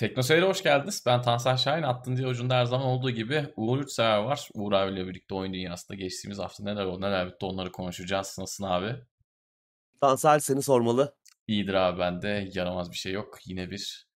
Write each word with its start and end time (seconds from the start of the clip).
Tekno 0.00 0.22
Seyir'e 0.22 0.46
hoş 0.46 0.62
geldiniz. 0.62 1.02
Ben 1.06 1.22
Tansel 1.22 1.56
Şahin. 1.56 1.82
Attın 1.82 2.16
diye 2.16 2.26
ucunda 2.26 2.56
her 2.56 2.64
zaman 2.64 2.86
olduğu 2.86 3.10
gibi 3.10 3.46
Uğur 3.56 3.78
Yurtsever 3.78 4.18
var. 4.18 4.48
Uğur 4.54 4.72
abiyle 4.72 5.06
birlikte 5.06 5.34
oyun 5.34 5.52
dünyasında 5.52 5.94
geçtiğimiz 5.94 6.38
hafta 6.38 6.64
neler 6.64 6.84
oldu 6.84 7.00
neler 7.00 7.26
bitti 7.26 7.46
onları 7.46 7.72
konuşacağız. 7.72 8.36
Nasılsın 8.38 8.64
abi? 8.64 8.96
Tansel 10.00 10.40
seni 10.40 10.62
sormalı. 10.62 11.14
İyidir 11.46 11.74
abi 11.74 11.98
bende. 11.98 12.48
Yaramaz 12.54 12.90
bir 12.90 12.96
şey 12.96 13.12
yok. 13.12 13.38
Yine 13.44 13.70
bir 13.70 14.06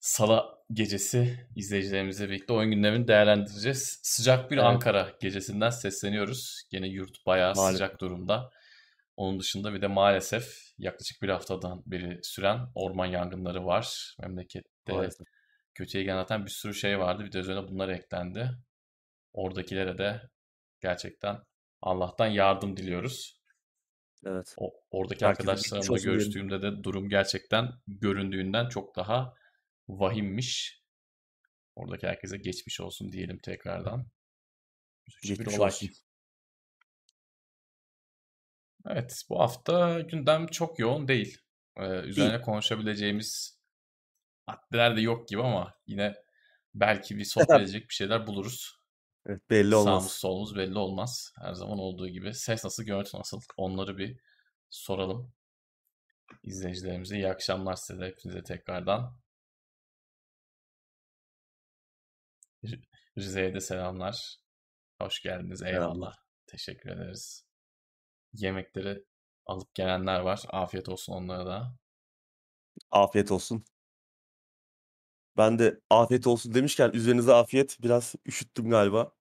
Salı 0.00 0.44
gecesi 0.72 1.48
izleyicilerimizle 1.56 2.28
birlikte 2.28 2.52
oyun 2.52 2.70
gündemini 2.70 3.08
değerlendireceğiz. 3.08 4.00
Sıcak 4.02 4.50
bir 4.50 4.56
Evet. 4.56 4.66
Ankara 4.66 5.12
gecesinden 5.20 5.70
sesleniyoruz. 5.70 6.62
Gene 6.70 6.88
yurt 6.88 7.26
bayağı 7.26 7.54
Maalesef. 7.54 7.72
sıcak 7.72 8.00
durumda. 8.00 8.50
Onun 9.16 9.40
dışında 9.40 9.74
bir 9.74 9.82
de 9.82 9.86
maalesef 9.86 10.72
yaklaşık 10.78 11.22
bir 11.22 11.28
haftadan 11.28 11.82
beri 11.86 12.20
süren 12.22 12.58
orman 12.74 13.06
yangınları 13.06 13.66
var. 13.66 14.16
Memlekette 14.22 14.73
Maalesef. 14.92 15.26
kötüye 15.74 16.04
giden 16.04 16.16
zaten 16.16 16.44
bir 16.44 16.50
sürü 16.50 16.74
şey 16.74 16.98
vardı. 16.98 17.24
Bir 17.24 17.32
de 17.32 17.38
üzerine 17.38 17.68
bunlar 17.68 17.88
eklendi. 17.88 18.50
Oradakilere 19.32 19.98
de 19.98 20.22
gerçekten 20.80 21.38
Allah'tan 21.82 22.26
yardım 22.26 22.76
diliyoruz. 22.76 23.40
Evet. 24.26 24.54
O, 24.56 24.72
oradaki 24.90 25.26
Herkese 25.26 25.50
arkadaşlarımla 25.50 26.02
görüştüğümde 26.02 26.62
de 26.62 26.84
durum 26.84 27.08
gerçekten 27.08 27.68
göründüğünden 27.86 28.68
çok 28.68 28.96
daha 28.96 29.34
vahimmiş. 29.88 30.82
Oradaki 31.76 32.06
herkese 32.06 32.36
geçmiş 32.36 32.80
olsun 32.80 33.12
diyelim 33.12 33.38
tekrardan. 33.38 34.06
Üzücü 35.06 35.44
bir 35.44 35.58
olay. 35.58 35.66
olsun. 35.66 35.88
Evet, 38.86 39.22
bu 39.28 39.40
hafta 39.40 40.00
gündem 40.00 40.46
çok 40.46 40.78
yoğun 40.78 41.08
değil. 41.08 41.38
Ee, 41.76 42.00
üzerine 42.00 42.40
konuşabileceğimiz 42.40 43.53
maddeler 44.46 44.96
de 44.96 45.00
yok 45.00 45.28
gibi 45.28 45.42
ama 45.42 45.74
yine 45.86 46.14
belki 46.74 47.16
bir 47.16 47.24
sohbet 47.24 47.50
edecek 47.50 47.88
bir 47.88 47.94
şeyler 47.94 48.26
buluruz. 48.26 48.78
Evet, 49.26 49.50
belli 49.50 49.70
Sağımız 49.70 49.88
olmaz. 49.88 50.12
solumuz 50.12 50.56
belli 50.56 50.78
olmaz. 50.78 51.32
Her 51.40 51.52
zaman 51.54 51.78
olduğu 51.78 52.08
gibi. 52.08 52.34
Ses 52.34 52.64
nasıl, 52.64 52.82
görüntü 52.84 53.18
nasıl? 53.18 53.40
Onları 53.56 53.98
bir 53.98 54.20
soralım. 54.70 55.32
İzleyicilerimize 56.42 57.16
iyi 57.16 57.28
akşamlar 57.28 57.76
size 57.76 58.00
de 58.00 58.06
hepinize 58.06 58.42
tekrardan. 58.42 59.18
Rize'ye 63.18 63.54
de 63.54 63.60
selamlar. 63.60 64.36
Hoş 65.00 65.22
geldiniz. 65.22 65.62
Eyvallah. 65.62 65.80
Selamlar. 65.80 66.18
Teşekkür 66.46 66.90
ederiz. 66.90 67.46
Yemekleri 68.32 69.04
alıp 69.46 69.74
gelenler 69.74 70.20
var. 70.20 70.42
Afiyet 70.48 70.88
olsun 70.88 71.12
onlara 71.12 71.46
da. 71.46 71.76
Afiyet 72.90 73.32
olsun. 73.32 73.64
Ben 75.36 75.58
de 75.58 75.80
afiyet 75.90 76.26
olsun 76.26 76.54
demişken 76.54 76.90
üzerinize 76.94 77.32
afiyet. 77.34 77.82
Biraz 77.82 78.14
üşüttüm 78.26 78.70
galiba. 78.70 79.12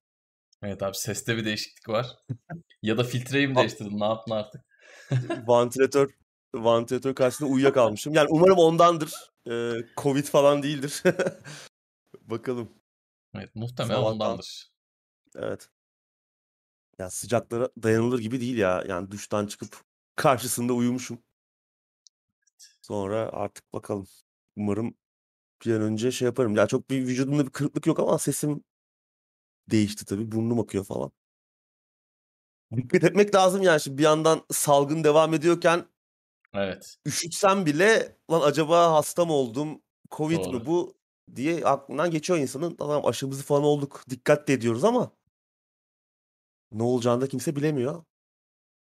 Evet 0.61 0.83
abi 0.83 0.95
seste 0.97 1.37
bir 1.37 1.45
değişiklik 1.45 1.89
var. 1.89 2.07
Ya 2.81 2.97
da 2.97 3.03
filtreyi 3.03 3.47
mi 3.47 3.55
değiştirdin? 3.55 3.99
Ne 3.99 4.05
yaptın 4.05 4.31
artık? 4.31 4.61
Vantilatör 5.47 6.09
vantilatör 6.55 7.15
karşısında 7.15 7.49
uyuyakalmışım. 7.49 8.13
Yani 8.13 8.27
umarım 8.29 8.57
ondandır. 8.57 9.13
Ee, 9.49 9.73
Covid 9.97 10.23
falan 10.25 10.63
değildir. 10.63 11.03
Bakalım. 12.21 12.69
Evet 13.35 13.55
muhtemelen 13.55 13.95
Sabahtan. 13.95 14.13
ondandır. 14.13 14.71
Evet. 15.35 15.69
Ya 16.99 17.09
sıcaklara 17.09 17.69
dayanılır 17.83 18.19
gibi 18.19 18.41
değil 18.41 18.57
ya. 18.57 18.83
Yani 18.87 19.11
duştan 19.11 19.47
çıkıp 19.47 19.81
karşısında 20.15 20.73
uyumuşum. 20.73 21.23
Sonra 22.81 23.29
artık 23.33 23.73
bakalım. 23.73 24.07
Umarım 24.55 24.95
bir 25.65 25.75
an 25.75 25.81
önce 25.81 26.11
şey 26.11 26.25
yaparım. 26.25 26.55
Ya 26.55 26.67
çok 26.67 26.89
bir 26.89 27.07
vücudumda 27.07 27.45
bir 27.45 27.51
kırıklık 27.51 27.87
yok 27.87 27.99
ama 27.99 28.17
sesim 28.17 28.63
değişti 29.71 30.05
tabii. 30.05 30.31
Burnum 30.31 30.59
akıyor 30.59 30.83
falan. 30.85 31.11
Dikkat 32.75 33.03
etmek 33.03 33.35
lazım 33.35 33.61
yani. 33.61 33.81
Şimdi 33.81 33.97
bir 33.97 34.03
yandan 34.03 34.41
salgın 34.51 35.03
devam 35.03 35.33
ediyorken 35.33 35.85
Evet. 36.53 36.97
üşütsem 37.05 37.65
bile 37.65 38.17
lan 38.31 38.41
acaba 38.41 38.93
hasta 38.93 39.25
mı 39.25 39.33
oldum? 39.33 39.81
Covid 40.11 40.45
Doğru. 40.45 40.59
mi 40.59 40.65
bu 40.65 40.95
diye 41.35 41.65
aklından 41.65 42.11
geçiyor 42.11 42.39
insanın. 42.39 42.75
Tamam 42.75 43.05
aşımızı 43.05 43.43
falan 43.43 43.63
olduk. 43.63 44.03
Dikkat 44.09 44.47
de 44.47 44.53
ediyoruz 44.53 44.83
ama 44.83 45.11
ne 46.71 46.83
olacağını 46.83 47.21
da 47.21 47.27
kimse 47.27 47.55
bilemiyor. 47.55 48.03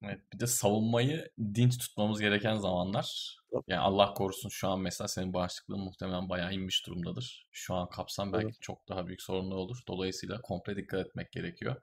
Evet, 0.04 0.34
bir 0.34 0.40
de 0.40 0.48
savunmayı 0.48 1.32
dinç 1.56 1.78
tutmamız 1.78 2.20
gereken 2.20 2.56
zamanlar. 2.58 3.38
Yani 3.68 3.80
Allah 3.82 4.14
korusun 4.14 4.50
şu 4.50 4.68
an 4.70 4.80
mesela 4.80 5.08
senin 5.08 5.34
bağışıklığın 5.34 5.80
muhtemelen 5.80 6.30
bayağı 6.30 6.54
inmiş 6.54 6.88
durumdadır. 6.88 7.48
Şu 7.52 7.76
an 7.76 7.90
kapsam 7.90 8.34
belki 8.34 8.46
Evet. 8.46 8.62
çok 8.62 8.90
daha 8.90 9.08
büyük 9.08 9.22
sorunlar 9.22 9.56
olur. 9.56 9.78
Dolayısıyla 9.88 10.42
komple 10.42 10.76
dikkat 10.76 11.08
etmek 11.08 11.32
gerekiyor. 11.32 11.76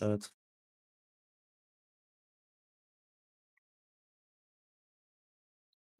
Evet. 0.00 0.30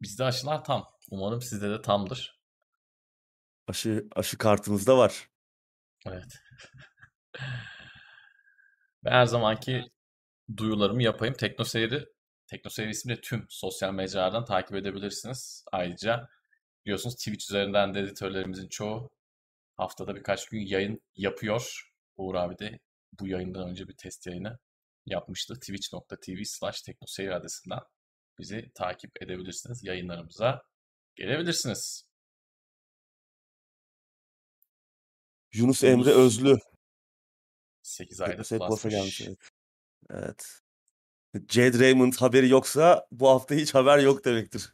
Bizde 0.01 0.23
aşılar 0.23 0.63
tam. 0.63 0.85
Umarım 1.11 1.41
sizde 1.41 1.69
de 1.69 1.81
tamdır. 1.81 2.39
Aşı 3.67 4.07
aşı 4.15 4.37
kartımız 4.37 4.87
da 4.87 4.97
var. 4.97 5.29
Evet. 6.05 6.33
Ben 9.03 9.11
her 9.11 9.25
zamanki 9.25 9.83
duyularımı 10.57 11.03
yapayım. 11.03 11.35
TeknoSeyir'i 11.35 12.05
TeknoSeyir 12.47 12.89
isimli 12.89 13.21
tüm 13.21 13.45
sosyal 13.49 13.93
mecralardan 13.93 14.45
takip 14.45 14.75
edebilirsiniz. 14.75 15.65
Ayrıca 15.71 16.29
biliyorsunuz 16.85 17.15
Twitch 17.15 17.49
üzerinden 17.49 17.93
de 17.93 17.99
editörlerimizin 17.99 18.67
çoğu 18.67 19.11
haftada 19.77 20.15
birkaç 20.15 20.49
gün 20.49 20.59
yayın 20.59 21.01
yapıyor. 21.15 21.91
Uğur 22.17 22.35
abi 22.35 22.59
de 22.59 22.79
bu 23.19 23.27
yayından 23.27 23.69
önce 23.69 23.87
bir 23.87 23.95
test 23.97 24.27
yayını 24.27 24.59
yapmıştı. 25.05 25.53
Twitch.tv 25.53 26.43
slash 26.43 26.81
teknoseyir 26.81 27.29
adresinden 27.29 27.79
bizi 28.39 28.71
takip 28.75 29.23
edebilirsiniz. 29.23 29.83
Yayınlarımıza 29.83 30.63
gelebilirsiniz. 31.15 32.07
Yunus 35.53 35.83
Emre 35.83 36.09
Özlü. 36.09 36.57
8 37.81 38.21
ayda 38.21 38.31
Teknoseyir 38.31 38.59
Plus'a 38.59 38.89
gelmiş. 38.89 39.21
Evet. 39.21 39.56
Evet. 40.09 40.61
Jade 41.49 41.79
Raymond 41.79 42.13
haberi 42.13 42.49
yoksa 42.49 43.07
bu 43.11 43.29
hafta 43.29 43.55
hiç 43.55 43.75
haber 43.75 43.99
yok 43.99 44.25
demektir. 44.25 44.73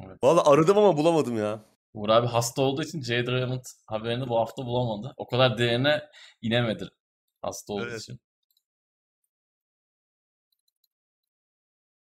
Evet. 0.00 0.18
Vallahi 0.22 0.48
aradım 0.50 0.78
ama 0.78 0.96
bulamadım 0.96 1.36
ya. 1.38 1.64
Uğur 1.94 2.08
abi 2.08 2.26
hasta 2.26 2.62
olduğu 2.62 2.82
için 2.82 3.02
Jade 3.02 3.32
Raymond 3.32 3.64
haberini 3.86 4.28
bu 4.28 4.38
hafta 4.38 4.66
bulamadı. 4.66 5.14
O 5.16 5.26
kadar 5.26 5.58
derine 5.58 6.02
inemedi 6.42 6.88
hasta 7.42 7.72
olduğu 7.72 7.88
Evet. 7.88 8.00
için. 8.00 8.20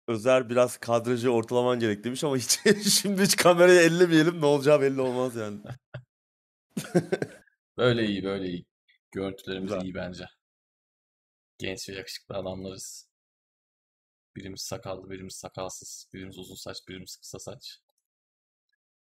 Özer 0.07 0.49
biraz 0.49 0.77
kadrajı 0.77 1.31
ortalaman 1.31 1.79
gerek 1.79 2.03
demiş 2.03 2.23
ama 2.23 2.37
hiç 2.37 2.59
şimdi 3.01 3.21
hiç 3.21 3.35
kamerayı 3.35 3.79
ellemeyelim 3.79 4.41
ne 4.41 4.45
olacağı 4.45 4.81
belli 4.81 5.01
olmaz 5.01 5.35
yani. 5.35 5.59
Böyle 7.77 8.05
iyi 8.05 8.23
böyle 8.23 8.47
iyi. 8.47 8.65
Görüntülerimiz 9.11 9.71
Güzel. 9.71 9.81
iyi 9.85 9.93
bence. 9.95 10.25
Genç 11.61 11.89
ve 11.89 11.93
yakışıklı 11.93 12.35
adamlarız. 12.35 13.09
Birimiz 14.35 14.61
sakallı, 14.61 15.09
birimiz 15.09 15.35
sakalsız, 15.35 16.09
birimiz 16.13 16.37
uzun 16.37 16.55
saç, 16.55 16.77
birimiz 16.87 17.17
kısa 17.17 17.39
saç. 17.39 17.79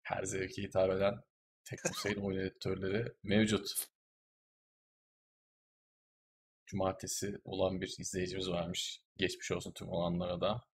Her 0.01 0.23
zevke 0.23 0.63
hitap 0.63 0.91
eden 0.91 1.21
TeknoSeyir 1.63 2.17
oyun 2.21 2.39
editörleri 2.39 3.13
mevcut. 3.23 3.87
Cumartesi 6.65 7.41
olan 7.43 7.81
bir 7.81 7.95
izleyicimiz 7.99 8.49
varmış. 8.49 9.01
Geçmiş 9.17 9.51
olsun 9.51 9.71
tüm 9.71 9.89
olanlara 9.89 10.41
da. 10.41 10.67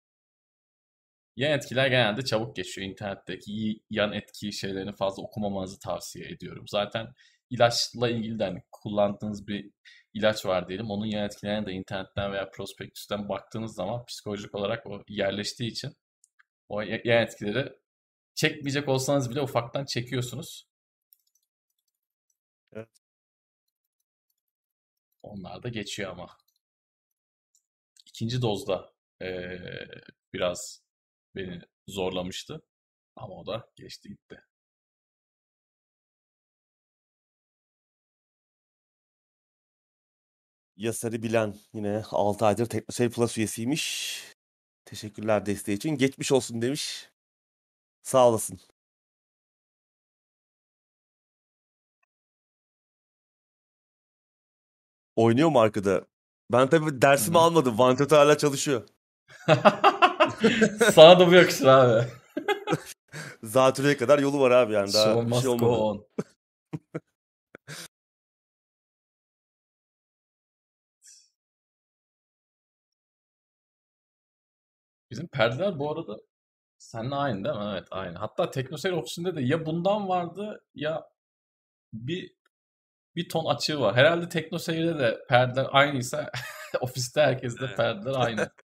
Yan 1.36 1.52
etkiler 1.52 1.86
genelde 1.86 2.24
çabuk 2.24 2.56
geçiyor. 2.56 2.86
İnternetteki 2.88 3.82
yan 3.90 4.12
etki 4.12 4.52
şeylerini 4.52 4.92
fazla 4.92 5.22
okumamanızı 5.22 5.78
tavsiye 5.78 6.28
ediyorum. 6.28 6.68
Zaten 6.68 7.14
ilaçla 7.50 8.10
ilgili 8.10 8.38
de 8.38 8.44
hani 8.44 8.62
kullandığınız 8.72 9.46
bir 9.48 9.70
ilaç 10.14 10.46
var 10.46 10.68
diyelim. 10.68 10.90
Onun 10.90 11.06
yan 11.06 11.24
etkilerine 11.24 11.66
de 11.66 11.72
internetten 11.72 12.32
veya 12.32 12.50
prospektüsten 12.50 13.28
baktığınız 13.28 13.74
zaman 13.74 14.04
psikolojik 14.06 14.54
olarak 14.54 14.86
o 14.86 15.02
yerleştiği 15.08 15.70
için 15.70 15.92
o 16.68 16.80
ya- 16.80 17.00
yan 17.04 17.22
etkileri 17.22 17.72
çekmeyecek 18.34 18.88
olsanız 18.88 19.30
bile 19.30 19.40
ufaktan 19.42 19.84
çekiyorsunuz. 19.84 20.66
Evet. 22.72 22.88
Onlar 25.22 25.62
da 25.62 25.68
geçiyor 25.68 26.10
ama. 26.10 26.36
İkinci 28.06 28.42
dozda 28.42 28.92
eee, 29.20 29.88
biraz 30.32 30.82
beni 31.34 31.60
zorlamıştı. 31.88 32.62
Ama 33.16 33.34
o 33.34 33.46
da 33.46 33.70
geçti 33.76 34.08
gitti. 34.08 34.42
Yasar'ı 40.80 41.22
bilen 41.22 41.54
yine 41.72 42.02
6 42.10 42.46
aydır 42.46 42.66
TeknoSeyir 42.66 43.10
Plus 43.10 43.38
üyesiymiş. 43.38 44.22
Teşekkürler 44.84 45.46
desteği 45.46 45.76
için. 45.76 45.90
Geçmiş 45.90 46.32
olsun 46.32 46.62
demiş. 46.62 47.10
Sağ 48.02 48.28
olasın. 48.28 48.60
Oynuyor 55.16 55.48
mu 55.48 55.60
arkada? 55.60 56.06
Ben 56.52 56.68
tabii 56.68 57.02
dersimi 57.02 57.34
Hı-hı. 57.34 57.42
almadım. 57.42 57.78
Vantet'i 57.78 58.14
hala 58.14 58.38
çalışıyor. 58.38 58.88
Sana 60.92 61.20
da 61.20 61.26
bu 61.26 61.34
yakışır 61.34 61.66
abi. 61.66 62.08
Zatürre'ye 63.42 63.96
kadar 63.96 64.18
yolu 64.18 64.40
var 64.40 64.50
abi 64.50 64.72
yani. 64.72 64.92
Daha 64.92 65.14
so 65.14 65.28
şey, 65.30 65.40
şey 65.40 65.50
olmadı. 65.50 66.06
Bizim 75.10 75.28
perdeler 75.28 75.78
bu 75.78 75.92
arada 75.92 76.16
seninle 76.78 77.14
aynı 77.14 77.44
değil 77.44 77.56
mi? 77.56 77.70
Evet 77.72 77.88
aynı. 77.90 78.18
Hatta 78.18 78.50
TeknoSeyir 78.50 78.94
ofisinde 78.94 79.36
de 79.36 79.42
ya 79.42 79.66
bundan 79.66 80.08
vardı 80.08 80.64
ya 80.74 81.10
bir 81.92 82.34
bir 83.16 83.28
ton 83.28 83.44
açığı 83.44 83.80
var. 83.80 83.96
Herhalde 83.96 84.28
TeknoSeyir'de 84.28 84.98
de 84.98 85.24
perdeler 85.28 85.66
aynıysa 85.72 86.30
ofiste 86.80 87.20
herkeste 87.22 87.64
Evet. 87.64 87.76
perdeler 87.76 88.14
aynı. 88.16 88.50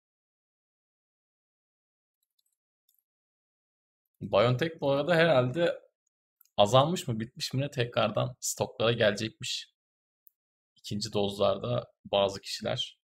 BioNTech 4.21 4.81
bu 4.81 4.91
arada 4.91 5.15
herhalde 5.15 5.79
azalmış 6.57 7.07
mı 7.07 7.19
bitmiş 7.19 7.53
mi 7.53 7.61
ne 7.61 7.71
tekrardan 7.71 8.35
stoklara 8.39 8.91
gelecekmiş. 8.91 9.69
İkinci 10.75 11.13
dozlarda 11.13 11.91
bazı 12.05 12.41
kişiler 12.41 12.99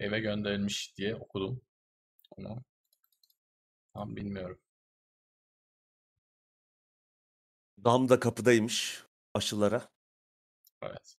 eve 0.00 0.20
gönderilmiş 0.20 0.96
diye 0.96 1.16
okudum. 1.16 1.62
Ama 2.36 2.62
tam 3.94 4.16
bilmiyorum. 4.16 4.58
Dam 7.84 8.08
da 8.08 8.20
kapıdaymış 8.20 9.04
aşılara. 9.34 9.88
Evet. 10.82 11.16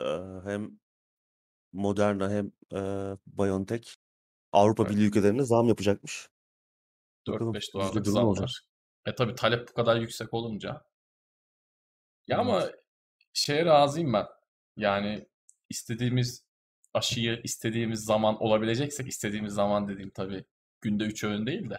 Ee, 0.00 0.04
hem 0.44 0.80
Moderna 1.72 2.30
hem 2.30 2.46
e, 2.72 2.78
BioNTech 3.26 3.88
Avrupa 4.52 4.82
Evet. 4.82 4.92
Birliği 4.92 5.08
ülkelerine 5.08 5.44
zam 5.44 5.68
yapacakmış. 5.68 6.28
Bakalım 7.28 7.54
4-5 7.54 7.74
bizde 7.78 8.04
dolarlık 8.04 8.06
ne 8.06 8.20
olacak? 8.20 8.48
zamlar. 8.48 8.60
E 9.06 9.14
tabi 9.14 9.34
talep 9.34 9.68
bu 9.68 9.72
kadar 9.74 9.96
yüksek 9.96 10.34
olunca. 10.34 10.84
Ya 12.28 12.36
Evet. 12.36 12.40
ama 12.40 12.70
şeye 13.32 13.64
razıyım 13.64 14.12
ben. 14.12 14.26
Yani 14.76 15.28
istediğimiz 15.70 16.43
aşıyı 16.94 17.40
istediğimiz 17.44 18.04
zaman 18.04 18.42
olabileceksek 18.42 19.08
istediğimiz 19.08 19.54
zaman 19.54 19.88
dediğim 19.88 20.10
tabii 20.10 20.44
günde 20.80 21.04
3 21.04 21.24
öğün 21.24 21.46
değil 21.46 21.70
de 21.70 21.78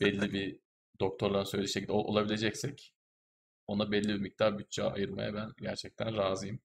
belli 0.00 0.32
bir 0.32 0.60
doktorların 1.00 1.44
söylediği 1.44 1.72
şekilde 1.72 1.92
ol- 1.92 2.04
olabileceksek 2.04 2.94
ona 3.66 3.92
belli 3.92 4.08
bir 4.08 4.20
miktar 4.20 4.58
bütçe 4.58 4.82
ayırmaya 4.82 5.34
ben 5.34 5.52
gerçekten 5.58 6.16
razıyım. 6.16 6.60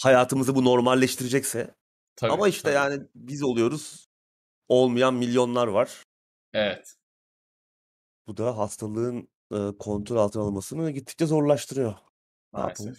Hayatımızı 0.00 0.54
bu 0.54 0.64
normalleştirecekse. 0.64 1.74
Tabii 2.16 2.32
Ama 2.32 2.48
işte 2.48 2.62
tabii. 2.62 2.74
yani 2.74 3.06
biz 3.14 3.42
oluyoruz. 3.42 4.08
Olmayan 4.68 5.14
milyonlar 5.14 5.66
var. 5.66 6.02
Evet. 6.52 6.94
Bu 8.26 8.36
da 8.36 8.58
hastalığın 8.58 9.28
e, 9.52 9.56
kontrol 9.78 10.16
altına 10.16 10.42
alınmasını 10.42 10.90
gittikçe 10.90 11.26
zorlaştırıyor. 11.26 11.94
Ne 12.54 12.60
yapalım? 12.60 12.96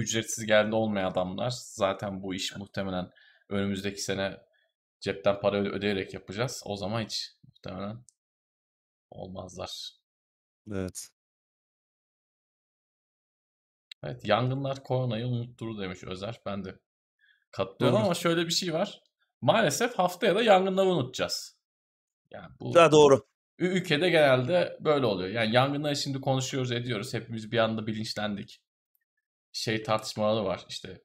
Ücretsiz 0.00 0.46
geldi 0.46 0.74
olmayan 0.74 1.10
adamlar 1.10 1.50
zaten 1.56 2.22
bu 2.22 2.34
iş 2.34 2.56
muhtemelen 2.56 3.10
önümüzdeki 3.48 4.00
sene 4.00 4.36
cepten 5.00 5.40
para 5.40 5.56
öde- 5.56 5.68
ödeyerek 5.70 6.14
yapacağız. 6.14 6.62
O 6.66 6.76
zaman 6.76 7.02
hiç 7.02 7.30
muhtemelen 7.48 8.04
olmazlar. 9.10 9.90
Evet. 10.72 11.08
Evet, 14.04 14.24
yangınlar 14.24 14.82
koronayı 14.84 15.26
unutturur 15.26 15.82
demiş 15.82 16.04
Özer. 16.04 16.40
Ben 16.46 16.64
de 16.64 16.78
katılıyorum 17.50 17.98
Doğru. 17.98 18.04
ama 18.04 18.14
şöyle 18.14 18.46
bir 18.46 18.50
şey 18.52 18.72
var. 18.72 19.02
Maalesef 19.40 19.94
haftaya 19.98 20.34
da 20.34 20.42
yangınları 20.42 20.86
unutacağız. 20.88 21.58
Yani 22.30 22.48
bu 22.60 22.76
Ha, 22.76 22.92
doğru. 22.92 23.26
ülkede 23.58 24.10
genelde 24.10 24.78
böyle 24.80 25.06
oluyor. 25.06 25.28
Yani 25.30 25.54
yangınları 25.54 25.96
şimdi 25.96 26.20
konuşuyoruz, 26.20 26.72
ediyoruz. 26.72 27.14
Hepimiz 27.14 27.52
bir 27.52 27.58
anda 27.58 27.86
bilinçlendik. 27.86 28.62
Şey 29.52 29.82
tartışmaları 29.82 30.44
var. 30.44 30.66
İşte 30.68 31.02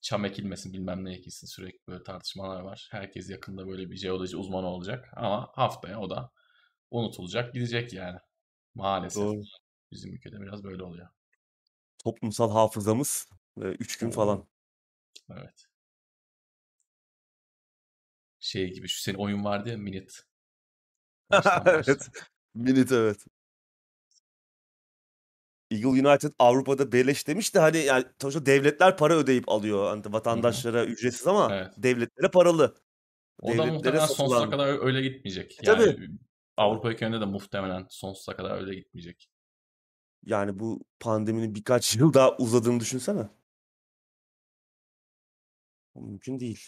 çam 0.00 0.24
ekilmesin 0.24 0.72
bilmem 0.72 1.04
ne 1.04 1.14
ekilsin 1.14 1.46
sürekli 1.46 1.86
böyle 1.88 2.02
tartışmalar 2.02 2.60
var. 2.60 2.88
Herkes 2.90 3.30
yakında 3.30 3.66
böyle 3.66 3.90
bir 3.90 3.96
jeoloji 3.96 4.36
uzmanı 4.36 4.66
olacak. 4.66 5.08
Ama 5.16 5.50
haftaya 5.54 6.00
o 6.00 6.10
da 6.10 6.30
unutulacak, 6.90 7.54
gidecek 7.54 7.92
yani. 7.92 8.18
Maalesef 8.74 9.22
Doğru. 9.22 9.42
bizim 9.92 10.14
ülkede 10.14 10.40
biraz 10.40 10.64
böyle 10.64 10.82
oluyor. 10.82 11.08
Toplumsal 12.04 12.50
hafızamız 12.50 13.28
3 13.56 13.98
gün 13.98 14.10
falan. 14.10 14.48
Evet. 15.30 15.66
Şey 18.40 18.72
gibi 18.72 18.88
şu 18.88 19.00
senin 19.00 19.18
oyun 19.18 19.44
vardı 19.44 19.70
ya 19.70 19.76
başla. 19.76 20.24
evet. 21.66 22.10
Minute 22.54 22.94
evet. 22.94 23.26
Eagle 25.70 25.88
United 26.08 26.32
Avrupa'da 26.38 26.92
beleş 26.92 27.26
demiş 27.28 27.54
de 27.54 27.58
hani 27.58 27.78
yani 27.78 28.04
sonuçta 28.22 28.46
devletler 28.46 28.96
para 28.96 29.14
ödeyip 29.14 29.48
alıyor. 29.48 29.86
Hani 29.88 30.02
vatandaşlara 30.12 30.84
ücretsiz 30.84 31.26
ama 31.26 31.48
Evet. 31.54 31.72
devletlere 31.76 32.30
paralı. 32.30 32.74
O 33.42 33.58
da 33.58 33.66
muhtemelen 33.66 34.06
sonsuza 34.06 34.50
kadar 34.50 34.86
öyle 34.86 35.02
gitmeyecek. 35.02 35.52
E, 35.52 35.66
Yani 35.70 35.84
tabii. 35.92 36.08
Avrupa 36.56 36.90
ülkelerinde 36.90 37.20
de 37.20 37.24
muhtemelen 37.24 37.86
sonsuza 37.90 38.36
kadar 38.36 38.60
öyle 38.60 38.74
gitmeyecek. 38.74 39.28
Yani 40.24 40.58
bu 40.58 40.80
pandeminin 41.00 41.54
birkaç 41.54 41.96
yıl 41.96 42.14
daha 42.14 42.36
uzadığını 42.36 42.80
düşünsene. 42.80 43.28
O 45.94 46.00
Mümkün 46.02 46.40
değil. 46.40 46.60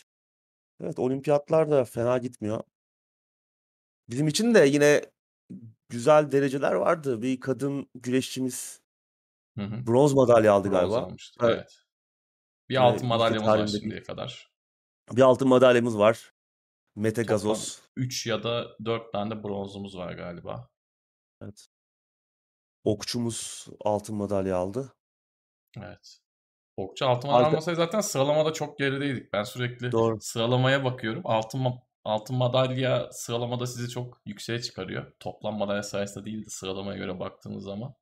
Evet 0.81 0.99
olimpiyatlar 0.99 1.71
da 1.71 1.85
fena 1.85 2.19
gitmiyor. 2.19 2.61
Bizim 4.09 4.29
için 4.29 4.55
de 4.55 4.59
yine 4.67 5.03
güzel 5.89 6.33
dereceler 6.33 6.73
vardı. 6.73 7.23
Bir 7.23 7.41
kadın 7.41 7.89
güreşçimiz 7.95 8.80
Hı 9.59 9.65
hı. 9.65 9.87
bronz 9.87 10.13
madalya 10.15 10.53
aldı 10.53 10.69
Bronz 10.71 10.81
galiba. 10.81 10.99
almıştı. 10.99 11.41
Evet. 11.45 11.55
Evet. 11.57 11.85
Bir 12.69 12.75
Yine 12.75 12.85
altın 12.85 13.07
madalyamız 13.09 13.49
var 13.49 13.67
şimdiye 13.67 14.01
bir, 14.01 14.05
kadar. 14.05 14.51
bir 15.13 15.23
altın 15.23 15.49
madalyamız 15.49 15.99
var. 15.99 16.33
Mete 16.97 17.23
Toplam 17.23 17.35
Gazoz. 17.35 17.83
3 17.97 18.27
ya 18.27 18.43
da 18.43 18.67
4 18.85 19.13
tane 19.13 19.31
de 19.31 19.43
bronzumuz 19.45 19.97
var 19.97 20.13
galiba. 20.13 20.69
Evet. 21.43 21.67
Okçumuz 22.85 23.67
altın 23.85 24.17
madalya 24.17 24.57
aldı. 24.57 24.93
Evet. 25.79 26.19
Okçu 26.77 27.07
altın 27.07 27.29
madalya 27.31 27.47
Arka... 27.47 27.57
almasaydı 27.57 27.77
zaten 27.77 28.01
sıralamada 28.01 28.53
çok 28.53 28.79
gerideydik. 28.79 29.33
Ben 29.33 29.43
sürekli 29.43 29.93
Doğru. 29.93 30.21
sıralamaya 30.21 30.85
bakıyorum. 30.85 31.23
Altın 31.25 31.67
altın 32.05 32.37
madalya 32.37 33.09
sıralamada 33.13 33.67
sizi 33.67 33.89
çok 33.89 34.21
yükseğe 34.27 34.63
çıkarıyor. 34.63 35.13
Toplam 35.21 35.59
madalya 35.59 35.83
sayısında 35.83 36.25
değil 36.25 36.45
de 36.47 36.51
sıralamaya 36.51 36.99
göre 36.99 37.21
baktığınız 37.21 37.65
zaman. 37.65 37.95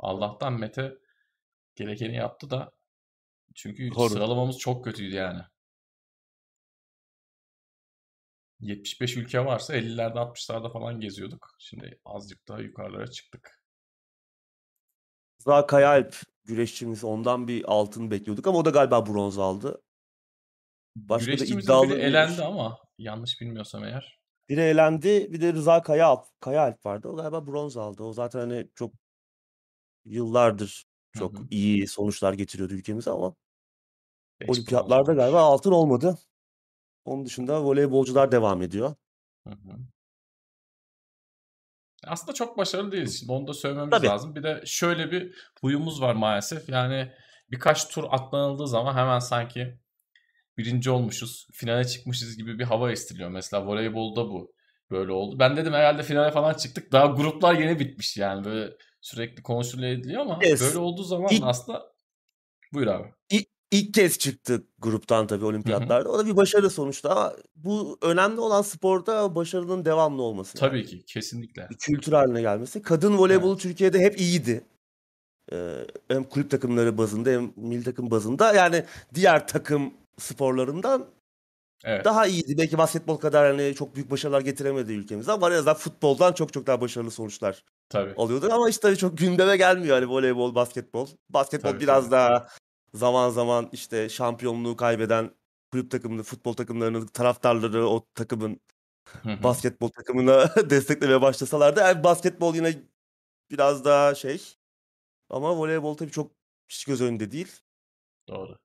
Allah'tan 0.00 0.52
Mete 0.52 0.94
gerekeni 1.74 2.16
yaptı 2.16 2.50
da 2.50 2.72
çünkü 3.54 3.90
Doğru. 3.94 4.08
sıralamamız 4.08 4.58
çok 4.58 4.84
kötüydü 4.84 5.14
yani. 5.14 5.42
75 8.60 9.16
ülke 9.16 9.44
varsa 9.44 9.76
50'lerde 9.76 10.18
60'larda 10.18 10.72
falan 10.72 11.00
geziyorduk. 11.00 11.50
Şimdi 11.58 12.00
azıcık 12.04 12.48
daha 12.48 12.60
yukarılara 12.60 13.10
çıktık. 13.10 13.60
Rıza 15.40 15.66
Kayaalp 15.66 16.16
güreşçimiz 16.44 17.04
ondan 17.04 17.48
bir 17.48 17.64
altın 17.66 18.10
bekliyorduk 18.10 18.46
ama 18.46 18.58
o 18.58 18.64
da 18.64 18.70
galiba 18.70 19.06
bronz 19.06 19.38
aldı. 19.38 19.82
Başka 20.96 21.38
da 21.38 21.44
iddialı 21.44 21.88
biri 21.88 21.96
bir 21.96 22.02
elendi 22.02 22.42
ama 22.42 22.78
yanlış 22.98 23.40
bilmiyorsam 23.40 23.84
eğer. 23.84 24.20
biri 24.48 24.60
elendi. 24.60 25.32
Bir 25.32 25.40
de 25.40 25.52
Rıza 25.52 25.82
Kayaalp, 25.82 26.26
Kayaalp 26.40 26.86
vardı. 26.86 27.08
O 27.08 27.16
galiba 27.16 27.46
bronz 27.46 27.76
aldı. 27.76 28.02
O 28.02 28.12
zaten 28.12 28.40
hani 28.40 28.68
çok 28.74 28.92
yıllardır 30.04 30.84
Hı 31.14 31.18
çok 31.18 31.38
hı. 31.38 31.42
iyi 31.50 31.86
sonuçlar 31.86 32.32
getiriyordu 32.32 32.74
ülkemize 32.74 33.10
ama 33.10 33.34
5 34.40 34.48
bronz 34.48 34.58
olimpiyatlarda 34.58 35.12
galiba 35.12 35.42
altın 35.42 35.72
olmadı. 35.72 36.18
Onun 37.04 37.24
dışında 37.24 37.64
voleybolcular 37.64 38.32
devam 38.32 38.62
ediyor. 38.62 38.94
Hı 39.46 39.50
hı. 39.50 39.78
Aslında 42.06 42.32
çok 42.32 42.58
başarılı 42.58 42.92
değiliz. 42.92 43.18
Şimdi 43.18 43.32
onu 43.32 43.46
da 43.46 43.54
söylememiz 43.54 43.90
Tabii. 43.90 44.06
lazım. 44.06 44.34
Bir 44.34 44.42
de 44.42 44.62
şöyle 44.66 45.10
bir 45.10 45.34
huyumuz 45.60 46.00
var 46.00 46.14
maalesef. 46.14 46.68
Yani 46.68 47.12
birkaç 47.50 47.88
tur 47.88 48.04
atlanıldığı 48.10 48.68
zaman 48.68 48.94
hemen 48.94 49.18
sanki 49.18 49.78
birinci 50.58 50.90
olmuşuz, 50.90 51.46
finale 51.52 51.84
çıkmışız 51.84 52.36
gibi 52.36 52.58
bir 52.58 52.64
hava 52.64 52.92
estiriliyor. 52.92 53.30
Mesela 53.30 53.66
voleybolda 53.66 54.28
bu 54.28 54.52
böyle 54.90 55.12
oldu. 55.12 55.38
Ben 55.38 55.56
dedim 55.56 55.72
herhalde 55.72 56.02
finale 56.02 56.30
falan 56.30 56.54
çıktık. 56.54 56.92
Daha 56.92 57.06
gruplar 57.06 57.54
yeni 57.54 57.78
bitmiş 57.78 58.16
yani. 58.16 58.44
Böyle 58.44 58.76
sürekli 59.00 59.42
konuşuluyor 59.42 59.92
ediliyor 59.92 60.20
ama 60.22 60.38
Yes. 60.44 60.60
böyle 60.60 60.78
olduğu 60.78 61.02
zaman 61.02 61.28
İlk, 61.30 61.44
aslında 61.44 61.92
buyur 62.72 62.86
abi. 62.86 63.08
ilk, 63.30 63.46
ilk 63.70 63.94
kez 63.94 64.18
çıktı 64.18 64.66
gruptan 64.78 65.26
tabii 65.26 65.44
olimpiyatlarda. 65.44 66.08
O 66.10 66.18
da 66.18 66.26
bir 66.26 66.36
başarı 66.36 66.70
sonuçta 66.70 67.10
ama 67.10 67.32
bu 67.56 67.98
önemli 68.02 68.40
olan 68.40 68.62
sporda 68.62 69.34
başarının 69.34 69.84
devamlı 69.84 70.22
olması 70.22 70.58
yani. 70.58 70.70
Tabii 70.70 70.86
ki 70.86 71.04
kesinlikle. 71.06 71.66
Bir 71.70 71.76
kültür 71.78 72.12
haline 72.12 72.40
gelmesi. 72.40 72.82
Kadın 72.82 73.18
voleybolu 73.18 73.52
Evet. 73.52 73.62
Türkiye'de 73.62 73.98
hep 73.98 74.20
iyiydi. 74.20 74.64
Ee, 75.52 75.86
hem 76.08 76.24
kulüp 76.24 76.50
takımları 76.50 76.98
bazında 76.98 77.30
hem 77.30 77.52
milli 77.56 77.84
takım 77.84 78.10
bazında 78.10 78.54
yani 78.54 78.84
diğer 79.14 79.48
takım 79.48 79.94
sporlarından 80.18 81.06
Evet. 81.84 82.04
daha 82.04 82.26
iyiydi. 82.26 82.58
Belki 82.58 82.78
basketbol 82.78 83.16
kadar 83.16 83.56
hani 83.56 83.74
çok 83.74 83.94
büyük 83.94 84.10
başarılar 84.10 84.40
getiremedi 84.40 84.92
ülkemize 84.92 85.32
ama 85.32 85.48
en 85.50 85.52
azından 85.54 85.74
futboldan 85.74 86.32
çok 86.32 86.52
çok 86.52 86.66
daha 86.66 86.80
başarılı 86.80 87.10
sonuçlar 87.10 87.64
Tabii. 87.90 88.14
oluyordu. 88.16 88.48
Ama 88.52 88.68
işte 88.68 88.96
çok 88.96 89.18
gündeme 89.18 89.56
gelmiyor 89.56 89.96
hani 89.96 90.08
voleybol, 90.10 90.54
basketbol. 90.54 91.08
Basketbol 91.28 91.68
Tabii, 91.68 91.80
biraz 91.80 92.04
tabii. 92.04 92.12
daha 92.12 92.48
zaman 92.94 93.30
zaman 93.30 93.68
işte 93.72 94.08
şampiyonluğu 94.08 94.76
kaybeden 94.76 95.30
kulüp 95.72 95.90
takımını, 95.90 96.22
futbol 96.22 96.52
takımlarının 96.52 97.06
taraftarları 97.06 97.88
o 97.88 98.06
takımın 98.14 98.60
basketbol 99.24 99.88
takımına 99.88 100.54
desteklemeye 100.70 101.22
başlasalardı. 101.22 101.80
Yani 101.80 102.04
basketbol 102.04 102.54
yine 102.54 102.82
biraz 103.50 103.84
daha 103.84 104.14
şey 104.14 104.54
ama 105.30 105.56
voleybol 105.56 105.96
tabii 105.96 106.10
çok 106.10 106.32
hiç 106.68 106.84
göz 106.84 107.00
önünde 107.00 107.32
değil. 107.32 107.60
Doğru. 108.28 108.58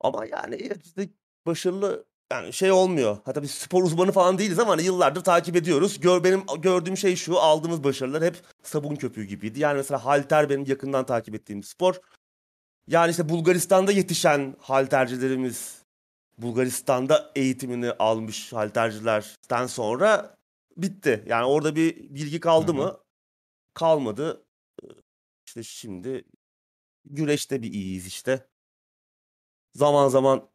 Ama 0.00 0.26
yani 0.26 0.70
işte 0.84 1.08
başarılı 1.46 2.04
yani 2.32 2.52
şey 2.52 2.72
olmuyor. 2.72 3.18
Hatta 3.24 3.42
biz 3.42 3.50
spor 3.50 3.82
uzmanı 3.82 4.12
falan 4.12 4.38
değiliz 4.38 4.58
ama 4.58 4.72
hani 4.72 4.82
yıllardır 4.82 5.24
takip 5.24 5.56
ediyoruz. 5.56 6.00
Gör, 6.00 6.24
benim 6.24 6.42
gördüğüm 6.58 6.96
şey 6.96 7.16
şu 7.16 7.40
aldığımız 7.40 7.84
başarılar 7.84 8.24
hep 8.24 8.36
sabun 8.62 8.96
köpüğü 8.96 9.24
gibiydi. 9.24 9.60
Yani 9.60 9.76
mesela 9.76 10.04
halter 10.04 10.50
benim 10.50 10.64
yakından 10.64 11.06
takip 11.06 11.34
ettiğim 11.34 11.62
spor. 11.62 11.94
Yani 12.88 13.10
işte 13.10 13.28
Bulgaristan'da 13.28 13.92
yetişen 13.92 14.56
haltercilerimiz 14.60 15.82
Bulgaristan'da 16.38 17.32
eğitimini 17.34 17.92
almış 17.92 18.52
haltercilerden 18.52 19.66
sonra 19.66 20.36
bitti. 20.76 21.24
Yani 21.26 21.44
orada 21.44 21.76
bir 21.76 21.96
bilgi 21.96 22.40
kaldı 22.40 22.72
Hı 22.72 22.76
hı. 22.76 22.76
mı? 22.76 22.98
Kalmadı. 23.74 24.46
İşte 25.46 25.62
şimdi 25.62 26.24
güreşte 27.04 27.62
bir 27.62 27.72
iyiyiz 27.72 28.06
işte. 28.06 28.46
Zaman 29.74 30.08
zaman 30.08 30.48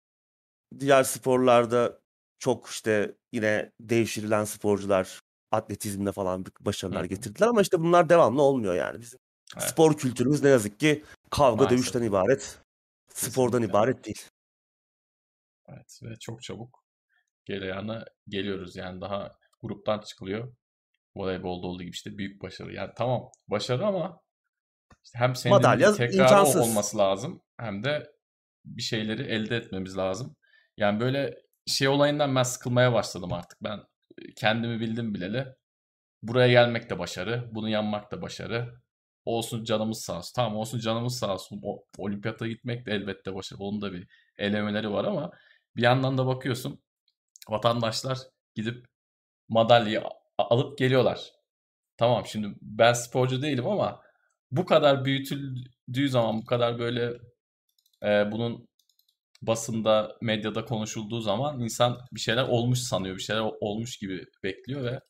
diğer 0.80 1.04
sporlarda 1.04 2.00
çok 2.40 2.68
işte 2.68 3.16
yine 3.32 3.72
devşirilen 3.80 4.44
sporcular 4.44 5.20
atletizmde 5.52 6.12
falan 6.12 6.46
başarılar 6.60 7.04
Hı 7.04 7.08
getirdiler 7.08 7.48
ama 7.48 7.62
işte 7.62 7.80
bunlar 7.80 8.10
devamlı 8.10 8.42
olmuyor 8.42 8.76
yani. 8.76 9.02
Bizim 9.02 9.20
Evet. 9.58 9.70
spor 9.70 9.98
kültürümüz 9.98 10.44
ne 10.44 10.50
yazık 10.50 10.80
ki 10.80 11.04
kavga 11.30 11.56
Maalesef. 11.56 11.78
dövüşten 11.78 12.04
ibaret. 12.04 12.60
Spordan 13.14 13.52
Kesinlikle. 13.62 13.70
ibaret 13.72 14.06
değil. 14.06 14.22
Evet 15.70 16.00
ve 16.04 16.16
çok 16.20 16.44
çabuk 16.44 16.84
geleyana 17.46 18.06
geliyoruz. 18.28 18.76
Yani 18.76 19.02
daha 19.02 19.32
gruptan 19.62 20.00
çıkılıyor. 20.00 20.54
Voleybolda 21.16 21.68
olduğu 21.68 21.84
gibi 21.84 21.92
işte 21.96 22.18
büyük 22.18 22.42
başarı. 22.42 22.74
Yani 22.74 22.92
tamam 22.98 23.32
başarı 23.48 23.86
ama 23.86 24.22
işte 25.04 25.20
hem 25.20 25.36
senin 25.36 25.56
Madalya 25.56 25.94
tekrarı 25.94 26.16
imkansız. 26.22 26.62
olması 26.62 26.98
lazım 26.98 27.42
hem 27.58 27.84
de 27.84 28.12
bir 28.66 28.82
şeyleri 28.82 29.24
elde 29.24 29.58
etmemiz 29.58 29.98
lazım. 29.98 30.36
Yani 30.80 31.00
böyle 31.00 31.38
şey 31.68 31.88
olayından 31.88 32.36
ben 32.36 32.44
sıkılmaya 32.44 32.94
başladım 32.94 33.34
artık. 33.34 33.64
Ben 33.64 33.80
kendimi 34.36 34.80
bildim 34.80 35.14
bileli. 35.14 35.48
Buraya 36.24 36.50
gelmek 36.50 36.90
de 36.90 37.00
başarı, 37.00 37.50
bunu 37.56 37.70
yanmak 37.70 38.12
da 38.12 38.22
başarı. 38.22 38.82
Olsun 39.26 39.64
canımız 39.64 40.02
sağ 40.02 40.18
olsun. 40.18 40.34
Tamam 40.36 40.58
olsun 40.58 40.80
canımız 40.80 41.20
sağ 41.20 41.34
olsun. 41.34 41.62
O, 41.64 41.86
olimpiyata 41.98 42.48
gitmek 42.48 42.86
de 42.86 42.92
elbette 42.94 43.36
başarı. 43.36 43.60
Onun 43.60 43.82
da 43.82 43.94
bir 43.94 44.08
elemeleri 44.38 44.92
var 44.92 45.06
ama 45.06 45.32
bir 45.76 45.84
yandan 45.84 46.18
da 46.18 46.28
bakıyorsun 46.28 46.82
vatandaşlar 47.50 48.20
gidip 48.56 48.88
madalyayı 49.50 50.04
alıp 50.38 50.78
geliyorlar. 50.78 51.34
Tamam 51.98 52.26
şimdi 52.28 52.58
ben 52.62 52.94
sporcu 52.94 53.42
değilim 53.42 53.68
ama 53.68 54.02
bu 54.52 54.66
kadar 54.66 55.06
büyütüldüğü 55.06 56.10
zaman 56.10 56.42
bu 56.42 56.46
kadar 56.46 56.80
böyle 56.80 57.14
e, 58.04 58.32
bunun 58.32 58.69
basında, 59.42 60.18
medyada 60.22 60.66
konuşulduğu 60.66 61.22
zaman 61.22 61.60
insan 61.60 61.98
bir 62.12 62.20
şeyler 62.20 62.44
olmuş 62.44 62.80
sanıyor. 62.80 63.16
Bir 63.18 63.22
şeyler 63.22 63.52
olmuş 63.62 63.98
gibi 63.98 64.26
bekliyor 64.44 64.84
ve 64.84 65.02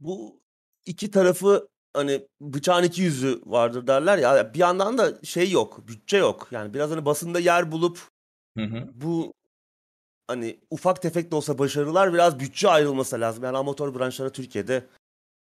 Bu 0.00 0.40
iki 0.86 1.10
tarafı 1.10 1.68
hani 1.94 2.28
bıçağın 2.40 2.82
iki 2.82 3.02
yüzü 3.02 3.42
vardır 3.46 3.86
derler 3.86 4.18
ya. 4.18 4.54
Bir 4.54 4.58
yandan 4.58 4.98
da 4.98 5.22
şey 5.22 5.50
yok, 5.50 5.88
bütçe 5.88 6.16
yok. 6.16 6.48
Yani 6.50 6.74
biraz 6.74 6.90
hani 6.90 7.04
basında 7.04 7.40
yer 7.40 7.72
bulup 7.72 7.98
hı 8.58 8.64
hı, 8.64 8.90
bu 8.94 9.32
hani 10.26 10.60
ufak 10.70 11.02
tefek 11.02 11.30
de 11.30 11.36
olsa 11.36 11.58
başarılar 11.58 12.14
biraz 12.14 12.40
bütçe 12.40 12.68
ayrılması 12.68 13.20
lazım. 13.20 13.44
Yani 13.44 13.56
amatör 13.56 13.94
branşlara 13.94 14.32
Türkiye'de 14.32 14.86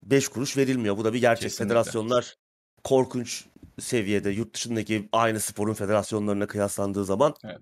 5 0.03 0.27
kuruş 0.27 0.57
verilmiyor. 0.57 0.97
Bu 0.97 1.05
da 1.05 1.13
bir 1.13 1.21
gerçek. 1.21 1.43
Kesinlikle. 1.43 1.65
Federasyonlar 1.73 2.35
korkunç 2.83 3.45
seviyede 3.79 4.29
yurt 4.29 4.53
dışındaki 4.55 5.09
aynı 5.11 5.39
sporun 5.39 5.73
federasyonlarına 5.73 6.47
kıyaslandığı 6.47 7.05
zaman 7.05 7.33
Evet. 7.43 7.61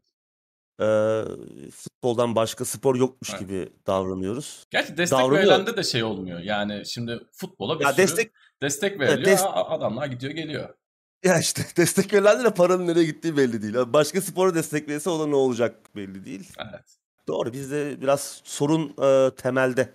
eee, 0.81 1.25
futboldan 1.72 2.36
başka 2.36 2.65
spor 2.65 2.95
yokmuş 2.95 3.29
Evet. 3.29 3.39
gibi 3.39 3.69
davranıyoruz. 3.88 4.63
Gerçi 4.69 4.98
destek 4.98 5.19
Davranıyor. 5.19 5.41
verilende 5.41 5.77
de 5.77 5.84
şey 5.84 6.03
olmuyor. 6.03 6.39
Yani 6.39 6.86
şimdi 6.86 7.19
futbola 7.31 7.79
bir 7.79 7.86
Ya 7.86 7.91
sürü 7.93 8.01
destek, 8.03 8.31
destek 8.62 9.00
veriliyor. 9.00 9.38
des- 9.38 9.43
A- 9.45 9.69
Adamlar 9.69 10.05
gidiyor 10.07 10.34
geliyor. 10.34 10.75
ya 11.24 11.39
işte 11.39 11.62
destek 11.77 12.13
verilen 12.13 12.43
de 12.43 12.53
paranın 12.53 12.88
nereye 12.88 13.05
gittiği 13.05 13.38
belli 13.38 13.62
değil. 13.62 13.74
Başka 13.93 14.22
spora 14.22 14.55
destek 14.55 14.89
verirse 14.89 15.10
o 15.10 15.19
da 15.19 15.27
ne 15.27 15.36
olacak 15.36 15.95
belli 15.95 16.25
değil. 16.25 16.53
Evet. 16.60 16.98
Doğru 17.27 17.53
bizde 17.53 18.01
biraz 18.01 18.41
sorun 18.43 18.93
eee, 19.01 19.31
temelde. 19.36 19.93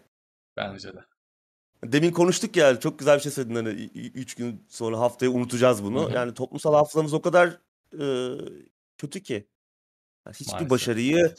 Bence 0.56 0.94
de. 0.94 1.04
Demin 1.84 2.12
konuştuk 2.12 2.56
ya 2.56 2.80
çok 2.80 2.98
güzel 2.98 3.16
bir 3.16 3.22
şey 3.22 3.32
söyledin 3.32 3.54
hani 3.54 3.68
3 3.94 4.34
gün 4.34 4.64
sonra 4.68 4.98
haftaya 4.98 5.30
unutacağız 5.32 5.84
bunu. 5.84 6.02
Hı 6.04 6.06
hı. 6.08 6.12
Yani 6.14 6.34
toplumsal 6.34 6.74
hafızamız 6.74 7.14
o 7.14 7.22
kadar 7.22 7.58
e, 8.00 8.04
kötü 8.98 9.22
ki. 9.22 9.48
Yani 10.26 10.34
hiçbir 10.34 10.52
Maalesef. 10.52 10.70
başarıyı 10.70 11.34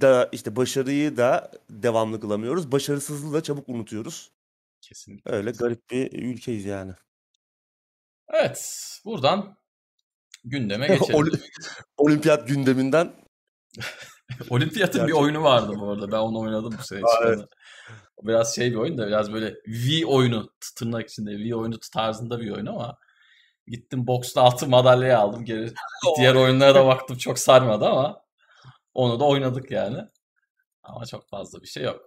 da 0.00 0.28
işte 0.32 0.56
başarıyı 0.56 1.16
da 1.16 1.52
devamlı 1.70 2.20
kılamıyoruz. 2.20 2.72
Başarısızlığı 2.72 3.34
da 3.34 3.42
çabuk 3.42 3.68
unutuyoruz. 3.68 4.30
Kesinlikle. 4.80 5.30
Öyle 5.32 5.50
garip 5.50 5.90
bir 5.90 6.12
ülkeyiz 6.12 6.64
yani. 6.64 6.92
Evet. 8.28 8.80
Buradan 9.04 9.56
gündeme 10.44 10.86
geçelim. 10.88 11.14
Oli- 11.14 11.40
Olimpiyat 11.96 12.48
gündeminden 12.48 13.12
Olimpiyatın 14.50 15.00
bir 15.00 15.06
Gerçekten. 15.06 15.22
oyunu 15.22 15.42
vardı 15.42 15.72
bu 15.80 15.90
arada. 15.90 16.12
Ben 16.12 16.16
onu 16.18 16.38
oynadım 16.40 16.74
bu 16.78 16.82
sene. 16.86 17.00
Evet. 17.26 17.40
Biraz 18.22 18.54
şey 18.54 18.70
bir 18.70 18.76
oyun 18.76 18.98
da 18.98 19.06
biraz 19.06 19.32
böyle 19.32 19.54
V 19.66 20.06
oyunu 20.06 20.50
tırnak 20.76 21.10
içinde 21.10 21.30
V 21.30 21.56
oyunu 21.56 21.78
tarzında 21.92 22.40
bir 22.40 22.50
oyun 22.50 22.66
ama 22.66 22.98
gittim 23.66 24.06
boksta 24.06 24.42
altın 24.42 24.70
madalyayı 24.70 25.18
aldım. 25.18 25.44
Geri 25.44 25.72
diğer 26.18 26.34
oyunlara 26.34 26.74
da 26.74 26.86
baktım 26.86 27.16
çok 27.16 27.38
sarmadı 27.38 27.84
ama 27.84 28.22
onu 28.94 29.20
da 29.20 29.24
oynadık 29.24 29.70
yani. 29.70 29.98
Ama 30.82 31.06
çok 31.06 31.28
fazla 31.28 31.62
bir 31.62 31.66
şey 31.66 31.82
yok. 31.82 32.00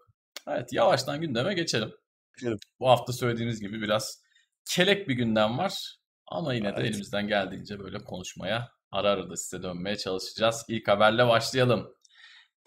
Evet 0.48 0.74
yavaştan 0.74 1.22
gündeme 1.22 1.54
geçelim. 1.54 1.92
Geçelim. 2.38 2.58
Bu 2.80 2.90
hafta 2.90 3.14
söylediğimiz 3.14 3.60
gibi 3.62 3.82
biraz 3.82 4.24
kelek 4.70 5.08
bir 5.08 5.14
gündem 5.14 5.58
var. 5.58 5.98
Ama 6.28 6.54
yine 6.54 6.68
de 6.68 6.74
Evet. 6.78 6.90
elimizden 6.90 7.28
geldiğince 7.28 7.80
böyle 7.80 7.98
konuşmaya 7.98 8.72
ara 8.92 9.10
ara 9.10 9.30
da 9.30 9.36
size 9.36 9.64
dönmeye 9.64 9.98
çalışacağız. 9.98 10.66
İlk 10.68 10.88
haberle 10.88 11.28
başlayalım. 11.28 11.94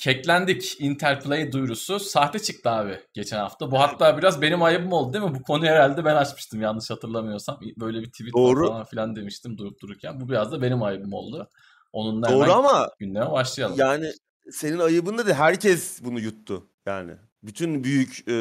Keklendik 0.01 0.81
Interplay 0.81 1.53
duyurusu 1.53 2.01
sahte 2.01 2.39
çıktı 2.39 2.71
abi 2.71 3.01
geçen 3.13 3.39
hafta. 3.39 3.71
Bu 3.71 3.81
hatta 3.81 4.19
biraz 4.19 4.43
benim 4.43 4.63
ayıbım 4.63 4.93
oldu 4.93 5.13
değil 5.13 5.25
mi? 5.25 5.35
Bu 5.35 5.43
konuyu 5.43 5.71
herhalde 5.71 6.05
ben 6.05 6.17
açmıştım 6.17 6.63
yanlış 6.63 6.91
hatırlamıyorsam. 6.91 7.61
Böyle 7.77 8.01
bir 8.01 8.11
tweet 8.11 8.35
Doğru. 8.35 8.67
falan 8.67 8.85
filan 8.85 9.17
demiştim 9.17 9.59
durup 9.59 9.81
dururken. 9.83 10.21
Bu 10.21 10.29
biraz 10.29 10.53
da 10.53 10.63
benim 10.63 10.83
ayıbım 10.83 11.13
oldu. 11.13 11.51
Onunla 11.93 12.29
doğru 12.29 12.43
hemen 12.43 12.55
ama 12.55 12.91
gündeme 12.99 13.31
başlayalım. 13.31 13.79
yani 13.79 14.13
senin 14.51 14.79
ayıbında 14.79 15.27
da 15.27 15.35
herkes 15.35 16.05
bunu 16.05 16.21
yuttu. 16.21 16.67
Yani 16.87 17.13
bütün 17.43 17.85
büyük 17.85 18.29
e, 18.29 18.33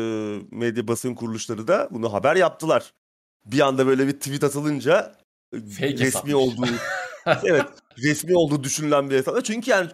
medya 0.51 0.87
basın 0.87 1.15
kuruluşları 1.15 1.67
da 1.67 1.87
bunu 1.91 2.13
haber 2.13 2.35
yaptılar. 2.35 2.93
Bir 3.45 3.59
anda 3.59 3.87
böyle 3.87 4.07
bir 4.07 4.13
tweet 4.13 4.43
atılınca 4.43 5.15
e, 5.53 5.59
Fake 5.59 5.91
resmi 5.91 6.05
hesapmış. 6.05 6.33
olduğu 6.33 6.67
evet 7.43 7.67
resmi 8.03 8.37
olduğu 8.37 8.63
düşünülen 8.63 9.09
bir 9.09 9.15
hesap. 9.15 9.45
Çünkü 9.45 9.71
yani 9.71 9.89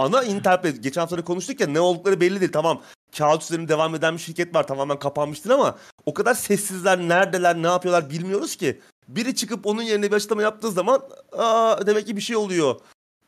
ana 0.00 0.24
Interplay 0.24 0.72
geçen 0.72 1.00
hafta 1.00 1.24
konuştuk 1.24 1.60
ya 1.60 1.66
ne 1.66 1.80
oldukları 1.80 2.20
belli 2.20 2.40
değil. 2.40 2.52
Tamam 2.52 2.82
kağıt 3.18 3.42
üzerinde 3.42 3.68
devam 3.68 3.94
eden 3.94 4.14
bir 4.14 4.20
şirket 4.20 4.54
var 4.54 4.66
tamamen 4.66 4.98
kapanmıştır 4.98 5.50
ama 5.50 5.78
o 6.06 6.14
kadar 6.14 6.34
sessizler 6.34 6.98
neredeler 6.98 7.56
ne 7.56 7.66
yapıyorlar 7.66 8.10
bilmiyoruz 8.10 8.56
ki. 8.56 8.80
Biri 9.08 9.34
çıkıp 9.34 9.66
onun 9.66 9.82
yerine 9.82 10.10
bir 10.10 10.16
açıklama 10.16 10.42
yaptığı 10.42 10.70
zaman 10.70 11.02
Aa, 11.32 11.86
demek 11.86 12.06
ki 12.06 12.16
bir 12.16 12.20
şey 12.20 12.36
oluyor 12.36 12.80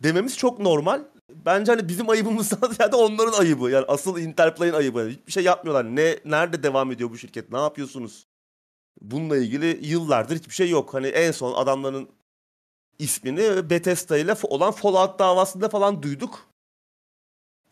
dememiz 0.03 0.37
çok 0.37 0.59
normal. 0.59 1.03
Bence 1.31 1.73
hani 1.73 1.89
bizim 1.89 2.11
ayıbımızdan 2.11 2.71
ziyade 2.77 2.97
onların 2.97 3.41
ayıbı. 3.41 3.71
Yani 3.71 3.85
asıl 3.89 4.19
Interplay'in 4.19 4.73
ayıbı. 4.73 5.09
Hiçbir 5.09 5.33
şey 5.33 5.45
yapmıyorlar. 5.45 5.97
Ne 5.97 6.19
nerede 6.25 6.63
devam 6.63 6.93
ediyor 6.93 7.11
bu 7.11 7.19
şirket? 7.19 7.53
Ne 7.53 7.59
yapıyorsunuz? 7.59 8.27
Bununla 9.01 9.37
ilgili 9.37 9.87
yıllardır 9.87 10.37
hiçbir 10.37 10.55
şey 10.55 10.71
yok. 10.71 10.95
Hani 10.95 11.07
en 11.07 11.33
son 11.33 11.55
adamların 11.55 12.09
ismini 12.99 13.71
Bethesda 13.71 14.19
ile 14.19 14.37
olan 14.43 14.73
Fallout 14.73 15.19
davasında 15.19 15.69
falan 15.69 16.03
duyduk. 16.03 16.47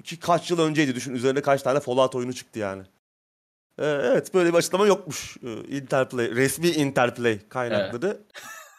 Ki 0.04 0.18
kaç 0.18 0.50
yıl 0.50 0.58
önceydi 0.58 0.94
düşün. 0.94 1.14
Üzerine 1.14 1.42
kaç 1.42 1.62
tane 1.62 1.80
Fallout 1.80 2.14
oyunu 2.14 2.32
çıktı 2.32 2.58
yani. 2.58 2.82
Ee, 3.78 3.86
evet 3.86 4.34
böyle 4.34 4.52
bir 4.52 4.58
açıklama 4.58 4.86
yokmuş. 4.86 5.36
Ee, 5.42 5.76
Interplay, 5.76 6.30
resmi 6.30 6.68
Interplay 6.68 7.48
kaynakları. 7.48 8.20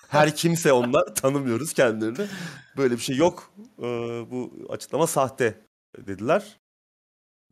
Her 0.08 0.36
kimse 0.36 0.74
onlar 0.74 1.16
tanımıyoruz 1.16 1.74
kendilerini. 1.74 2.30
Böyle 2.78 2.94
bir 2.94 3.02
şey 3.02 3.16
yok. 3.16 3.54
Ee, 3.80 3.84
bu 4.32 4.54
açıklama 4.70 5.08
sahte 5.08 5.62
dediler. 5.98 6.60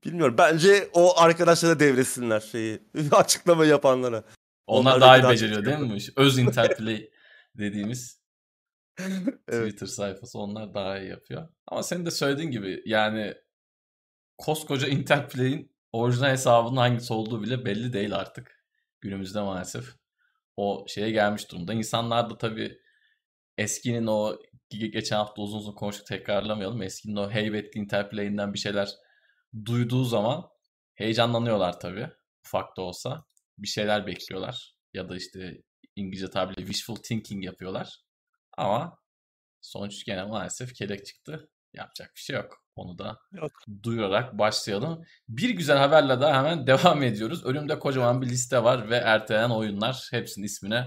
Bilmiyorum. 0.06 0.36
Bence 0.38 0.90
o 0.94 1.20
arkadaşlara 1.20 1.80
devretsinler 1.80 2.40
şeyi. 2.40 2.80
açıklama 3.12 3.66
yapanlara. 3.66 4.24
Onlar, 4.68 4.92
Onlar 4.92 5.02
daha 5.02 5.18
iyi 5.18 5.30
beceriyor 5.30 5.66
değil 5.66 5.78
mi? 5.78 5.98
Öz 6.16 6.38
Interplay 6.38 7.10
dediğimiz 7.58 8.20
Evet. 9.48 9.68
Twitter 9.68 9.88
sayfası 9.88 10.40
onlar 10.40 10.74
daha 10.74 11.00
iyi 11.00 11.10
yapıyor. 11.10 11.48
Ama 11.68 11.84
senin 11.84 12.06
de 12.06 12.12
söylediğin 12.12 12.52
gibi 12.52 12.82
yani 12.86 13.34
koskoca 14.40 14.88
Interplay'in 14.88 15.72
orijinal 15.92 16.30
hesabının 16.30 16.78
hangisi 16.78 17.14
olduğu 17.14 17.44
bile 17.44 17.66
belli 17.66 17.94
değil 17.94 18.16
artık. 18.16 18.66
Günümüzde 19.02 19.42
maalesef. 19.42 19.96
O 20.58 20.86
şeye 20.88 21.12
gelmiş 21.12 21.52
durumda. 21.52 21.74
İnsanlar 21.74 22.30
da 22.30 22.38
tabii 22.38 22.80
eskinin 23.58 24.08
o 24.08 24.40
ge- 24.72 24.92
geçen 24.92 25.16
hafta 25.16 25.42
uzun 25.42 25.58
uzun 25.58 25.74
konuştuk 25.74 26.08
tekrarlamayalım. 26.08 26.82
Eskinin 26.82 27.16
o 27.16 27.32
heybetli 27.32 27.80
Interplay'inden 27.80 28.54
bir 28.54 28.60
şeyler 28.60 28.90
duyduğu 29.66 30.04
zaman 30.04 30.50
heyecanlanıyorlar 30.96 31.80
tabii. 31.80 32.10
Ufak 32.46 32.78
da 32.78 32.82
olsa. 32.82 33.26
Bir 33.58 33.68
şeyler 33.68 34.08
bekliyorlar. 34.08 34.76
Ya 34.94 35.10
da 35.10 35.16
işte 35.16 35.62
İngilizce 35.96 36.30
tabiriyle 36.30 36.68
wishful 36.68 36.96
thinking 36.96 37.46
yapıyorlar. 37.46 38.00
Ama 38.58 38.98
sonuç 39.62 40.06
gene 40.06 40.24
maalesef 40.24 40.74
kelek 40.74 41.06
çıktı. 41.06 41.50
Yapacak 41.74 42.12
bir 42.16 42.22
şey 42.22 42.36
yok. 42.36 42.64
Onu 42.80 42.98
da 42.98 43.20
Yok. 43.32 43.52
duyurarak 43.84 44.38
başlayalım. 44.38 45.06
Bir 45.30 45.50
güzel 45.50 45.78
haberle 45.78 46.22
daha 46.22 46.38
hemen 46.38 46.68
devam 46.68 47.04
ediyoruz. 47.04 47.46
Önümde 47.46 47.80
kocaman 47.80 48.22
bir 48.22 48.28
liste 48.30 48.64
var 48.64 48.90
ve 48.90 48.96
ertelenen 48.96 49.50
oyunlar. 49.50 50.08
Hepsinin 50.12 50.46
ismini 50.46 50.86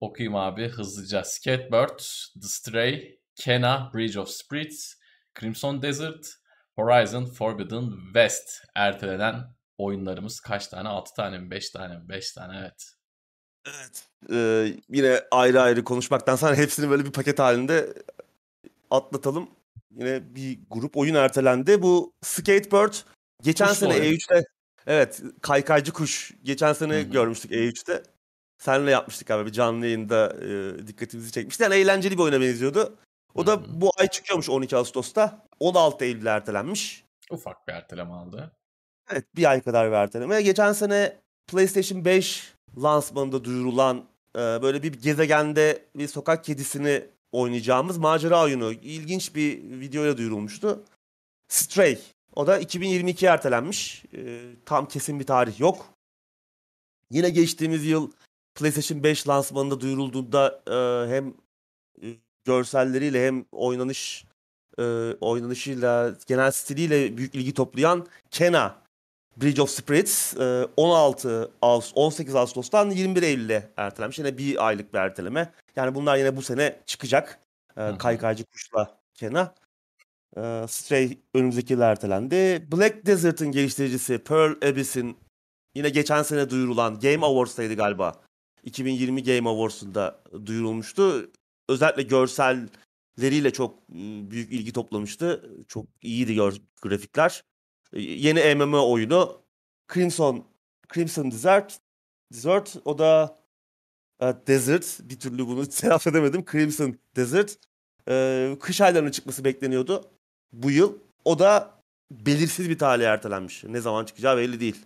okuyayım 0.00 0.36
abi 0.36 0.68
hızlıca. 0.68 1.24
Skatebird, 1.24 1.98
The 2.34 2.48
Stray, 2.48 3.18
Kena, 3.34 3.90
Bridge 3.94 4.20
of 4.20 4.28
Spirits, 4.28 4.94
Crimson 5.40 5.82
Desert, 5.82 6.26
Horizon 6.76 7.24
Forbidden 7.24 7.90
West 8.04 8.50
ertelenen 8.74 9.34
oyunlarımız 9.78 10.40
kaç 10.40 10.66
tane? 10.66 10.88
6 10.88 11.14
tane 11.14 11.38
mi? 11.38 11.50
5 11.50 11.70
tane 11.70 11.98
mi? 11.98 12.08
5 12.08 12.32
tane 12.32 12.58
evet. 12.58 12.84
Evet. 13.66 14.04
Ee, 14.32 14.76
yine 14.88 15.20
ayrı 15.30 15.62
ayrı 15.62 15.84
konuşmaktan 15.84 16.36
sonra 16.36 16.54
hepsini 16.54 16.90
böyle 16.90 17.04
bir 17.04 17.12
paket 17.12 17.38
halinde 17.38 17.94
atlatalım. 18.90 19.50
Yine 19.98 20.34
bir 20.34 20.58
grup 20.70 20.96
oyun 20.96 21.14
ertelendi. 21.14 21.82
Bu 21.82 22.12
Skatebird 22.22 22.94
geçen 23.42 23.68
Kuşlu 23.68 23.78
sene 23.80 23.94
oyun. 23.94 24.12
E3'te 24.12 24.44
evet 24.86 25.22
kaykaycı 25.42 25.92
kuş 25.92 26.32
geçen 26.42 26.72
sene 26.72 26.94
Hı 26.94 26.98
hı. 26.98 27.02
görmüştük 27.02 27.50
E3'te. 27.52 28.02
Seninle 28.58 28.90
yapmıştık 28.90 29.30
abi 29.30 29.46
bir 29.46 29.52
canlı 29.52 29.86
yayında 29.86 30.36
e, 30.42 30.86
dikkatimizi 30.86 31.32
çekmişti. 31.32 31.62
Yani 31.62 31.74
eğlenceli 31.74 32.14
bir 32.18 32.22
oyuna 32.22 32.40
benziyordu. 32.40 32.96
O 33.34 33.46
da 33.46 33.52
Hı 33.52 33.56
hı. 33.56 33.64
bu 33.68 33.90
ay 33.98 34.08
çıkıyormuş 34.08 34.50
12 34.50 34.76
Ağustos'ta. 34.76 35.46
16 35.60 36.04
Eylül'e 36.04 36.28
ertelenmiş. 36.30 37.04
Ufak 37.30 37.68
bir 37.68 37.72
erteleme 37.72 38.12
aldı. 38.12 38.52
Evet 39.10 39.24
bir 39.36 39.50
ay 39.50 39.60
kadar 39.60 39.88
bir 39.88 39.96
erteleme. 39.96 40.42
Geçen 40.42 40.72
sene 40.72 41.20
PlayStation 41.46 42.04
5 42.04 42.54
lansmanında 42.82 43.44
duyurulan 43.44 44.04
e, 44.36 44.38
böyle 44.38 44.82
bir 44.82 44.92
gezegende 44.92 45.84
bir 45.96 46.08
sokak 46.08 46.44
kedisini 46.44 47.04
oynayacağımız 47.34 47.98
macera 47.98 48.42
oyunu. 48.42 48.72
İlginç 48.72 49.34
bir 49.34 49.80
videoya 49.80 50.16
duyurulmuştu. 50.16 50.82
Stray. 51.48 51.98
O 52.34 52.46
da 52.46 52.60
2022'ye 52.60 53.30
ertelenmiş. 53.30 54.04
E, 54.16 54.40
tam 54.64 54.88
kesin 54.88 55.20
bir 55.20 55.26
tarih 55.26 55.60
yok. 55.60 55.86
Yine 57.10 57.30
geçtiğimiz 57.30 57.86
yıl 57.86 58.10
PlayStation 58.54 59.02
5 59.02 59.28
lansmanında 59.28 59.80
duyurulduğunda 59.80 60.62
e, 60.66 61.10
hem 61.14 61.34
e, 62.02 62.06
görselleriyle 62.44 63.26
hem 63.26 63.44
oynanış 63.52 64.24
e, 64.78 64.82
oynanışıyla 65.20 66.14
genel 66.26 66.50
stiliyle 66.50 67.16
büyük 67.16 67.34
ilgi 67.34 67.54
toplayan 67.54 68.06
Kena 68.30 68.76
Bridge 69.36 69.62
of 69.62 69.70
Spirits 69.70 70.36
e, 70.36 70.68
16 70.76 71.50
Ağustos 71.62 71.92
18 71.94 72.34
Ağustos'tan 72.34 72.90
21 72.90 73.22
Eylül'e 73.22 73.70
ertelenmiş. 73.76 74.18
Yine 74.18 74.38
bir 74.38 74.66
aylık 74.66 74.94
bir 74.94 74.98
erteleme. 74.98 75.52
Yani 75.76 75.94
bunlar 75.94 76.16
yine 76.16 76.36
bu 76.36 76.42
sene 76.42 76.82
çıkacak. 76.86 77.40
E. 77.76 77.98
Kaykaycı 77.98 78.44
Kuş'la 78.44 79.00
Kena. 79.14 79.54
E, 80.36 80.64
Stray 80.68 81.18
önümüzdeki 81.34 81.72
yıl 81.72 81.80
ertelendi. 81.80 82.68
Black 82.72 83.06
Desert'ın 83.06 83.52
geliştiricisi 83.52 84.18
Pearl 84.18 84.68
Abyss'in 84.68 85.16
yine 85.74 85.88
geçen 85.88 86.22
sene 86.22 86.50
duyurulan 86.50 86.98
Game 87.00 87.26
Awards'taydı 87.26 87.74
galiba. 87.74 88.22
2020 88.62 89.22
Game 89.22 89.48
Awards'unda 89.48 90.20
duyurulmuştu. 90.46 91.30
Özellikle 91.68 92.02
görselleriyle 92.02 93.52
çok 93.52 93.78
e, 93.78 94.30
büyük 94.30 94.52
ilgi 94.52 94.72
toplamıştı. 94.72 95.50
Çok 95.68 95.86
iyiydi 96.02 96.36
grafikler. 96.82 97.44
E, 97.92 98.00
Yeni 98.00 98.54
MMO 98.54 98.92
oyunu 98.92 99.42
Crimson 99.94 100.44
Crimson 100.94 101.30
Desert 101.30 101.78
Desert 102.32 102.76
o 102.84 102.98
da 102.98 103.43
Desert 104.20 105.00
bir 105.02 105.20
türlü 105.20 105.46
bunu 105.46 105.66
telaffuz 105.68 106.12
edemedim. 106.12 106.44
Crimson 106.52 106.98
Desert 107.16 107.56
E, 108.08 108.56
kış 108.60 108.80
aylarına 108.80 109.12
çıkması 109.12 109.44
bekleniyordu 109.44 110.04
bu 110.52 110.70
yıl. 110.70 110.98
O 111.24 111.38
da 111.38 111.80
belirsiz 112.10 112.70
bir 112.70 112.78
tarihe 112.78 113.06
ertelenmiş. 113.06 113.64
Ne 113.64 113.80
zaman 113.80 114.04
çıkacağı 114.04 114.36
belli 114.36 114.60
değil. 114.60 114.76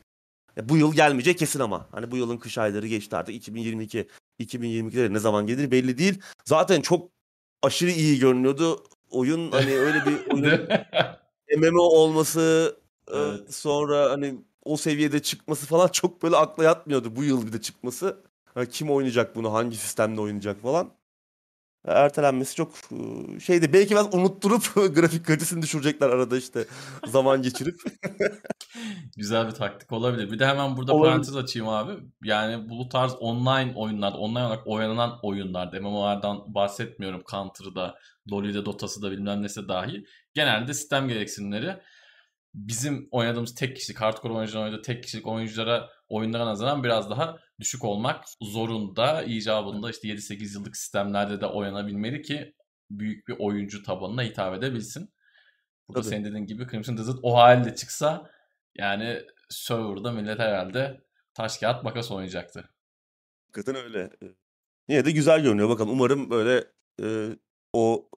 Ya 0.56 0.68
bu 0.68 0.76
yıl 0.76 0.94
gelmeyecek 0.94 1.38
kesin 1.38 1.60
ama. 1.60 1.86
Hani 1.92 2.10
bu 2.10 2.16
yılın 2.16 2.36
kış 2.38 2.58
ayları 2.58 2.86
geçti 2.86 3.16
artık 3.16 3.34
2022 3.34 4.08
2022'de 4.40 5.12
ne 5.12 5.18
zaman 5.18 5.46
gelir 5.46 5.70
belli 5.70 5.98
değil. 5.98 6.20
Zaten 6.44 6.80
çok 6.80 7.10
aşırı 7.62 7.90
iyi 7.90 8.18
görünüyordu. 8.18 8.84
Oyun 9.10 9.52
hani 9.52 9.74
öyle 9.78 10.06
bir 10.06 10.30
oyun? 10.34 10.68
MMO 11.58 11.82
olması 11.82 12.76
e, 13.14 13.18
sonra 13.52 14.10
hani 14.10 14.34
o 14.64 14.76
seviyede 14.76 15.22
çıkması 15.22 15.66
falan 15.66 15.88
çok 15.88 16.22
böyle 16.22 16.36
akla 16.36 16.64
yatmıyordu 16.64 17.16
bu 17.16 17.24
yıl 17.24 17.46
bir 17.46 17.52
de 17.52 17.60
çıkması. 17.60 18.22
Kim 18.66 18.90
oynayacak 18.90 19.36
bunu 19.36 19.52
hangi 19.52 19.76
sistemde 19.76 20.20
oynayacak 20.20 20.62
falan. 20.62 20.98
Ertelenmesi 21.84 22.54
çok 22.54 22.72
e, 23.36 23.40
şeydi. 23.40 23.72
Belki 23.72 23.90
biraz 23.90 24.14
unutturup 24.14 24.74
grafik 24.94 25.26
kalitesini 25.26 25.62
düşürecekler 25.62 26.08
arada 26.08 26.36
işte 26.36 26.64
zaman 27.06 27.42
geçirip. 27.42 27.74
Güzel 29.16 29.46
bir 29.46 29.52
taktik 29.52 29.92
olabilir. 29.92 30.32
Bir 30.32 30.38
de 30.38 30.46
hemen 30.46 30.76
burada 30.76 30.92
Olabilir. 30.92 31.10
parantez 31.10 31.36
açayım 31.36 31.68
abi. 31.68 31.92
Yani 32.22 32.68
bu 32.68 32.88
tarz 32.88 33.14
online 33.20 33.72
oyunlar, 33.76 34.12
online 34.12 34.46
olarak 34.46 34.66
oynanan 34.66 35.18
oyunlarda, 35.22 35.80
MMO'lardan 35.80 36.54
bahsetmiyorum. 36.54 37.22
Counter'da, 37.30 37.94
LoL'de, 38.32 38.64
Dota'sı 38.64 39.02
da 39.02 39.10
bilmem 39.10 39.42
nesi 39.42 39.68
dahil. 39.68 40.04
Genelde 40.34 40.74
sistem 40.74 41.08
gereksinimleri 41.08 41.76
bizim 42.54 43.08
oynadığımız 43.10 43.54
tek 43.54 43.76
kişilik, 43.76 44.00
hardcore 44.00 44.32
oyuncuların 44.32 44.64
oynadığı 44.64 44.82
tek 44.82 45.02
kişilik 45.02 45.26
oyunculara 45.26 45.88
oyunlara 46.08 46.46
nazaran 46.46 46.84
biraz 46.84 47.10
daha 47.10 47.38
düşük 47.60 47.84
olmak 47.84 48.24
zorunda. 48.40 49.22
İcabında 49.22 49.90
işte 49.90 50.08
7-8 50.08 50.54
yıllık 50.54 50.76
sistemlerde 50.76 51.40
de 51.40 51.46
oynanabilmeli 51.46 52.22
ki 52.22 52.54
büyük 52.90 53.28
bir 53.28 53.36
oyuncu 53.38 53.82
tabanına 53.82 54.22
hitap 54.22 54.54
edebilsin. 54.58 55.10
Burada 55.88 56.00
Tabii. 56.02 56.10
senin 56.10 56.24
dediğin 56.24 56.46
gibi 56.46 56.66
Crimson 56.70 56.96
Desert 56.98 57.18
o 57.22 57.36
halde 57.36 57.74
çıksa 57.74 58.30
yani 58.74 59.22
serverda 59.48 60.12
millet 60.12 60.38
herhalde 60.38 61.00
taş 61.34 61.58
kağıt 61.58 61.84
makas 61.84 62.10
oynayacaktı. 62.10 62.70
Hakikaten 63.46 63.84
öyle. 63.84 64.10
E, 64.22 64.26
Yine 64.88 65.04
de 65.04 65.10
güzel 65.10 65.42
görünüyor. 65.42 65.68
Bakalım 65.68 65.90
umarım 65.90 66.30
böyle 66.30 66.64
e, 67.02 67.36
o 67.72 68.08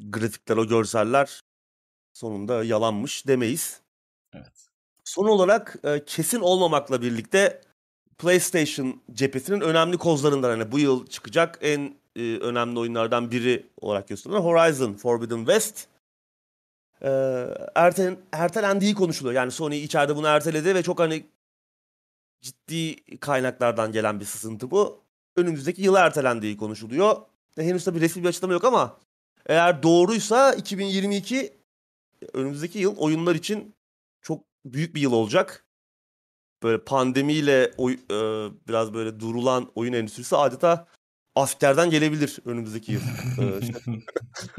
grafikler, 0.00 0.56
o 0.56 0.68
görseller 0.68 1.40
sonunda 2.12 2.64
yalanmış 2.64 3.26
demeyiz. 3.26 3.82
Evet. 4.34 4.67
Son 5.08 5.24
olarak 5.24 5.76
e, 5.84 6.04
kesin 6.04 6.40
olmamakla 6.40 7.02
birlikte 7.02 7.60
PlayStation 8.18 9.00
cephesinin 9.12 9.60
önemli 9.60 9.96
kozlarından 9.98 10.50
hani 10.50 10.72
bu 10.72 10.78
yıl 10.78 11.06
çıkacak 11.06 11.58
en 11.62 11.94
e, 12.16 12.36
önemli 12.36 12.78
oyunlardan 12.78 13.30
biri 13.30 13.66
olarak 13.80 14.08
gösterilen 14.08 14.40
Horizon 14.40 14.94
Forbidden 14.94 15.38
West. 15.38 15.86
E, 17.02 17.08
ertelen, 17.74 18.16
ertelendiği 18.32 18.94
konuşuluyor. 18.94 19.34
Yani 19.34 19.50
Sony 19.50 19.84
içeride 19.84 20.16
bunu 20.16 20.26
erteledi 20.26 20.74
ve 20.74 20.82
çok 20.82 20.98
hani 20.98 21.26
ciddi 22.40 22.96
kaynaklardan 23.20 23.92
gelen 23.92 24.20
bir 24.20 24.24
sızıntı 24.24 24.70
bu. 24.70 25.00
Önümüzdeki 25.36 25.82
yıla 25.82 26.00
ertelendiği 26.00 26.56
konuşuluyor. 26.56 27.16
E, 27.58 27.62
henüz 27.62 27.84
tabii 27.84 28.00
resmi 28.00 28.22
bir 28.22 28.28
açıklama 28.28 28.54
yok 28.54 28.64
ama 28.64 28.96
eğer 29.46 29.82
doğruysa 29.82 30.52
2022 30.52 31.52
önümüzdeki 32.32 32.78
yıl 32.78 32.96
oyunlar 32.96 33.34
için 33.34 33.77
büyük 34.64 34.94
bir 34.94 35.00
yıl 35.00 35.12
olacak. 35.12 35.64
Böyle 36.62 36.84
pandemiyle 36.84 37.72
oy, 37.76 37.92
e, 37.92 38.16
biraz 38.68 38.94
böyle 38.94 39.20
durulan 39.20 39.70
oyun 39.74 39.92
endüstrisi 39.92 40.36
adeta 40.36 40.86
askerden 41.34 41.90
gelebilir 41.90 42.38
önümüzdeki 42.44 42.92
yıl. 42.92 43.00
E, 43.38 43.60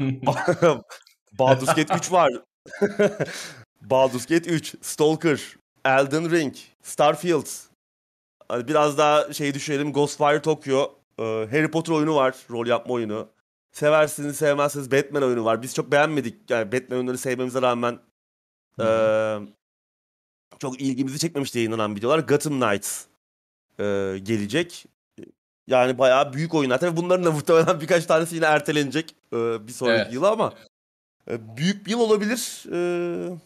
Baldur's 1.38 1.74
Gate 1.74 1.94
3 1.94 2.12
var. 2.12 2.32
Baldur's 3.82 4.26
Gate 4.26 4.50
3, 4.50 4.74
Stalker, 4.80 5.56
Elden 5.84 6.30
Ring, 6.30 6.54
Starfield. 6.82 7.46
Hani 8.48 8.68
biraz 8.68 8.98
daha 8.98 9.32
şey 9.32 9.54
düşünelim 9.54 9.92
Ghostwire 9.92 10.42
Tokyo, 10.42 11.00
Ee, 11.20 11.48
Harry 11.50 11.70
Potter 11.70 11.92
oyunu 11.92 12.14
var. 12.14 12.36
Rol 12.50 12.66
yapma 12.66 12.94
oyunu. 12.94 13.28
Seversiniz 13.72 14.36
sevmezsiniz 14.36 14.92
Batman 14.92 15.22
oyunu 15.22 15.44
var. 15.44 15.62
Biz 15.62 15.74
çok 15.74 15.92
beğenmedik. 15.92 16.50
Yani 16.50 16.72
Batman 16.72 16.98
oyunları 16.98 17.18
sevmemize 17.18 17.62
rağmen 17.62 17.98
ee, 18.80 19.38
çok 20.60 20.80
ilgimizi 20.80 21.18
çekmemişti 21.18 21.58
yayınlanan 21.58 21.96
videolar. 21.96 22.18
Gotham 22.18 22.60
Knights 22.60 23.04
ee, 23.78 24.18
gelecek. 24.22 24.86
Yani 25.66 25.98
bayağı 25.98 26.32
büyük 26.32 26.54
oyunlar. 26.54 26.80
Tabii 26.80 26.96
bunların 26.96 27.24
da 27.24 27.32
muhtemelen 27.32 27.80
birkaç 27.80 28.06
tanesi 28.06 28.34
yine 28.34 28.44
ertelenecek 28.44 29.14
ee, 29.32 29.66
bir 29.66 29.72
sonraki 29.72 30.02
Evet. 30.02 30.12
yıla 30.12 30.30
ama 30.30 30.54
e, 31.30 31.56
büyük 31.56 31.86
bir 31.86 31.90
yıl 31.90 32.00
olabilir. 32.00 32.64
Ee, 32.72 33.38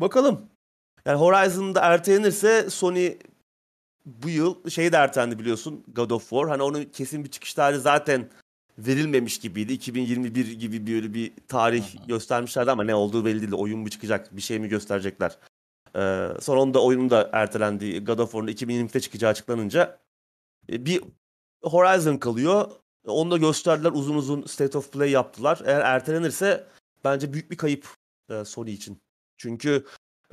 bakalım. 0.00 0.40
Yani 1.06 1.18
Horizon'da 1.18 1.80
ertelenirse 1.80 2.70
Sony 2.70 3.12
bu 4.06 4.28
yıl 4.28 4.70
şey 4.70 4.92
de 4.92 4.96
ertelendi 4.96 5.38
biliyorsun 5.38 5.84
God 5.94 6.10
of 6.10 6.22
War. 6.30 6.48
Hani 6.48 6.62
onun 6.62 6.84
kesin 6.84 7.24
bir 7.24 7.30
çıkış 7.30 7.54
tarihi 7.54 7.80
zaten 7.80 8.28
verilmemiş 8.78 9.38
gibiydi. 9.38 9.72
2021 9.72 10.52
gibi 10.52 10.86
böyle 10.86 11.14
bir 11.14 11.32
tarih 11.48 12.08
göstermişlerdi 12.08 12.70
ama 12.70 12.84
ne 12.84 12.94
olduğu 12.94 13.24
belli 13.24 13.40
değildi. 13.40 13.54
Oyun 13.54 13.78
mu 13.78 13.90
çıkacak, 13.90 14.36
bir 14.36 14.42
şey 14.42 14.58
mi 14.58 14.68
gösterecekler. 14.68 15.38
Ee, 15.96 16.28
sonra 16.40 16.60
onun 16.60 16.74
da 16.74 16.82
oyunun 16.82 17.10
da 17.10 17.30
ertelendiği 17.32 18.04
God 18.04 18.18
of 18.18 18.32
War'un 18.32 18.48
2020'de 18.48 19.00
çıkacağı 19.00 19.30
açıklanınca 19.30 19.98
e, 20.72 20.86
bir 20.86 21.02
Horizon 21.62 22.16
kalıyor. 22.16 22.70
Onu 23.06 23.30
da 23.30 23.36
gösterdiler. 23.36 23.92
Uzun 23.92 24.14
uzun 24.14 24.42
State 24.42 24.78
of 24.78 24.92
Play 24.92 25.10
yaptılar. 25.10 25.62
Eğer 25.64 25.80
ertelenirse 25.80 26.66
bence 27.04 27.32
büyük 27.32 27.50
bir 27.50 27.56
kayıp 27.56 27.88
e, 28.30 28.44
Sony 28.44 28.72
için. 28.72 29.02
Çünkü 29.36 29.84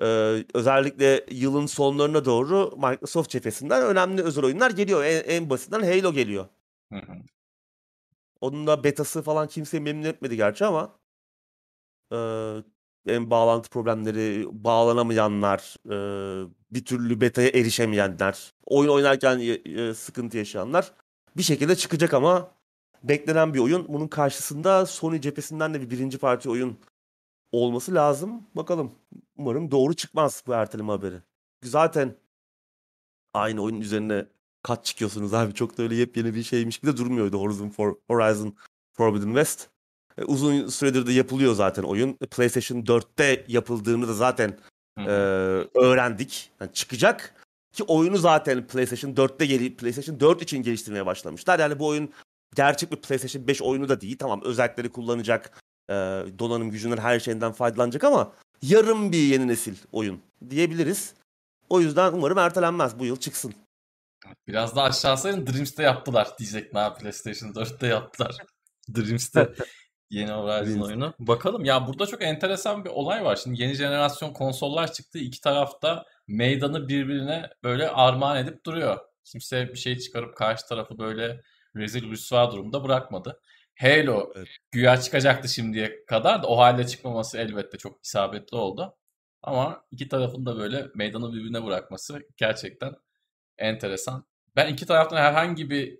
e, 0.01 0.05
özellikle 0.53 1.25
yılın 1.31 1.65
sonlarına 1.65 2.25
doğru 2.25 2.77
Microsoft 2.77 3.29
cephesinden 3.29 3.83
önemli 3.83 4.23
özel 4.23 4.45
oyunlar 4.45 4.71
geliyor. 4.71 5.03
En, 5.03 5.23
en 5.23 5.49
basitinden 5.49 5.83
Halo 5.83 6.13
geliyor. 6.13 6.47
Hı 6.93 6.99
hı. 6.99 7.13
Onun 8.41 8.67
da 8.67 8.83
betası 8.83 9.21
falan 9.21 9.47
kimseyi 9.47 9.81
memnun 9.81 10.03
etmedi 10.03 10.35
gerçi 10.35 10.65
ama 10.65 10.99
e, 12.11 12.17
en 13.07 13.29
bağlantı 13.29 13.69
problemleri, 13.69 14.47
bağlanamayanlar, 14.51 15.75
e, 15.85 15.95
bir 16.71 16.85
türlü 16.85 17.21
betaya 17.21 17.49
erişemeyenler, 17.49 18.53
oyun 18.65 18.89
oynarken 18.89 19.39
e, 19.39 19.45
e, 19.45 19.93
sıkıntı 19.93 20.37
yaşayanlar 20.37 20.91
bir 21.37 21.43
şekilde 21.43 21.75
çıkacak 21.75 22.13
ama 22.13 22.51
beklenen 23.03 23.53
bir 23.53 23.59
oyun. 23.59 23.85
Bunun 23.87 24.07
karşısında 24.07 24.85
Sony 24.85 25.21
cephesinden 25.21 25.73
de 25.73 25.81
bir 25.81 25.89
birinci 25.89 26.17
parti 26.17 26.49
oyun 26.49 26.77
olması 27.51 27.93
lazım. 27.95 28.43
Bakalım. 28.55 28.91
Umarım 29.37 29.71
doğru 29.71 29.93
çıkmaz 29.93 30.43
bu 30.47 30.53
erteleme 30.53 30.91
haberi. 30.91 31.15
Zaten 31.63 32.15
aynı 33.33 33.61
oyunun 33.61 33.81
üzerine 33.81 34.25
kat 34.63 34.85
çıkıyorsunuz 34.85 35.33
abi. 35.33 35.53
Çok 35.53 35.77
da 35.77 35.83
öyle 35.83 35.95
yepyeni 35.95 36.35
bir 36.35 36.43
şeymiş 36.43 36.77
gibi 36.77 36.91
de 36.91 36.97
durmuyordu 36.97 37.39
Horizon, 37.41 37.69
For- 37.69 37.97
Horizon 38.09 38.55
Forbidden 38.93 39.27
West. 39.27 39.70
E, 40.21 40.25
uzun 40.25 40.67
süredir 40.67 41.07
de 41.07 41.13
yapılıyor 41.13 41.53
zaten 41.53 41.83
oyun. 41.83 42.17
E, 42.21 42.25
PlayStation 42.25 42.81
4'te 42.81 43.45
yapıldığını 43.47 44.07
da 44.07 44.13
zaten 44.13 44.57
e, 44.97 45.11
öğrendik. 45.75 46.51
Yani 46.61 46.73
çıkacak 46.73 47.35
ki 47.73 47.83
oyunu 47.83 48.17
zaten 48.17 48.67
PlayStation 48.67 49.11
4'te 49.11 49.45
geri 49.45 49.75
PlayStation 49.75 50.19
4 50.19 50.41
için 50.41 50.63
geliştirmeye 50.63 51.05
başlamışlar. 51.05 51.59
Yani 51.59 51.79
bu 51.79 51.87
oyun 51.87 52.09
gerçek 52.55 52.91
bir 52.91 52.97
PlayStation 52.97 53.47
5 53.47 53.61
oyunu 53.61 53.89
da 53.89 54.01
değil. 54.01 54.17
Tamam 54.19 54.41
özellikleri 54.43 54.89
kullanacak, 54.89 55.61
e, 55.89 55.93
donanım 56.39 56.71
gücünden 56.71 56.97
her 56.97 57.19
şeyinden 57.19 57.51
faydalanacak 57.51 58.03
ama 58.03 58.33
yarım 58.61 59.11
bir 59.11 59.17
yeni 59.17 59.47
nesil 59.47 59.75
oyun 59.91 60.21
diyebiliriz. 60.49 61.13
O 61.69 61.81
yüzden 61.81 62.13
umarım 62.13 62.37
ertelenmez. 62.37 62.99
Bu 62.99 63.05
yıl 63.05 63.17
çıksın. 63.17 63.53
Biraz 64.47 64.75
daha 64.75 64.85
aşağısaydın 64.85 65.47
Dreams'te 65.47 65.83
yaptılar 65.83 66.37
diyecek 66.39 66.73
ne 66.73 66.93
PlayStation 66.93 67.49
4'te 67.49 67.87
yaptılar. 67.87 68.35
Dreams'te 68.95 69.53
yeni 70.11 70.31
Horizon 70.31 70.65
Dreams. 70.73 70.87
oyunu. 70.87 71.13
Bakalım 71.19 71.65
ya 71.65 71.87
burada 71.87 72.05
çok 72.07 72.23
enteresan 72.23 72.85
bir 72.85 72.89
olay 72.89 73.25
var. 73.25 73.35
Şimdi 73.35 73.61
yeni 73.61 73.73
jenerasyon 73.73 74.33
konsollar 74.33 74.91
çıktı. 74.93 75.19
İki 75.19 75.41
tarafta 75.41 76.05
meydanı 76.27 76.87
birbirine 76.87 77.49
böyle 77.63 77.89
armağan 77.89 78.37
edip 78.37 78.65
duruyor. 78.65 78.97
Kimse 79.25 79.67
bir 79.69 79.75
şey 79.77 79.97
çıkarıp 79.97 80.37
karşı 80.37 80.67
tarafı 80.67 80.97
böyle 80.97 81.41
rezil 81.75 82.11
rüsva 82.11 82.51
durumda 82.51 82.83
bırakmadı. 82.83 83.39
Halo 83.79 84.31
Evet. 84.35 84.47
güya 84.71 85.01
çıkacaktı 85.01 85.49
şimdiye 85.49 86.05
kadar 86.05 86.43
da 86.43 86.47
o 86.47 86.57
halde 86.57 86.87
çıkmaması 86.87 87.37
elbette 87.37 87.77
çok 87.77 88.05
isabetli 88.05 88.57
oldu. 88.57 88.95
Ama 89.43 89.85
iki 89.91 90.07
tarafın 90.07 90.45
da 90.45 90.57
böyle 90.57 90.87
meydanı 90.95 91.33
birbirine 91.33 91.65
bırakması 91.65 92.21
gerçekten 92.37 92.93
enteresan. 93.57 94.25
Ben 94.55 94.73
iki 94.73 94.85
taraftan 94.85 95.17
herhangi 95.17 95.69
bir 95.69 95.99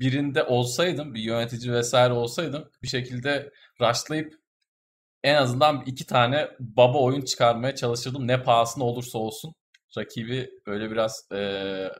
birinde 0.00 0.42
olsaydım, 0.44 1.14
bir 1.14 1.20
yönetici 1.22 1.72
vesaire 1.72 2.12
olsaydım 2.12 2.70
bir 2.82 2.88
şekilde 2.88 3.50
rushlayıp 3.80 4.34
en 5.22 5.34
azından 5.34 5.82
iki 5.86 6.06
tane 6.06 6.48
baba 6.60 6.98
oyun 6.98 7.20
çıkarmaya 7.22 7.74
çalışırdım. 7.74 8.28
Ne 8.28 8.42
pahasına 8.42 8.84
olursa 8.84 9.18
olsun. 9.18 9.54
Rakibi 9.98 10.50
böyle 10.66 10.90
biraz 10.90 11.28
eee 11.32 11.92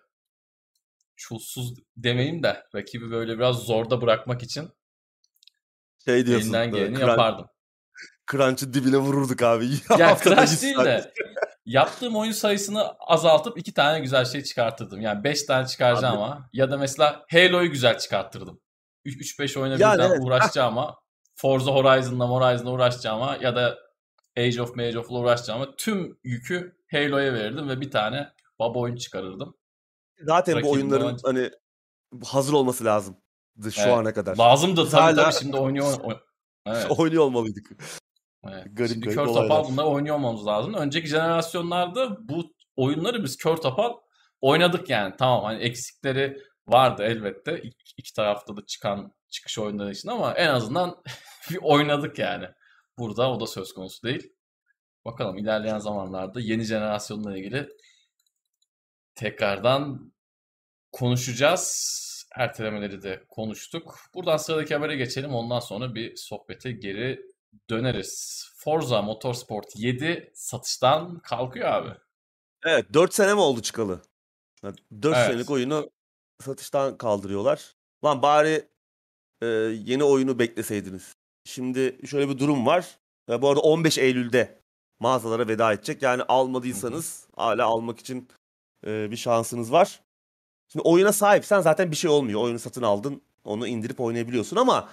çulsuz 1.16 1.74
demeyeyim 1.96 2.42
de 2.42 2.62
rakibi 2.74 3.10
böyle 3.10 3.36
biraz 3.38 3.56
zorda 3.56 4.00
bırakmak 4.02 4.42
için 4.42 4.68
Şey 6.04 6.26
diyorsun. 6.26 6.46
elinden 6.46 6.72
böyle 6.72 6.84
geleni 6.84 6.98
crunch- 6.98 7.08
yapardım. 7.10 7.46
Crunch'ın 8.32 8.72
dibine 8.74 8.96
vururduk 8.96 9.42
abi. 9.42 9.64
Ya 9.98 10.16
Crash 10.24 10.50
yüz 10.50 10.62
değil 10.62 10.76
de 10.76 11.12
yaptığım 11.66 12.16
oyun 12.16 12.32
sayısını 12.32 12.94
azaltıp 12.98 13.58
iki 13.58 13.74
tane 13.74 14.00
güzel 14.00 14.24
şey 14.24 14.42
çıkartırdım. 14.42 15.00
Yani 15.00 15.24
beş 15.24 15.42
tane 15.42 15.66
çıkaracağım 15.66 16.14
Abi- 16.18 16.22
ama 16.22 16.48
ya 16.52 16.70
da 16.70 16.76
mesela 16.78 17.24
Halo'yu 17.30 17.70
güzel 17.70 17.98
çıkarttırdım. 17.98 18.60
3-5 19.04 19.56
oyuna 19.60 19.76
Yani 19.78 19.94
birden 19.98 20.10
evet. 20.10 20.20
uğraşacağım 20.22 20.78
ama 20.78 20.96
Forza 21.36 21.72
Horizon'la 21.72 22.28
Horizon'la 22.28 22.70
uğraşacağım 22.70 23.22
ama 23.22 23.36
ya 23.40 23.56
da 23.56 23.78
Age 24.38 24.62
of 24.62 24.76
Mage 24.76 24.98
of'la 24.98 25.18
uğraşacağım 25.18 25.62
ama 25.62 25.72
tüm 25.76 26.18
yükü 26.24 26.76
Halo'ya 26.90 27.34
verirdim 27.34 27.68
ve 27.68 27.80
bir 27.80 27.90
tane 27.90 28.28
baba 28.58 28.78
oyun 28.78 28.96
çıkarırdım. 28.96 29.54
Zaten 30.20 30.54
bu 30.54 30.58
Rakibin 30.58 30.72
oyunların 30.74 31.18
daha- 31.18 31.32
hani 31.32 31.50
hazır 32.24 32.52
olması 32.52 32.84
lazımdı 32.84 33.72
şu 33.72 33.80
Evet. 33.80 33.92
ana 33.94 34.12
kadar. 34.14 34.36
Lazımdı 34.36 34.88
tabii 34.90 35.00
Hala- 35.02 35.22
tabii 35.24 35.34
şimdi 35.34 35.56
oynuyor. 35.56 35.94
oy- 36.02 36.18
Evet. 36.66 36.86
Oynuyor 36.90 37.22
olmalıydık. 37.22 37.70
Evet. 38.52 38.66
Garip 38.72 38.92
Şimdi 38.92 39.04
garip 39.06 39.18
kör 39.18 39.26
olaylar. 39.26 39.48
topal 39.48 39.72
bunları 39.72 39.86
oynuyor 39.86 40.16
olmamız 40.16 40.46
lazım. 40.46 40.74
Önceki 40.74 41.08
jenerasyonlarda 41.08 42.28
bu 42.28 42.54
oyunları 42.76 43.24
biz 43.24 43.36
kör 43.36 43.56
topal 43.56 43.92
oynadık 44.40 44.90
yani. 44.90 45.14
Tamam 45.18 45.44
hani 45.44 45.62
eksikleri 45.62 46.42
vardı 46.66 47.02
elbette. 47.02 47.58
İki, 47.62 47.94
iki 47.96 48.12
tarafta 48.14 48.56
da 48.56 48.66
çıkan 48.66 49.12
çıkış 49.28 49.58
oyunları 49.58 49.92
için 49.92 50.08
ama 50.08 50.34
en 50.34 50.48
azından 50.48 51.02
bir 51.50 51.58
oynadık 51.62 52.18
yani. 52.18 52.46
Burada 52.98 53.30
o 53.30 53.40
da 53.40 53.46
söz 53.46 53.72
konusu 53.72 54.02
değil. 54.02 54.32
Bakalım 55.04 55.38
ilerleyen 55.38 55.78
zamanlarda 55.78 56.40
yeni 56.40 56.64
jenerasyonla 56.64 57.38
ilgili 57.38 57.68
tekrardan 59.14 60.12
konuşacağız. 60.92 61.94
Ertelemeleri 62.36 63.02
de 63.02 63.24
konuştuk. 63.28 63.98
Buradan 64.14 64.36
sıradaki 64.36 64.74
habere 64.74 64.96
geçelim. 64.96 65.34
Ondan 65.34 65.60
sonra 65.60 65.94
bir 65.94 66.16
sohbete 66.16 66.72
geri 66.72 67.33
döneriz. 67.70 68.44
Forza 68.56 69.02
Motorsport 69.02 69.66
7 69.76 70.32
satıştan 70.34 71.18
kalkıyor 71.18 71.68
abi. 71.68 71.90
Evet 72.64 72.86
4 72.94 73.14
sene 73.14 73.34
mi 73.34 73.40
oldu 73.40 73.62
çıkalı? 73.62 74.02
4 74.64 75.16
Evet. 75.16 75.26
senelik 75.26 75.50
oyunu 75.50 75.90
satıştan 76.40 76.98
kaldırıyorlar. 76.98 77.74
Lan 78.04 78.22
bari 78.22 78.68
e, 79.42 79.46
yeni 79.84 80.04
oyunu 80.04 80.38
bekleseydiniz. 80.38 81.14
Şimdi 81.44 82.06
şöyle 82.06 82.28
bir 82.28 82.38
durum 82.38 82.66
var. 82.66 82.98
E, 83.30 83.42
bu 83.42 83.48
arada 83.48 83.60
15 83.60 83.98
Eylül'de 83.98 84.60
mağazalara 85.00 85.48
veda 85.48 85.72
edecek. 85.72 86.02
Yani 86.02 86.22
almadıysanız 86.22 87.28
hala 87.36 87.66
almak 87.66 87.98
için 87.98 88.28
e, 88.86 89.10
bir 89.10 89.16
şansınız 89.16 89.72
var. 89.72 90.00
Şimdi 90.72 90.82
oyuna 90.88 91.12
sahipsen 91.12 91.60
zaten 91.60 91.90
bir 91.90 91.96
şey 91.96 92.10
olmuyor. 92.10 92.40
Oyunu 92.40 92.58
satın 92.58 92.82
aldın. 92.82 93.22
Onu 93.44 93.66
indirip 93.66 94.00
oynayabiliyorsun 94.00 94.56
ama 94.56 94.88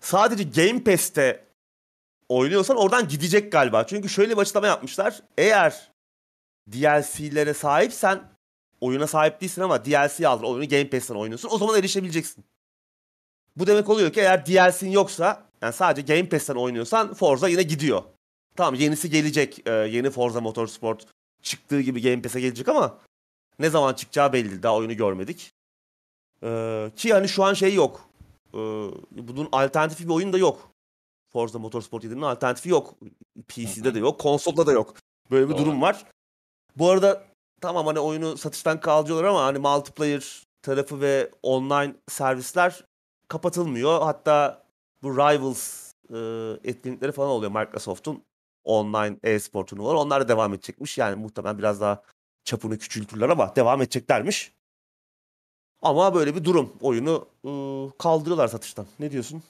sadece 0.00 0.44
Game 0.44 0.84
Pass'te 0.84 1.44
oynuyorsan 2.28 2.76
oradan 2.76 3.08
gidecek 3.08 3.52
galiba. 3.52 3.86
Çünkü 3.86 4.08
şöyle 4.08 4.32
bir 4.32 4.40
açıklama 4.40 4.66
yapmışlar. 4.66 5.20
Eğer 5.38 5.90
DLC'lere 6.72 7.54
sahipsen 7.54 8.22
oyuna 8.80 9.06
sahip 9.06 9.40
değilsin 9.40 9.62
ama 9.62 9.84
DLC 9.84 10.28
aldın. 10.28 10.44
Oyunu 10.44 10.68
Game 10.68 10.90
Pass'ten 10.90 11.14
oynuyorsun. 11.14 11.48
O 11.52 11.58
zaman 11.58 11.78
erişebileceksin. 11.78 12.44
Bu 13.56 13.66
demek 13.66 13.88
oluyor 13.88 14.12
ki 14.12 14.20
eğer 14.20 14.46
DLC'in 14.46 14.90
yoksa 14.90 15.46
yani 15.62 15.72
sadece 15.72 16.14
Game 16.14 16.28
Pass'ten 16.28 16.54
oynuyorsan 16.54 17.14
Forza 17.14 17.48
yine 17.48 17.62
gidiyor. 17.62 18.02
Tamam 18.56 18.74
yenisi 18.74 19.10
gelecek. 19.10 19.62
Ee, 19.66 19.70
yeni 19.72 20.10
Forza 20.10 20.40
Motorsport 20.40 21.06
çıktığı 21.42 21.80
gibi 21.80 22.02
Game 22.02 22.22
Pass'e 22.22 22.40
gelecek 22.40 22.68
ama 22.68 22.98
ne 23.58 23.70
zaman 23.70 23.94
çıkacağı 23.94 24.32
belli 24.32 24.50
değil. 24.50 24.62
Daha 24.62 24.76
oyunu 24.76 24.96
görmedik. 24.96 25.52
Ee, 26.42 26.90
ki 26.96 27.12
hani 27.12 27.28
şu 27.28 27.44
an 27.44 27.54
şey 27.54 27.74
yok. 27.74 28.08
Ee, 28.54 28.58
bunun 29.10 29.48
alternatifi 29.52 30.04
bir 30.04 30.12
oyun 30.12 30.32
da 30.32 30.38
yok. 30.38 30.73
Forza 31.34 31.58
Motorsport 31.58 32.04
7'nin 32.04 32.22
alternatifi 32.22 32.68
yok. 32.68 32.94
PC'de 33.48 33.94
de 33.94 33.98
yok, 33.98 34.20
konsolda 34.20 34.66
da 34.66 34.72
yok. 34.72 34.94
Böyle 35.30 35.48
bir 35.48 35.54
Doğru. 35.54 35.58
durum 35.58 35.82
var. 35.82 36.04
Bu 36.76 36.90
arada 36.90 37.24
tamam 37.60 37.86
hani 37.86 37.98
oyunu 37.98 38.36
satıştan 38.36 38.80
kaldırıyorlar 38.80 39.28
ama 39.28 39.44
hani 39.44 39.58
multiplayer 39.58 40.42
tarafı 40.62 41.00
ve 41.00 41.30
online 41.42 41.94
servisler 42.08 42.84
kapatılmıyor. 43.28 44.02
Hatta 44.02 44.64
bu 45.02 45.16
Rivals 45.16 45.92
e, 46.10 46.18
etkinlikleri 46.70 47.12
falan 47.12 47.30
oluyor 47.30 47.52
Microsoft'un 47.52 48.22
online 48.64 49.16
e-spor 49.22 49.66
turnuvaları. 49.66 49.98
Onlar 49.98 50.22
da 50.22 50.28
devam 50.28 50.54
edecekmiş. 50.54 50.98
Yani 50.98 51.16
muhtemelen 51.16 51.58
biraz 51.58 51.80
daha 51.80 52.02
çapını 52.44 52.78
küçültürler 52.78 53.28
ama 53.28 53.56
devam 53.56 53.82
edeceklermiş. 53.82 54.52
Ama 55.82 56.14
böyle 56.14 56.34
bir 56.34 56.44
durum. 56.44 56.72
Oyunu 56.80 57.28
e, 57.44 57.50
kaldırıyorlar 57.98 58.48
satıştan. 58.48 58.86
Ne 58.98 59.10
diyorsun? 59.10 59.42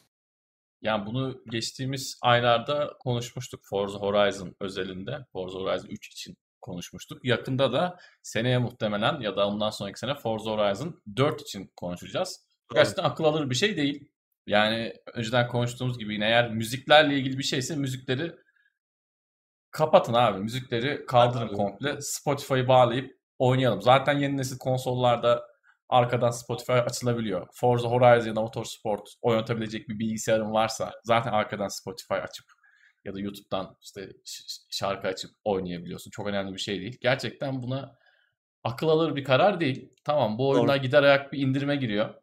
Yani 0.84 1.06
bunu 1.06 1.42
geçtiğimiz 1.50 2.18
aylarda 2.22 2.90
konuşmuştuk 3.00 3.60
Forza 3.70 3.98
Horizon 3.98 4.56
özelinde. 4.60 5.18
Forza 5.32 5.58
Horizon 5.58 5.88
3 5.88 6.08
için 6.08 6.36
konuşmuştuk. 6.60 7.24
Yakında 7.24 7.72
da 7.72 7.98
seneye 8.22 8.58
muhtemelen 8.58 9.20
ya 9.20 9.36
da 9.36 9.48
ondan 9.48 9.70
sonraki 9.70 9.98
sene 9.98 10.14
Forza 10.14 10.50
Horizon 10.50 11.02
4 11.16 11.40
için 11.40 11.72
konuşacağız. 11.76 12.40
Gerçekten 12.74 13.04
akıl 13.04 13.24
alır 13.24 13.50
bir 13.50 13.54
şey 13.54 13.76
değil. 13.76 14.08
Yani 14.46 14.94
önceden 15.14 15.48
konuştuğumuz 15.48 15.98
gibi 15.98 16.14
yine 16.14 16.26
eğer 16.26 16.50
müziklerle 16.50 17.14
ilgili 17.14 17.38
bir 17.38 17.42
şeyse 17.42 17.76
müzikleri 17.76 18.32
kapatın 19.70 20.14
abi. 20.14 20.38
Müzikleri 20.38 21.06
kaldırın 21.06 21.48
komple. 21.48 21.96
Spotify'ı 22.00 22.68
bağlayıp 22.68 23.18
oynayalım. 23.38 23.82
Zaten 23.82 24.18
yeni 24.18 24.36
nesil 24.36 24.58
konsollarda 24.58 25.53
arkadan 25.88 26.30
Spotify 26.30 26.72
açılabiliyor. 26.72 27.48
Forza 27.52 27.88
Horizon 27.88 28.28
ya 28.28 28.36
da 28.36 28.40
Motorsport 28.40 29.14
oynatabilecek 29.22 29.88
bir 29.88 29.98
bilgisayarın 29.98 30.52
varsa 30.52 30.92
zaten 31.04 31.32
arkadan 31.32 31.68
Spotify 31.68 32.14
açıp 32.14 32.46
ya 33.04 33.14
da 33.14 33.20
YouTube'dan 33.20 33.76
işte 33.82 34.08
şarkı 34.70 35.08
açıp 35.08 35.30
oynayabiliyorsun. 35.44 36.10
Çok 36.10 36.26
önemli 36.26 36.52
bir 36.52 36.58
şey 36.58 36.80
değil. 36.80 36.98
Gerçekten 37.00 37.62
buna 37.62 37.96
akıl 38.64 38.88
alır 38.88 39.16
bir 39.16 39.24
karar 39.24 39.60
değil. 39.60 39.90
Tamam 40.04 40.38
bu 40.38 40.48
oyunlar 40.48 40.76
gider 40.76 41.02
ayak 41.02 41.32
bir 41.32 41.38
indirime 41.38 41.76
giriyor. 41.76 42.14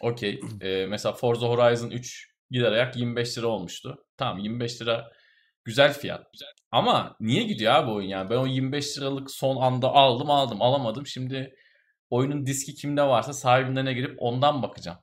Okey. 0.00 0.40
Ee, 0.60 0.86
mesela 0.86 1.12
Forza 1.12 1.46
Horizon 1.46 1.90
3 1.90 2.30
gider 2.50 2.72
ayak 2.72 2.96
25 2.96 3.38
lira 3.38 3.46
olmuştu. 3.46 4.04
Tamam 4.16 4.38
25 4.38 4.82
lira 4.82 5.12
güzel 5.64 5.92
fiyat. 5.92 6.26
Ama 6.70 7.16
niye 7.20 7.42
gidiyor 7.42 7.72
abi 7.74 7.90
oyun 7.90 8.08
yani? 8.08 8.30
Ben 8.30 8.36
o 8.36 8.46
25 8.46 8.98
liralık 8.98 9.30
son 9.30 9.56
anda 9.56 9.88
aldım 9.88 10.30
aldım 10.30 10.62
alamadım. 10.62 11.06
Şimdi 11.06 11.54
oyunun 12.12 12.46
diski 12.46 12.74
kimde 12.74 13.02
varsa 13.02 13.32
sahibinden 13.32 13.94
girip 13.94 14.16
ondan 14.18 14.62
bakacağım. 14.62 14.98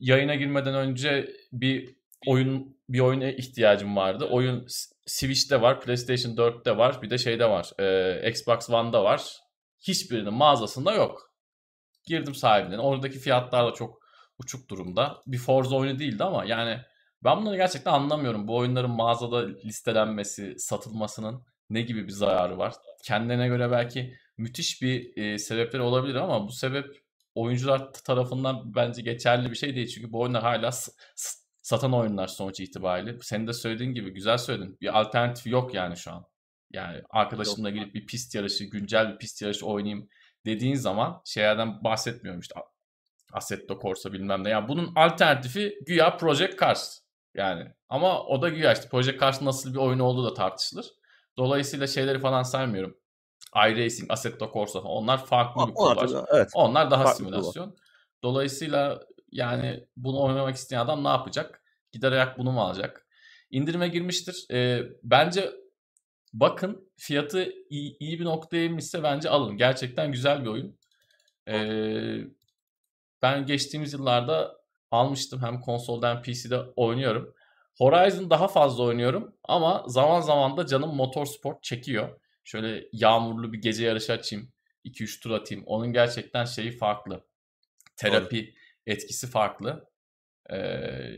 Yayına 0.00 0.34
girmeden 0.34 0.74
önce 0.74 1.30
bir 1.52 1.94
oyun 2.26 2.76
bir 2.88 3.00
oyuna 3.00 3.30
ihtiyacım 3.30 3.96
vardı. 3.96 4.24
Oyun 4.30 4.66
Switch'te 5.06 5.62
var, 5.62 5.80
PlayStation 5.80 6.36
4'te 6.36 6.76
var, 6.76 7.02
bir 7.02 7.10
de 7.10 7.18
şeyde 7.18 7.50
var. 7.50 7.70
e, 7.78 8.30
Xbox 8.30 8.70
One'da 8.70 9.04
var. 9.04 9.36
Hiçbirinin 9.80 10.34
mağazasında 10.34 10.92
yok. 10.92 11.34
Girdim 12.04 12.34
sahibinden. 12.34 12.78
Oradaki 12.78 13.18
fiyatlar 13.18 13.66
da 13.66 13.74
çok 13.74 13.98
uçuk 14.38 14.70
durumda. 14.70 15.22
Bir 15.26 15.38
Forza 15.38 15.76
oyunu 15.76 15.98
değildi 15.98 16.24
ama 16.24 16.44
yani 16.44 16.80
ben 17.24 17.36
bunları 17.36 17.56
gerçekten 17.56 17.92
anlamıyorum. 17.92 18.48
Bu 18.48 18.56
oyunların 18.56 18.90
mağazada 18.90 19.46
listelenmesi, 19.64 20.54
satılmasının 20.58 21.42
ne 21.70 21.82
gibi 21.82 22.06
bir 22.06 22.12
zararı 22.12 22.58
var? 22.58 22.74
Kendine 23.04 23.48
göre 23.48 23.70
belki 23.70 24.14
müthiş 24.40 24.82
bir 24.82 25.16
e, 25.16 25.38
sebepleri 25.38 25.82
olabilir 25.82 26.14
ama 26.14 26.48
bu 26.48 26.52
sebep 26.52 27.02
oyuncular 27.34 27.92
tarafından 27.92 28.74
bence 28.74 29.02
geçerli 29.02 29.50
bir 29.50 29.56
şey 29.56 29.76
değil. 29.76 29.88
Çünkü 29.88 30.12
bu 30.12 30.20
oyunlar 30.20 30.42
hala 30.42 30.70
satan 31.62 31.94
oyunlar 31.94 32.26
sonuç 32.26 32.60
itibariyle. 32.60 33.18
Senin 33.22 33.46
de 33.46 33.52
söylediğin 33.52 33.94
gibi 33.94 34.10
güzel 34.10 34.38
söyledin. 34.38 34.78
Bir 34.80 35.00
alternatif 35.00 35.46
yok 35.46 35.74
yani 35.74 35.96
şu 35.96 36.12
an. 36.12 36.26
Yani 36.72 37.02
arkadaşımla 37.10 37.70
gidip 37.70 37.94
bir 37.94 38.06
pist 38.06 38.34
yarışı, 38.34 38.64
güncel 38.64 39.12
bir 39.12 39.18
pist 39.18 39.42
yarışı 39.42 39.66
oynayayım 39.66 40.08
dediğin 40.46 40.74
zaman 40.74 41.22
şeylerden 41.24 41.84
bahsetmiyorum 41.84 42.40
işte 42.40 42.54
Assetto 43.32 43.78
Corsa 43.82 44.12
bilmem 44.12 44.44
ne. 44.44 44.50
Yani 44.50 44.68
bunun 44.68 44.92
alternatifi 44.96 45.78
güya 45.86 46.16
Project 46.16 46.60
Cars. 46.60 47.00
Yani 47.34 47.72
ama 47.88 48.22
o 48.22 48.42
da 48.42 48.48
güya 48.48 48.72
işte 48.72 48.88
Project 48.88 49.20
Cars 49.20 49.42
nasıl 49.42 49.72
bir 49.72 49.78
oyun 49.78 49.98
olduğu 49.98 50.30
da 50.30 50.34
tartışılır. 50.34 50.86
Dolayısıyla 51.36 51.86
şeyleri 51.86 52.18
falan 52.18 52.42
saymıyorum. 52.42 52.96
iRacing, 53.56 54.10
Assetto 54.10 54.50
Corsa 54.52 54.80
falan. 54.80 54.96
Onlar 54.96 55.26
farklı 55.26 55.68
bir 55.68 55.72
Onlar 55.74 55.96
tabii, 55.96 56.26
evet. 56.34 56.50
Onlar 56.54 56.90
daha 56.90 57.04
Farklı 57.04 57.16
simülasyon. 57.16 57.76
Dolayısıyla 58.22 59.00
yani 59.32 59.86
bunu 59.96 60.22
oynamak 60.22 60.56
isteyen 60.56 60.80
adam 60.80 61.04
ne 61.04 61.08
yapacak? 61.08 61.62
Gider 61.92 62.12
ayak 62.12 62.38
bunu 62.38 62.52
mu 62.52 62.60
alacak? 62.60 63.06
İndirime 63.50 63.88
girmiştir. 63.88 64.46
Ee, 64.52 64.82
bence 65.02 65.50
bakın 66.32 66.92
fiyatı 66.96 67.52
iyi, 67.70 67.96
iyi 68.00 68.20
bir 68.20 68.24
noktaya 68.24 68.64
inmişse 68.64 69.02
bence 69.02 69.30
alın. 69.30 69.56
Gerçekten 69.56 70.12
güzel 70.12 70.42
bir 70.42 70.48
oyun. 70.48 70.78
Ee, 71.48 72.24
ben 73.22 73.46
geçtiğimiz 73.46 73.92
yıllarda 73.92 74.60
almıştım. 74.90 75.42
Hem 75.42 75.60
konsolda 75.60 76.10
hem 76.10 76.22
PC'de 76.22 76.58
oynuyorum. 76.76 77.34
Horizon 77.78 78.30
daha 78.30 78.48
fazla 78.48 78.82
oynuyorum 78.82 79.34
ama 79.44 79.84
zaman 79.86 80.20
zaman 80.20 80.56
da 80.56 80.66
canım 80.66 80.96
motorsport 80.96 81.62
çekiyor. 81.62 82.19
Şöyle 82.44 82.84
yağmurlu 82.92 83.52
bir 83.52 83.58
gece 83.62 83.84
yarışı 83.84 84.12
açayım. 84.12 84.52
2-3 84.84 85.20
tur 85.22 85.30
atayım. 85.30 85.64
Onun 85.66 85.92
gerçekten 85.92 86.44
şeyi 86.44 86.72
farklı. 86.72 87.26
Terapi 87.96 88.54
etkisi 88.86 89.26
farklı. 89.30 89.90
Ee, 90.52 91.10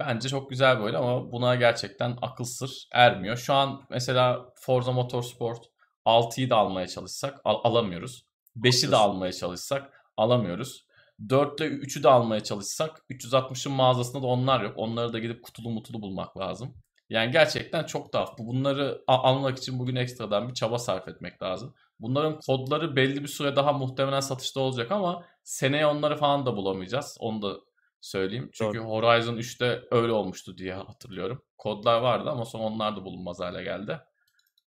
bence 0.00 0.28
çok 0.28 0.50
güzel 0.50 0.80
oyun 0.80 0.94
ama 0.94 1.32
buna 1.32 1.54
gerçekten 1.54 2.18
akıl 2.22 2.44
sır 2.44 2.88
ermiyor. 2.92 3.36
Şu 3.36 3.54
an 3.54 3.86
mesela 3.90 4.52
Forza 4.56 4.92
Motorsport 4.92 5.64
6'yı 6.04 6.50
da 6.50 6.56
almaya 6.56 6.86
çalışsak 6.86 7.40
al- 7.44 7.60
alamıyoruz. 7.64 8.26
5'i 8.56 8.90
de 8.90 8.96
almaya 8.96 9.32
çalışsak 9.32 9.92
alamıyoruz. 10.16 10.86
4'te 11.28 11.64
3'ü 11.64 12.02
de 12.02 12.08
almaya 12.08 12.42
çalışsak 12.44 13.04
360'ın 13.10 13.72
mağazasında 13.72 14.22
da 14.22 14.26
onlar 14.26 14.60
yok. 14.62 14.72
Onları 14.76 15.12
da 15.12 15.18
gidip 15.18 15.42
kutulu 15.44 15.70
mutulu 15.70 16.02
bulmak 16.02 16.38
lazım. 16.38 16.74
Yani 17.10 17.30
gerçekten 17.30 17.84
çok 17.84 18.12
tuhaf. 18.12 18.38
Bu- 18.38 18.46
Bunları 18.46 19.04
almak 19.06 19.58
için 19.58 19.78
bugün 19.78 19.96
ekstradan 19.96 20.48
bir 20.48 20.54
çaba 20.54 20.78
sarf 20.78 21.08
etmek 21.08 21.42
lazım. 21.42 21.74
Bunların 22.00 22.40
kodları 22.40 22.96
belli 22.96 23.22
bir 23.22 23.28
süre 23.28 23.56
daha 23.56 23.72
muhtemelen 23.72 24.20
satışta 24.20 24.60
olacak 24.60 24.92
ama 24.92 25.24
seneye 25.44 25.86
onları 25.86 26.16
falan 26.16 26.46
da 26.46 26.56
bulamayacağız. 26.56 27.16
Onu 27.20 27.42
da 27.42 27.56
söyleyeyim. 28.00 28.50
Çünkü 28.52 28.78
Horizon 28.78 29.36
3'te 29.36 29.82
öyle 29.90 30.12
olmuştu 30.12 30.58
diye 30.58 30.74
hatırlıyorum. 30.74 31.42
Kodlar 31.58 32.00
vardı 32.00 32.30
ama 32.30 32.44
sonra 32.44 32.64
onlar 32.64 32.96
da 32.96 33.04
bulunmaz 33.04 33.40
hale 33.40 33.62
geldi. 33.62 34.00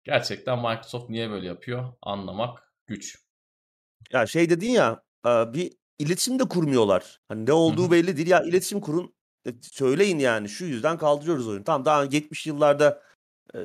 Gerçekten 0.03 0.59
Microsoft 0.59 1.09
niye 1.09 1.29
böyle 1.29 1.47
yapıyor 1.47 1.93
anlamak 2.01 2.73
güç. 2.87 3.17
Ya 4.11 4.27
şey 4.27 4.49
dedin 4.49 4.69
ya 4.69 5.03
bir 5.25 5.73
iletişim 5.99 6.39
de 6.39 6.43
kurmuyorlar. 6.43 7.21
Hani 7.27 7.45
ne 7.45 7.53
olduğu 7.53 7.87
hı. 7.87 7.91
belli 7.91 8.17
değil. 8.17 8.27
Ya 8.27 8.43
iletişim 8.43 8.81
kurun. 8.81 9.13
E, 9.47 9.49
Söyleyin 9.61 10.19
yani 10.19 10.49
şu 10.49 10.65
yüzden 10.65 10.97
kaldırıyoruz 10.97 11.47
oyunu. 11.47 11.63
Tamam 11.63 11.85
daha 11.85 12.03
70 12.03 12.47
yıllarda 12.47 13.01
e, 13.55 13.59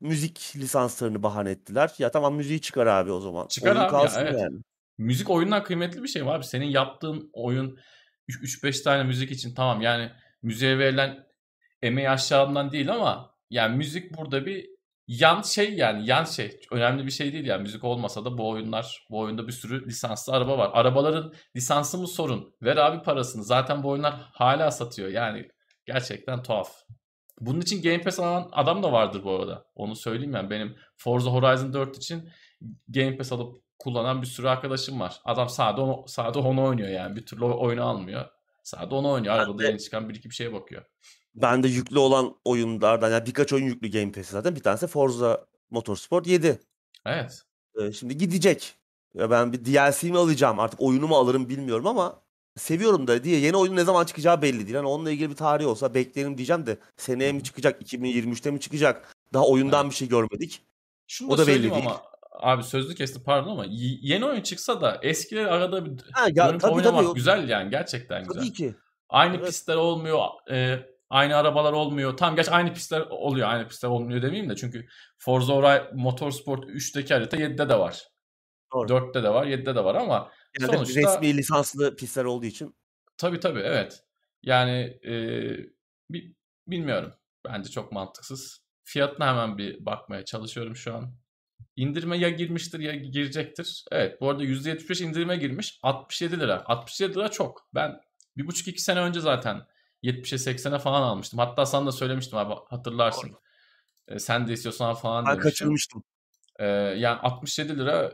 müzik 0.00 0.52
lisanslarını 0.56 1.22
bahane 1.22 1.50
ettiler. 1.50 1.94
Ya 1.98 2.10
tamam 2.10 2.34
müziği 2.34 2.60
çıkar 2.60 2.86
abi 2.86 3.12
o 3.12 3.20
zaman. 3.20 3.46
Çıkar 3.46 3.70
Oyun 3.70 3.80
abi 3.80 3.84
ya, 3.84 3.88
kalsın 3.88 4.20
evet. 4.20 4.40
yani. 4.40 4.58
Müzik 4.98 5.30
oyundan 5.30 5.64
kıymetli 5.64 6.02
bir 6.02 6.08
şey 6.08 6.22
mi 6.22 6.30
abi? 6.30 6.44
Senin 6.44 6.66
yaptığın 6.66 7.30
oyun 7.32 7.78
3-5 8.28 8.82
tane 8.84 9.04
müzik 9.04 9.30
için 9.30 9.54
tamam 9.54 9.80
yani 9.80 10.10
müziğe 10.42 10.78
verilen 10.78 11.26
emeği 11.82 12.10
aşağıdan 12.10 12.72
değil 12.72 12.92
ama 12.92 13.34
yani 13.50 13.76
müzik 13.76 14.16
burada 14.16 14.46
bir 14.46 14.71
yan 15.20 15.42
şey 15.42 15.74
yani 15.74 16.06
yan 16.06 16.24
şey. 16.24 16.60
Önemli 16.70 17.06
bir 17.06 17.10
şey 17.10 17.32
değil 17.32 17.44
yani 17.44 17.62
müzik 17.62 17.84
olmasa 17.84 18.24
da 18.24 18.38
bu 18.38 18.48
oyunlar 18.48 19.06
bu 19.10 19.18
oyunda 19.18 19.46
bir 19.46 19.52
sürü 19.52 19.86
lisanslı 19.86 20.32
araba 20.32 20.58
var. 20.58 20.70
Arabaların 20.72 21.34
lisansı 21.56 21.98
mı 21.98 22.08
sorun? 22.08 22.54
Ver 22.62 22.76
abi 22.76 23.02
parasını. 23.02 23.44
Zaten 23.44 23.82
bu 23.82 23.88
oyunlar 23.88 24.14
hala 24.32 24.70
satıyor. 24.70 25.08
Yani 25.08 25.48
gerçekten 25.86 26.42
tuhaf. 26.42 26.72
Bunun 27.40 27.60
için 27.60 27.82
Game 27.82 28.00
Pass 28.00 28.20
alan 28.20 28.48
adam 28.52 28.82
da 28.82 28.92
vardır 28.92 29.24
bu 29.24 29.30
arada. 29.30 29.64
Onu 29.74 29.96
söyleyeyim 29.96 30.32
yani 30.32 30.50
benim 30.50 30.76
Forza 30.96 31.30
Horizon 31.30 31.72
4 31.72 31.96
için 31.96 32.30
Game 32.88 33.16
Pass 33.16 33.32
alıp 33.32 33.62
kullanan 33.78 34.22
bir 34.22 34.26
sürü 34.26 34.48
arkadaşım 34.48 35.00
var. 35.00 35.20
Adam 35.24 35.48
sade 35.48 35.80
onu, 35.80 36.04
sade 36.08 36.38
onu 36.38 36.64
oynuyor 36.64 36.88
yani. 36.88 37.16
Bir 37.16 37.26
türlü 37.26 37.44
oyunu 37.44 37.84
almıyor. 37.84 38.28
Sade 38.62 38.94
onu 38.94 39.10
oynuyor. 39.10 39.34
Arabada 39.34 39.64
yeni 39.64 39.80
çıkan 39.80 40.08
bir 40.08 40.14
iki 40.14 40.30
bir 40.30 40.34
şeye 40.34 40.52
bakıyor. 40.52 40.84
Ben 41.34 41.62
de 41.62 41.68
yüklü 41.68 41.98
olan 41.98 42.34
oyunlardan 42.44 43.10
yani 43.10 43.26
birkaç 43.26 43.52
oyun 43.52 43.64
yüklü 43.64 43.90
Game 43.90 44.12
Pass'e 44.12 44.32
zaten. 44.32 44.56
Bir 44.56 44.60
tanesi 44.62 44.86
Forza 44.86 45.46
Motorsport 45.70 46.26
7. 46.26 46.60
Evet. 47.06 47.42
Ee, 47.80 47.92
şimdi 47.92 48.16
gidecek. 48.16 48.74
Ya 49.14 49.30
ben 49.30 49.52
bir 49.52 49.64
DLC 49.64 50.10
mi 50.10 50.18
alacağım 50.18 50.60
artık 50.60 50.80
oyunu 50.82 51.06
mu 51.08 51.16
alırım 51.16 51.48
bilmiyorum 51.48 51.86
ama 51.86 52.22
seviyorum 52.56 53.06
da 53.06 53.24
diye 53.24 53.40
yeni 53.40 53.56
oyun 53.56 53.76
ne 53.76 53.84
zaman 53.84 54.04
çıkacağı 54.04 54.42
belli 54.42 54.64
değil. 54.66 54.76
Hani 54.76 54.86
onunla 54.88 55.10
ilgili 55.10 55.30
bir 55.30 55.36
tarih 55.36 55.66
olsa 55.66 55.94
bekleyelim 55.94 56.36
diyeceğim 56.38 56.66
de 56.66 56.78
seneye 56.96 57.32
mi 57.32 57.42
çıkacak 57.42 57.82
2023'te 57.82 58.50
mi 58.50 58.60
çıkacak? 58.60 59.14
Daha 59.34 59.46
oyundan 59.46 59.90
bir 59.90 59.94
şey 59.94 60.08
görmedik. 60.08 60.62
Şunu 61.06 61.30
O 61.32 61.38
da, 61.38 61.42
da 61.42 61.46
belli 61.46 61.62
değil. 61.62 61.72
ama 61.74 62.02
abi 62.32 62.62
sözlü 62.62 62.94
kestim 62.94 63.22
pardon 63.22 63.50
ama 63.50 63.64
yeni 64.02 64.24
oyun 64.24 64.42
çıksa 64.42 64.80
da 64.80 64.98
eskileri 65.02 65.46
arada 65.48 65.84
bir 65.84 65.92
Ha, 66.12 66.26
ya, 66.34 66.48
dönüp 66.48 66.60
tabii, 66.60 66.72
oynamak 66.72 67.04
tabii. 67.04 67.14
güzel 67.14 67.48
yani 67.48 67.70
gerçekten 67.70 68.24
güzel. 68.24 68.40
Tabii 68.40 68.52
ki. 68.52 68.74
Aynı 69.08 69.36
Evet. 69.36 69.46
pistler 69.46 69.76
olmuyor, 69.76 70.20
e, 70.50 70.78
aynı 71.12 71.36
arabalar 71.36 71.72
olmuyor. 71.72 72.16
Tam 72.16 72.36
geç 72.36 72.48
aynı 72.50 72.74
pistler 72.74 73.00
oluyor, 73.00 73.48
aynı 73.48 73.68
pistler 73.68 73.88
olmuyor 73.88 74.22
demeyeyim 74.22 74.50
de 74.50 74.56
çünkü 74.56 74.86
Forza 75.18 75.54
Horizon 75.54 75.96
Motorsport 76.00 76.64
3'teki 76.64 77.14
harita 77.14 77.36
7'de 77.36 77.68
de 77.68 77.78
var. 77.78 78.08
Doğru. 78.74 78.88
4'te 78.88 79.22
de 79.22 79.28
var, 79.34 79.46
7'de 79.46 79.74
de 79.74 79.84
var 79.84 79.94
ama 79.94 80.30
Genelde 80.58 80.76
sonuçta 80.76 81.00
resmi 81.00 81.36
lisanslı 81.36 81.96
pistler 81.96 82.24
olduğu 82.24 82.46
için. 82.46 82.74
tabii 83.16 83.40
tabii 83.40 83.60
evet. 83.60 84.00
Yani 84.42 84.98
e, 85.06 85.12
bi- 86.10 86.34
bilmiyorum. 86.66 87.12
Bence 87.44 87.70
çok 87.70 87.92
mantıksız. 87.92 88.62
Fiyatına 88.84 89.28
hemen 89.28 89.58
bir 89.58 89.86
bakmaya 89.86 90.24
çalışıyorum 90.24 90.76
şu 90.76 90.94
an. 90.94 91.14
İndirime 91.76 92.18
ya 92.18 92.28
girmiştir 92.30 92.80
ya 92.80 92.94
girecektir. 92.94 93.84
Evet 93.92 94.20
bu 94.20 94.30
arada 94.30 94.44
%75 94.44 95.04
indirime 95.04 95.36
girmiş. 95.36 95.78
67 95.82 96.40
lira. 96.40 96.62
67 96.66 97.14
lira 97.14 97.30
çok. 97.30 97.68
Ben 97.74 98.00
bir 98.36 98.46
buçuk 98.46 98.68
iki 98.68 98.82
sene 98.82 99.00
önce 99.00 99.20
zaten 99.20 99.62
70'e 100.02 100.38
80'e 100.38 100.78
falan 100.78 101.02
almıştım. 101.02 101.38
Hatta 101.38 101.66
sana 101.66 101.86
da 101.86 101.92
söylemiştim 101.92 102.38
abi 102.38 102.54
hatırlarsın. 102.68 103.36
E, 104.08 104.18
sen 104.18 104.48
de 104.48 104.52
istiyorsan 104.52 104.94
falan 104.94 105.24
Ben 105.24 105.32
demiştim. 105.32 105.50
kaçırmıştım. 105.50 106.04
Ee, 106.58 106.66
yani 106.66 107.18
67 107.20 107.78
lira 107.78 108.12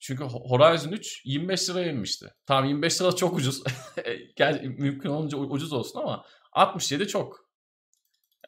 çünkü 0.00 0.24
Ho- 0.24 0.48
Horizon 0.50 0.92
3 0.92 1.22
25 1.24 1.70
liraya 1.70 1.90
inmişti. 1.92 2.34
Tamam 2.46 2.64
25 2.64 3.00
lira 3.00 3.12
çok 3.16 3.36
ucuz. 3.36 3.62
Gel 4.36 4.64
mümkün 4.64 5.08
olunca 5.10 5.38
ucuz 5.38 5.72
olsun 5.72 6.00
ama 6.00 6.24
67 6.52 7.08
çok. 7.08 7.48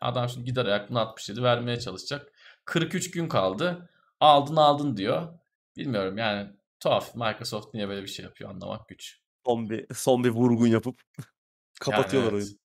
Adam 0.01 0.29
şimdi 0.29 0.45
gider 0.47 0.67
aklına 0.67 1.01
67 1.01 1.43
vermeye 1.43 1.81
çalışacak. 1.81 2.33
43 2.65 3.11
gün 3.11 3.29
kaldı. 3.29 3.91
Aldın 4.21 4.57
aldın 4.57 4.97
diyor. 4.97 5.39
Bilmiyorum 5.77 6.19
yani 6.19 6.51
tuhaf. 6.81 7.15
Microsoft 7.15 7.75
niye 7.75 7.89
böyle 7.89 8.03
bir 8.03 8.09
şey 8.09 8.25
yapıyor 8.25 8.51
anlamak 8.51 8.89
güç. 8.89 9.21
Son 9.47 9.71
bir, 9.71 9.95
son 9.95 10.25
bir 10.25 10.31
vurgun 10.31 10.67
yapıp 10.67 11.01
Yani 11.87 11.97
kapatıyorlar 11.97 12.33
evet. 12.33 12.43
oyunu. 12.43 12.61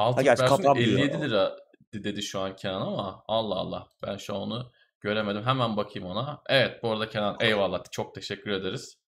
Ultimate 0.00 0.14
Ha 0.16 0.22
gerçi 0.22 0.42
versiyonu 0.42 0.62
kapanmıyor. 0.62 0.98
57 0.98 1.20
lira 1.22 1.56
de- 1.94 2.04
dedi 2.04 2.22
şu 2.22 2.40
an 2.40 2.56
Kenan 2.56 2.80
ama 2.80 3.24
Allah 3.28 3.54
Allah 3.54 3.88
ben 4.02 4.16
şu 4.16 4.34
an 4.34 4.40
onu 4.40 4.72
göremedim. 5.00 5.42
Hemen 5.44 5.76
bakayım 5.76 6.08
ona. 6.08 6.42
Evet 6.46 6.82
bu 6.82 6.90
arada 6.90 7.08
Kenan 7.08 7.36
eyvallah 7.40 7.84
çok 7.90 8.14
teşekkür 8.14 8.50
ederiz. 8.50 8.98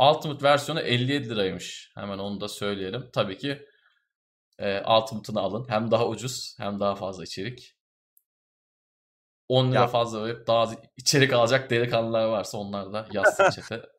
Ultimate 0.00 0.42
versiyonu 0.42 0.80
57 0.80 1.30
liraymış. 1.30 1.92
Hemen 1.94 2.18
onu 2.18 2.40
da 2.40 2.48
söyleyelim. 2.48 3.10
Tabii 3.12 3.38
ki 3.38 3.66
e, 4.58 4.80
Ultimate'ını 4.80 5.40
alın. 5.40 5.66
Hem 5.68 5.90
daha 5.90 6.08
ucuz 6.08 6.56
hem 6.58 6.80
daha 6.80 6.94
fazla 6.94 7.24
içerik. 7.24 7.76
10 9.48 9.70
lira 9.70 9.80
Ya 9.80 9.86
fazla 9.86 10.24
verip 10.24 10.46
daha 10.46 10.70
içerik 10.96 11.32
alacak 11.32 11.70
delikanlılar 11.70 12.24
varsa 12.28 12.58
onlar 12.58 12.92
da 12.92 13.06
yazsın 13.12 13.50
chat'e. 13.50 13.93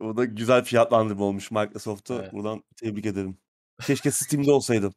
O 0.00 0.16
da 0.16 0.24
güzel 0.24 0.64
fiyatlandırma 0.64 1.24
olmuş 1.24 1.50
Microsoft'a. 1.50 2.14
Evet. 2.14 2.32
Buradan 2.32 2.62
tebrik 2.76 3.06
ederim. 3.06 3.38
Keşke 3.86 4.10
Steam'de 4.10 4.52
olsaydım. 4.52 4.94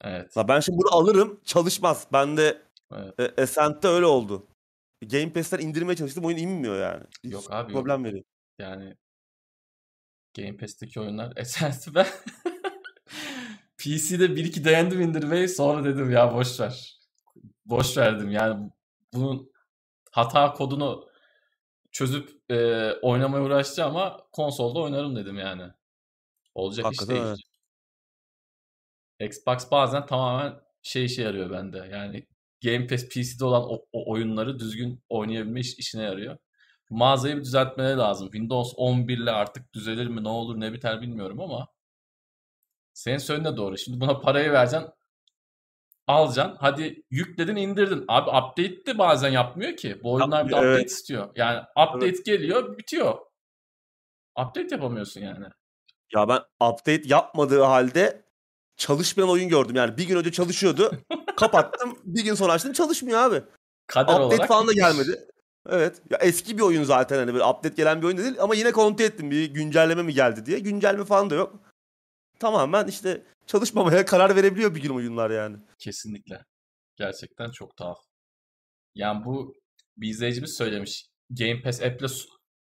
Evet. 0.00 0.36
La 0.36 0.48
ben 0.48 0.60
şimdi 0.60 0.78
bunu 0.78 0.94
alırım 0.96 1.40
çalışmaz. 1.44 2.06
Ben 2.12 2.36
de 2.36 2.62
Evet. 2.94 3.38
e, 3.38 3.42
Ascent'te 3.42 3.88
öyle 3.88 4.06
oldu. 4.06 4.46
Game 5.02 5.32
Pass'ten 5.32 5.58
indirmeye 5.58 5.96
çalıştım 5.96 6.24
oyun 6.24 6.36
inmiyor 6.38 6.80
yani. 6.80 7.04
Hiç 7.24 7.32
Yok 7.32 7.44
abi 7.50 7.72
yok. 7.72 7.82
problem 7.82 8.04
veriyor. 8.04 8.24
Yani 8.58 8.96
Game 10.36 10.56
Pass'teki 10.56 11.00
oyunlar 11.00 11.32
esensi 11.36 11.94
ben 11.94 12.06
PC'de 13.78 14.36
bir 14.36 14.44
iki 14.44 14.64
denedim 14.64 15.00
indirmeyi 15.00 15.48
sonra 15.48 15.84
dedim 15.84 16.10
ya 16.10 16.34
boş 16.34 16.60
ver. 16.60 17.00
Boş 17.66 17.96
verdim 17.96 18.30
yani 18.30 18.70
bunun 19.12 19.50
hata 20.10 20.52
kodunu 20.52 21.08
çözüp 21.92 22.30
e, 22.50 22.90
oynamaya 22.92 23.44
uğraşacağım 23.44 23.96
ama 23.96 24.26
konsolda 24.32 24.80
oynarım 24.80 25.16
dedim 25.16 25.38
yani. 25.38 25.62
Olacak 26.54 26.92
iş 26.92 27.00
Hakikaten 27.00 27.16
değil. 27.16 27.26
öyle. 27.26 27.42
Xbox 29.20 29.70
bazen 29.70 30.06
tamamen 30.06 30.60
şey 30.82 31.04
işe 31.04 31.22
yarıyor 31.22 31.50
bende. 31.50 31.78
Yani 31.92 32.26
Game 32.64 32.86
Pass 32.86 33.08
PC'de 33.08 33.44
olan 33.44 33.62
o, 33.62 33.86
o 33.92 34.10
oyunları 34.12 34.58
düzgün 34.58 35.02
oynayabilme 35.08 35.60
iş, 35.60 35.78
işine 35.78 36.02
yarıyor. 36.02 36.38
Mağazayı 36.90 37.36
bir 37.36 37.44
düzeltmeleri 37.44 37.98
lazım. 37.98 38.30
Windows 38.30 38.74
11 38.76 39.18
ile 39.18 39.30
artık 39.30 39.74
düzelir 39.74 40.06
mi 40.06 40.24
ne 40.24 40.28
olur 40.28 40.60
ne 40.60 40.72
biter 40.72 41.00
bilmiyorum 41.02 41.40
ama 41.40 41.68
senin 42.94 43.18
söylediğin 43.18 43.52
de 43.54 43.56
doğru. 43.56 43.78
Şimdi 43.78 44.00
buna 44.00 44.20
parayı 44.20 44.52
vereceksin 44.52 44.90
alacaksın. 46.06 46.56
Hadi 46.60 47.02
yükledin 47.10 47.56
indirdin. 47.56 48.04
Abi 48.08 48.30
update 48.30 48.86
de 48.86 48.98
bazen 48.98 49.30
yapmıyor 49.30 49.76
ki. 49.76 50.00
Bu 50.02 50.12
oyunlar 50.12 50.46
bir 50.46 50.52
Yapmıyor, 50.52 50.72
update 50.72 50.80
evet. 50.80 50.90
istiyor. 50.90 51.28
Yani 51.36 51.60
update 51.60 52.06
Evet. 52.06 52.24
geliyor 52.24 52.78
bitiyor. 52.78 53.18
Update 54.38 54.68
yapamıyorsun 54.70 55.20
yani. 55.20 55.46
Ya 56.14 56.28
ben 56.28 56.40
update 56.68 57.02
yapmadığı 57.04 57.62
halde 57.62 58.24
çalışmayan 58.76 59.30
oyun 59.30 59.48
gördüm. 59.48 59.76
Yani 59.76 59.96
bir 59.96 60.08
gün 60.08 60.16
önce 60.16 60.32
çalışıyordu. 60.32 60.90
kapattım. 61.36 61.98
Bir 62.04 62.24
gün 62.24 62.34
sonra 62.34 62.52
açtım 62.52 62.72
çalışmıyor 62.72 63.18
abi. 63.18 63.42
Kader 63.86 64.12
Update 64.12 64.24
olarak 64.24 64.48
falan 64.48 64.68
da 64.68 64.72
gelmedi. 64.72 65.28
Evet. 65.70 66.02
Ya 66.10 66.18
eski 66.18 66.58
bir 66.58 66.62
oyun 66.62 66.84
zaten 66.84 67.18
hani 67.18 67.32
böyle 67.32 67.44
update 67.44 67.74
gelen 67.74 68.02
bir 68.02 68.06
oyun 68.06 68.18
değil 68.18 68.36
ama 68.40 68.54
yine 68.54 68.72
kontrol 68.72 69.04
ettim 69.04 69.30
bir 69.30 69.54
güncelleme 69.54 70.02
mi 70.02 70.14
geldi 70.14 70.46
diye. 70.46 70.58
Güncelleme 70.58 71.04
falan 71.04 71.30
da 71.30 71.34
yok. 71.34 71.71
Tamamen 72.42 72.86
işte 72.86 73.24
çalışmamaya 73.46 74.04
karar 74.12 74.36
verebiliyor 74.36 74.74
bir 74.74 74.82
gün 74.82 74.90
oyunlar 74.90 75.30
yani. 75.30 75.56
Kesinlikle. 75.78 76.44
Gerçekten 76.96 77.50
çok 77.50 77.76
tuhaf. 77.76 77.98
Yani 78.94 79.24
bu 79.24 79.54
bir 79.96 80.08
izleyicimiz 80.08 80.56
söylemiş. 80.56 81.06
Game 81.30 81.62
Pass 81.62 81.82
app'le 81.82 82.08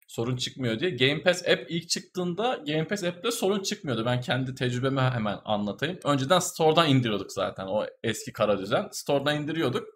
sorun 0.08 0.38
çıkmıyor 0.38 0.80
diye. 0.80 0.92
Game 0.92 1.24
Pass 1.24 1.48
app 1.48 1.66
ilk 1.70 1.90
çıktığında 1.90 2.60
Game 2.68 2.88
Pass 2.88 3.04
app'le 3.04 3.32
sorun 3.32 3.64
çıkmıyordu. 3.64 4.06
Ben 4.06 4.22
kendi 4.22 4.56
tecrübemi 4.56 5.02
hemen 5.02 5.40
anlatayım. 5.46 6.00
Önceden 6.04 6.40
store'dan 6.40 6.90
indiriyorduk 6.90 7.32
zaten 7.32 7.68
o 7.68 7.86
eski 8.04 8.34
kara 8.34 8.60
düzen. 8.60 8.90
Store'dan 8.92 9.36
indiriyorduk. 9.36 9.88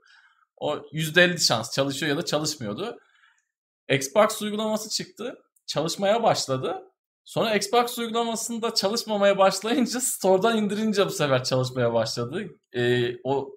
O 0.57 0.75
%50 0.75 1.37
şans 1.37 1.71
çalışıyor 1.75 2.09
ya 2.09 2.17
da 2.17 2.25
çalışmıyordu. 2.25 2.97
Xbox 3.89 4.41
uygulaması 4.41 4.89
çıktı. 4.89 5.35
Çalışmaya 5.65 6.23
başladı. 6.23 6.81
Sonra 7.25 7.55
Xbox 7.55 7.97
uygulamasında 7.99 8.73
çalışmamaya 8.73 9.37
başlayınca 9.37 9.99
store'dan 10.01 10.57
indirince 10.57 11.05
bu 11.05 11.09
sefer 11.09 11.43
çalışmaya 11.43 11.93
başladı. 11.93 12.45
Ee, 12.73 13.17
o 13.23 13.49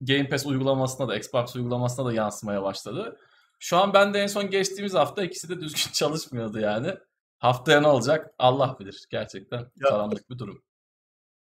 Game 0.00 0.28
Pass 0.28 0.46
uygulamasına 0.46 1.08
da 1.08 1.16
Xbox 1.16 1.56
uygulamasına 1.56 2.06
da 2.06 2.12
yansımaya 2.12 2.62
başladı. 2.62 3.18
Şu 3.58 3.76
an 3.76 3.94
ben 3.94 4.14
de 4.14 4.18
en 4.20 4.26
son 4.26 4.50
geçtiğimiz 4.50 4.94
hafta 4.94 5.24
ikisi 5.24 5.48
de 5.48 5.60
düzgün 5.60 5.90
çalışmıyordu 5.92 6.60
yani. 6.60 6.94
Haftaya 7.38 7.80
ne 7.80 7.86
olacak 7.88 8.34
Allah 8.38 8.76
bilir. 8.80 9.06
Gerçekten 9.10 9.66
karanlık 9.82 10.30
bir 10.30 10.38
durum. 10.38 10.62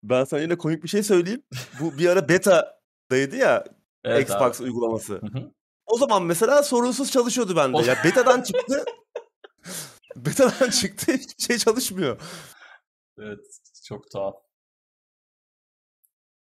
Ben 0.04 0.24
sana 0.24 0.42
yine 0.42 0.58
komik 0.58 0.84
bir 0.84 0.88
şey 0.90 1.04
söyleyeyim. 1.04 1.44
Bu 1.82 1.98
bir 1.98 2.10
ara 2.10 2.30
beta'daydı 2.30 3.36
ya 3.36 3.64
Evet 4.04 4.32
abi. 4.32 4.50
Xbox 4.50 4.62
uygulaması. 4.62 5.14
Hı 5.14 5.40
hı. 5.40 5.52
O 5.86 5.98
zaman 5.98 6.24
mesela 6.24 6.64
sorunsuz 6.64 7.12
çalışıyordu 7.12 7.56
bende. 7.56 7.78
O- 7.78 7.82
Ya 7.82 7.96
beta'dan 8.04 8.42
çıktı. 8.42 8.86
beta'dan 10.16 10.70
çıktı 10.70 11.12
hiçbir 11.12 11.44
şey 11.44 11.58
çalışmıyor. 11.58 12.22
Evet 13.20 13.40
çok 13.86 14.12
tuhaf. 14.12 14.36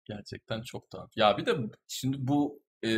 Gerçekten 0.06 0.62
çok 0.62 0.90
tuhaf. 0.92 1.10
Ya 1.16 1.38
bir 1.38 1.46
de 1.46 1.56
şimdi 1.88 2.18
bu 2.20 2.62
e, 2.84 2.90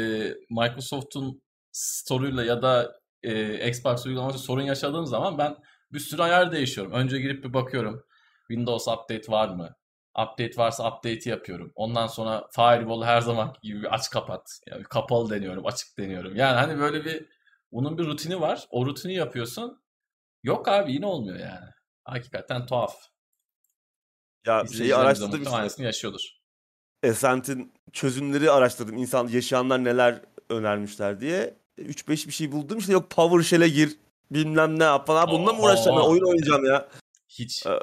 Microsoft'un 0.49 1.41
store'uyla 1.71 2.43
ya 2.43 2.61
da 2.61 2.99
e, 3.23 3.69
Xbox 3.69 4.05
uygulaması 4.05 4.37
sorun 4.37 4.61
yaşadığım 4.61 5.05
zaman 5.05 5.37
ben 5.37 5.57
bir 5.93 5.99
sürü 5.99 6.21
ayar 6.21 6.51
değişiyorum. 6.51 6.93
Önce 6.93 7.19
girip 7.19 7.43
bir 7.43 7.53
bakıyorum. 7.53 8.03
Windows 8.47 8.87
update 8.87 9.31
var 9.31 9.49
mı? 9.49 9.75
Update 10.17 10.57
varsa 10.57 10.89
update'i 10.91 11.29
yapıyorum. 11.29 11.71
Ondan 11.75 12.07
sonra 12.07 12.47
firewall 12.55 13.03
her 13.03 13.21
zaman 13.21 13.55
gibi 13.63 13.89
aç 13.89 14.09
kapat. 14.09 14.59
Yani 14.67 14.83
kapalı 14.83 15.29
deniyorum, 15.29 15.65
açık 15.65 15.97
deniyorum. 15.97 16.35
Yani 16.35 16.55
hani 16.55 16.79
böyle 16.79 17.05
bir 17.05 17.25
bunun 17.71 17.97
bir 17.97 18.05
rutini 18.05 18.41
var. 18.41 18.67
O 18.69 18.85
rutini 18.85 19.13
yapıyorsun. 19.13 19.81
Yok 20.43 20.67
abi 20.67 20.93
yine 20.93 21.05
olmuyor 21.05 21.39
yani. 21.39 21.69
Hakikaten 22.03 22.65
tuhaf. 22.65 22.95
Ya 24.45 24.63
şeyi 24.77 24.95
araştırdım 24.95 25.43
işte. 25.43 25.55
aynısını 25.55 25.85
yaşıyordur. 25.85 26.21
Ascent'in 27.09 27.73
çözümleri 27.93 28.51
araştırdım. 28.51 28.97
İnsan 28.97 29.27
yaşayanlar 29.27 29.83
neler 29.83 30.21
önermişler 30.49 31.19
diye. 31.19 31.57
3-5 31.77 32.27
bir 32.27 32.31
şey 32.31 32.51
buldum. 32.51 32.77
İşte 32.77 32.93
yok 32.93 33.09
PowerShell'e 33.09 33.69
gir 33.69 33.97
bilmem 34.31 34.79
ne 34.79 34.83
yap 34.83 35.07
falan. 35.07 35.31
Bununla 35.31 35.53
mı 35.53 35.61
uğraşacağım 35.61 35.97
ya? 35.97 36.03
Oha. 36.03 36.09
Oyun 36.09 36.23
oynayacağım 36.23 36.65
ya. 36.65 36.89
Hiç. 37.27 37.65
Ee, 37.65 37.79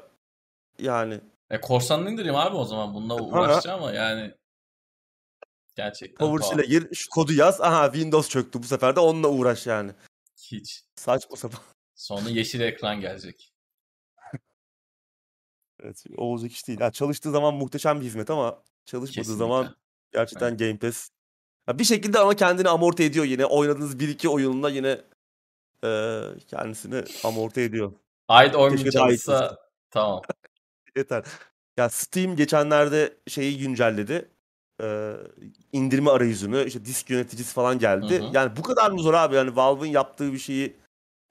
Yani 0.78 1.20
E 1.51 1.61
korsanını 1.61 2.11
indireyim 2.11 2.37
abi 2.37 2.57
o 2.57 2.64
zaman. 2.64 2.95
Bununla 2.95 3.14
uğraşacağım 3.22 3.83
ama 3.83 3.93
yani 3.93 4.35
gerçekten 5.76 6.26
PowerShell'e 6.26 6.66
gir 6.66 6.95
şu 6.95 7.11
kodu 7.11 7.33
yaz. 7.33 7.61
Aha 7.61 7.93
Windows 7.93 8.28
çöktü 8.28 8.62
bu 8.62 8.66
sefer 8.66 8.97
de 8.97 9.01
onunla 9.01 9.28
uğraş 9.28 9.66
yani. 9.66 9.93
Hiç. 10.53 10.83
Saçma 10.97 11.37
sapan. 11.37 11.61
Sonra 11.97 12.28
yeşil 12.30 12.61
ekran 12.61 13.01
gelecek. 13.01 13.53
Evet, 15.82 16.05
olacak 16.16 16.53
iş 16.53 16.68
değil. 16.68 16.80
Ya 16.80 16.90
çalıştığı 16.90 17.30
zaman 17.30 17.55
muhteşem 17.55 18.01
bir 18.01 18.07
hizmet 18.07 18.30
ama 18.30 18.62
çalışmadığı 18.84 19.14
Kesinlikle. 19.22 19.38
zaman 19.38 19.76
gerçekten 20.12 20.57
Game 20.57 20.78
Pass. 20.78 21.09
Ya 21.68 21.78
bir 21.78 21.84
şekilde 21.84 22.18
ama 22.18 22.34
kendini 22.34 22.68
amorti 22.68 23.03
ediyor 23.03 23.24
yine. 23.24 23.47
Oynadığınız 23.47 23.99
bir 23.99 24.09
iki 24.09 24.28
oyunla 24.28 24.70
yine 24.70 25.01
eee, 25.84 26.22
kendisini 26.49 27.03
amorti 27.24 27.61
ediyor. 27.61 27.92
Ayda 28.28 28.59
10 28.59 28.70
gün 28.70 28.76
Keşke 28.76 28.99
daha 28.99 29.11
iyi 29.11 29.18
çalışsa 29.18 29.59
tamam. 29.90 30.22
Yeter. 30.97 31.24
Ya 31.76 31.88
Steam 31.88 32.36
geçenlerde 32.36 33.14
şeyi 33.28 33.59
güncelledi. 33.59 34.28
eee, 34.80 35.16
indirme 35.72 36.11
arayüzünü, 36.11 36.64
işte 36.66 36.84
disk 36.84 37.11
yöneticisi 37.11 37.53
falan 37.55 37.74
Hı 37.74 37.78
geldi. 37.78 38.18
hı. 38.22 38.30
Yani 38.32 38.57
bu 38.57 38.62
kadar 38.62 38.90
mı 38.90 39.01
zor 39.03 39.14
abi? 39.14 39.34
Yani 39.34 39.57
Valve'ın 39.57 39.86
yaptığı 39.90 40.32
bir 40.32 40.38
şeyi, 40.38 40.76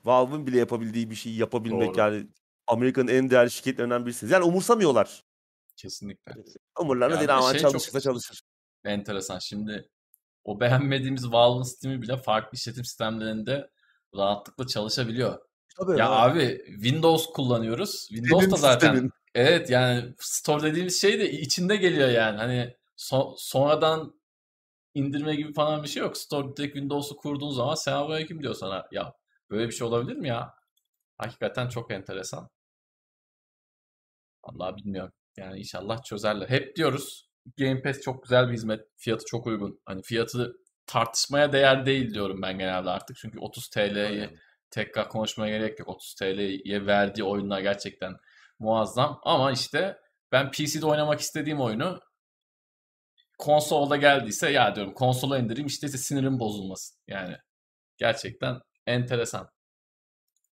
Valve'ın 0.05 0.47
bile 0.47 0.57
yapabildiği 0.57 1.09
bir 1.09 1.15
şeyi 1.15 1.37
yapabilmek 1.37 1.89
Doğru. 1.89 1.99
yani 1.99 2.27
Amerika'nın 2.67 3.07
en 3.07 3.29
değerli 3.29 3.51
şirketlerinden 3.51 4.05
birisi. 4.05 4.25
Yani 4.33 4.43
umursamıyorlar. 4.43 5.23
Kesinlikle. 5.75 6.33
Umurlarına 6.79 7.13
Ya 7.15 7.19
değil 7.19 7.37
ama 7.37 7.51
şey 7.51 7.61
çok 7.61 7.71
çalışırsa 7.71 7.99
çalışır. 8.01 8.41
enteresan. 8.85 9.39
Şimdi 9.39 9.89
o 10.43 10.59
beğenmediğimiz 10.59 11.31
Valve'ın 11.31 11.63
Steam'i 11.63 12.01
bile 12.01 12.17
farklı 12.17 12.55
işletim 12.55 12.85
sistemlerinde 12.85 13.69
rahatlıkla 14.15 14.67
çalışabiliyor. 14.67 15.39
Tabii 15.77 15.99
Ya 15.99 16.09
ha. 16.09 16.21
abi 16.23 16.61
Windows 16.67 17.25
kullanıyoruz. 17.25 18.07
Windows 18.09 18.51
da 18.51 18.55
zaten 18.55 18.87
sistemin. 18.91 19.11
evet 19.35 19.69
yani 19.69 20.13
Store 20.19 20.63
dediğimiz 20.63 21.01
şey 21.01 21.19
de 21.19 21.31
içinde 21.31 21.75
geliyor 21.75 22.09
yani. 22.09 22.37
Hani 22.37 22.75
so- 22.97 23.33
sonradan 23.37 24.19
indirme 24.93 25.35
gibi 25.35 25.53
falan 25.53 25.83
bir 25.83 25.87
şey 25.87 26.03
yok. 26.03 26.17
Store 26.17 26.57
direkt 26.57 26.73
Windows'u 26.75 27.15
kurduğun 27.17 27.49
zaman 27.51 27.75
selamünaleyküm 27.75 28.41
diyor 28.43 28.53
sana. 28.53 28.85
Ya 28.91 29.13
böyle 29.49 29.67
bir 29.67 29.73
şey 29.73 29.87
olabilir 29.87 30.15
mi 30.15 30.27
ya? 30.27 30.53
Hakikaten 31.17 31.69
çok 31.69 31.91
enteresan. 31.91 32.49
Vallahi 34.43 34.75
bilmiyorum. 34.75 35.13
Yani 35.37 35.59
inşallah 35.59 36.03
çözerler. 36.03 36.49
Hep 36.49 36.75
diyoruz 36.75 37.29
Game 37.57 37.81
Pass 37.81 38.01
çok 38.01 38.23
güzel 38.23 38.47
bir 38.47 38.53
hizmet. 38.53 38.81
Fiyatı 38.97 39.25
çok 39.25 39.47
uygun. 39.47 39.81
Hani 39.85 40.01
fiyatı 40.01 40.55
tartışmaya 40.87 41.53
değer 41.53 41.85
değil 41.85 42.13
diyorum 42.13 42.41
ben 42.41 42.59
genelde 42.59 42.89
artık. 42.89 43.17
Çünkü 43.17 43.39
30 43.39 43.69
TL'yi 43.69 44.05
Aynen. 44.05 44.37
tekrar 44.71 45.09
konuşmaya 45.09 45.57
gerek 45.57 45.79
yok. 45.79 45.89
30 45.89 46.15
TL'ye 46.15 46.85
verdiği 46.85 47.23
oyunlar 47.23 47.59
gerçekten 47.59 48.15
muazzam. 48.59 49.19
Ama 49.23 49.51
işte 49.51 49.97
ben 50.31 50.51
PC'de 50.51 50.85
oynamak 50.85 51.19
istediğim 51.19 51.61
oyunu 51.61 51.99
konsolda 53.37 53.95
geldiyse 53.95 54.51
ya 54.51 54.75
diyorum 54.75 54.93
konsola 54.93 55.39
indireyim 55.39 55.67
işte 55.67 55.87
sinirim 55.87 56.39
bozulmasın. 56.39 56.97
Yani 57.07 57.37
gerçekten 57.97 58.59
enteresan. 58.87 59.49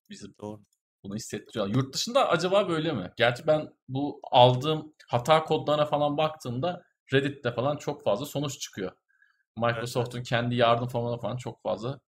Bizim 0.10 0.36
Doğru. 0.42 0.62
bunu 1.04 1.16
hissettiriyor. 1.16 1.68
Yurt 1.68 1.94
dışında 1.94 2.30
acaba 2.30 2.70
böyle 2.70 2.94
mi? 2.94 3.12
Gerçi 3.18 3.48
ben 3.48 3.70
bu 3.88 4.20
aldığım 4.32 4.94
hata 5.08 5.44
kodlarına 5.44 5.86
falan 5.86 6.18
baktığımda 6.18 6.84
Reddit'te 7.14 7.52
falan 7.52 7.78
çok 7.78 8.04
fazla 8.04 8.26
sonuç 8.26 8.60
çıkıyor. 8.60 8.92
Evet, 8.92 9.76
Microsoft'un 9.76 10.24
kendi 10.24 10.56
yardım 10.56 10.88
formuna 10.88 11.18
falan 11.18 11.38
çok 11.38 11.62
fazla 11.64 12.00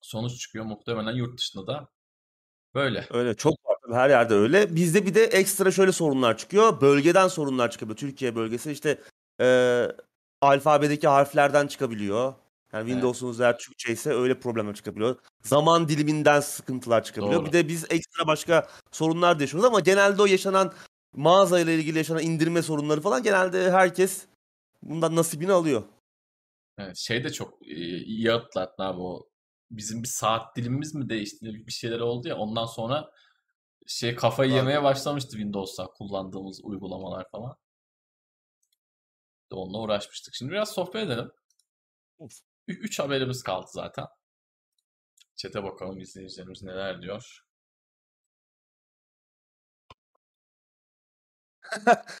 sonuç 0.00 0.40
çıkıyor. 0.40 0.64
Muhtemelen 0.64 1.12
yurt 1.12 1.38
dışında 1.38 1.66
da 1.66 1.88
böyle. 2.74 3.06
Öyle 3.10 3.34
çok 3.34 3.54
her 3.92 4.10
yerde 4.10 4.34
öyle. 4.34 4.76
Bizde 4.76 5.06
bir 5.06 5.14
de 5.14 5.24
ekstra 5.24 5.70
şöyle 5.70 5.92
sorunlar 5.92 6.36
çıkıyor. 6.36 6.80
Bölgeden 6.80 7.28
sorunlar 7.28 7.70
çıkabiliyor. 7.70 7.98
Türkiye 7.98 8.36
bölgesi 8.36 8.72
işte 8.72 9.00
eee, 9.40 9.92
alfabedeki 10.40 11.08
harflerden 11.08 11.66
çıkabiliyor. 11.66 12.34
Yani 12.74 12.82
Evet. 12.82 12.92
Windows'unuz 12.92 13.40
eğer 13.40 13.58
Türkçe 13.58 13.92
ise 13.92 14.10
öyle 14.10 14.38
problemler 14.40 14.74
çıkabiliyor. 14.74 15.16
Zaman 15.42 15.88
diliminden 15.88 16.40
sıkıntılar 16.40 17.04
çıkabiliyor. 17.04 17.40
Bir 17.40 17.46
Doğru. 17.46 17.52
de 17.52 17.68
biz 17.68 17.84
ekstra 17.90 18.26
başka 18.26 18.68
sorunlar 18.92 19.38
da 19.38 19.42
yaşıyoruz 19.42 19.68
ama 19.68 19.80
genelde 19.80 20.22
o 20.22 20.26
yaşanan 20.26 20.72
mağazayla 21.12 21.72
ilgili 21.72 21.98
yaşanan 21.98 22.22
indirme 22.22 22.62
sorunları 22.62 23.00
falan 23.00 23.22
genelde 23.22 23.70
herkes 23.70 24.26
bundan 24.82 25.16
nasibini 25.16 25.52
alıyor. 25.52 25.82
Evet, 26.78 26.96
şey 26.96 27.24
de 27.24 27.32
çok 27.32 27.62
e, 27.62 27.74
iyi 27.98 28.32
atlattı 28.32 28.82
abi 28.82 29.00
o. 29.00 29.28
Bizim 29.70 30.02
bir 30.02 30.08
saat 30.08 30.56
dilimimiz 30.56 30.94
mi 30.94 31.08
değişti 31.08 31.66
bir 31.66 31.72
şeyler 31.72 32.00
oldu 32.00 32.28
ya 32.28 32.36
ondan 32.36 32.66
sonra 32.66 33.10
şey 33.86 34.14
kafayı 34.14 34.52
Var. 34.52 34.56
yemeye 34.56 34.82
başlamıştı 34.82 35.30
Windows'ta 35.30 35.86
kullandığımız 35.86 36.60
uygulamalar 36.64 37.30
falan. 37.30 37.56
Onunla 39.50 39.78
uğraşmıştık. 39.78 40.34
Şimdi 40.34 40.52
biraz 40.52 40.72
sohbet 40.72 41.06
edelim. 41.06 41.30
3 42.68 42.98
haberimiz 42.98 43.42
kaldı 43.42 43.66
zaten. 43.72 44.06
Çete 45.36 45.62
bakalım 45.62 46.00
izleyicilerimiz 46.00 46.62
neler 46.62 47.02
diyor. 47.02 47.44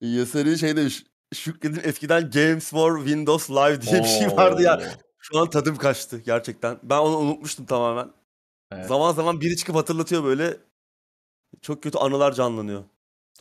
Yasari 0.00 0.58
şey 0.58 0.76
demiş. 0.76 1.04
Şükredin 1.34 1.80
eskiden 1.84 2.30
Games 2.30 2.70
for 2.70 2.98
Windows 2.98 3.50
Live 3.50 3.82
diye 3.82 4.02
bir 4.02 4.08
şey 4.08 4.26
vardı 4.28 4.62
ya. 4.62 4.82
Şu 5.18 5.38
an 5.38 5.50
tadım 5.50 5.76
kaçtı 5.76 6.18
gerçekten. 6.18 6.78
Ben 6.82 6.98
onu 6.98 7.16
unutmuştum 7.16 7.66
tamamen. 7.66 8.12
Evet. 8.72 8.86
Zaman 8.86 9.12
zaman 9.12 9.40
biri 9.40 9.56
çıkıp 9.56 9.76
hatırlatıyor 9.76 10.24
böyle. 10.24 10.56
Çok 11.62 11.82
kötü 11.82 11.98
anılar 11.98 12.32
canlanıyor. 12.32 12.84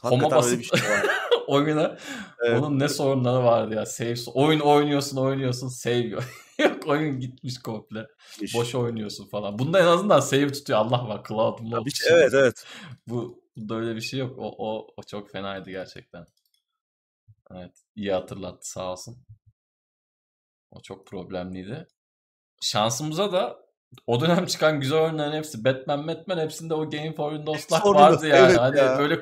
Homa 0.01 0.23
Hakikaten 0.23 0.59
bir 0.59 0.69
basıp 0.69 0.77
şey. 0.77 1.02
oyuna 1.47 1.97
Evet. 2.45 2.63
onun 2.63 2.79
ne 2.79 2.89
sorunları 2.89 3.43
vardı 3.43 3.75
ya. 3.75 3.85
Save 3.85 4.15
oyun 4.33 4.59
oynuyorsun 4.59 5.17
oynuyorsun 5.17 5.67
save 5.67 5.95
yok. 6.07 6.23
Oyun 6.85 7.19
gitmiş 7.19 7.57
komple. 7.57 8.07
Boş 8.53 8.75
oynuyorsun 8.75 9.27
falan. 9.29 9.59
Bunda 9.59 9.79
en 9.79 9.85
azından 9.85 10.19
save 10.19 10.51
tutuyor. 10.51 10.79
Allah 10.79 11.07
var 11.07 11.23
cloud'un 11.27 11.89
şey, 11.89 12.13
evet 12.13 12.33
evet. 12.33 12.65
Bu 13.07 13.43
bunda 13.55 13.75
öyle 13.75 13.95
bir 13.95 14.01
şey 14.01 14.19
yok. 14.19 14.39
O, 14.39 14.55
o, 14.57 14.87
o 14.97 15.03
çok 15.03 15.31
fenaydı 15.31 15.69
gerçekten. 15.69 16.25
Evet. 17.51 17.71
iyi 17.95 18.13
hatırlattı 18.13 18.69
sağ 18.69 18.91
olsun. 18.91 19.17
O 20.71 20.81
çok 20.81 21.07
problemliydi. 21.07 21.87
Şansımıza 22.61 23.31
da 23.31 23.63
o 24.07 24.21
dönem 24.21 24.45
çıkan 24.45 24.79
güzel 24.79 24.99
oyunların 24.99 25.37
hepsi 25.37 25.65
Batman, 25.65 26.07
Batman 26.07 26.37
hepsinde 26.37 26.73
o 26.73 26.89
Game 26.89 27.13
for 27.15 27.31
Windows 27.31 27.71
Live 27.71 27.79
Sorunu, 27.79 27.99
vardı 28.01 28.27
yani. 28.27 28.39
evet 28.39 28.57
hani 28.57 28.77
ya. 28.77 28.99
böyle 28.99 29.21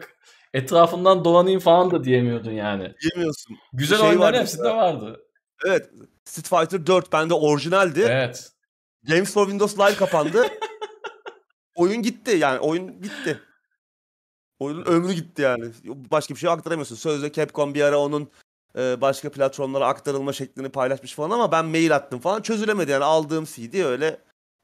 etrafından 0.53 1.25
dolanayım 1.25 1.59
falan 1.59 1.91
da 1.91 2.03
diyemiyordun 2.03 2.51
yani. 2.51 2.93
Yemiyorsun. 3.11 3.57
Güzel 3.73 3.97
Şey 3.97 4.07
oyunların 4.07 4.27
vardı 4.27 4.41
hepsinde 4.41 4.69
vardı. 4.69 5.21
Evet. 5.65 5.89
Street 6.25 6.47
Fighter 6.47 6.87
4 6.87 7.13
bende 7.13 7.33
orijinaldi. 7.33 8.01
Evet. 8.01 8.51
Games 9.03 9.33
for 9.33 9.45
Windows 9.45 9.79
Live 9.79 9.95
kapandı. 9.95 10.47
oyun 11.75 12.01
gitti 12.01 12.31
yani 12.31 12.59
oyun 12.59 13.01
gitti. 13.01 13.39
Oyunun 14.59 14.85
ömrü 14.85 15.13
gitti 15.13 15.41
yani. 15.41 15.65
Başka 15.85 16.33
bir 16.33 16.39
şey 16.39 16.49
aktaramıyorsun. 16.49 16.95
Sözde 16.95 17.31
Capcom 17.31 17.73
bir 17.73 17.81
ara 17.81 17.99
onun 17.99 18.29
e, 18.77 19.01
başka 19.01 19.31
platformlara 19.31 19.87
aktarılma 19.87 20.33
şeklini 20.33 20.69
paylaşmış 20.69 21.13
falan 21.13 21.29
ama 21.29 21.51
ben 21.51 21.65
mail 21.65 21.95
attım 21.95 22.19
falan 22.19 22.41
çözülemedi 22.41 22.91
yani 22.91 23.03
aldığım 23.03 23.45
CD 23.45 23.83
öyle 23.83 24.17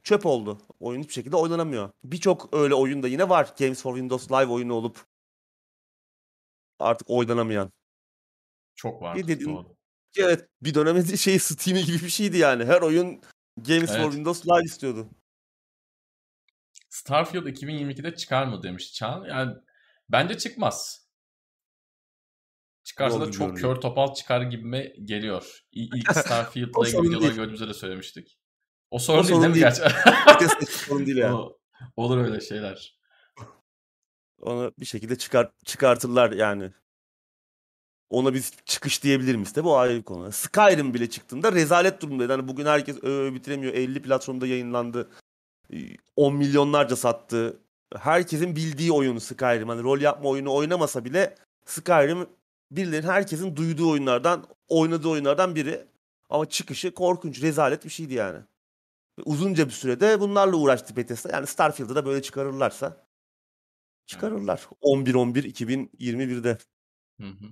çöp 0.03 0.25
oldu. 0.25 0.57
Oyun 0.79 1.01
hiçbir 1.01 1.13
şekilde 1.13 1.35
oynanamıyor. 1.35 1.89
Birçok 2.03 2.49
öyle 2.53 2.73
oyun 2.73 3.03
da 3.03 3.07
yine 3.07 3.29
var. 3.29 3.53
Games 3.59 3.81
for 3.81 3.93
Windows 3.93 4.31
Live 4.31 4.51
oyunu 4.51 4.73
olup 4.73 4.97
artık 6.79 7.09
oynanamayan. 7.09 7.71
Çok 8.75 9.01
Doğru. 9.45 9.77
Evet 10.17 10.49
bir 10.61 10.73
dönemde 10.73 11.17
şey 11.17 11.39
Steam 11.39 11.77
gibi 11.77 12.03
bir 12.03 12.09
şeydi 12.09 12.37
yani. 12.37 12.65
Her 12.65 12.81
oyun 12.81 13.21
Games 13.57 13.89
for 13.89 13.95
Evet. 13.95 14.11
Windows 14.11 14.47
Live 14.47 14.63
istiyordu. 14.63 15.09
Starfield 16.89 17.45
2022'de 17.45 18.15
çıkar 18.15 18.45
mı 18.45 18.63
demiş 18.63 18.93
Çağan. 18.93 19.25
Yani 19.25 19.53
bence 20.09 20.37
çıkmaz. 20.37 21.07
Çıkarsa 22.83 23.21
da 23.21 23.31
çok 23.31 23.57
kör 23.57 23.75
topal 23.75 24.13
çıkar 24.13 24.41
gibime 24.41 24.93
geliyor. 25.03 25.59
İlk 25.71 26.11
Starfield'la 26.17 26.87
ilgili 26.87 27.09
videoları 27.09 27.33
gördüğümüzde 27.33 27.67
de 27.67 27.73
söylemiştik. 27.73 28.39
O 28.91 28.99
sorun 28.99 29.19
O 29.19 29.23
sorun 29.23 29.41
değil 29.41 29.49
mi 29.49 29.55
değil. 29.55 29.95
Vites 30.29 30.51
seçimi 30.51 30.67
sorun 30.67 31.05
değil 31.05 31.17
yani. 31.17 31.35
Olur 31.95 32.17
öyle 32.17 32.41
şeyler. 32.41 32.96
Onu 34.41 34.71
bir 34.79 34.85
şekilde 34.85 35.17
çıkar 35.17 35.51
çıkartırlar 35.65 36.31
yani. 36.31 36.71
Ona 38.09 38.33
biz 38.33 38.51
çıkış 38.65 39.03
diyebilir 39.03 39.35
miyiz? 39.35 39.53
Tabii 39.53 39.67
o 39.67 39.75
ayrı 39.75 39.97
bir 39.97 40.03
konu. 40.03 40.31
Skyrim 40.31 40.93
bile 40.93 41.09
çıktığında 41.09 41.51
rezalet 41.51 42.01
durumdaydı. 42.01 42.31
Hani 42.31 42.47
bugün 42.47 42.65
herkes 42.65 43.03
öö 43.03 43.33
bitiremiyor. 43.33 43.73
50 43.73 44.01
platformda 44.01 44.47
yayınlandı. 44.47 45.09
Ee, 45.73 45.77
10 46.15 46.35
milyonlarca 46.35 46.95
sattı. 46.95 47.59
Herkesin 47.97 48.55
bildiği 48.55 48.91
oyunu 48.91 49.19
Skyrim. 49.19 49.69
Hani 49.69 49.83
rol 49.83 50.01
yapma 50.01 50.29
oyunu 50.29 50.53
oynamasa 50.53 51.05
bile 51.05 51.35
Skyrim 51.65 52.27
birilerinin 52.71 53.07
herkesin 53.07 53.55
duyduğu 53.55 53.91
oyunlardan, 53.91 54.47
oynadığı 54.67 55.07
oyunlardan 55.07 55.55
biri. 55.55 55.85
Ama 56.29 56.49
çıkışı 56.49 56.93
korkunç, 56.93 57.41
rezalet 57.41 57.85
bir 57.85 57.89
şeydi 57.89 58.13
yani. 58.13 58.39
Uzunca 59.25 59.65
bir 59.65 59.71
sürede 59.71 60.19
bunlarla 60.19 60.55
uğraştı 60.55 60.95
Bethesda. 60.95 61.29
Yani 61.33 61.47
Starfield'ı 61.47 61.95
da 61.95 62.05
böyle 62.05 62.21
çıkarırlarsa 62.21 63.06
çıkarırlar. 64.07 64.67
11-11 64.81 65.43
2021'de. 65.43 66.57
Hı 67.21 67.27
hı. 67.27 67.51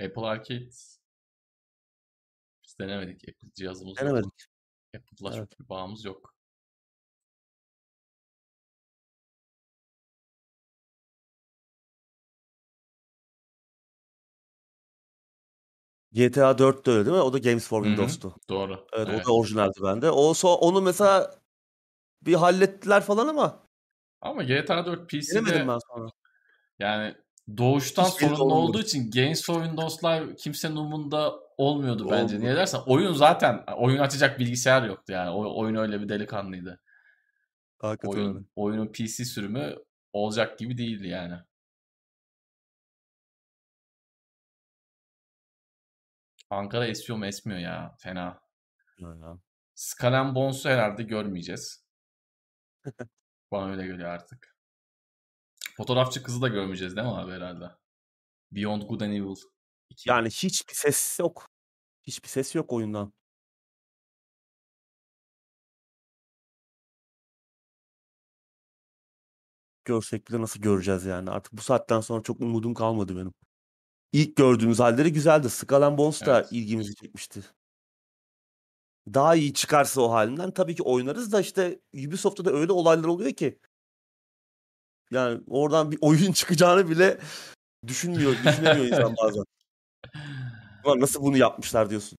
Apple 0.00 0.26
Arcade 0.26 0.70
biz 2.64 2.78
denemedik. 2.80 3.28
Apple 3.28 3.48
cihazımız 3.54 3.96
yok. 3.96 4.00
Denemedik. 4.00 4.44
Apple'la 4.96 5.36
Evet. 5.36 5.50
çok 5.50 5.60
bir 5.60 5.68
bağımız 5.68 6.04
yok. 6.04 6.33
GTA 16.14 16.58
4 16.58 16.86
de 16.86 16.90
öyle 16.90 17.04
değil 17.06 17.16
mi? 17.16 17.22
O 17.22 17.32
da 17.32 17.38
Games 17.38 17.68
for. 17.68 17.84
Windows'tu. 17.84 18.34
Doğru. 18.48 18.86
Evet, 18.92 19.08
Evet. 19.10 19.26
o 19.26 19.28
da 19.28 19.34
orijinaldi 19.34 19.78
bende. 19.82 20.10
O 20.10 20.32
so- 20.32 20.56
onu 20.58 20.80
mesela 20.82 21.34
bir 22.22 22.34
hallettiler 22.34 23.02
falan 23.02 23.28
ama 23.28 23.62
Ama 24.20 24.42
GTA 24.42 24.86
4 24.86 25.12
denemedim 25.12 25.20
PC'de 25.20 25.68
ben 25.68 25.78
sonra. 25.94 26.08
yani 26.78 27.14
doğuştan 27.56 28.04
Hiç 28.04 28.12
sorunlu 28.14 28.42
olmadı. 28.44 28.54
olduğu 28.58 28.80
için 28.80 29.10
Games 29.10 29.46
for 29.46 29.54
Windows'lar 29.64 30.36
kimsenin 30.36 30.76
umurunda 30.76 31.34
olmuyordu 31.58 32.08
bence. 32.10 32.34
Niye 32.38 32.48
Olmadı. 32.48 32.60
dersen 32.60 32.80
oyun 32.86 33.12
zaten 33.12 33.64
oyun 33.76 33.98
açacak 33.98 34.38
bilgisayar 34.38 34.82
yoktu 34.82 35.12
yani. 35.12 35.30
O, 35.30 35.60
oyun 35.60 35.74
öyle 35.74 36.00
bir 36.00 36.08
delikanlıydı. 36.08 36.80
Hakikaten 37.78 38.20
öyle. 38.20 38.28
Oyun 38.30 38.46
oyunun 38.56 38.86
PC 38.92 39.24
sürümü 39.24 39.76
olacak 40.12 40.58
gibi 40.58 40.78
değildi 40.78 41.08
yani. 41.08 41.34
Ankara 46.54 46.86
esiyor 46.86 47.18
mu 47.18 47.26
esmiyor 47.26 47.60
ya. 47.60 47.96
Fena. 47.98 48.40
And 50.14 50.34
Bones'u 50.34 50.68
herhalde 50.68 51.02
görmeyeceğiz. 51.02 51.84
Bana 53.50 53.70
öyle 53.70 53.86
geliyor 53.86 54.08
artık. 54.08 54.56
Fotoğrafçı 55.76 56.22
kızı 56.22 56.42
da 56.42 56.48
görmeyeceğiz 56.48 56.96
değil 56.96 57.06
mi 57.06 57.14
abi 57.14 57.32
herhalde? 57.32 57.70
Beyond 58.52 58.82
Good 58.82 59.00
and 59.00 59.12
Evil 59.12 59.34
2. 59.90 60.08
Yani 60.08 60.28
hiçbir 60.30 60.74
ses 60.74 61.18
yok. 61.20 61.48
Hiçbir 62.02 62.28
ses 62.28 62.54
yok 62.54 62.72
oyundan. 62.72 63.12
Görsek 69.84 70.28
bile 70.28 70.40
nasıl 70.40 70.60
göreceğiz 70.60 71.04
yani. 71.04 71.30
Artık 71.30 71.52
bu 71.52 71.62
saatten 71.62 72.00
sonra 72.00 72.22
çok 72.22 72.40
umudum 72.40 72.74
kalmadı 72.74 73.16
benim. 73.16 73.34
İlk 74.14 74.36
gördüğümüz 74.36 74.80
halleri 74.80 75.12
güzeldi. 75.12 75.50
Skull 75.50 75.82
and 75.82 75.98
Bones 75.98 76.26
da 76.26 76.38
Evet. 76.38 76.52
ilgimizi 76.52 76.94
çekmişti. 76.94 77.40
Daha 79.14 79.34
iyi 79.34 79.54
çıkarsa 79.54 80.00
o 80.00 80.10
halinden 80.10 80.50
tabii 80.50 80.74
ki 80.74 80.82
oynarız 80.82 81.32
da 81.32 81.40
işte 81.40 81.80
Ubisoft'ta 81.94 82.44
da 82.44 82.50
öyle 82.50 82.72
olaylar 82.72 83.08
oluyor 83.08 83.32
ki. 83.32 83.58
Yani 85.10 85.40
oradan 85.46 85.90
bir 85.92 85.98
oyun 86.00 86.32
çıkacağını 86.32 86.90
bile 86.90 87.18
düşünmüyor, 87.86 88.36
düşünemiyor 88.44 88.86
insan 88.86 89.14
bazen. 89.16 89.44
Ulan 90.84 91.00
nasıl 91.00 91.22
bunu 91.22 91.36
yapmışlar 91.36 91.90
diyorsun. 91.90 92.18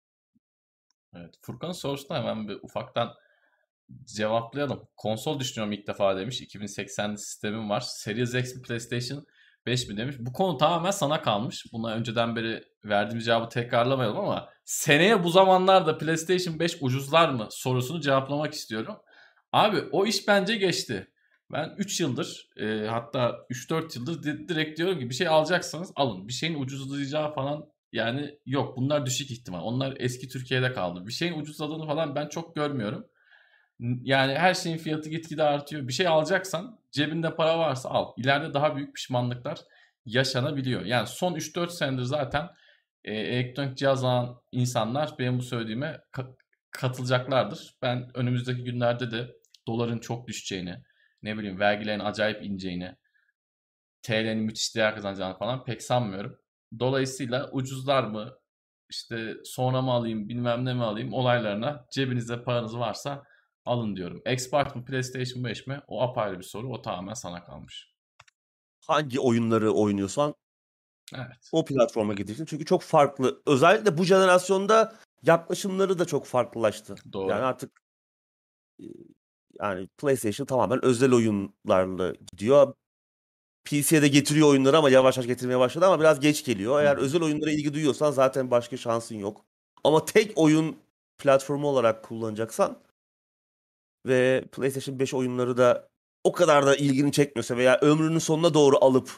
Evet. 1.15 1.35
Furkan 1.41 1.71
sorusuna 1.71 2.17
hemen 2.17 2.47
bir 2.47 2.59
ufaktan 2.63 3.13
cevaplayalım. 4.03 4.87
Konsol 4.95 5.39
düşünüyorum 5.39 5.73
ilk 5.73 5.87
defa 5.87 6.17
demiş. 6.17 6.41
2080'li 6.41 7.17
sistemim 7.17 7.69
var. 7.69 7.81
Series 7.81 8.33
X 8.33 8.55
mi 8.55 8.61
PlayStation 8.61 9.25
5 9.65 9.87
mi 9.87 9.97
demiş. 9.97 10.15
Bu 10.19 10.33
konu 10.33 10.57
tamamen 10.57 10.91
sana 10.91 11.21
kalmış. 11.21 11.65
Buna 11.73 11.93
önceden 11.93 12.35
beri 12.35 12.63
verdiğimiz 12.85 13.25
cevabı 13.25 13.49
tekrarlamayalım 13.49 14.17
ama 14.17 14.49
seneye 14.63 15.23
bu 15.23 15.29
zamanlarda 15.29 15.97
PlayStation 15.97 16.59
5 16.59 16.77
ucuzlar 16.81 17.29
mı 17.29 17.47
sorusunu 17.51 18.01
cevaplamak 18.01 18.53
istiyorum. 18.53 18.95
Abi 19.51 19.77
o 19.91 20.05
iş 20.05 20.27
bence 20.27 20.55
geçti. 20.57 21.07
Ben 21.51 21.75
3 21.77 21.99
yıldır 22.01 22.49
e, 22.57 22.87
hatta 22.87 23.35
3-4 23.49 23.95
yıldır 23.99 24.23
di- 24.23 24.47
direkt 24.47 24.77
diyorum 24.77 24.99
ki 24.99 25.09
bir 25.09 25.15
şey 25.15 25.27
alacaksanız 25.27 25.91
alın. 25.95 26.27
Bir 26.27 26.33
şeyin 26.33 26.61
ucuzlayacağı 26.61 27.33
falan 27.33 27.65
yani 27.91 28.39
yok. 28.45 28.77
Bunlar 28.77 29.05
düşük 29.05 29.31
ihtimal. 29.31 29.61
Onlar 29.63 29.93
eski 29.99 30.27
Türkiye'de 30.27 30.73
kaldı. 30.73 31.07
Bir 31.07 31.11
şeyin 31.13 31.39
ucuzladığını 31.39 31.85
falan 31.87 32.15
ben 32.15 32.27
çok 32.29 32.55
görmüyorum. 32.55 33.05
Yani 33.79 34.33
her 34.33 34.53
şeyin 34.53 34.77
fiyatı 34.77 35.09
gitgide 35.09 35.43
artıyor. 35.43 35.87
Bir 35.87 35.93
şey 35.93 36.07
alacaksan 36.07 36.79
cebinde 36.91 37.35
para 37.35 37.59
varsa 37.59 37.89
al. 37.89 38.13
İleride 38.17 38.53
daha 38.53 38.75
büyük 38.75 38.95
pişmanlıklar 38.95 39.59
yaşanabiliyor. 40.05 40.85
Yani 40.85 41.07
son 41.07 41.35
3-4 41.35 41.69
senedir 41.69 42.03
zaten 42.03 42.49
e, 43.03 43.13
elektronik 43.13 43.77
cihaz 43.77 44.03
alan 44.03 44.41
insanlar 44.51 45.15
benim 45.19 45.37
bu 45.37 45.41
söylediğime 45.41 45.99
ka- 46.13 46.35
katılacaklardır. 46.71 47.75
Ben 47.81 48.11
önümüzdeki 48.13 48.63
günlerde 48.63 49.11
de 49.11 49.35
doların 49.67 49.99
çok 49.99 50.27
düşeceğini, 50.27 50.75
ne 51.23 51.37
bileyim 51.37 51.59
vergilerin 51.59 51.99
acayip 51.99 52.43
ineceğini, 52.43 52.95
TL'nin 54.03 54.37
müthiş 54.37 54.75
değer 54.75 54.95
kazanacağını 54.95 55.37
falan 55.37 55.63
pek 55.65 55.83
sanmıyorum. 55.83 56.37
Dolayısıyla 56.79 57.49
ucuzlar 57.51 58.03
mı, 58.03 58.33
işte 58.89 59.33
sonra 59.43 59.81
mı 59.81 59.91
alayım, 59.91 60.29
bilmem 60.29 60.65
ne 60.65 60.73
mi 60.73 60.83
alayım 60.83 61.13
olaylarına 61.13 61.85
cebinizde 61.91 62.43
paranız 62.43 62.77
varsa 62.77 63.23
alın 63.65 63.95
diyorum. 63.95 64.21
Xbox 64.31 64.75
mı, 64.75 64.85
PlayStation 64.85 65.43
5 65.43 65.67
mi? 65.67 65.81
O 65.87 66.01
apayrı 66.01 66.39
bir 66.39 66.43
soru. 66.43 66.73
O 66.73 66.81
tamamen 66.81 67.13
sana 67.13 67.43
kalmış. 67.43 67.95
Hangi 68.87 69.19
oyunları 69.19 69.71
oynuyorsan 69.71 70.35
Evet. 71.15 71.49
o 71.51 71.65
platforma 71.65 72.13
gideceksin. 72.13 72.45
Çünkü 72.45 72.65
çok 72.65 72.81
farklı. 72.81 73.41
Özellikle 73.45 73.97
bu 73.97 74.03
jenerasyonda 74.03 74.95
yaklaşımları 75.23 75.99
da 75.99 76.05
çok 76.05 76.25
farklılaştı. 76.25 76.95
Doğru. 77.13 77.29
Yani 77.29 77.43
artık 77.43 77.81
yani 79.61 79.87
PlayStation 79.97 80.45
tamamen 80.45 80.85
özel 80.85 81.13
oyunlarla 81.13 82.13
gidiyor. 82.31 82.73
PC'ye 83.65 84.01
de 84.01 84.07
getiriyor 84.07 84.47
oyunları 84.47 84.77
ama 84.77 84.89
yavaş 84.89 85.17
yavaş 85.17 85.27
getirmeye 85.27 85.59
başladı 85.59 85.85
ama 85.85 85.99
biraz 85.99 86.19
geç 86.19 86.45
geliyor. 86.45 86.81
Eğer 86.81 86.97
Hı. 86.97 87.01
özel 87.01 87.23
oyunlara 87.23 87.51
ilgi 87.51 87.73
duyuyorsan 87.73 88.11
zaten 88.11 88.51
başka 88.51 88.77
şansın 88.77 89.15
yok. 89.15 89.45
Ama 89.83 90.05
tek 90.05 90.31
oyun 90.35 90.77
platformu 91.17 91.67
olarak 91.67 92.03
kullanacaksan 92.03 92.77
ve 94.05 94.45
PlayStation 94.51 94.99
5 94.99 95.13
oyunları 95.13 95.57
da 95.57 95.89
o 96.23 96.31
kadar 96.31 96.65
da 96.65 96.75
ilgini 96.75 97.11
çekmiyorsa 97.11 97.57
veya 97.57 97.79
ömrünün 97.81 98.19
sonuna 98.19 98.53
doğru 98.53 98.77
alıp 98.81 99.11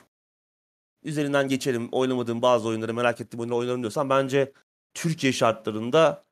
üzerinden 1.04 1.48
geçelim 1.48 1.90
oynamadığım 1.92 2.42
bazı 2.42 2.68
oyunları 2.68 2.94
merak 2.94 3.22
ettiğim 3.22 3.40
oyunları 3.40 3.60
oynarım 3.60 3.82
diyorsan 3.82 4.10
bence 4.10 4.54
Türkiye 4.94 5.34
şartlarında 5.34 6.26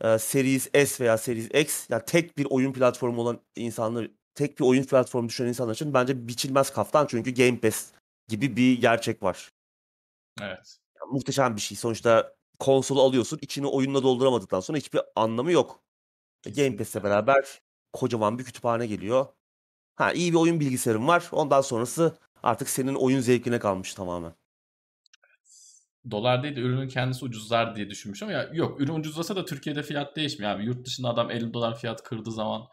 e, 0.00 0.18
Series 0.18 0.70
S 0.74 1.04
veya 1.04 1.18
Series 1.18 1.50
X 1.54 1.90
yani 1.90 2.02
tek 2.06 2.38
bir 2.38 2.46
oyun 2.50 2.72
platformu 2.72 3.20
olan 3.20 3.40
insanlar 3.56 4.10
tek 4.34 4.58
bir 4.58 4.64
oyun 4.64 4.84
platformu 4.84 5.28
düşünen 5.28 5.48
insanlar 5.48 5.74
için 5.74 5.94
bence 5.94 6.28
biçilmez 6.28 6.70
kaftan 6.70 7.06
çünkü 7.06 7.34
Game 7.34 7.60
Pass 7.60 7.92
gibi 8.28 8.56
bir 8.56 8.80
gerçek 8.80 9.22
var. 9.22 9.50
Evet. 10.40 10.78
Yani 11.00 11.12
muhteşem 11.12 11.56
bir 11.56 11.60
şey. 11.60 11.76
Sonuçta 11.76 12.34
konsolu 12.58 13.02
alıyorsun, 13.02 13.38
içini 13.42 13.66
oyunla 13.66 14.02
dolduramadıktan 14.02 14.60
sonra 14.60 14.78
hiçbir 14.78 15.00
anlamı 15.16 15.52
yok. 15.52 15.82
E, 16.46 16.50
Game 16.50 16.76
Kesinlikle. 16.76 16.84
Pass'le 16.84 17.04
beraber 17.04 17.60
kocaman 17.94 18.38
bir 18.38 18.44
kütüphane 18.44 18.86
geliyor. 18.86 19.26
Ha 19.96 20.12
iyi 20.12 20.32
bir 20.32 20.38
oyun 20.38 20.60
bilgisayarın 20.60 21.08
var. 21.08 21.28
Ondan 21.32 21.60
sonrası 21.60 22.18
artık 22.42 22.68
senin 22.68 22.94
oyun 22.94 23.20
zevkine 23.20 23.58
kalmış 23.58 23.94
tamamen. 23.94 24.34
Dolar 26.10 26.42
değil 26.42 26.56
de 26.56 26.60
ürünün 26.60 26.88
kendisi 26.88 27.24
ucuzlar 27.24 27.76
diye 27.76 27.90
düşünmüş 27.90 28.22
ama 28.22 28.32
ya 28.32 28.50
yok 28.52 28.80
ürün 28.80 28.94
ucuzlasa 28.94 29.36
da 29.36 29.44
Türkiye'de 29.44 29.82
fiyat 29.82 30.16
değişmiyor 30.16 30.52
abi. 30.52 30.64
Yurt 30.64 30.86
dışında 30.86 31.08
adam 31.08 31.30
50 31.30 31.54
dolar 31.54 31.78
fiyat 31.78 32.02
kırdığı 32.02 32.32
zaman 32.32 32.68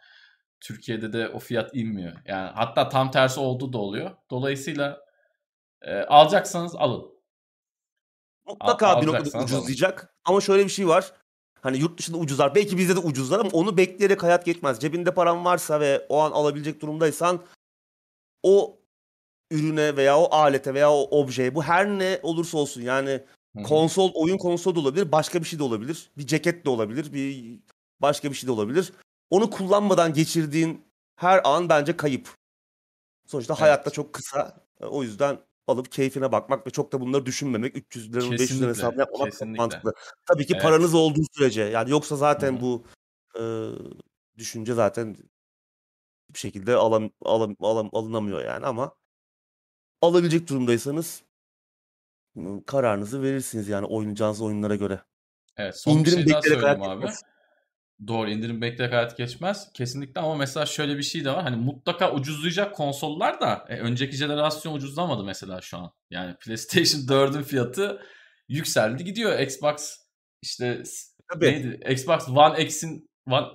Türkiye'de 0.61 1.13
de 1.13 1.29
o 1.29 1.39
fiyat 1.39 1.75
inmiyor. 1.75 2.13
Yani 2.25 2.51
hatta 2.55 2.89
tam 2.89 3.11
tersi 3.11 3.39
olduğu 3.39 3.73
da 3.73 3.77
oluyor. 3.77 4.11
Dolayısıyla 4.31 4.99
e, 5.81 5.95
alacaksanız 5.95 6.75
alın. 6.75 7.11
Mutlaka 8.45 8.87
Al- 8.87 9.01
bir 9.01 9.07
noktada 9.07 9.43
ucuzlayacak. 9.43 10.15
Ama 10.25 10.41
şöyle 10.41 10.63
bir 10.63 10.69
şey 10.69 10.87
var. 10.87 11.11
Hani 11.61 11.77
yurt 11.77 11.99
dışında 11.99 12.17
ucuzlar. 12.17 12.55
Belki 12.55 12.77
bizde 12.77 12.95
de 12.95 12.99
ucuzlar 12.99 13.39
ama 13.39 13.49
onu 13.53 13.77
bekleyerek 13.77 14.23
hayat 14.23 14.45
geçmez. 14.45 14.79
Cebinde 14.79 15.13
paran 15.13 15.45
varsa 15.45 15.79
ve 15.79 16.05
o 16.09 16.19
an 16.19 16.31
alabilecek 16.31 16.81
durumdaysan 16.81 17.41
o 18.43 18.79
ürüne 19.51 19.97
veya 19.97 20.19
o 20.19 20.35
alete 20.35 20.73
veya 20.73 20.91
o 20.91 21.19
objeye 21.21 21.55
bu 21.55 21.63
her 21.63 21.87
ne 21.87 22.19
olursa 22.23 22.57
olsun 22.57 22.81
yani 22.81 23.09
Hı 23.09 23.59
hı. 23.59 23.63
konsol 23.63 24.11
oyun 24.13 24.37
konsol 24.37 24.75
da 24.75 24.79
olabilir 24.79 25.11
başka 25.11 25.39
bir 25.41 25.45
şey 25.45 25.59
de 25.59 25.63
olabilir 25.63 26.11
bir 26.17 26.27
ceket 26.27 26.65
de 26.65 26.69
olabilir 26.69 27.13
bir 27.13 27.59
başka 27.99 28.29
bir 28.29 28.35
şey 28.35 28.47
de 28.47 28.51
olabilir 28.51 28.93
onu 29.29 29.49
kullanmadan 29.49 30.13
geçirdiğin 30.13 30.85
her 31.15 31.41
an 31.43 31.69
bence 31.69 31.97
kayıp 31.97 32.29
sonuçta 33.27 33.53
Evet. 33.53 33.61
hayatta 33.61 33.89
çok 33.89 34.13
kısa 34.13 34.65
o 34.79 35.03
yüzden 35.03 35.39
alıp 35.71 35.91
keyfine 35.91 36.31
bakmak 36.31 36.67
ve 36.67 36.71
çok 36.71 36.91
da 36.91 37.01
bunları 37.01 37.25
düşünmemek 37.25 37.77
300 37.77 38.13
liranın 38.13 38.31
500 38.31 38.59
liranın 38.59 38.73
hesabını 38.73 38.99
yapmamak 38.99 39.33
çok 39.33 39.47
mantıklı 39.47 39.93
tabii 40.27 40.45
ki 40.45 40.53
Evet. 40.53 40.63
paranız 40.63 40.93
olduğu 40.93 41.21
sürece 41.33 41.61
yani 41.61 41.91
yoksa 41.91 42.15
zaten 42.15 42.57
Hı 42.57 42.61
bu 42.61 42.83
e, 43.39 43.43
düşünce 44.37 44.73
zaten 44.73 45.17
bir 46.29 46.39
şekilde 46.39 46.75
alam, 46.75 47.09
alam, 47.21 47.55
alam, 47.59 47.89
alınamıyor 47.93 48.45
yani 48.45 48.65
ama 48.65 48.95
alabilecek 50.01 50.49
durumdaysanız 50.49 51.23
kararınızı 52.65 53.21
verirsiniz 53.21 53.67
yani 53.67 53.85
oynayacağınız 53.85 54.41
oyunlara 54.41 54.75
göre. 54.75 55.01
Evet 55.57 55.79
son 55.79 55.93
bir 55.93 55.99
İndirim 55.99 56.17
şey 56.23 56.29
daha 56.33 56.41
söyleyeyim 56.41 56.81
abi. 56.81 57.01
geçmez. 57.01 57.21
Doğru 58.07 58.29
indirim 58.29 58.61
bekleyerek 58.61 58.93
hayat 58.93 59.17
geçmez. 59.17 59.69
Kesinlikle 59.73 60.21
ama 60.21 60.35
mesela 60.35 60.65
şöyle 60.65 60.97
bir 60.97 61.03
şey 61.03 61.25
de 61.25 61.31
var. 61.31 61.43
Hani 61.43 61.55
mutlaka 61.55 62.13
ucuzlayacak 62.13 62.75
konsollar 62.75 63.41
da 63.41 63.65
e, 63.69 63.79
önceki 63.79 64.17
jenerasyon 64.17 64.73
ucuzlamadı 64.73 65.23
mesela 65.23 65.61
şu 65.61 65.77
an. 65.77 65.91
Yani 66.09 66.35
PlayStation 66.45 67.01
4'ün 67.17 67.43
fiyatı 67.43 68.01
yükseldi 68.49 69.03
gidiyor. 69.03 69.39
Xbox 69.39 69.97
işte 70.41 70.83
Tabii. 71.33 71.45
neydi? 71.45 71.79
Xbox 71.89 72.29
One 72.29 72.63
X'in 72.63 73.09
One, 73.27 73.47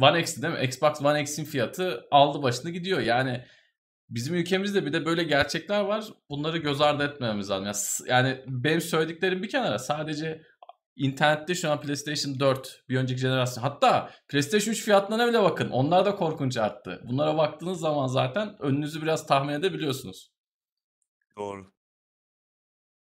One 0.00 0.20
X'ti 0.20 0.42
değil 0.42 0.54
mi? 0.54 0.64
Xbox 0.64 1.02
One 1.02 1.20
X'in 1.20 1.44
fiyatı 1.44 2.04
aldı 2.10 2.42
başını 2.42 2.70
gidiyor. 2.70 3.00
Yani 3.00 3.44
bizim 4.08 4.34
ülkemizde 4.34 4.86
bir 4.86 4.92
de 4.92 5.06
böyle 5.06 5.22
gerçekler 5.22 5.80
var. 5.80 6.04
Bunları 6.30 6.58
göz 6.58 6.80
ardı 6.80 7.04
etmememiz 7.04 7.50
lazım. 7.50 7.66
Yani, 7.66 8.28
yani 8.28 8.44
benim 8.46 8.80
söylediklerim 8.80 9.42
bir 9.42 9.48
kenara 9.48 9.78
sadece 9.78 10.42
internette 10.96 11.54
şu 11.54 11.70
an 11.70 11.80
PlayStation 11.80 12.40
4 12.40 12.84
bir 12.88 12.96
önceki 12.98 13.20
jenerasyon. 13.20 13.62
Hatta 13.62 14.10
PlayStation 14.28 14.72
3 14.72 14.82
fiyatlarına 14.84 15.28
bile 15.28 15.42
bakın. 15.42 15.70
Onlar 15.70 16.06
da 16.06 16.16
korkunç 16.16 16.56
arttı. 16.56 17.02
Bunlara 17.08 17.36
baktığınız 17.36 17.80
zaman 17.80 18.06
zaten 18.06 18.56
önünüzü 18.62 19.02
biraz 19.02 19.26
tahmin 19.26 19.52
edebiliyorsunuz. 19.52 20.30
Doğru. 21.38 21.72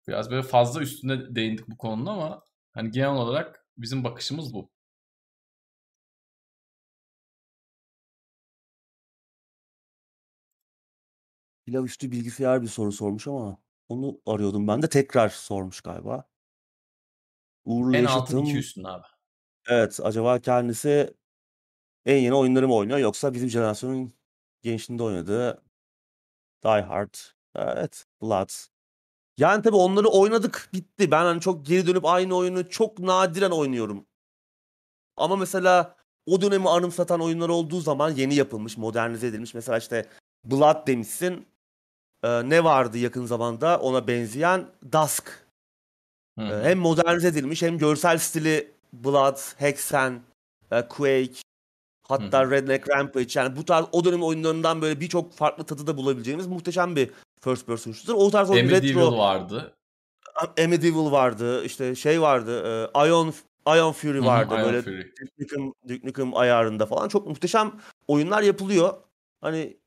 Biraz 0.07 0.31
böyle 0.31 0.43
fazla 0.43 0.81
üstüne 0.81 1.35
değindik 1.35 1.67
bu 1.67 1.77
konunun 1.77 2.05
ama 2.05 2.43
hani 2.73 2.91
genel 2.91 3.09
olarak 3.09 3.65
bizim 3.77 4.03
bakışımız 4.03 4.53
bu. 4.53 4.71
Pilav 11.65 11.83
üstü 11.83 12.11
bilgisayar 12.11 12.61
bir 12.61 12.67
soru 12.67 12.91
sormuş 12.91 13.27
ama 13.27 13.57
onu 13.89 14.21
arıyordum 14.25 14.67
ben 14.67 14.81
de 14.81 14.89
tekrar 14.89 15.29
sormuş 15.29 15.81
galiba. 15.81 16.29
Uğur'la 17.65 17.97
En 17.97 18.05
altın 18.05 18.37
yaşıtım. 18.37 18.59
üstün 18.59 18.83
abi. 18.83 19.03
Evet, 19.67 19.99
acaba 20.03 20.39
kendisi 20.39 21.13
en 22.05 22.17
yeni 22.17 22.33
oyunları 22.33 22.67
mı 22.67 22.75
oynuyor 22.75 22.99
yoksa 22.99 23.33
bizim 23.33 23.49
jenerasyonun 23.49 24.13
gençliğinde 24.61 25.03
oynadığı 25.03 25.61
Die 26.63 26.81
Hard, 26.81 27.13
evet, 27.55 28.05
Blood. 28.21 28.49
Yani 29.37 29.61
tabii 29.63 29.75
onları 29.75 30.07
oynadık, 30.07 30.69
bitti. 30.73 31.11
Ben 31.11 31.23
hani 31.23 31.41
çok 31.41 31.65
geri 31.65 31.87
dönüp 31.87 32.05
aynı 32.05 32.35
oyunu 32.35 32.69
çok 32.69 32.99
nadiren 32.99 33.51
oynuyorum. 33.51 34.05
Ama 35.17 35.35
mesela 35.35 35.95
o 36.25 36.41
dönemi 36.41 36.69
anımsatan 36.69 37.21
oyunlar 37.21 37.49
olduğu 37.49 37.79
zaman 37.79 38.11
yeni 38.11 38.35
yapılmış, 38.35 38.77
modernize 38.77 39.27
edilmiş. 39.27 39.53
Mesela 39.53 39.77
işte 39.77 40.05
Blood 40.43 40.87
demişsin. 40.87 41.47
Ee, 42.23 42.49
ne 42.49 42.63
vardı 42.63 42.97
yakın 42.97 43.25
zamanda 43.25 43.79
ona 43.79 44.07
benzeyen? 44.07 44.67
Dusk. 44.91 45.48
Hı 46.39 46.43
hı. 46.45 46.63
hem 46.63 46.79
modernize 46.79 47.27
edilmiş 47.27 47.61
hem 47.61 47.77
görsel 47.77 48.17
stili 48.17 48.71
Blood, 48.93 49.37
Hexen, 49.57 50.21
e, 50.71 50.87
Quake, 50.87 51.33
hatta 52.07 52.43
hı. 52.43 52.51
Redneck 52.51 52.89
Rampage 52.89 53.27
yani 53.33 53.55
bu 53.55 53.65
tarz 53.65 53.85
o 53.91 54.05
dönemin 54.05 54.23
oyunlarından 54.23 54.81
böyle 54.81 54.99
birçok 54.99 55.33
farklı 55.33 55.63
tadı 55.63 55.87
da 55.87 55.97
bulabileceğimiz 55.97 56.47
muhteşem 56.47 56.95
bir 56.95 57.11
first 57.41 57.67
person 57.67 57.91
shooter. 57.91 58.13
O 58.13 58.31
tarz 58.31 58.49
oyun 58.49 58.65
Medieval 58.65 59.01
retro 59.01 59.17
vardı. 59.17 59.73
Medieval 60.57 61.11
vardı, 61.11 61.65
işte 61.65 61.95
şey 61.95 62.21
vardı, 62.21 62.87
e, 62.95 63.07
Ion 63.07 63.33
Ion 63.67 63.91
Fury 63.91 64.17
Hı 64.17 64.21
hı, 64.21 64.25
vardı 64.25 64.53
Iron 64.53 64.63
böyle 64.63 64.81
Fury. 64.81 65.11
Duke 65.11 65.31
Nukem, 65.39 65.73
Duke 65.87 66.07
Nukem 66.07 66.37
ayarında 66.37 66.85
falan 66.85 67.07
çok 67.07 67.27
muhteşem 67.27 67.71
oyunlar 68.07 68.41
yapılıyor. 68.41 68.93
Hani 69.41 69.77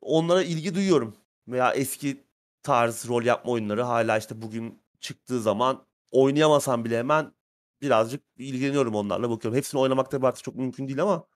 onlara 0.00 0.42
ilgi 0.42 0.74
duyuyorum. 0.74 1.14
Veya 1.48 1.72
eski 1.72 2.24
tarz 2.62 3.08
rol 3.08 3.22
yapma 3.22 3.52
oyunları 3.52 3.82
hala 3.82 4.18
işte 4.18 4.42
bugün 4.42 4.81
çıktığı 5.02 5.42
zaman 5.42 5.86
oynayamasam 6.10 6.84
bile 6.84 6.98
hemen 6.98 7.34
birazcık 7.82 8.24
ilgileniyorum 8.36 8.94
onlarla 8.94 9.30
bakıyorum. 9.30 9.58
Hepsini 9.58 9.80
oynamak 9.80 10.10
tabii 10.10 10.26
artık 10.26 10.44
çok 10.44 10.56
mümkün 10.56 10.88
değil 10.88 11.02
ama 11.02 11.26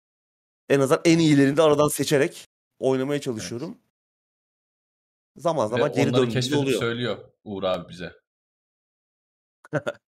en 0.68 0.80
azından 0.80 1.02
en 1.04 1.18
iyilerini 1.18 1.56
de 1.56 1.62
aradan 1.62 1.88
seçerek 1.88 2.48
oynamaya 2.78 3.16
Evet. 3.16 3.24
çalışıyorum. 3.24 3.78
Zaman 5.36 5.66
Ve 5.66 5.70
zaman 5.70 5.92
geri 5.92 6.28
keşfedip 6.28 6.58
oluyor. 6.58 6.80
söylüyor 6.80 7.18
Uğur 7.44 7.62
abi 7.62 7.88
bize. 7.88 8.12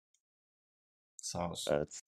Sağ 1.16 1.50
olsun. 1.50 1.74
Evet. 1.74 2.00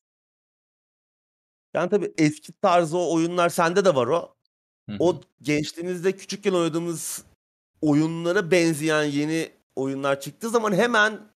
Yani 1.74 1.90
tabii 1.90 2.14
eski 2.18 2.52
tarzı 2.52 2.98
o 2.98 3.14
oyunlar 3.14 3.48
sende 3.48 3.84
de 3.84 3.94
var 3.94 4.06
o. 4.06 4.36
Hı 4.88 4.92
hı. 4.92 4.96
O 5.00 5.20
gençliğimizde 5.42 6.16
küçükken 6.16 6.52
oynadığımız 6.52 7.24
oyunlara 7.80 8.50
benzeyen 8.50 9.02
yeni 9.04 9.52
oyunlar 9.76 10.20
çıktığı 10.20 10.50
zaman 10.50 10.72
hemen 10.72 11.29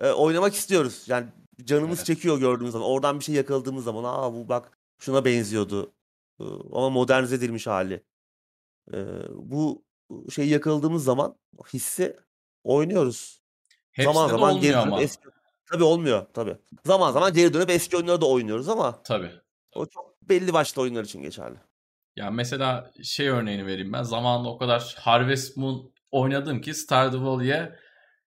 e, 0.00 0.10
oynamak 0.10 0.54
istiyoruz. 0.54 1.04
Yani 1.08 1.26
canımız 1.64 1.98
Evet. 1.98 2.06
çekiyor 2.06 2.38
gördüğümüz 2.38 2.72
zaman. 2.72 2.88
Oradan 2.88 3.18
bir 3.18 3.24
şey 3.24 3.34
yakaladığımız 3.34 3.84
zaman 3.84 4.04
aa 4.04 4.32
bu 4.34 4.48
bak 4.48 4.78
şuna 4.98 5.24
benziyordu. 5.24 5.92
Ee, 6.40 6.44
ama 6.72 6.90
modernize 6.90 7.34
edilmiş 7.36 7.66
hali. 7.66 8.04
Ee, 8.92 8.96
bu 9.34 9.84
şeyi 10.30 10.48
yakaladığımız 10.50 11.04
zaman 11.04 11.36
hissi 11.74 12.16
oynuyoruz. 12.64 13.40
Zaman 13.98 14.28
de 14.28 14.30
zaman 14.30 14.50
olmuyor 14.50 14.62
geri 14.62 14.72
dönüp 14.72 14.86
ama. 14.86 15.00
eski 15.02 15.28
tabii 15.72 15.84
olmuyor 15.84 16.26
tabii. 16.34 16.56
Zaman 16.84 17.12
zaman 17.12 17.32
geri 17.32 17.54
dönüp 17.54 17.70
eski 17.70 17.96
oyunları 17.96 18.20
da 18.20 18.26
oynuyoruz 18.26 18.68
ama 18.68 19.02
Tabii. 19.02 19.30
o 19.74 19.86
çok 19.86 20.22
belli 20.22 20.52
başlı 20.52 20.82
oyunlar 20.82 21.04
için 21.04 21.22
geçerli. 21.22 21.56
Ya 22.16 22.30
mesela 22.30 22.90
şey 23.02 23.28
örneğini 23.28 23.66
vereyim 23.66 23.92
ben. 23.92 24.02
Zamanında 24.02 24.48
o 24.48 24.58
kadar 24.58 24.94
Harvest 24.98 25.56
Moon 25.56 25.92
oynadım 26.10 26.60
ki 26.60 26.74
Stardew 26.74 27.24
Valley'e 27.24 27.76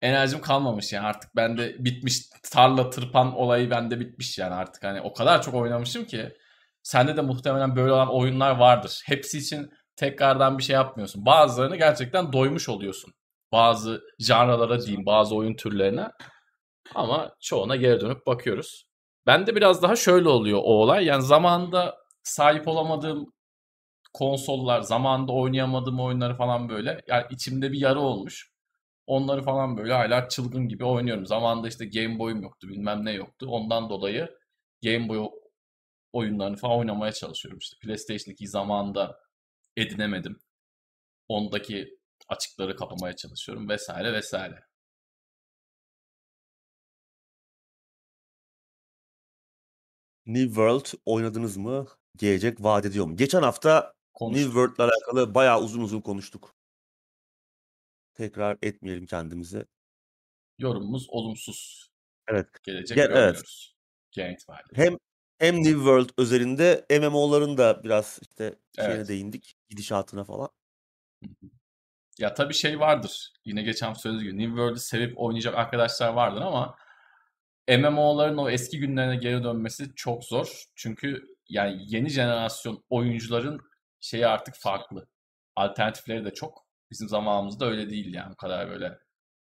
enerjim 0.01 0.41
kalmamış 0.41 0.93
yani 0.93 1.07
artık 1.07 1.35
bende 1.35 1.75
bitmiş 1.79 2.21
tarla 2.51 2.89
tırpan 2.89 3.35
olayı 3.35 3.69
bende 3.69 3.99
bitmiş 3.99 4.37
yani 4.37 4.53
artık 4.53 4.83
hani 4.83 5.01
o 5.01 5.13
kadar 5.13 5.41
çok 5.41 5.53
oynamışım 5.53 6.05
ki 6.05 6.33
sende 6.83 7.17
de 7.17 7.21
muhtemelen 7.21 7.75
böyle 7.75 7.91
olan 7.91 8.13
oyunlar 8.13 8.51
vardır. 8.57 9.01
Hepsi 9.05 9.37
için 9.37 9.69
tekrardan 9.95 10.57
bir 10.57 10.63
şey 10.63 10.73
yapmıyorsun. 10.73 11.25
Bazılarını 11.25 11.75
gerçekten 11.75 12.33
doymuş 12.33 12.69
oluyorsun. 12.69 13.13
Bazı 13.51 14.01
janralara 14.19 14.81
diyeyim, 14.81 15.05
bazı 15.05 15.35
oyun 15.35 15.55
türlerine. 15.55 16.07
Ama 16.95 17.35
çoğuna 17.41 17.75
geri 17.75 18.01
dönüp 18.01 18.27
bakıyoruz. 18.27 18.85
Bende 19.27 19.55
biraz 19.55 19.81
daha 19.83 19.95
şöyle 19.95 20.29
oluyor 20.29 20.59
o 20.59 20.73
olay. 20.73 21.05
Yani 21.05 21.23
zamanında 21.23 21.95
sahip 22.23 22.67
olamadığım 22.67 23.33
konsollar, 24.13 24.81
zamanında 24.81 25.31
oynayamadığım 25.31 25.99
oyunları 25.99 26.35
falan 26.37 26.69
böyle. 26.69 27.01
Yani 27.07 27.25
içimde 27.29 27.71
bir 27.71 27.79
yara 27.79 27.99
olmuş. 27.99 28.50
Onları 29.11 29.43
falan 29.43 29.77
böyle 29.77 29.93
hala 29.93 30.29
çılgın 30.29 30.67
gibi 30.67 30.85
oynuyorum. 30.85 31.25
Zamanında 31.25 31.67
işte 31.67 31.85
Game 31.85 32.19
Boy'um 32.19 32.41
yoktu, 32.41 32.69
bilmem 32.69 33.05
ne 33.05 33.11
yoktu. 33.11 33.47
Ondan 33.49 33.89
dolayı 33.89 34.37
Game 34.83 35.09
Boy 35.09 35.29
oyunlarını 36.13 36.57
falan 36.57 36.77
oynamaya 36.77 37.11
çalışıyorum. 37.11 37.59
İşte 37.59 37.77
PlayStation 37.81 38.33
2'yi 38.33 38.47
zamanında 38.47 39.19
edinemedim. 39.77 40.39
Ondaki 41.27 41.99
açıkları 42.29 42.75
kapamaya 42.75 43.15
çalışıyorum 43.15 43.69
vesaire 43.69 44.13
vesaire. 44.13 44.63
New 50.25 50.47
World 50.47 50.85
oynadınız 51.05 51.57
mı? 51.57 51.87
Gelecek 52.17 52.63
vaat 52.63 52.85
ediyor 52.85 53.05
mu? 53.05 53.15
Geçen 53.17 53.41
hafta 53.43 53.75
New 53.75 53.93
Konuştuk. 54.13 54.53
World'la 54.53 54.83
alakalı 54.83 55.35
bayağı 55.35 55.61
uzun 55.61 55.81
uzun 55.81 56.01
konuştuk. 56.01 56.60
Tekrar 58.21 58.57
etmeyelim 58.61 59.05
kendimizi. 59.05 59.65
Yorumumuz 60.59 61.09
olumsuz. 61.09 61.89
Evet. 62.27 62.47
Gelecek 62.63 62.97
Ge- 62.97 63.11
evet. 63.13 63.43
Genel 64.11 64.33
itibariyle. 64.33 64.69
Hem 64.73 64.97
hem 65.39 65.55
New 65.55 65.73
World 65.73 66.09
özelinde 66.17 66.85
MMO'ların 66.89 67.57
da 67.57 67.83
biraz 67.83 68.19
işte 68.21 68.55
şeyine 68.75 68.93
Evet. 68.93 69.07
değindik. 69.07 69.55
Gidişatına 69.69 70.23
falan. 70.23 70.49
Ya 72.19 72.33
tabii 72.33 72.53
şey 72.53 72.79
vardır. 72.79 73.33
Yine 73.45 73.63
geçen 73.63 73.93
söylediğim 73.93 74.31
gibi 74.31 74.43
New 74.43 74.51
World'ü 74.51 74.79
sevip 74.79 75.13
oynayacak 75.19 75.55
arkadaşlar 75.55 76.13
vardır 76.13 76.41
ama 76.41 76.75
MMO'ların 77.69 78.37
o 78.37 78.49
eski 78.49 78.79
günlerine 78.79 79.15
geri 79.15 79.43
dönmesi 79.43 79.95
çok 79.95 80.23
zor. 80.23 80.63
Çünkü 80.75 81.27
yani 81.49 81.81
yeni 81.85 82.09
jenerasyon 82.09 82.83
oyuncuların 82.89 83.59
şeyi 83.99 84.27
artık 84.27 84.55
farklı. 84.55 85.07
Alternatifleri 85.55 86.25
de 86.25 86.33
çok. 86.33 86.70
Bizim 86.91 87.07
zamanımızda 87.09 87.65
öyle 87.65 87.89
değil 87.89 88.13
yani. 88.13 88.31
Bu 88.31 88.35
kadar 88.35 88.69
böyle 88.69 88.99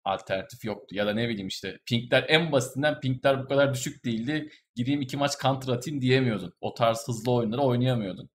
alternatif 0.04 0.64
yoktu. 0.64 0.96
Ya 0.96 1.06
da 1.06 1.12
ne 1.14 1.28
bileyim 1.28 1.48
işte 1.48 1.78
pingler 1.86 2.24
en 2.28 2.52
basitinden 2.52 3.00
pingler 3.00 3.42
bu 3.44 3.48
kadar 3.48 3.74
düşük 3.74 4.04
değildi. 4.04 4.50
Gireyim 4.74 5.00
iki 5.02 5.16
maç 5.16 5.32
counter 5.42 5.72
atayım 5.72 6.00
diyemiyordun. 6.00 6.54
O 6.60 6.74
tarz 6.74 7.08
hızlı 7.08 7.32
oyunları 7.32 7.60
oynayamıyordun. 7.60 8.30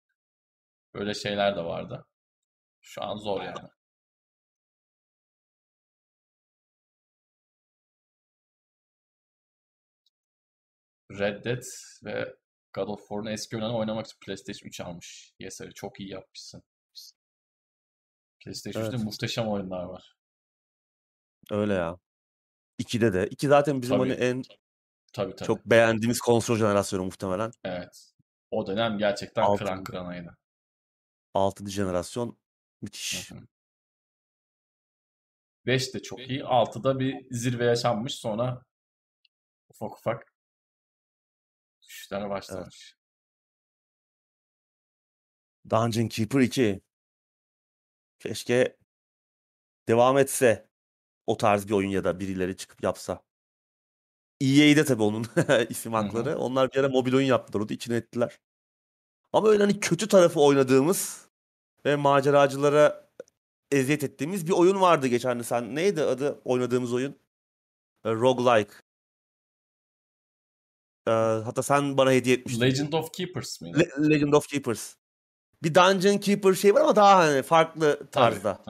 Böyle 0.94 1.14
şeyler 1.14 1.56
de 1.56 1.64
vardı. 1.64 2.06
Şu 2.82 3.04
an 3.04 3.16
zor 3.16 3.42
yani. 3.42 3.68
Red 11.18 11.44
Dead 11.44 11.62
ve 12.04 12.34
God 12.74 12.88
of 12.88 13.00
War'un 13.00 13.26
eski 13.26 13.56
oyunlarını 13.56 13.78
oynamak 13.78 14.06
için 14.06 14.18
PlayStation 14.26 14.68
3 14.68 14.80
almış. 14.80 15.34
Yesari 15.38 15.74
çok 15.74 16.00
iyi 16.00 16.10
yapmışsın. 16.10 16.62
PlayStation 18.44 18.82
3'te 18.82 18.96
Evet. 18.96 19.04
muhteşem 19.04 19.48
oyunlar 19.48 19.84
var. 19.84 20.14
Öyle 21.50 21.74
ya. 21.74 21.96
2'de 22.78 23.12
de. 23.12 23.26
2 23.26 23.48
zaten 23.48 23.82
bizim 23.82 23.98
hani 23.98 24.12
Tabii. 24.12 24.24
en 24.24 24.42
Tabii 25.12 25.36
tabii. 25.36 25.46
çok 25.46 25.66
beğendiğimiz 25.66 26.20
konsol 26.20 26.56
jenerasyonu 26.56 27.04
muhtemelen. 27.04 27.50
Evet. 27.64 28.12
O 28.50 28.66
dönem 28.66 28.98
gerçekten 28.98 29.56
kıran 29.56 29.84
kıranaydı. 29.84 30.36
6. 31.34 31.70
jenerasyon 31.70 32.38
müthiş. 32.82 33.30
hı. 33.30 33.36
5 35.66 35.94
de 35.94 36.02
çok 36.02 36.18
iyi. 36.20 36.44
6'da 36.44 36.98
bir 37.00 37.26
zirve 37.30 37.64
yaşanmış. 37.64 38.14
Sonra 38.14 38.62
ufak 39.68 39.92
ufak 39.98 40.32
düşüşler 41.82 42.30
başlamış. 42.30 42.96
Dungeon 45.70 46.08
Keeper 46.08 46.40
2. 46.40 46.80
Keşke 48.20 48.76
devam 49.88 50.18
etse 50.18 50.68
o 51.26 51.36
tarz 51.36 51.68
bir 51.68 51.72
oyun 51.72 51.90
ya 51.90 52.04
da 52.04 52.20
birileri 52.20 52.56
çıkıp 52.56 52.82
yapsa. 52.82 53.22
EA'de 54.40 54.84
tabii 54.84 55.02
onun 55.02 55.26
isim 55.68 55.92
Hı 55.92 55.96
hı. 55.96 56.02
hakları. 56.02 56.38
Onlar 56.38 56.72
bir 56.72 56.76
ara 56.78 56.88
mobil 56.88 57.14
oyun 57.14 57.26
yaptılar. 57.26 57.64
O 57.64 57.68
da 57.68 57.74
içine 57.74 57.96
ettiler. 57.96 58.38
Ama 59.32 59.48
öyle 59.48 59.62
hani 59.62 59.80
kötü 59.80 60.08
tarafı 60.08 60.40
oynadığımız 60.40 61.28
ve 61.86 61.96
maceracılara 61.96 63.10
eziyet 63.70 64.04
ettiğimiz 64.04 64.46
bir 64.46 64.52
oyun 64.52 64.80
vardı 64.80 65.06
geçen 65.06 65.42
sen. 65.42 65.76
Neydi 65.76 66.02
adı 66.02 66.40
oynadığımız 66.44 66.92
oyun? 66.92 67.16
E, 68.04 68.10
roguelike. 68.12 68.72
E, 71.06 71.10
hatta 71.44 71.62
sen 71.62 71.96
bana 71.98 72.12
hediye 72.12 72.36
etmiştin. 72.36 72.60
Legend 72.60 72.92
of 72.92 73.12
Keepers 73.12 73.60
mıydı? 73.60 73.78
Le- 73.78 74.10
Legend 74.10 74.32
of 74.32 74.48
Keepers. 74.48 74.96
Bir 75.62 75.74
Dungeon 75.74 76.18
Keeper 76.18 76.54
şey 76.54 76.74
var 76.74 76.80
ama 76.80 76.96
daha 76.96 77.18
hani 77.18 77.42
farklı 77.42 78.10
tarzda. 78.10 78.62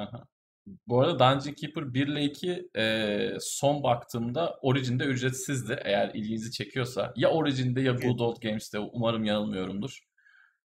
Bu 0.86 1.00
arada 1.00 1.18
Dungeon 1.18 1.54
Keeper 1.54 1.94
1 1.94 2.06
ile 2.06 2.24
2 2.24 2.70
e, 2.76 3.36
son 3.40 3.82
baktığımda 3.82 4.58
Origin'de 4.62 5.04
ücretsizdi. 5.04 5.80
Eğer 5.84 6.14
ilginizi 6.14 6.52
çekiyorsa. 6.52 7.12
Ya 7.16 7.30
Origin'de 7.30 7.80
ya 7.80 7.92
Good 7.92 8.18
Old 8.18 8.42
Games'te 8.42 8.78
umarım 8.78 9.24
yanılmıyorumdur. 9.24 10.00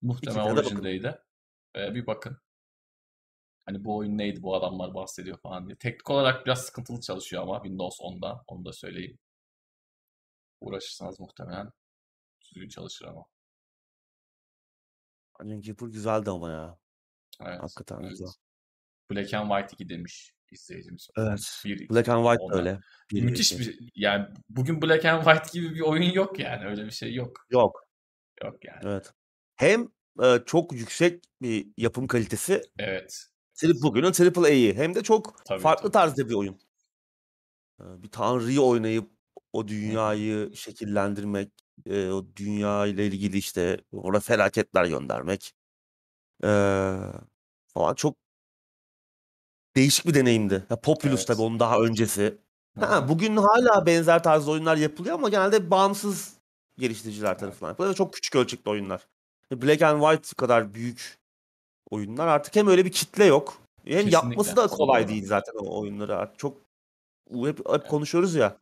Muhtemelen. 0.02 0.56
Origin'deydi. 0.56 1.18
E, 1.76 1.94
bir 1.94 2.06
bakın. 2.06 2.38
Hani 3.66 3.84
bu 3.84 3.96
oyun 3.96 4.18
neydi 4.18 4.42
bu 4.42 4.56
adamlar 4.56 4.94
bahsediyor 4.94 5.38
falan 5.38 5.66
diye. 5.66 5.76
Teknik 5.76 6.10
olarak 6.10 6.46
biraz 6.46 6.64
sıkıntılı 6.64 7.00
çalışıyor 7.00 7.42
ama 7.42 7.56
Windows 7.62 8.00
10'da. 8.00 8.44
Onu 8.46 8.64
da 8.64 8.72
söyleyeyim. 8.72 9.18
Uğraşırsanız 10.60 11.20
muhtemelen 11.20 11.70
düzgün 12.42 12.68
çalışır 12.68 13.06
ama. 13.06 13.24
Dungeon 15.40 15.60
Keeper 15.60 15.86
güzeldi 15.86 16.30
ama 16.30 16.50
ya. 16.50 16.78
Evet. 17.40 17.62
Hakikaten 17.62 18.00
evet. 18.00 18.10
güzel. 18.10 18.28
Black 19.10 19.34
and 19.34 19.50
White 19.50 19.74
2 19.84 19.88
demiş 19.88 20.32
izleyicimiz. 20.50 21.08
Evet. 21.18 21.62
Bir, 21.64 21.88
Black 21.88 22.08
and 22.08 22.24
White 22.24 22.42
ona. 22.42 22.54
öyle. 22.56 22.80
Bir 23.12 23.22
Müthiş 23.22 23.52
iki. 23.52 23.60
bir 23.60 23.90
yani 23.94 24.26
bugün 24.48 24.82
Black 24.82 25.04
and 25.04 25.24
White 25.24 25.58
gibi 25.60 25.74
bir 25.74 25.80
oyun 25.80 26.12
yok 26.12 26.38
yani 26.38 26.64
öyle 26.66 26.84
bir 26.86 26.90
şey 26.90 27.14
yok. 27.14 27.46
Yok. 27.50 27.86
Yok 28.44 28.64
yani. 28.64 28.80
Evet. 28.82 29.12
Hem 29.56 29.88
e, 30.22 30.38
çok 30.46 30.72
yüksek 30.72 31.24
bir 31.42 31.66
yapım 31.76 32.06
kalitesi. 32.06 32.62
Evet. 32.78 33.26
Bugünün 33.82 34.12
AAA'yi. 34.42 34.74
Hem 34.74 34.94
de 34.94 35.02
çok 35.02 35.44
Tabii, 35.46 35.60
farklı 35.60 35.82
tabii. 35.82 35.92
tarzda 35.92 36.28
bir 36.28 36.34
oyun. 36.34 36.60
E, 37.80 37.84
Bir 38.02 38.10
tanrıyı 38.10 38.60
oynayıp 38.60 39.10
o 39.52 39.68
dünyayı 39.68 40.56
şekillendirmek, 40.56 41.52
e, 41.86 42.10
o 42.10 42.26
dünya 42.36 42.86
ile 42.86 43.06
ilgili 43.06 43.38
işte 43.38 43.80
orada 43.92 44.20
felaketler 44.20 44.84
göndermek 44.84 45.54
e, 46.44 46.48
falan 47.74 47.94
çok 47.94 48.16
değişik 49.76 50.06
bir 50.06 50.14
deneyimdi. 50.14 50.66
Ya 50.70 50.80
Populous 50.80 51.18
Evet. 51.18 51.26
tabii 51.26 51.42
onun 51.42 51.60
daha 51.60 51.78
öncesi. 51.78 52.38
Ha, 52.80 53.08
bugün 53.08 53.36
hala 53.36 53.86
benzer 53.86 54.22
tarzda 54.22 54.50
oyunlar 54.50 54.76
yapılıyor 54.76 55.14
ama 55.14 55.28
genelde 55.28 55.70
bağımsız 55.70 56.34
geliştiriciler 56.78 57.38
tarafından 57.38 57.68
yapılıyor. 57.70 57.92
ve 57.92 57.96
Çok 57.96 58.14
küçük 58.14 58.36
ölçekli 58.36 58.70
oyunlar. 58.70 59.06
Black 59.52 59.82
and 59.82 60.00
White 60.02 60.34
kadar 60.36 60.74
büyük 60.74 61.18
oyunlar 61.90 62.26
artık 62.26 62.56
hem 62.56 62.68
öyle 62.68 62.84
bir 62.84 62.92
kitle 62.92 63.24
yok. 63.24 63.58
Hem 63.84 64.08
yapması 64.08 64.36
Kesinlikle. 64.50 64.56
da 64.56 64.66
kolay 64.76 65.08
değil 65.08 65.26
zaten 65.26 65.52
o 65.58 65.80
oyunları 65.80 66.16
artık. 66.16 66.38
Çok 66.38 66.56
hep, 67.32 67.58
hep 67.58 67.66
Evet. 67.70 67.88
konuşuyoruz 67.88 68.34
ya. 68.34 68.56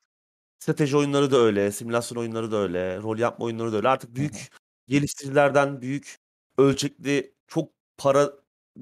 Strateji 0.59 0.97
oyunları 0.97 1.31
da 1.31 1.37
öyle, 1.37 1.73
simülasyon 1.73 2.19
oyunları 2.19 2.53
da 2.53 2.57
öyle, 2.57 2.97
rol 2.97 3.19
yapma 3.19 3.45
oyunları 3.45 3.73
da 3.73 3.77
öyle. 3.77 3.89
Artık 3.89 4.11
Hı 4.11 4.13
hı. 4.13 4.17
büyük 4.17 4.49
geliştiricilerden 4.87 5.81
büyük 5.81 6.19
ölçekli 6.59 7.35
çok 7.47 7.73
para 7.99 8.33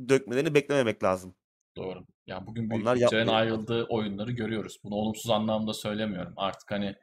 dökmelerini 0.08 0.54
beklememek 0.54 1.04
lazım. 1.04 1.34
Doğru. 1.76 2.06
Yani 2.26 2.46
bugün 2.46 2.70
büyük 2.70 2.82
Onlar 2.82 2.94
bütçelerin 2.96 3.26
yapmıyor. 3.26 3.40
ayrıldığı 3.40 3.84
oyunları 3.84 4.32
görüyoruz. 4.32 4.78
Bunu 4.84 4.94
olumsuz 4.94 5.30
anlamda 5.30 5.72
söylemiyorum. 5.74 6.32
Artık 6.36 6.70
hani 6.70 6.94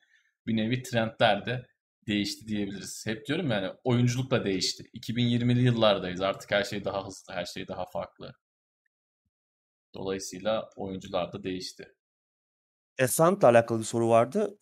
bir 0.48 0.58
nevi 0.58 0.84
trendler 0.84 1.46
de 1.46 1.66
değişti 2.08 2.48
diyebiliriz. 2.48 3.04
Hep 3.08 3.26
diyorum 3.28 3.52
yani 3.52 3.72
oyunculuk 3.84 4.32
da 4.32 4.46
değişti. 4.46 4.84
2020'li 4.94 5.62
yıllardayız. 5.64 6.22
Artık 6.22 6.52
her 6.52 6.64
şey 6.64 6.86
daha 6.86 7.06
hızlı, 7.08 7.34
her 7.34 7.46
şey 7.46 7.68
daha 7.68 7.86
farklı. 7.86 8.34
Dolayısıyla 9.94 10.70
oyuncular 10.76 11.34
da 11.34 11.44
değişti. 11.44 11.96
Ascent'la 13.02 13.48
alakalı 13.48 13.80
bir 13.80 13.84
soru 13.84 14.10
vardı. 14.10 14.58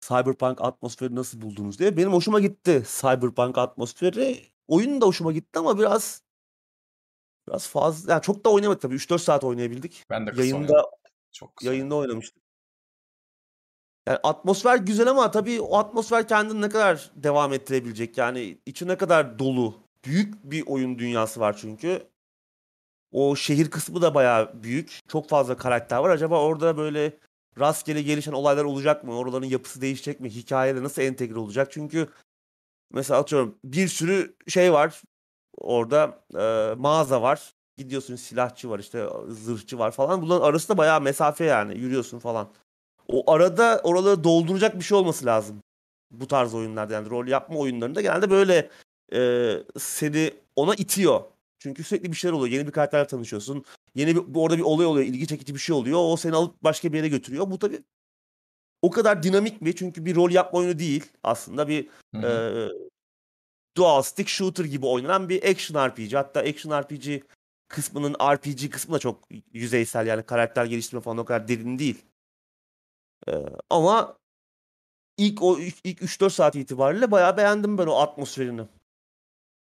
Cyberpunk 0.00 0.60
atmosferi 0.60 1.14
nasıl 1.14 1.40
buldunuz 1.40 1.78
diye. 1.78 1.96
Benim 1.96 2.12
hoşuma 2.12 2.40
gitti 2.40 2.82
Cyberpunk 3.00 3.58
atmosferi. 3.58 4.40
Oyun 4.68 5.00
da 5.00 5.06
hoşuma 5.06 5.32
gitti 5.32 5.58
ama 5.58 5.78
biraz 5.78 6.22
biraz 7.48 7.68
fazla. 7.68 8.12
Yani 8.12 8.22
çok 8.22 8.44
da 8.44 8.50
oynamadık 8.50 8.82
tabii. 8.82 8.94
3-4 8.94 9.18
saat 9.18 9.44
oynayabildik. 9.44 10.04
Ben 10.10 10.26
de 10.26 10.30
kısa 10.30 10.42
Yayında 10.42 10.72
oynadım. 10.72 10.90
Çok 11.32 11.56
kısa 11.56 11.70
yayında 11.72 11.94
oynadım. 11.94 12.10
oynamıştık. 12.10 12.42
Yani 14.06 14.18
atmosfer 14.22 14.76
güzel 14.76 15.08
ama 15.08 15.30
tabii 15.30 15.60
o 15.60 15.76
atmosfer 15.78 16.28
kendini 16.28 16.60
ne 16.60 16.68
kadar 16.68 17.10
devam 17.16 17.52
ettirebilecek? 17.52 18.18
Yani 18.18 18.58
içi 18.66 18.88
ne 18.88 18.96
kadar 18.96 19.38
dolu. 19.38 19.74
Büyük 20.04 20.44
bir 20.44 20.66
oyun 20.66 20.98
dünyası 20.98 21.40
var 21.40 21.56
çünkü. 21.56 22.10
O 23.12 23.36
şehir 23.36 23.70
kısmı 23.70 24.02
da 24.02 24.14
bayağı 24.14 24.62
büyük. 24.62 25.00
Çok 25.08 25.28
fazla 25.28 25.56
karakter 25.56 25.98
var. 25.98 26.10
Acaba 26.10 26.42
orada 26.42 26.76
böyle 26.76 27.18
rastgele 27.58 28.02
gelişen 28.02 28.32
olaylar 28.32 28.64
olacak 28.64 29.04
mı? 29.04 29.16
Oraların 29.16 29.46
yapısı 29.46 29.80
değişecek 29.80 30.20
mi? 30.20 30.30
Hikayede 30.30 30.82
nasıl 30.82 31.02
entegre 31.02 31.38
olacak? 31.38 31.68
Çünkü 31.72 32.08
mesela 32.92 33.20
atıyorum 33.20 33.58
bir 33.64 33.88
sürü 33.88 34.36
şey 34.48 34.72
var. 34.72 35.02
Orada 35.58 36.24
e, 36.34 36.74
mağaza 36.74 37.22
var. 37.22 37.54
Gidiyorsun 37.76 38.16
silahçı 38.16 38.70
var 38.70 38.78
işte 38.78 39.06
zırhçı 39.28 39.78
var 39.78 39.90
falan. 39.90 40.22
Bunların 40.22 40.46
arasında 40.46 40.78
bayağı 40.78 41.00
mesafe 41.00 41.44
yani. 41.44 41.78
Yürüyorsun 41.78 42.18
falan. 42.18 42.48
O 43.08 43.30
arada 43.32 43.80
oraları 43.84 44.24
dolduracak 44.24 44.78
bir 44.78 44.84
şey 44.84 44.98
olması 44.98 45.26
lazım. 45.26 45.62
Bu 46.10 46.26
tarz 46.26 46.54
oyunlarda 46.54 46.94
yani 46.94 47.10
rol 47.10 47.26
yapma 47.26 47.58
oyunlarında 47.58 48.00
genelde 48.00 48.30
böyle 48.30 48.70
e, 49.12 49.52
seni 49.78 50.34
ona 50.56 50.74
itiyor. 50.74 51.20
Çünkü 51.60 51.84
sürekli 51.84 52.12
bir 52.12 52.16
şeyler 52.16 52.32
oluyor. 52.32 52.52
Yeni 52.52 52.66
bir 52.66 52.72
karakterle 52.72 53.06
tanışıyorsun. 53.06 53.64
Yeni 53.94 54.16
bir 54.16 54.34
orada 54.34 54.58
bir 54.58 54.62
olay 54.62 54.86
oluyor. 54.86 55.06
ilgi 55.06 55.26
çekici 55.26 55.54
bir 55.54 55.60
şey 55.60 55.76
oluyor. 55.76 55.98
O 56.02 56.16
seni 56.16 56.36
alıp 56.36 56.62
başka 56.64 56.92
bir 56.92 56.96
yere 56.96 57.08
götürüyor. 57.08 57.50
Bu 57.50 57.58
tabii 57.58 57.82
o 58.82 58.90
kadar 58.90 59.22
dinamik 59.22 59.60
mi? 59.60 59.76
Çünkü 59.76 60.04
bir 60.04 60.16
rol 60.16 60.30
yapma 60.30 60.58
oyunu 60.58 60.78
değil. 60.78 61.04
Aslında 61.22 61.68
bir 61.68 61.88
e, 62.14 62.68
dual 63.76 64.02
stick 64.02 64.28
shooter 64.28 64.64
gibi 64.64 64.86
oynanan 64.86 65.28
bir 65.28 65.50
action 65.50 65.88
RPG. 65.88 66.14
Hatta 66.14 66.40
action 66.40 66.82
RPG 66.82 67.22
kısmının 67.68 68.14
RPG 68.14 68.70
kısmı 68.70 68.94
da 68.94 68.98
çok 68.98 69.28
yüzeysel. 69.52 70.06
Yani 70.06 70.22
karakter 70.22 70.64
geliştirme 70.64 71.02
falan 71.02 71.18
o 71.18 71.24
kadar 71.24 71.48
derin 71.48 71.78
değil. 71.78 72.04
E, 73.28 73.32
ama 73.70 74.16
ilk 75.16 75.42
o 75.42 75.58
ilk 75.58 76.02
3-4 76.02 76.30
saat 76.30 76.56
itibariyle 76.56 77.10
bayağı 77.10 77.36
beğendim 77.36 77.78
ben 77.78 77.86
o 77.86 77.94
atmosferini. 77.94 78.62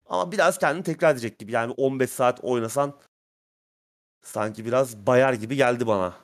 Ama 0.10 0.32
biraz 0.32 0.58
kendini 0.58 0.84
tekrar 0.84 1.12
edecek 1.12 1.39
gibi. 1.39 1.51
Yani 1.51 1.74
15 1.78 2.10
saat 2.10 2.39
oynasan 2.43 2.99
sanki 4.22 4.66
biraz 4.66 4.97
bayar 4.97 5.34
gibi 5.34 5.55
geldi 5.55 5.88
bana. 5.88 6.16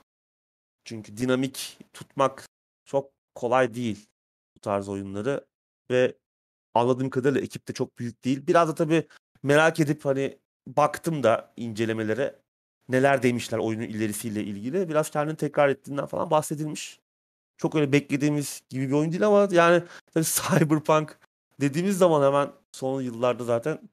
Çünkü 0.85 1.17
dinamik 1.17 1.79
tutmak 1.93 2.47
çok 2.85 3.11
kolay 3.35 3.73
değil 3.73 4.07
bu 4.55 4.59
tarz 4.59 4.89
oyunları 4.89 5.45
ve 5.91 6.15
anladığım 6.73 7.09
kadarıyla 7.09 7.41
ekip 7.41 7.67
de 7.67 7.73
çok 7.73 7.99
büyük 7.99 8.23
değil. 8.25 8.47
Biraz 8.47 8.69
da 8.69 8.75
tabii 8.75 9.07
merak 9.43 9.79
edip 9.79 10.05
hani 10.05 10.39
baktım 10.67 11.23
da 11.23 11.53
incelemelere 11.57 12.39
neler 12.89 13.23
demişler 13.23 13.57
oyunun 13.57 13.83
ilerisiyle 13.83 14.43
ilgili. 14.43 14.89
Biraz 14.89 15.09
kendini 15.09 15.37
tekrar 15.37 15.69
ettiğinden 15.69 16.05
falan 16.05 16.31
bahsedilmiş. 16.31 16.99
Çok 17.57 17.75
öyle 17.75 17.91
beklediğimiz 17.91 18.61
gibi 18.69 18.87
bir 18.87 18.93
oyun 18.93 19.11
değil 19.11 19.27
ama 19.27 19.47
yani 19.51 19.83
tabii 20.13 20.25
Cyberpunk 20.59 21.19
dediğimiz 21.61 21.97
zaman 21.97 22.25
hemen 22.25 22.51
son 22.71 23.01
yıllarda 23.01 23.43
zaten 23.43 23.89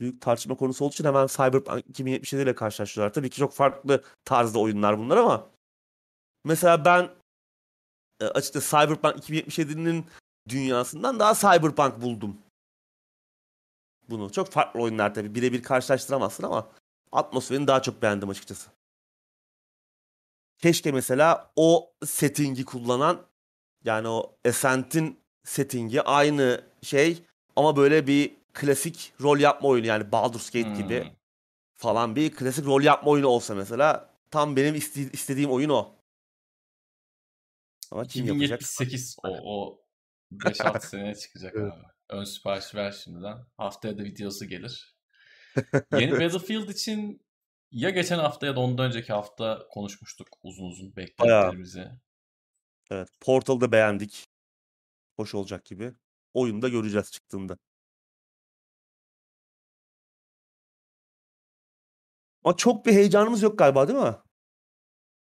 büyük 0.00 0.20
tartışma 0.20 0.56
konusu 0.56 0.84
olduğu 0.84 0.92
için 0.92 1.04
hemen 1.04 1.26
Cyberpunk 1.26 1.84
2077 1.88 2.42
ile 2.42 2.54
karşılaştırıyorlar. 2.54 3.14
Tabii 3.14 3.30
ki 3.30 3.36
çok 3.36 3.52
farklı 3.52 4.02
tarzda 4.24 4.58
oyunlar 4.58 4.98
bunlar 4.98 5.16
ama 5.16 5.50
mesela 6.44 6.84
ben 6.84 7.10
e, 8.20 8.24
açıkçası 8.24 8.70
Cyberpunk 8.70 9.30
2077'nin 9.30 10.06
dünyasından 10.48 11.18
daha 11.18 11.34
Cyberpunk 11.34 12.02
buldum. 12.02 12.36
Bunu. 14.08 14.32
Çok 14.32 14.48
farklı 14.48 14.80
oyunlar 14.80 15.14
tabii. 15.14 15.34
Birebir 15.34 15.62
karşılaştıramazsın 15.62 16.44
ama 16.44 16.68
atmosferini 17.12 17.66
daha 17.66 17.82
çok 17.82 18.02
beğendim 18.02 18.28
açıkçası. 18.28 18.70
Keşke 20.58 20.92
mesela 20.92 21.52
o 21.56 21.92
settingi 22.04 22.64
kullanan 22.64 23.26
yani 23.84 24.08
o 24.08 24.36
Ascent'in 24.48 25.21
settingi 25.44 26.02
aynı 26.02 26.64
şey 26.82 27.22
ama 27.56 27.76
böyle 27.76 28.06
bir 28.06 28.32
klasik 28.52 29.12
rol 29.20 29.38
yapma 29.38 29.68
oyunu 29.68 29.86
yani 29.86 30.12
Baldur's 30.12 30.50
Gate 30.50 30.70
gibi 30.82 31.04
Hmm. 31.04 31.10
falan 31.74 32.16
bir 32.16 32.32
klasik 32.32 32.66
rol 32.66 32.82
yapma 32.82 33.10
oyunu 33.10 33.26
olsa 33.26 33.54
mesela 33.54 34.14
tam 34.30 34.56
benim 34.56 34.74
iste- 34.74 35.12
istediğim 35.12 35.50
oyun 35.50 35.68
o. 35.70 35.94
Ama 37.90 38.04
kim 38.04 38.26
yapacak? 38.26 38.60
2078 38.62 39.16
o 39.22 39.28
o 39.44 39.80
5-6 40.32 40.80
seneye 40.86 41.14
çıkacak 41.14 41.52
Evet. 41.56 41.72
abi. 41.72 41.82
Ön 42.08 42.24
sipariş 42.24 42.74
ver 42.74 42.92
şimdiden. 42.92 43.38
Haftaya 43.56 43.98
da 43.98 44.02
videosu 44.04 44.44
gelir. 44.48 44.96
Yeni 45.92 46.12
Battlefield 46.12 46.68
için 46.68 47.22
ya 47.70 47.90
geçen 47.90 48.18
hafta 48.18 48.46
ya 48.46 48.56
da 48.56 48.60
ondan 48.60 48.86
önceki 48.86 49.12
hafta 49.12 49.66
konuşmuştuk 49.70 50.28
uzun 50.42 50.64
uzun 50.64 50.96
beklentilerimizi. 50.96 51.88
Evet. 52.90 53.08
Portal'da 53.20 53.72
beğendik. 53.72 54.28
Hoş 55.16 55.34
olacak 55.34 55.64
gibi. 55.64 55.92
Oyunda 56.34 56.68
göreceğiz 56.68 57.10
çıktığında. 57.12 57.58
Ama 62.44 62.56
çok 62.56 62.86
bir 62.86 62.92
heyecanımız 62.92 63.42
yok 63.42 63.58
galiba 63.58 63.88
değil 63.88 63.98
mi? 63.98 64.14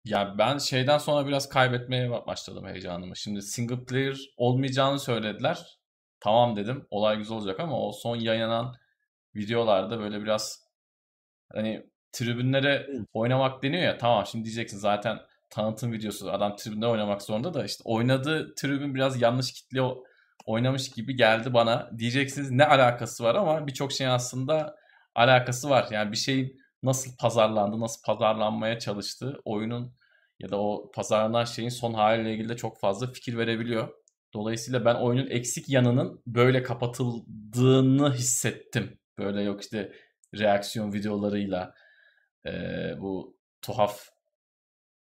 Ya 0.05 0.35
ben 0.37 0.57
şeyden 0.57 0.97
sonra 0.97 1.27
biraz 1.27 1.49
kaybetmeye 1.49 2.11
başladım 2.27 2.65
heyecanımı. 2.67 3.17
Şimdi 3.17 3.41
single 3.41 3.85
player 3.85 4.17
olmayacağını 4.37 4.99
söylediler. 4.99 5.79
Tamam 6.19 6.55
dedim. 6.55 6.87
Olay 6.91 7.17
güzel 7.17 7.37
olacak 7.37 7.59
ama 7.59 7.79
o 7.79 7.91
son 7.91 8.15
yayınlanan 8.15 8.75
videolarda 9.35 9.99
böyle 9.99 10.21
biraz 10.21 10.67
hani 11.53 11.89
tribünlere 12.11 12.87
oynamak 13.13 13.63
deniyor 13.63 13.83
ya. 13.83 13.97
Tamam 13.97 14.25
şimdi 14.25 14.45
diyeceksin 14.45 14.77
zaten 14.77 15.19
tanıtım 15.49 15.91
videosu 15.91 16.31
adam 16.31 16.55
tribünde 16.55 16.87
oynamak 16.87 17.21
zorunda 17.21 17.53
da 17.53 17.65
işte 17.65 17.81
oynadığı 17.85 18.55
tribün 18.55 18.95
biraz 18.95 19.21
yanlış 19.21 19.53
kitle 19.53 19.81
oynamış 20.45 20.91
gibi 20.91 21.15
geldi 21.15 21.53
bana. 21.53 21.89
Diyeceksiniz 21.97 22.51
ne 22.51 22.65
alakası 22.65 23.23
var 23.23 23.35
ama 23.35 23.67
birçok 23.67 23.91
şeyin 23.91 24.11
aslında 24.11 24.75
alakası 25.15 25.69
var. 25.69 25.87
Yani 25.91 26.11
bir 26.11 26.17
şeyin 26.17 26.59
nasıl 26.83 27.17
pazarlandı, 27.17 27.79
nasıl 27.79 28.01
pazarlanmaya 28.05 28.79
çalıştı, 28.79 29.39
oyunun 29.45 29.93
ya 30.39 30.49
da 30.49 30.61
o 30.61 30.91
pazarlanan 30.91 31.45
şeyin 31.45 31.69
son 31.69 31.93
haliyle 31.93 32.33
ilgili 32.33 32.49
de 32.49 32.57
çok 32.57 32.79
fazla 32.79 33.07
fikir 33.07 33.37
verebiliyor. 33.37 33.89
Dolayısıyla 34.33 34.85
ben 34.85 34.95
oyunun 34.95 35.29
eksik 35.29 35.69
yanının 35.69 36.21
böyle 36.27 36.63
kapatıldığını 36.63 38.13
hissettim. 38.13 38.99
Böyle 39.17 39.41
yok 39.41 39.61
işte 39.61 39.91
reaksiyon 40.39 40.93
videolarıyla 40.93 41.73
e, 42.45 42.51
bu 42.99 43.37
tuhaf 43.61 44.16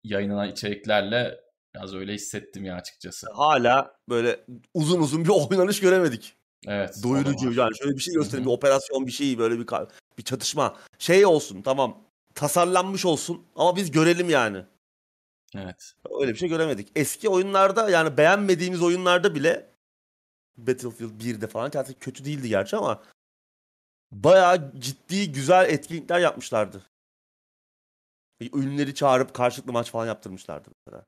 yayınlanan 0.05 0.49
içeriklerle 0.49 1.41
biraz 1.75 1.95
öyle 1.95 2.15
hissettim 2.15 2.65
ya 2.65 2.75
açıkçası. 2.75 3.27
Hala 3.33 3.97
böyle 4.09 4.45
uzun 4.75 5.01
uzun 5.01 5.25
bir 5.25 5.31
oynanış 5.51 5.81
göremedik. 5.81 6.35
Evet. 6.67 7.01
Doyurucu 7.03 7.53
yani 7.53 7.77
şöyle 7.79 7.97
bir 7.97 8.03
şey 8.03 8.15
gösterin 8.15 8.45
bir 8.45 8.51
operasyon 8.51 9.07
bir 9.07 9.13
şey 9.13 9.39
böyle 9.39 9.59
bir 9.59 9.67
bir 10.19 10.23
çatışma 10.23 10.77
şey 10.99 11.27
olsun 11.27 11.63
tamam 11.63 12.05
tasarlanmış 12.35 13.05
olsun 13.05 13.47
ama 13.57 13.77
biz 13.77 13.91
görelim 13.91 14.31
yani. 14.31 14.65
Evet. 15.57 15.93
Öyle 16.21 16.33
bir 16.33 16.39
şey 16.39 16.49
göremedik. 16.49 16.89
Eski 16.97 17.29
oyunlarda 17.29 17.91
yani 17.91 18.17
beğenmediğimiz 18.17 18.83
oyunlarda 18.83 19.35
bile 19.35 19.73
Battlefield 20.57 21.21
1'de 21.21 21.47
falan 21.47 21.71
kendisi 21.71 21.95
kötü 21.95 22.25
değildi 22.25 22.49
gerçi 22.49 22.77
ama 22.77 23.03
bayağı 24.13 24.73
ciddi 24.79 25.33
güzel 25.33 25.71
etkinlikler 25.71 26.21
yapmışlardı. 26.21 26.83
Ünlüleri 28.55 28.95
çağırıp 28.95 29.35
karşılıklı 29.35 29.73
maç 29.73 29.91
falan 29.91 30.07
yaptırmışlardı 30.07 30.69
mesela. 30.87 31.05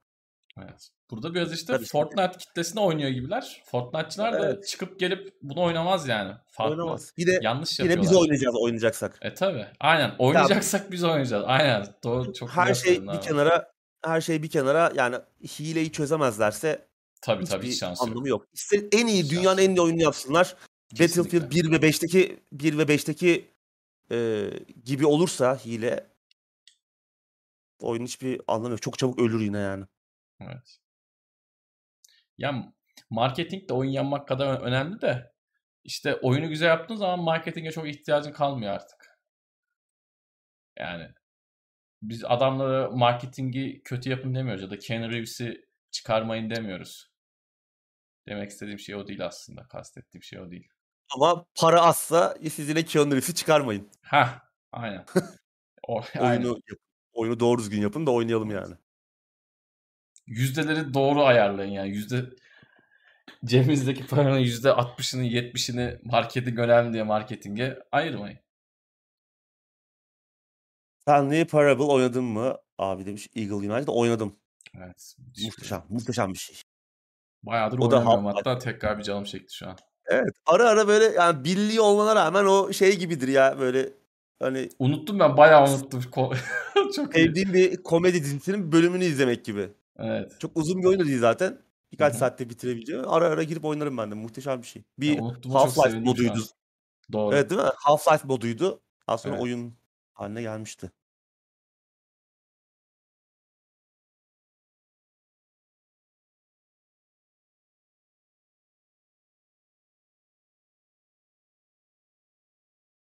Evet. 0.63 0.89
Burada 1.11 1.35
biraz 1.35 1.53
işte 1.53 1.73
Tabii 1.73 1.85
Fortnite 1.85 2.27
işte. 2.31 2.39
kitlesine 2.39 2.81
oynuyor 2.81 3.11
gibiler. 3.11 3.63
Fortnite'çılar 3.65 4.33
evet. 4.33 4.63
da 4.63 4.67
çıkıp 4.67 5.01
gelip 5.01 5.29
bunu 5.43 5.63
oynamaz 5.63 6.09
yani. 6.09 6.33
Farklı. 6.47 6.73
Oynamaz. 6.73 7.13
Yine, 7.17 7.39
yanlış 7.43 7.81
yine 7.81 8.01
biz 8.03 8.17
oynayacağız 8.17 8.57
oynayacaksak. 8.57 9.19
E 9.23 9.35
tabi. 9.35 9.67
Aynen. 9.81 10.15
Oynayacaksak 10.19 10.85
ya, 10.85 10.93
biz 10.93 11.05
oynayacağız. 11.05 11.45
Aynen. 11.47 11.87
Doğru. 12.05 12.33
Çok 12.33 12.51
her 12.51 12.75
şey 12.75 13.03
bir 13.03 13.09
abi. 13.09 13.21
kenara 13.21 13.73
her 14.05 14.21
şey 14.21 14.43
bir 14.43 14.51
kenara 14.51 14.93
yani 14.95 15.17
hileyi 15.59 15.93
çözemezlerse 15.93 16.89
tabii 17.23 17.45
tabii 17.45 17.67
hiç 17.67 17.79
şansı 17.79 18.03
anlamı 18.03 18.29
yok. 18.29 18.41
yok. 18.41 18.49
İster 18.53 18.81
en 18.93 19.07
iyi 19.07 19.31
dünyanın 19.31 19.63
en 19.63 19.71
iyi 19.71 19.81
oyununu 19.81 20.03
yapsınlar. 20.03 20.57
Kesinlikle. 20.95 21.41
Battlefield 21.41 21.71
1 21.73 21.83
ve 21.83 21.89
5'teki 21.89 22.41
1 22.53 22.79
ve 22.79 22.83
5'teki 22.83 23.51
e, 24.11 24.51
gibi 24.85 25.07
olursa 25.07 25.57
hile 25.57 26.07
oyun 27.85 28.05
hiçbir 28.05 28.41
anlamı 28.49 28.71
yok. 28.71 28.83
Çok 28.83 28.99
çabuk 28.99 29.19
ölür 29.19 29.41
yine 29.41 29.59
yani. 29.59 29.85
Evet. 30.41 30.79
Ya 32.39 32.73
marketing 33.11 33.69
de 33.69 33.75
oyun 33.75 33.91
yapmak 33.91 34.29
kadar 34.29 34.61
önemli 34.61 35.01
de 35.01 35.33
işte 35.85 36.17
oyunu 36.17 36.49
güzel 36.49 36.67
yaptığın 36.67 36.97
zaman 36.97 37.21
marketinge 37.21 37.71
çok 37.71 37.89
ihtiyacın 37.89 38.33
kalmıyor 38.33 38.73
artık. 38.73 39.19
Yani 40.79 41.09
biz 42.03 42.25
adamlara 42.25 42.91
marketingi 42.91 43.83
kötü 43.85 44.11
yapın 44.11 44.35
demiyoruz 44.35 44.63
ya 44.63 44.71
da 44.71 44.79
Keanu 44.79 45.11
Reeves'i 45.11 45.65
çıkarmayın 45.91 46.51
demiyoruz. 46.51 47.15
Demek 48.29 48.51
istediğim 48.51 48.79
şey 48.79 48.95
o 48.95 49.07
değil 49.09 49.27
aslında. 49.27 49.63
Kastettiğim 49.69 50.23
şey 50.23 50.41
o 50.41 50.51
değil. 50.51 50.69
Ama 51.15 51.47
para 51.61 51.83
azsa 51.83 52.37
siz 52.51 52.69
yine 52.69 52.85
Keanu 52.85 53.11
Reeves'i 53.11 53.35
çıkarmayın. 53.35 53.91
Ha, 54.03 54.43
aynen. 54.73 55.05
o, 55.89 56.03
aynen. 56.19 56.45
Oyunu, 56.45 56.61
oyunu 57.15 57.41
doğru 57.41 57.59
düzgün 57.59 57.81
yapın 57.81 58.07
da 58.07 58.11
oynayalım 58.11 58.51
yani 58.51 58.75
yüzdeleri 60.27 60.95
doğru 60.95 61.25
ayarlayın 61.25 61.73
yani. 61.73 61.89
Yüzde 61.89 62.25
cebinizdeki 63.45 64.07
paranın 64.07 64.39
yüzde 64.39 64.69
60'ını 64.69 65.23
70'ini 65.23 65.99
marketing 66.05 66.59
önemli 66.59 66.93
diye 66.93 67.03
marketinge 67.03 67.79
ayırmayın. 67.93 68.39
Stanley 71.01 71.45
Parable 71.45 71.83
oynadın 71.83 72.25
mı? 72.25 72.57
Abi 72.79 73.07
demiş 73.07 73.29
Eagle 73.37 73.55
United 73.55 73.89
oynadım. 73.89 74.37
Evet. 74.77 75.17
Muhteşem, 75.45 75.85
muhteşem 75.89 76.33
bir 76.33 76.39
şey. 76.39 76.57
Bayağıdır 77.43 77.79
o 77.79 77.83
oynamıyorum 77.83 78.25
da 78.25 78.33
hatta 78.37 78.59
tekrar 78.59 78.99
bir 78.99 79.03
canım 79.03 79.25
çekti 79.25 79.57
şu 79.57 79.69
an. 79.69 79.77
Evet. 80.07 80.35
Ara 80.47 80.69
ara 80.69 80.89
böyle 80.89 81.05
yani 81.05 81.45
birliği 81.45 81.81
olmana 81.81 82.17
rağmen 82.17 82.45
o 82.45 82.73
şey 82.73 82.99
gibidir 82.99 83.29
ya 83.29 83.59
böyle 83.59 83.93
hani 84.41 84.69
unuttum 84.79 85.19
ben 85.19 85.37
bayağı 85.37 85.69
unuttum. 85.69 86.01
Çok 86.97 87.15
sevdiğim 87.15 87.53
bir 87.53 87.83
komedi 87.83 88.21
dizisinin 88.21 88.73
bölümünü 88.73 89.05
izlemek 89.05 89.45
gibi. 89.45 89.69
Evet. 89.99 90.33
Çok 90.39 90.57
uzun 90.57 90.83
bir 90.83 90.87
oyun 90.87 91.01
da 91.01 91.07
değil 91.07 91.21
zaten. 91.21 91.59
Birkaç 91.93 92.13
Hı-hı. 92.13 92.19
saatte 92.19 92.51
bitirebileceğim. 92.51 93.09
Ara 93.09 93.25
ara 93.25 93.43
girip 93.43 93.65
oynarım 93.65 93.99
ben 93.99 94.11
de. 94.11 94.15
Muhteşem 94.15 94.63
bir 94.63 94.67
şey. 94.67 94.83
Bir 94.99 95.19
Half-Life 95.19 96.05
moduydu. 96.05 96.41
Doğru. 97.13 97.35
Evet 97.35 97.51
değil 97.51 97.61
mi? 97.61 97.67
Half-Life 97.67 98.27
moduydu. 98.27 98.81
Sonra 99.09 99.35
evet. 99.35 99.43
oyun 99.43 99.75
haline 100.13 100.43
gelmişti. 100.43 100.91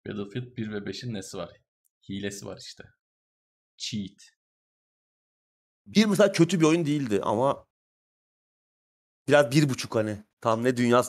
Battlefield 0.07 0.57
1 0.57 0.71
ve 0.71 0.77
5'in 0.77 1.13
nesi 1.13 1.37
var? 1.37 1.49
Hilesi 2.09 2.45
var 2.45 2.57
işte. 2.61 2.83
Cheat. 3.77 4.31
Bir 5.85 6.05
mesela 6.05 6.31
kötü 6.31 6.59
bir 6.59 6.65
oyun 6.65 6.85
değildi 6.85 7.19
ama 7.23 7.67
biraz 9.27 9.51
bir 9.51 9.69
buçuk 9.69 9.95
hani 9.95 10.23
tam 10.41 10.63
ne 10.63 10.77
dünya 10.77 11.03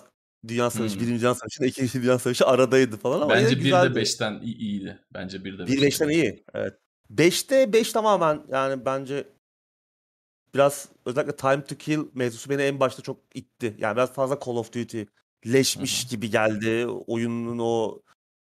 Dünya 0.49 0.71
Savaşı, 0.71 0.95
hmm. 0.95 1.03
Birinci 1.03 1.21
Dünya 1.21 1.35
Savaşı, 1.35 1.65
İkinci 1.65 2.03
Dünya 2.03 2.19
Savaşı 2.19 2.47
aradaydı 2.47 2.97
falan 2.97 3.21
ama 3.21 3.35
Bence 3.35 3.61
bir 3.61 3.73
de 3.73 3.95
beşten 3.95 4.41
iyiydi. 4.41 5.05
Bence 5.15 5.45
bir 5.45 5.59
de 5.59 5.67
Bir 5.67 5.83
beşten 5.83 6.09
iyi. 6.09 6.45
Evet. 6.55 6.75
Beşte 7.11 7.73
beş 7.73 7.93
tamamen 7.93 8.43
yani 8.49 8.85
bence 8.85 9.29
biraz 10.55 10.89
özellikle 11.07 11.37
Time 11.37 11.65
to 11.65 11.77
Kill 11.77 12.01
mevzusu 12.15 12.51
beni 12.51 12.63
en 12.63 12.81
başta 12.81 13.03
çok 13.03 13.21
itti. 13.35 13.77
Yani 13.79 13.97
biraz 13.97 14.13
fazla 14.13 14.39
Call 14.47 14.57
of 14.57 14.73
Duty 14.73 15.03
leşmiş 15.47 16.03
Hı-hı. 16.03 16.11
gibi 16.11 16.31
geldi. 16.31 16.87
Oyunun 16.87 17.59
o 17.59 18.03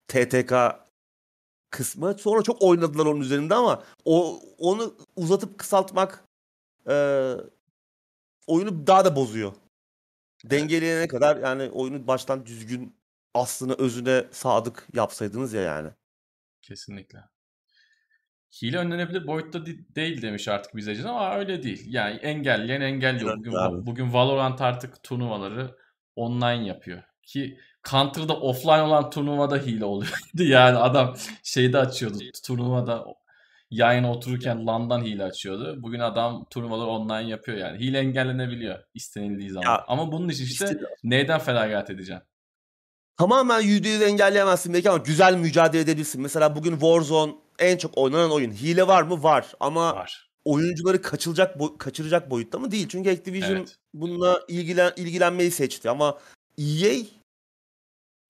TTK 0.08 0.52
kısmı. 1.70 2.14
Sonra 2.18 2.42
çok 2.42 2.62
oynadılar 2.62 3.06
onun 3.06 3.20
üzerinde 3.20 3.54
ama 3.54 3.82
o 4.04 4.40
onu 4.58 4.96
uzatıp 5.16 5.58
kısaltmak 5.58 6.24
e, 6.88 7.34
oyunu 8.46 8.86
daha 8.86 9.04
da 9.04 9.16
bozuyor. 9.16 9.52
Dengeleyene 10.44 11.08
kadar 11.08 11.36
yani 11.36 11.70
oyunu 11.70 12.06
baştan 12.06 12.46
düzgün 12.46 12.96
aslına 13.34 13.74
özüne 13.78 14.24
sadık 14.30 14.86
yapsaydınız 14.94 15.52
ya 15.52 15.62
yani. 15.62 15.90
Kesinlikle. 16.62 17.18
Hile 18.62 18.78
önlenebilir 18.78 19.26
boyutta 19.26 19.66
değil 19.66 20.22
demiş 20.22 20.48
artık 20.48 20.76
bize 20.76 21.08
ama 21.08 21.38
öyle 21.38 21.62
değil. 21.62 21.84
Yani 21.86 22.16
engelleyen 22.16 22.80
engelliyor. 22.80 23.30
Evet, 23.36 23.46
bugün, 23.46 23.86
bugün 23.86 24.12
Valorant 24.12 24.60
artık 24.60 25.02
turnuvaları 25.02 25.76
online 26.16 26.66
yapıyor. 26.66 27.02
Ki 27.22 27.58
Counter'da 27.90 28.36
offline 28.36 28.82
olan 28.82 29.10
turnuvada 29.10 29.56
hile 29.56 29.84
oluyordu. 29.84 30.16
yani 30.34 30.76
adam 30.78 31.16
şeyde 31.42 31.78
açıyordu 31.78 32.18
turnuvada 32.44 33.04
yayına 33.70 34.12
otururken 34.12 34.66
LAN'dan 34.66 35.04
hile 35.04 35.24
açıyordu. 35.24 35.82
Bugün 35.82 36.00
adam 36.00 36.44
turnuvaları 36.50 36.88
online 36.88 37.30
yapıyor 37.30 37.58
yani. 37.58 37.78
Hile 37.78 37.98
engellenebiliyor 37.98 38.78
istenildiği 38.94 39.50
zaman. 39.50 39.70
Ya, 39.70 39.84
ama 39.88 40.12
bunun 40.12 40.28
için 40.28 40.44
işte, 40.44 40.64
işte 40.64 40.80
neyden 41.04 41.38
feragat 41.38 41.90
edeceksin? 41.90 42.22
Tamamen 43.16 43.60
%100 43.62 44.04
engelleyemezsin 44.04 44.74
belki 44.74 44.90
ama 44.90 44.98
güzel 44.98 45.34
mücadele 45.34 45.82
edebilirsin. 45.82 46.22
Mesela 46.22 46.56
bugün 46.56 46.72
Warzone 46.72 47.32
en 47.58 47.76
çok 47.76 47.98
oynanan 47.98 48.30
oyun. 48.30 48.50
Hile 48.50 48.86
var 48.86 49.02
mı? 49.02 49.22
Var. 49.22 49.46
Ama 49.60 49.94
var. 49.94 50.30
oyuncuları 50.44 51.02
kaçılacak 51.02 51.56
bo- 51.56 51.78
kaçıracak 51.78 52.30
boyutta 52.30 52.58
mı? 52.58 52.70
Değil. 52.70 52.88
Çünkü 52.88 53.10
Activision 53.10 53.56
evet. 53.56 53.76
bununla 53.94 54.40
ilgilen 54.48 54.92
ilgilenmeyi 54.96 55.50
seçti 55.50 55.90
ama 55.90 56.18
EA 56.58 56.94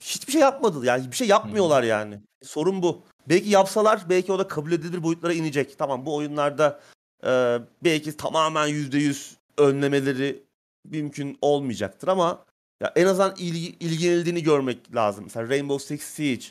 hiçbir 0.01 0.33
şey 0.33 0.41
yapmadı. 0.41 0.87
Yani 0.87 1.11
bir 1.11 1.17
şey 1.17 1.29
yapmıyorlar 1.29 1.83
hmm. 1.83 1.89
yani. 1.89 2.21
Sorun 2.43 2.83
bu. 2.83 3.05
Belki 3.29 3.49
yapsalar 3.49 4.09
belki 4.09 4.33
o 4.33 4.39
da 4.39 4.49
kabul 4.49 4.73
edilir 4.73 5.03
boyutlara 5.03 5.33
inecek. 5.33 5.79
Tamam 5.79 6.07
bu 6.07 6.17
oyunlarda 6.17 6.81
e, 7.25 7.59
belki 7.85 8.17
tamamen 8.17 8.69
%100 8.69 9.35
önlemeleri 9.59 10.43
mümkün 10.85 11.39
olmayacaktır 11.43 12.09
ama 12.09 12.45
ya 12.83 12.93
en 12.97 13.07
azından 13.07 13.35
ilgi, 13.39 13.69
ilgilenildiğini 13.69 14.43
görmek 14.43 14.95
lazım. 14.95 15.25
Mesela 15.25 15.49
Rainbow 15.49 15.87
Six 15.87 16.03
Siege 16.03 16.47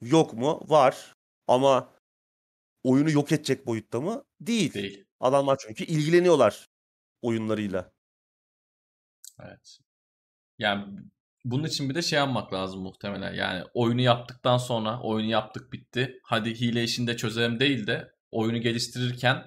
yok 0.00 0.32
mu? 0.32 0.60
Var. 0.68 1.14
Ama 1.46 1.90
oyunu 2.84 3.10
yok 3.10 3.32
edecek 3.32 3.66
boyutta 3.66 4.00
mı? 4.00 4.24
Değil. 4.40 4.74
Değil. 4.74 5.04
Adamlar 5.20 5.58
çünkü 5.66 5.84
ilgileniyorlar 5.84 6.68
oyunlarıyla. 7.22 7.92
Evet. 9.40 9.78
Yani 10.58 10.84
bunun 11.50 11.64
için 11.64 11.90
bir 11.90 11.94
de 11.94 12.02
şey 12.02 12.18
yapmak 12.18 12.52
lazım 12.52 12.82
muhtemelen. 12.82 13.34
Yani 13.34 13.64
oyunu 13.74 14.00
yaptıktan 14.00 14.58
sonra 14.58 15.00
oyunu 15.02 15.30
yaptık 15.30 15.72
bitti. 15.72 16.20
Hadi 16.24 16.60
hile 16.60 16.84
işini 16.84 17.06
de 17.06 17.16
çözelim 17.16 17.60
değil 17.60 17.86
de 17.86 18.12
oyunu 18.30 18.58
geliştirirken 18.60 19.44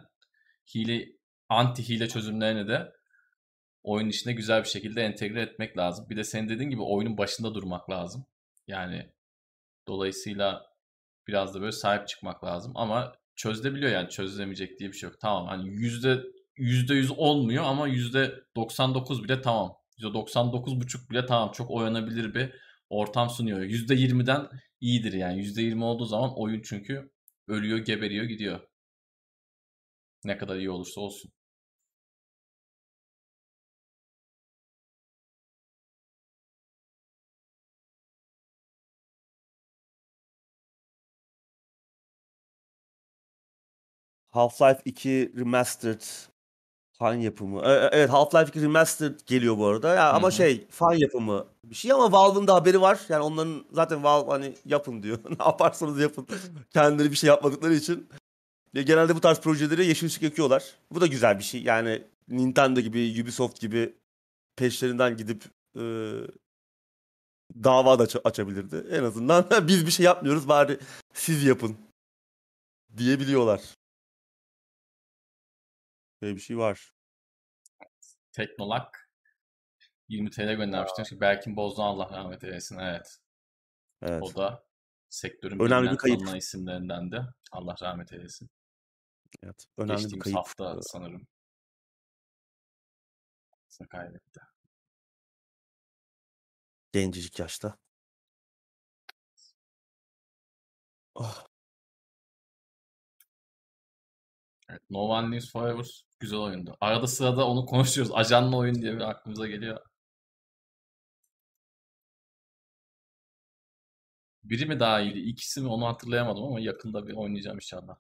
hile 0.75 1.07
anti 1.49 1.89
hile 1.89 2.09
çözümlerini 2.09 2.67
de 2.67 2.91
oyun 3.83 4.09
içine 4.09 4.33
güzel 4.33 4.63
bir 4.63 4.67
şekilde 4.67 5.01
entegre 5.01 5.41
etmek 5.41 5.77
lazım. 5.77 6.09
Bir 6.09 6.17
de 6.17 6.23
senin 6.23 6.49
dediğin 6.49 6.69
gibi 6.69 6.81
oyunun 6.81 7.17
başında 7.17 7.53
durmak 7.53 7.89
lazım. 7.89 8.25
Yani 8.67 9.11
dolayısıyla 9.87 10.65
biraz 11.27 11.55
da 11.55 11.61
böyle 11.61 11.71
sahip 11.71 12.07
çıkmak 12.07 12.43
lazım 12.43 12.71
ama 12.75 13.13
çözülebiliyor 13.35 13.91
yani 13.91 14.09
çözülemeyecek 14.09 14.79
diye 14.79 14.89
bir 14.89 14.97
şey 14.97 15.09
yok. 15.09 15.19
Tamam 15.19 15.47
hani 15.47 15.69
yüzde 15.69 16.21
yüzde 16.57 16.93
yüz 16.93 17.11
olmuyor 17.11 17.63
ama 17.63 17.87
yüzde 17.87 18.33
99 18.55 19.23
bile 19.23 19.41
tamam. 19.41 19.80
Yüzde 20.01 20.13
99 20.13 20.81
buçuk 20.81 21.09
bile 21.11 21.25
tamam 21.25 21.51
çok 21.51 21.71
oynanabilir 21.71 22.33
bir 22.35 22.53
ortam 22.89 23.29
sunuyor. 23.29 23.61
Yüzde 23.61 23.95
20'den 23.95 24.47
iyidir 24.81 25.13
yani. 25.13 25.39
Yüzde 25.39 25.61
20 25.61 25.83
olduğu 25.83 26.05
zaman 26.05 26.39
oyun 26.39 26.61
çünkü 26.65 27.11
ölüyor, 27.47 27.77
geberiyor, 27.79 28.25
gidiyor. 28.25 28.59
Ne 30.23 30.37
kadar 30.37 30.55
iyi 30.57 30.69
olursa 30.69 31.01
olsun. 31.01 31.31
Half-Life 44.33 44.81
2 44.85 45.31
Remastered 45.37 46.01
fan 47.01 47.13
yapımı. 47.13 47.61
E- 47.61 47.71
e- 47.71 47.89
Evet 47.91 48.09
Half-Life 48.09 48.49
2 48.49 48.61
Remastered 48.61 49.19
geliyor 49.25 49.57
bu 49.57 49.65
arada. 49.67 49.95
Ya 49.95 50.09
Hı 50.09 50.15
ama 50.15 50.31
şey 50.31 50.67
fan 50.69 50.93
yapımı 50.93 51.47
bir 51.63 51.75
şey 51.75 51.91
ama 51.91 52.11
Valve'ın 52.11 52.47
da 52.47 52.55
haberi 52.55 52.81
var. 52.81 52.99
Yani 53.09 53.23
onların 53.23 53.65
zaten 53.71 54.03
Valve 54.03 54.31
hani 54.31 54.55
yapın 54.65 55.03
diyor. 55.03 55.17
ne 55.39 55.45
yaparsanız 55.45 55.99
yapın. 55.99 56.27
Kendileri 56.73 57.11
bir 57.11 57.15
şey 57.15 57.27
yapmadıkları 57.27 57.73
için. 57.73 58.09
Ya 58.73 58.81
genelde 58.81 59.15
bu 59.15 59.21
tarz 59.21 59.39
projeleri 59.39 59.85
yeşil 59.85 60.07
ışık 60.07 60.23
yakıyorlar. 60.23 60.63
Bu 60.91 61.01
da 61.01 61.07
güzel 61.07 61.39
bir 61.39 61.43
şey. 61.43 61.63
Yani 61.63 62.03
Nintendo 62.27 62.79
gibi, 62.79 63.21
Ubisoft 63.23 63.59
gibi 63.59 63.93
peşlerinden 64.55 65.17
gidip 65.17 65.43
e, 65.75 65.83
dava 67.63 67.99
da 67.99 68.03
aç- 68.03 68.15
açabilirdi. 68.23 68.87
En 68.91 69.03
azından 69.03 69.45
biz 69.67 69.85
bir 69.85 69.91
şey 69.91 70.05
yapmıyoruz 70.05 70.47
bari 70.47 70.79
siz 71.13 71.43
yapın 71.43 71.77
diyebiliyorlar. 72.97 73.61
Böyle 76.21 76.35
bir 76.35 76.41
şey 76.41 76.57
var. 76.57 76.93
Teknolak 78.31 79.11
20 80.07 80.29
TL 80.29 80.53
göndermiş. 80.53 80.91
Demiş 80.97 81.09
ki 81.09 81.21
Berkin 81.21 81.55
Bozdoğan 81.55 81.87
Allah 81.87 82.09
rahmet 82.17 82.43
eylesin. 82.43 82.77
Evet. 82.77 83.17
Evet. 84.01 84.23
O 84.23 84.35
da 84.35 84.65
sektörün 85.09 85.59
Önemli 85.59 85.91
bir 85.91 85.97
kayıp. 85.97 86.35
isimlerinden 86.37 87.11
de 87.11 87.21
Allah 87.51 87.75
rahmet 87.81 88.13
eylesin. 88.13 88.49
Evet. 89.43 89.65
Önemli 89.77 89.93
bir 89.97 90.01
Geçtiğimiz 90.01 90.23
kayıp. 90.23 90.37
hafta 90.37 90.81
sanırım. 90.81 91.27
kaybetti. 93.89 94.39
Gencecik 96.91 97.39
yaşta. 97.39 97.77
Oh, 101.15 101.50
Evet, 104.71 104.81
No 104.89 104.99
One 104.99 105.27
Lives 105.27 105.51
Forever 105.51 106.05
güzel 106.19 106.39
oyundu. 106.39 106.77
Arada 106.81 107.07
sırada 107.07 107.47
onu 107.47 107.65
konuşuyoruz. 107.65 108.13
Ajanlı 108.15 108.57
oyun 108.57 108.75
diye 108.81 108.93
bir 108.93 109.01
aklımıza 109.01 109.47
geliyor. 109.47 109.81
Biri 114.43 114.65
mi 114.65 114.79
daha 114.79 115.01
iyiydi? 115.01 115.19
İkisi 115.19 115.61
mi? 115.61 115.67
Onu 115.67 115.87
hatırlayamadım 115.87 116.43
ama 116.43 116.59
yakında 116.59 117.07
bir 117.07 117.13
oynayacağım 117.13 117.57
inşallah. 117.57 117.97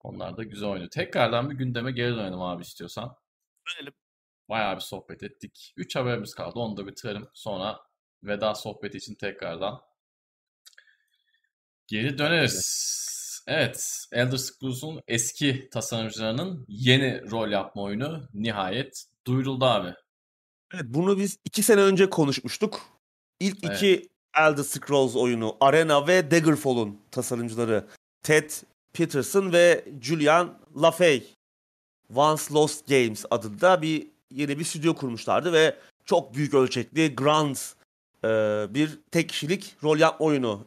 Onlar 0.00 0.36
da 0.36 0.42
güzel 0.42 0.68
oynuyor. 0.68 0.90
Tekrardan 0.90 1.50
bir 1.50 1.54
gündeme 1.54 1.92
geri 1.92 2.16
dönelim 2.16 2.42
abi 2.42 2.62
istiyorsan. 2.62 3.16
Dönelim. 3.68 3.94
Bayağı 4.48 4.76
bir 4.76 4.80
sohbet 4.80 5.22
ettik. 5.22 5.74
3 5.76 5.96
haberimiz 5.96 6.34
kaldı. 6.34 6.58
Onu 6.58 6.76
da 6.76 6.86
bitirelim. 6.86 7.28
Sonra 7.34 7.80
veda 8.22 8.54
sohbeti 8.54 8.98
için 8.98 9.14
tekrardan 9.14 9.80
geri 11.86 12.18
döneriz. 12.18 12.54
Evet, 12.54 13.21
Elder 14.12 14.36
Scrolls'un 14.36 15.00
eski 15.08 15.68
tasarımcılarının 15.72 16.64
yeni 16.68 17.30
rol 17.30 17.50
yapma 17.50 17.82
oyunu 17.82 18.28
nihayet 18.34 19.04
duyuruldu 19.26 19.64
abi. 19.64 19.94
Evet, 20.74 20.84
bunu 20.86 21.18
biz 21.18 21.38
iki 21.44 21.62
sene 21.62 21.80
önce 21.80 22.10
konuşmuştuk. 22.10 22.80
İlk 23.40 23.64
Evet. 23.64 23.76
iki 23.76 24.08
Elder 24.36 24.62
Scrolls 24.62 25.16
oyunu 25.16 25.56
Arena 25.60 26.06
ve 26.06 26.30
Daggerfall'un 26.30 26.98
tasarımcıları 27.10 27.86
Ted 28.22 28.50
Peterson 28.92 29.52
ve 29.52 29.84
Julian 30.00 30.58
LaFay 30.82 31.22
Once 32.14 32.42
Lost 32.54 32.88
Games 32.88 33.24
adında 33.30 33.82
bir 33.82 34.06
yeni 34.30 34.58
bir 34.58 34.64
stüdyo 34.64 34.94
kurmuşlardı 34.94 35.52
ve 35.52 35.76
çok 36.04 36.34
büyük 36.34 36.54
ölçekli 36.54 37.14
grand 37.14 37.56
e, 38.24 38.28
bir 38.74 38.98
tek 39.10 39.28
kişilik 39.28 39.76
rol 39.82 39.98
yapma 39.98 40.26
oyunu 40.26 40.66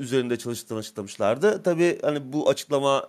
üzerinde 0.00 0.38
çalıştığını 0.38 0.78
açıklamışlardı. 0.78 1.62
Tabii 1.62 1.98
hani 2.02 2.32
bu 2.32 2.48
açıklama 2.48 3.08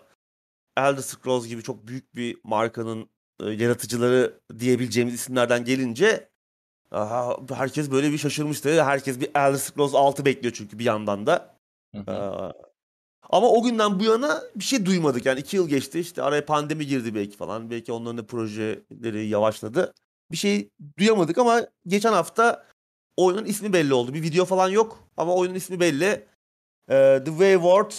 Elder 0.78 1.02
Scrolls 1.02 1.48
gibi 1.48 1.64
çok 1.64 1.88
büyük 1.88 2.16
bir 2.16 2.38
markanın 2.44 3.10
e, 3.40 3.50
yaratıcıları 3.50 4.40
diyebileceğimiz 4.60 5.14
isimlerden 5.14 5.66
gelince 5.66 6.30
aha, 6.92 7.38
herkes 7.56 7.92
böyle 7.92 8.12
bir 8.12 8.18
şaşırmıştı. 8.18 8.84
Herkes 8.84 9.20
bir 9.20 9.30
Elder 9.36 9.58
Scrolls 9.58 9.96
6 9.96 10.26
bekliyor 10.26 10.54
çünkü 10.54 10.80
bir 10.80 10.86
yandan 10.86 11.28
da. 11.28 11.58
Hı 11.96 12.02
hı. 12.02 12.12
Ee, 12.12 12.68
ama 13.30 13.50
o 13.50 13.64
günden 13.64 14.00
bu 14.00 14.04
yana 14.04 14.44
bir 14.56 14.64
şey 14.64 14.86
duymadık. 14.86 15.26
Yani 15.26 15.40
iki 15.40 15.56
yıl 15.56 15.70
geçti 15.70 16.00
işte 16.00 16.24
araya 16.24 16.46
pandemi 16.46 16.88
girdi 16.88 17.16
belki 17.16 17.38
falan. 17.38 17.70
Belki 17.70 17.92
onların 17.92 18.18
da 18.18 18.26
projeleri 18.26 19.28
yavaşladı. 19.28 19.94
Bir 20.32 20.38
şey 20.38 20.70
duyamadık 20.98 21.38
ama 21.38 21.62
geçen 21.88 22.14
hafta 22.14 22.66
oyunun 23.18 23.46
ismi 23.46 23.74
belli 23.74 23.94
oldu. 23.94 24.14
Bir 24.14 24.22
video 24.22 24.46
falan 24.46 24.70
yok 24.70 25.08
ama 25.18 25.36
oyunun 25.36 25.56
ismi 25.56 25.80
belli. 25.80 26.26
Ee, 26.90 27.22
The 27.26 27.32
Wayward 27.32 27.92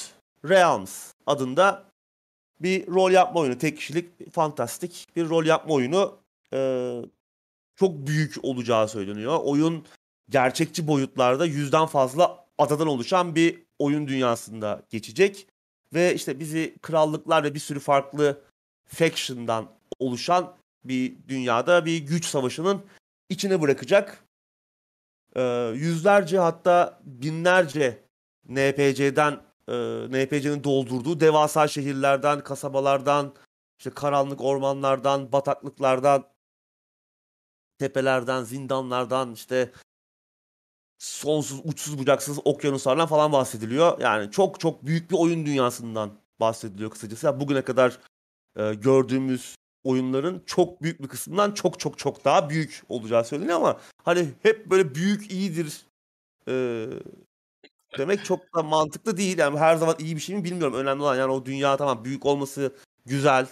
Realms 0.49 1.13
adında 1.27 1.85
bir 2.61 2.87
rol 2.87 3.11
yapma 3.11 3.41
oyunu. 3.41 3.59
Tek 3.59 3.77
kişilik 3.77 4.33
fantastik 4.33 5.07
bir 5.17 5.29
rol 5.29 5.45
yapma 5.45 5.75
oyunu. 5.75 6.19
Ee, 6.53 7.03
çok 7.77 8.07
büyük 8.07 8.35
olacağı 8.43 8.89
söyleniyor. 8.89 9.39
Oyun 9.43 9.87
gerçekçi 10.31 10.89
boyutlarda 10.89 11.45
yüzden 11.45 11.87
fazla 11.87 12.47
adadan 12.59 12.87
oluşan 12.87 13.35
bir 13.35 13.63
oyun 13.79 14.09
dünyasında 14.09 14.83
geçecek. 14.91 15.47
Ve 15.95 16.15
işte 16.15 16.41
bizi 16.41 16.75
krallıklar 16.83 17.45
ve 17.45 17.55
bir 17.55 17.61
sürü 17.61 17.81
farklı 17.81 18.41
faction'dan 18.87 19.69
oluşan 19.99 20.57
bir 20.85 21.17
dünyada 21.29 21.85
bir 21.85 21.99
güç 21.99 22.25
savaşının 22.25 22.83
içine 23.29 23.63
bırakacak. 23.63 24.25
Ee, 25.37 25.73
yüzlerce 25.75 26.39
hatta 26.39 27.01
binlerce 27.05 28.08
NPC'den 28.49 29.41
e, 29.69 29.75
NPC'nin 30.09 30.65
doldurduğu 30.65 31.21
devasa 31.21 31.69
şehirlerden, 31.69 32.41
kasabalardan, 32.41 33.35
işte 33.79 33.91
karanlık 33.91 34.41
ormanlardan, 34.41 35.33
bataklıklardan, 35.33 36.25
tepelerden, 37.79 38.45
zindanlardan, 38.45 39.33
işte 39.33 39.73
sonsuz, 40.99 41.61
uçsuz 41.65 41.99
bucaksız 41.99 42.39
okyanuslardan 42.45 43.07
falan 43.07 43.33
bahsediliyor. 43.33 44.01
Yani 44.01 44.31
çok 44.31 44.61
çok 44.61 44.87
büyük 44.87 45.11
bir 45.11 45.17
oyun 45.17 45.47
dünyasından 45.47 46.11
bahsediliyor 46.41 46.91
kısacası. 46.91 47.27
Yani 47.27 47.41
bugüne 47.41 47.63
kadar 47.63 47.99
e, 48.57 48.75
gördüğümüz 48.75 49.55
oyunların 49.85 50.43
çok 50.47 50.83
büyük 50.83 51.03
bir 51.03 51.09
kısmından 51.09 51.53
çok 51.53 51.81
çok 51.81 51.99
çok 51.99 52.25
daha 52.25 52.51
büyük 52.51 52.83
olacağı 52.89 53.25
söyleniyor 53.25 53.57
ama 53.57 53.81
hani 54.05 54.29
hep 54.43 54.67
böyle 54.71 54.95
büyük 54.95 55.33
iyidir 55.33 55.87
e, 56.49 56.87
demek 57.99 58.25
çok 58.25 58.55
da 58.55 58.63
mantıklı 58.63 59.17
değil. 59.17 59.39
Yani 59.39 59.59
her 59.59 59.77
zaman 59.77 59.97
iyi 59.99 60.17
bir 60.17 60.21
şey 60.21 60.37
mi 60.37 60.45
bilmiyorum. 60.45 60.75
Önemli 60.75 61.03
olan 61.03 61.17
yani 61.17 61.33
o 61.33 61.45
dünya 61.47 61.77
tamam 61.77 62.05
büyük 62.05 62.27
olması 62.27 62.77
güzel 63.07 63.47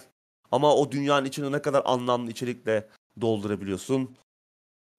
ama 0.51 0.75
o 0.75 0.91
dünyanın 0.91 1.25
içini 1.25 1.51
ne 1.51 1.61
kadar 1.61 1.81
anlamlı 1.85 2.31
içerikle 2.31 2.89
doldurabiliyorsun. 3.21 4.17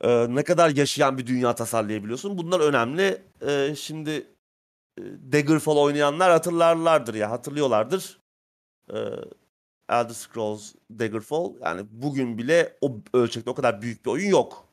Ee, 0.00 0.34
ne 0.34 0.44
kadar 0.44 0.70
yaşayan 0.70 1.18
bir 1.18 1.26
dünya 1.26 1.54
tasarlayabiliyorsun. 1.54 2.38
Bunlar 2.38 2.60
önemli. 2.60 3.22
Ee, 3.46 3.74
şimdi 3.76 4.26
Daggerfall 5.32 5.76
oynayanlar 5.76 6.30
hatırlarlardır 6.30 7.14
ya 7.14 7.30
hatırlıyorlardır. 7.30 8.20
Ee, 8.92 8.96
Elder 9.88 10.14
Scrolls 10.14 10.74
Daggerfall 10.98 11.54
yani 11.64 11.86
bugün 11.90 12.38
bile 12.38 12.78
o 12.80 13.00
ölçekte 13.14 13.50
o 13.50 13.54
kadar 13.54 13.82
büyük 13.82 14.04
bir 14.04 14.10
oyun 14.10 14.30
yok. 14.30 14.68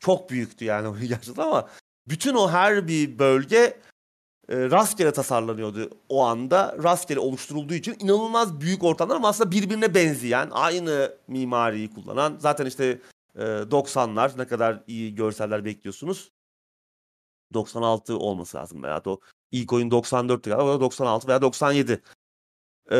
Çok 0.00 0.30
büyüktü 0.30 0.64
yani 0.64 1.08
gerçekten 1.08 1.42
ama 1.42 1.68
bütün 2.08 2.34
o 2.34 2.50
her 2.50 2.88
bir 2.88 3.18
bölge 3.18 3.80
e, 4.48 4.70
rastgele 4.70 5.12
tasarlanıyordu 5.12 5.90
o 6.08 6.24
anda. 6.24 6.76
Rastgele 6.82 7.20
oluşturulduğu 7.20 7.74
için 7.74 7.96
inanılmaz 8.00 8.60
büyük 8.60 8.84
ortamlar 8.84 9.16
ama 9.16 9.28
aslında 9.28 9.50
birbirine 9.50 9.94
benzeyen, 9.94 10.48
aynı 10.52 11.16
mimariyi 11.28 11.90
kullanan. 11.90 12.36
Zaten 12.38 12.66
işte 12.66 13.00
e, 13.34 13.42
90'lar 13.42 14.38
ne 14.38 14.46
kadar 14.46 14.82
iyi 14.86 15.14
görseller 15.14 15.64
bekliyorsunuz. 15.64 16.30
96 17.54 18.18
olması 18.18 18.56
lazım 18.56 18.82
veya 18.82 19.02
o 19.06 19.20
ilk 19.52 19.72
oyun 19.72 19.90
94'tü 19.90 20.50
galiba. 20.50 20.64
O 20.64 20.74
da 20.74 20.80
96 20.80 21.28
veya 21.28 21.42
97. 21.42 22.02
Ee, 22.92 22.96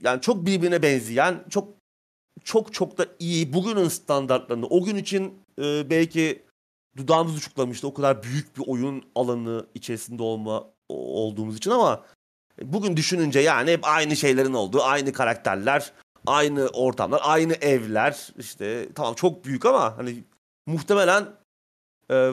yani 0.00 0.20
çok 0.20 0.46
birbirine 0.46 0.82
benzeyen, 0.82 1.44
çok 1.50 1.68
çok 2.44 2.74
çok 2.74 2.98
da 2.98 3.06
iyi 3.18 3.52
bugünün 3.52 3.88
standartlarında 3.88 4.66
o 4.66 4.84
gün 4.84 4.96
için 4.96 5.42
e, 5.58 5.90
belki 5.90 6.42
dudağımız 6.96 7.36
uçuklamıştı 7.36 7.86
o 7.86 7.94
kadar 7.94 8.22
büyük 8.22 8.56
bir 8.56 8.62
oyun 8.66 9.04
alanı 9.14 9.66
içerisinde 9.74 10.22
olma 10.22 10.64
olduğumuz 10.88 11.56
için 11.56 11.70
ama 11.70 12.04
bugün 12.62 12.96
düşününce 12.96 13.40
yani 13.40 13.70
hep 13.70 13.80
aynı 13.82 14.16
şeylerin 14.16 14.54
olduğu, 14.54 14.82
aynı 14.82 15.12
karakterler, 15.12 15.92
aynı 16.26 16.68
ortamlar, 16.68 17.20
aynı 17.24 17.52
evler 17.52 18.28
işte 18.38 18.88
tamam 18.94 19.14
çok 19.14 19.44
büyük 19.44 19.66
ama 19.66 19.98
hani 19.98 20.24
muhtemelen 20.66 21.28
e, 22.10 22.30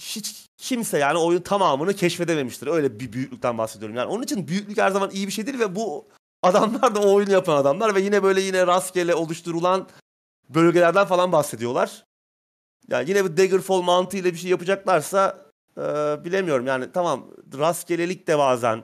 hiç 0.00 0.46
kimse 0.56 0.98
yani 0.98 1.18
oyun 1.18 1.40
tamamını 1.40 1.94
keşfedememiştir. 1.94 2.66
Öyle 2.66 3.00
bir 3.00 3.12
büyüklükten 3.12 3.58
bahsediyorum. 3.58 3.96
Yani 3.96 4.10
onun 4.10 4.22
için 4.22 4.48
büyüklük 4.48 4.78
her 4.78 4.90
zaman 4.90 5.10
iyi 5.10 5.26
bir 5.26 5.32
şeydir 5.32 5.58
ve 5.58 5.76
bu 5.76 6.08
adamlar 6.42 6.94
da 6.94 7.00
o 7.00 7.14
oyunu 7.14 7.32
yapan 7.32 7.56
adamlar 7.56 7.94
ve 7.94 8.00
yine 8.00 8.22
böyle 8.22 8.40
yine 8.40 8.66
rastgele 8.66 9.14
oluşturulan 9.14 9.88
bölgelerden 10.48 11.06
falan 11.06 11.32
bahsediyorlar. 11.32 12.07
Yani 12.90 13.10
yine 13.10 13.24
bir 13.24 13.36
Daggerfall 13.36 13.82
mantığıyla 13.82 14.32
bir 14.32 14.38
şey 14.38 14.50
yapacaklarsa 14.50 15.46
e, 15.76 15.80
bilemiyorum. 16.24 16.66
Yani 16.66 16.92
tamam 16.92 17.30
rastgelelik 17.58 18.28
de 18.28 18.38
bazen 18.38 18.82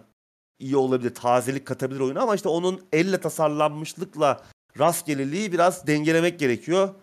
iyi 0.59 0.77
olabilir. 0.77 1.15
Tazelik 1.15 1.67
katabilir 1.67 2.01
oyuna 2.01 2.21
ama 2.21 2.35
işte 2.35 2.49
onun 2.49 2.81
elle 2.93 3.21
tasarlanmışlıkla 3.21 4.45
rastgeleliği 4.79 5.53
biraz 5.53 5.87
dengelemek 5.87 6.39
gerekiyor. 6.39 6.95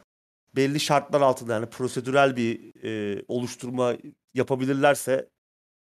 Belli 0.55 0.79
şartlar 0.79 1.21
altında 1.21 1.53
yani 1.53 1.65
prosedürel 1.65 2.35
bir 2.35 2.83
e, 2.83 3.23
oluşturma 3.27 3.93
yapabilirlerse 4.33 5.29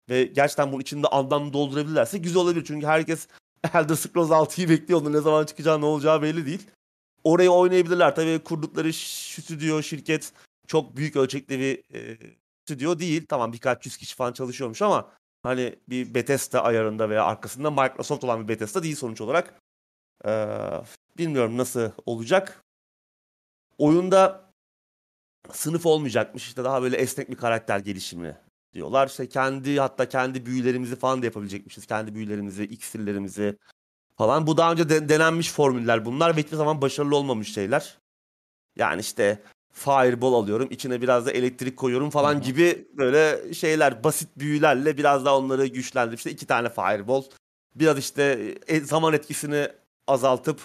ve 0.09 0.23
gerçekten 0.23 0.71
bunun 0.71 0.81
içinde 0.81 1.07
anlam 1.07 1.53
doldurabilirlerse 1.53 2.17
güzel 2.17 2.41
olabilir. 2.41 2.65
Çünkü 2.67 2.87
herkes 2.87 3.27
Elder 3.73 3.95
Scrolls 3.95 4.29
6'yı 4.29 4.69
bekliyor. 4.69 5.01
Onun 5.01 5.13
ne 5.13 5.21
zaman 5.21 5.45
çıkacağı 5.45 5.81
ne 5.81 5.85
olacağı 5.85 6.21
belli 6.21 6.45
değil. 6.45 6.67
Orayı 7.23 7.51
oynayabilirler. 7.51 8.15
Tabii 8.15 8.39
kurdukları 8.39 8.93
stüdyo, 8.93 9.83
şirket 9.83 10.33
çok 10.71 10.97
büyük 10.97 11.15
ölçekli 11.15 11.59
bir 11.59 11.95
e, 11.95 12.17
stüdyo 12.65 12.99
değil. 12.99 13.25
Tamam 13.29 13.53
birkaç 13.53 13.85
yüz 13.85 13.97
kişi 13.97 14.15
falan 14.15 14.33
çalışıyormuş 14.33 14.81
ama 14.81 15.11
hani 15.43 15.75
bir 15.89 16.13
Bethesda 16.13 16.63
ayarında 16.63 17.09
veya 17.09 17.25
arkasında 17.25 17.71
Microsoft 17.71 18.23
olan 18.23 18.43
bir 18.43 18.47
Bethesda 18.47 18.83
değil 18.83 18.95
sonuç 18.95 19.21
olarak. 19.21 19.61
Ee, 20.25 20.47
bilmiyorum 21.17 21.57
nasıl 21.57 21.91
olacak. 22.05 22.63
Oyunda 23.77 24.51
sınıf 25.51 25.85
olmayacakmış. 25.85 26.47
İşte 26.47 26.63
daha 26.63 26.81
böyle 26.81 26.97
esnek 26.97 27.29
bir 27.29 27.37
karakter 27.37 27.79
gelişimi 27.79 28.37
diyorlar. 28.73 29.07
İşte 29.07 29.29
kendi 29.29 29.79
hatta 29.79 30.09
kendi 30.09 30.45
büyülerimizi 30.45 30.95
falan 30.95 31.21
da 31.21 31.25
yapabilecekmişiz. 31.25 31.85
Kendi 31.85 32.15
büyülerimizi, 32.15 32.63
iksirlerimizi 32.63 33.57
falan. 34.17 34.47
Bu 34.47 34.57
daha 34.57 34.71
önce 34.71 34.89
de, 34.89 35.09
denenmiş 35.09 35.51
formüller 35.51 36.05
bunlar 36.05 36.35
ve 36.35 36.41
hiçbir 36.41 36.57
zaman 36.57 36.81
başarılı 36.81 37.15
olmamış 37.15 37.53
şeyler. 37.53 37.97
Yani 38.75 39.01
işte 39.01 39.43
fireball 39.73 40.33
alıyorum, 40.33 40.67
içine 40.71 41.01
biraz 41.01 41.25
da 41.25 41.31
elektrik 41.31 41.77
koyuyorum 41.77 42.09
falan 42.09 42.33
Hı-hı. 42.33 42.41
gibi 42.41 42.87
böyle 42.97 43.53
şeyler, 43.53 44.03
basit 44.03 44.29
büyülerle 44.37 44.97
biraz 44.97 45.25
daha 45.25 45.37
onları 45.37 45.67
güçlendirip 45.67 46.17
işte 46.17 46.31
iki 46.31 46.45
tane 46.45 46.69
fireball, 46.69 47.23
biraz 47.75 47.97
işte 47.97 48.55
e, 48.67 48.79
zaman 48.79 49.13
etkisini 49.13 49.67
azaltıp 50.07 50.59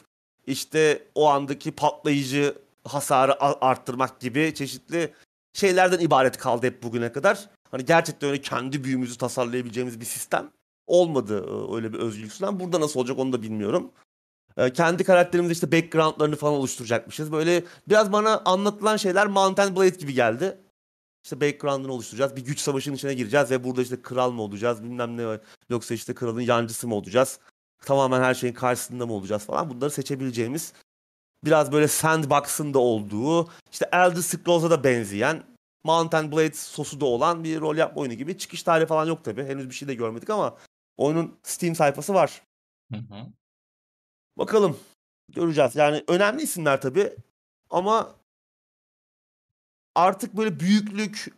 işte 0.46 1.02
o 1.14 1.28
andaki 1.28 1.72
patlayıcı 1.72 2.54
hasarı 2.84 3.42
arttırmak 3.42 4.20
gibi 4.20 4.54
çeşitli 4.54 5.12
şeylerden 5.52 5.98
ibaret 5.98 6.36
kaldı 6.36 6.66
hep 6.66 6.82
bugüne 6.82 7.12
kadar. 7.12 7.50
Hani 7.70 7.84
gerçekten 7.84 8.30
öyle 8.30 8.40
kendi 8.40 8.84
büyümüzü 8.84 9.18
tasarlayabileceğimiz 9.18 10.00
bir 10.00 10.04
sistem 10.04 10.50
olmadı 10.86 11.46
öyle 11.76 11.92
bir 11.92 11.98
özgürlük 11.98 12.32
sunan. 12.32 12.60
Burada 12.60 12.80
nasıl 12.80 13.00
olacak 13.00 13.18
onu 13.18 13.32
da 13.32 13.42
bilmiyorum. 13.42 13.90
E, 14.56 14.72
kendi 14.72 15.04
karakterimizi 15.04 15.52
işte 15.52 15.72
backgroundlarını 15.72 16.36
falan 16.36 16.54
oluşturacakmışız. 16.54 17.32
Böyle 17.32 17.64
biraz 17.88 18.12
bana 18.12 18.42
anlatılan 18.44 18.96
şeyler 18.96 19.26
Mountain 19.26 19.76
Blade 19.76 19.88
gibi 19.88 20.14
geldi. 20.14 20.58
İşte 21.24 21.40
background'ını 21.40 21.92
oluşturacağız. 21.92 22.36
Bir 22.36 22.44
güç 22.44 22.60
savaşının 22.60 22.96
içine 22.96 23.14
gireceğiz 23.14 23.50
ve 23.50 23.64
burada 23.64 23.82
işte 23.82 24.02
kral 24.02 24.30
mı 24.30 24.42
olacağız 24.42 24.82
bilmem 24.82 25.16
ne 25.16 25.38
yoksa 25.68 25.94
işte 25.94 26.14
kralın 26.14 26.40
yancısı 26.40 26.88
mı 26.88 26.94
olacağız. 26.94 27.40
Tamamen 27.82 28.20
her 28.20 28.34
şeyin 28.34 28.54
karşısında 28.54 29.06
mı 29.06 29.12
olacağız 29.12 29.44
falan. 29.44 29.70
Bunları 29.70 29.90
seçebileceğimiz 29.90 30.72
biraz 31.44 31.72
böyle 31.72 31.88
sandbox'ın 31.88 32.74
da 32.74 32.78
olduğu 32.78 33.48
işte 33.72 33.88
Elder 33.92 34.20
Scrolls'a 34.20 34.70
da 34.70 34.84
benzeyen 34.84 35.42
Mountain 35.84 36.32
Blade 36.32 36.54
sosu 36.54 37.00
da 37.00 37.04
olan 37.04 37.44
bir 37.44 37.60
rol 37.60 37.76
yapma 37.76 38.02
oyunu 38.02 38.14
gibi. 38.14 38.38
Çıkış 38.38 38.62
tarihi 38.62 38.86
falan 38.86 39.06
yok 39.06 39.24
tabi. 39.24 39.44
Henüz 39.44 39.70
bir 39.70 39.74
şey 39.74 39.88
de 39.88 39.94
görmedik 39.94 40.30
ama 40.30 40.56
oyunun 40.96 41.38
Steam 41.42 41.74
sayfası 41.74 42.14
var. 42.14 42.42
Hı 42.92 42.98
hı. 42.98 43.26
Bakalım. 44.38 44.80
Göreceğiz. 45.28 45.76
Yani 45.76 46.04
önemli 46.08 46.42
isimler 46.42 46.80
tabi. 46.80 47.16
Ama 47.70 48.16
artık 49.94 50.36
böyle 50.36 50.60
büyüklük, 50.60 51.34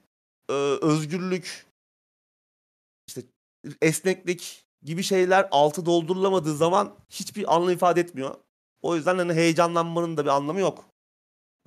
özgürlük, 0.82 1.66
işte 3.06 3.22
esneklik 3.82 4.64
gibi 4.82 5.02
şeyler 5.02 5.48
altı 5.50 5.86
doldurulamadığı 5.86 6.56
zaman 6.56 6.96
hiçbir 7.10 7.54
anlam 7.54 7.70
ifade 7.70 8.00
etmiyor. 8.00 8.34
O 8.82 8.96
yüzden 8.96 9.18
hani 9.18 9.32
heyecanlanmanın 9.32 10.16
da 10.16 10.24
bir 10.24 10.30
anlamı 10.30 10.60
yok. 10.60 10.84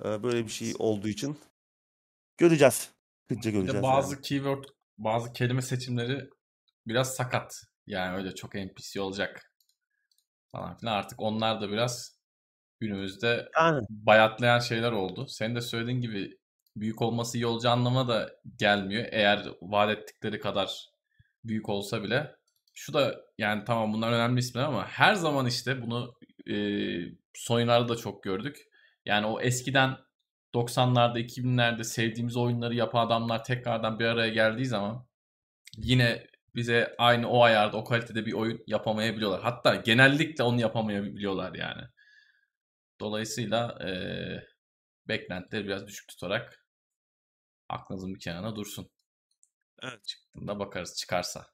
Böyle 0.00 0.44
bir 0.44 0.50
şey 0.50 0.74
olduğu 0.78 1.08
için. 1.08 1.38
Göreceğiz. 2.38 2.90
Hızlıca 3.28 3.50
göreceğiz. 3.50 3.82
bazı 3.82 4.14
yani. 4.14 4.22
keyword, 4.22 4.64
bazı 4.98 5.32
kelime 5.32 5.62
seçimleri 5.62 6.30
biraz 6.86 7.14
sakat. 7.14 7.64
Yani 7.86 8.16
öyle 8.16 8.34
çok 8.34 8.54
NPC 8.54 9.00
olacak 9.00 9.51
falan 10.52 10.76
filan. 10.76 10.92
Artık 10.92 11.22
onlar 11.22 11.60
da 11.60 11.70
biraz 11.70 12.18
günümüzde 12.80 13.48
yani. 13.60 13.86
bayatlayan 13.90 14.58
şeyler 14.58 14.92
oldu. 14.92 15.26
Senin 15.26 15.54
de 15.54 15.60
söylediğin 15.60 16.00
gibi 16.00 16.38
büyük 16.76 17.02
olması 17.02 17.38
iyi 17.38 17.46
olacağı 17.46 17.72
anlamına 17.72 18.08
da 18.08 18.30
gelmiyor. 18.58 19.04
Eğer 19.10 19.46
vaat 19.62 19.90
ettikleri 19.90 20.40
kadar 20.40 20.88
büyük 21.44 21.68
olsa 21.68 22.02
bile. 22.02 22.36
Şu 22.74 22.92
da 22.92 23.20
yani 23.38 23.64
tamam 23.64 23.92
bunlar 23.92 24.12
önemli 24.12 24.40
isimler 24.40 24.64
ama 24.64 24.86
her 24.86 25.14
zaman 25.14 25.46
işte 25.46 25.82
bunu 25.82 26.14
e, 26.50 26.56
son 27.34 27.60
yıllarda 27.60 27.88
da 27.88 27.96
çok 27.96 28.22
gördük. 28.22 28.56
Yani 29.04 29.26
o 29.26 29.40
eskiden 29.40 29.96
90'larda 30.54 31.18
2000'lerde 31.18 31.84
sevdiğimiz 31.84 32.36
oyunları 32.36 32.74
yapan 32.74 33.06
adamlar 33.06 33.44
tekrardan 33.44 33.98
bir 33.98 34.04
araya 34.04 34.28
geldiği 34.28 34.66
zaman 34.66 35.06
yine 35.76 36.26
bize 36.54 36.94
aynı 36.98 37.28
o 37.28 37.42
ayarda 37.42 37.76
o 37.76 37.84
kalitede 37.84 38.26
bir 38.26 38.32
oyun 38.32 38.64
yapamayabiliyorlar. 38.66 39.42
Hatta 39.42 39.74
genellikle 39.74 40.44
onu 40.44 40.60
yapamayabiliyorlar 40.60 41.54
yani. 41.54 41.82
Dolayısıyla 43.00 43.88
e, 43.88 43.90
beklentileri 45.08 45.64
biraz 45.64 45.86
düşük 45.86 46.08
tutarak 46.08 46.66
aklınızın 47.68 48.14
bir 48.14 48.20
kenarına 48.20 48.56
dursun. 48.56 48.90
Evet. 49.82 50.06
Çıktığında 50.06 50.58
bakarız 50.58 50.96
çıkarsa. 50.96 51.46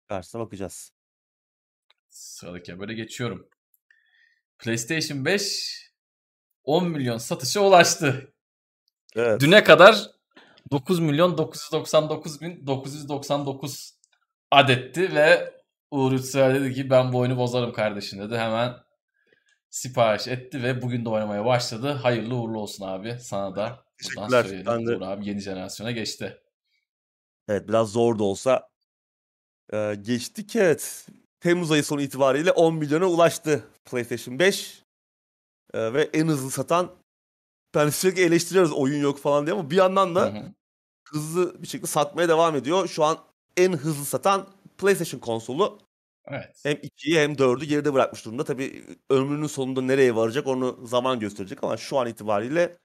Çıkarsa 0.00 0.38
bakacağız. 0.38 0.92
Sıradaki 2.08 2.72
habere 2.72 2.94
geçiyorum. 2.94 3.48
PlayStation 4.58 5.24
5 5.24 5.92
10 6.64 6.88
milyon 6.88 7.18
satışa 7.18 7.60
ulaştı. 7.60 8.34
Evet. 9.16 9.40
Düne 9.40 9.64
kadar 9.64 10.17
9 10.70 11.00
milyon 11.00 11.38
999 11.38 12.40
bin 12.40 12.66
999 12.66 13.94
adetti 14.50 15.14
ve 15.14 15.54
Uğur 15.90 16.12
Ütsel 16.12 16.54
dedi 16.54 16.74
ki 16.74 16.90
ben 16.90 17.12
bu 17.12 17.18
oyunu 17.18 17.36
bozarım 17.36 17.72
kardeşim 17.72 18.20
dedi. 18.20 18.36
Hemen 18.36 18.74
sipariş 19.70 20.28
etti 20.28 20.62
ve 20.62 20.82
bugün 20.82 21.04
de 21.04 21.08
oynamaya 21.08 21.44
başladı. 21.44 21.92
Hayırlı 21.92 22.36
uğurlu 22.36 22.60
olsun 22.60 22.86
abi 22.86 23.16
sana 23.20 23.56
da. 23.56 23.84
Buradan 24.16 24.28
söyleyelim. 24.28 24.66
Ben 24.66 24.86
de... 24.86 24.96
Uğur 24.96 25.02
abi 25.02 25.28
yeni 25.28 25.40
jenerasyona 25.40 25.90
geçti. 25.90 26.40
Evet 27.48 27.68
biraz 27.68 27.92
zor 27.92 28.18
da 28.18 28.24
olsa 28.24 28.68
e, 29.72 29.94
geçtik 30.02 30.56
evet. 30.56 31.06
Temmuz 31.40 31.70
ayı 31.70 31.84
sonu 31.84 32.02
itibariyle 32.02 32.52
10 32.52 32.74
milyona 32.74 33.06
ulaştı 33.06 33.64
PlayStation 33.84 34.38
5. 34.38 34.82
E, 35.74 35.92
ve 35.92 36.10
en 36.12 36.28
hızlı 36.28 36.50
satan 36.50 36.90
ben 37.74 37.88
sürekli 37.88 38.22
eleştiriyoruz 38.22 38.72
oyun 38.72 39.02
yok 39.02 39.18
falan 39.18 39.46
diye 39.46 39.56
ama 39.56 39.70
bir 39.70 39.76
yandan 39.76 40.14
da 40.14 40.20
hı 40.22 40.38
hı. 40.38 40.54
Hızlı 41.12 41.62
bir 41.62 41.66
şekilde 41.66 41.86
satmaya 41.86 42.28
devam 42.28 42.56
ediyor. 42.56 42.88
Şu 42.88 43.04
an 43.04 43.18
en 43.56 43.72
hızlı 43.72 44.04
satan 44.04 44.46
PlayStation 44.78 45.20
konsolu. 45.20 45.78
Evet. 46.30 46.60
Hem 46.62 46.76
2'yi 46.76 47.18
hem 47.20 47.32
4'ü 47.38 47.64
geride 47.64 47.94
bırakmış 47.94 48.24
durumda. 48.24 48.44
Tabii 48.44 48.84
ömrünün 49.10 49.46
sonunda 49.46 49.82
nereye 49.82 50.14
varacak 50.16 50.46
onu 50.46 50.86
zaman 50.86 51.20
gösterecek 51.20 51.64
ama 51.64 51.76
şu 51.76 51.98
an 51.98 52.06
itibariyle 52.08 52.78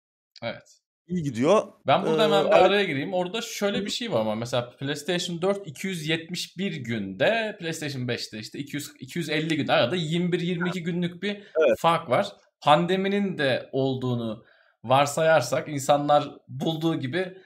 Evet. 0.43 0.79
iyi 1.07 1.23
gidiyor. 1.23 1.63
Ben 1.87 2.05
burada 2.05 2.21
Ee, 2.21 2.25
hemen 2.25 2.45
bir 2.45 2.49
evet. 2.51 2.63
araya 2.63 2.83
gireyim. 2.83 3.13
Orada 3.13 3.41
şöyle 3.41 3.85
bir 3.85 3.89
şey 3.91 4.11
var 4.11 4.19
ama 4.21 4.35
mesela 4.35 4.69
PlayStation 4.75 5.41
4 5.41 5.67
271 5.67 6.75
günde, 6.75 7.57
PlayStation 7.59 8.01
5'te 8.01 8.39
işte 8.39 8.59
200 8.59 8.91
250 8.99 9.55
gün 9.57 9.67
arada 9.67 9.95
21-22 9.95 10.79
günlük 10.79 11.23
bir 11.23 11.31
Evet. 11.35 11.77
fark 11.79 12.09
var. 12.09 12.27
Pandeminin 12.61 13.37
de 13.37 13.69
olduğunu 13.71 14.45
varsayarsak 14.83 15.69
insanlar 15.69 16.29
bulduğu 16.47 16.99
gibi 16.99 17.37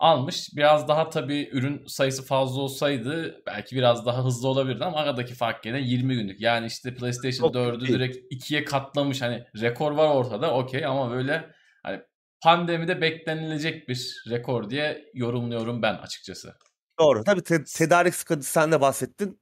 almış. 0.00 0.48
Biraz 0.56 0.88
daha 0.88 1.10
tabii 1.10 1.48
ürün 1.52 1.86
sayısı 1.86 2.24
fazla 2.24 2.60
olsaydı 2.60 3.42
belki 3.46 3.76
biraz 3.76 4.06
daha 4.06 4.24
hızlı 4.24 4.48
olabilirdi 4.48 4.84
ama 4.84 4.96
aradaki 4.98 5.34
fark 5.34 5.62
gene 5.62 5.80
20 5.80 6.14
günlük. 6.14 6.40
Yani 6.40 6.66
işte 6.66 6.94
PlayStation 6.94 7.48
Çok 7.48 7.54
4'ü 7.54 7.80
değil. 7.80 7.92
direkt 7.92 8.32
ikiye 8.32 8.64
katlamış. 8.64 9.22
Hani 9.22 9.44
rekor 9.60 9.92
var 9.92 10.08
ortada 10.14 10.54
okey 10.54 10.86
ama 10.86 11.10
böyle 11.10 11.50
hani 11.82 12.00
pandemide 12.42 13.00
beklenilecek 13.00 13.88
bir 13.88 14.22
rekor 14.30 14.70
diye 14.70 15.10
yorumluyorum 15.14 15.82
ben 15.82 15.94
açıkçası. 15.94 16.54
Doğru. 17.00 17.24
Tabii 17.24 17.42
te- 17.42 17.64
tedarik 17.64 18.14
sıkıntısı 18.14 18.52
sen 18.52 18.72
de 18.72 18.80
bahsettin. 18.80 19.40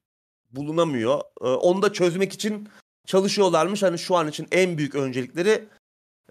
Bulunamıyor. 0.50 1.20
Ee, 1.40 1.44
onu 1.46 1.82
da 1.82 1.92
çözmek 1.92 2.32
için 2.32 2.68
çalışıyorlarmış. 3.06 3.82
Hani 3.82 3.98
şu 3.98 4.16
an 4.16 4.28
için 4.28 4.48
en 4.52 4.78
büyük 4.78 4.94
öncelikleri 4.94 5.64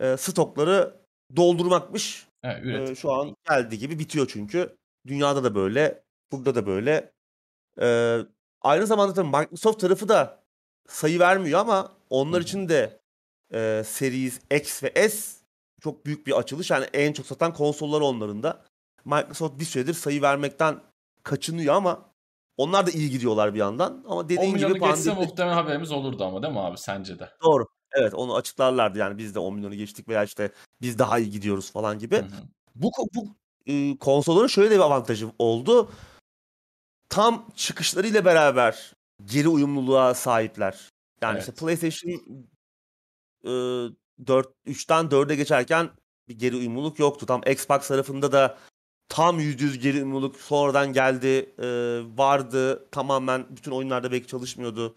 e, 0.01 0.17
stokları 0.17 0.95
doldurmakmış. 1.35 2.27
Evet, 2.45 2.65
üretim. 2.65 2.95
şu 2.95 3.13
an 3.13 3.35
geldiği 3.49 3.79
gibi 3.79 3.99
bitiyor 3.99 4.27
çünkü. 4.29 4.77
Dünyada 5.07 5.43
da 5.43 5.55
böyle, 5.55 6.03
burada 6.31 6.55
da 6.55 6.65
böyle. 6.65 7.11
Ee, 7.81 8.19
aynı 8.61 8.87
zamanda 8.87 9.13
tabii 9.13 9.27
Microsoft 9.27 9.79
tarafı 9.79 10.09
da 10.09 10.43
sayı 10.87 11.19
vermiyor 11.19 11.59
ama 11.59 11.91
onlar 12.09 12.41
için 12.41 12.69
de 12.69 12.99
e, 13.53 13.83
Series 13.85 14.39
X 14.51 14.83
ve 14.83 15.09
S 15.09 15.45
çok 15.81 16.05
büyük 16.05 16.27
bir 16.27 16.37
açılış. 16.39 16.71
Yani 16.71 16.85
en 16.93 17.13
çok 17.13 17.25
satan 17.25 17.53
konsolları 17.53 18.03
onların 18.03 18.43
da. 18.43 18.65
Microsoft 19.05 19.59
bir 19.59 19.65
süredir 19.65 19.93
sayı 19.93 20.21
vermekten 20.21 20.81
kaçınıyor 21.23 21.75
ama 21.75 22.15
onlar 22.57 22.87
da 22.87 22.91
iyi 22.91 23.09
gidiyorlar 23.09 23.53
bir 23.53 23.59
yandan. 23.59 24.03
Ama 24.07 24.15
10 24.21 24.29
dediğin 24.29 24.41
gibi 24.41 24.53
milyonu 24.53 24.73
geçse 24.73 25.09
pandemi 25.09 25.25
muhtemelen 25.25 25.53
haberimiz 25.55 25.91
olurdu 25.91 26.23
ama 26.23 26.43
değil 26.43 26.53
mi 26.53 26.59
abi 26.59 26.77
sence 26.77 27.19
de? 27.19 27.29
doğru. 27.43 27.65
Evet 27.95 28.13
onu 28.13 28.35
açıklarlardı 28.35 28.99
yani 28.99 29.17
biz 29.17 29.35
de 29.35 29.39
10 29.39 29.55
milyonu 29.55 29.75
geçtik 29.75 30.07
veya 30.07 30.23
işte 30.23 30.51
biz 30.81 30.99
daha 30.99 31.19
iyi 31.19 31.29
gidiyoruz 31.31 31.71
falan 31.71 31.99
gibi. 31.99 32.15
Hı 32.15 32.21
hı. 32.21 32.43
Bu 32.75 32.91
bu 33.13 33.35
e, 33.65 33.97
konsolların 33.97 34.47
şöyle 34.47 34.71
de 34.71 34.75
bir 34.75 34.79
avantajı 34.79 35.31
oldu. 35.39 35.91
Tam 37.09 37.45
çıkışlarıyla 37.55 38.25
beraber 38.25 38.93
geri 39.25 39.47
uyumluluğa 39.47 40.13
sahipler. 40.13 40.89
Yani 41.21 41.39
işte 41.39 41.51
Evet. 41.51 41.59
PlayStation 41.59 42.45
e, 43.43 43.49
4 44.27 44.47
3'ten 44.67 45.05
4'e 45.05 45.35
geçerken 45.35 45.89
bir 46.27 46.39
geri 46.39 46.55
uyumluluk 46.55 46.99
yoktu. 46.99 47.25
Tam 47.25 47.41
Xbox 47.47 47.87
tarafında 47.87 48.31
da 48.31 48.57
tam 49.09 49.39
%100 49.39 49.77
geri 49.77 49.97
uyumluluk 49.97 50.35
sonradan 50.35 50.93
geldi. 50.93 51.53
e, 51.59 51.67
vardı. 52.17 52.89
Tamamen 52.91 53.45
bütün 53.49 53.71
oyunlarda 53.71 54.11
belki 54.11 54.27
çalışmıyordu. 54.27 54.95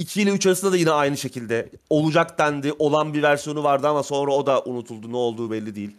2 0.00 0.22
ile 0.22 0.30
3 0.30 0.46
arasında 0.46 0.72
da 0.72 0.76
yine 0.76 0.90
aynı 0.90 1.16
şekilde 1.16 1.70
olacak 1.90 2.38
dendi. 2.38 2.72
Olan 2.78 3.14
bir 3.14 3.22
versiyonu 3.22 3.64
vardı 3.64 3.88
ama 3.88 4.02
sonra 4.02 4.32
o 4.32 4.46
da 4.46 4.62
unutuldu. 4.64 5.12
Ne 5.12 5.16
olduğu 5.16 5.50
belli 5.50 5.74
değil. 5.74 5.96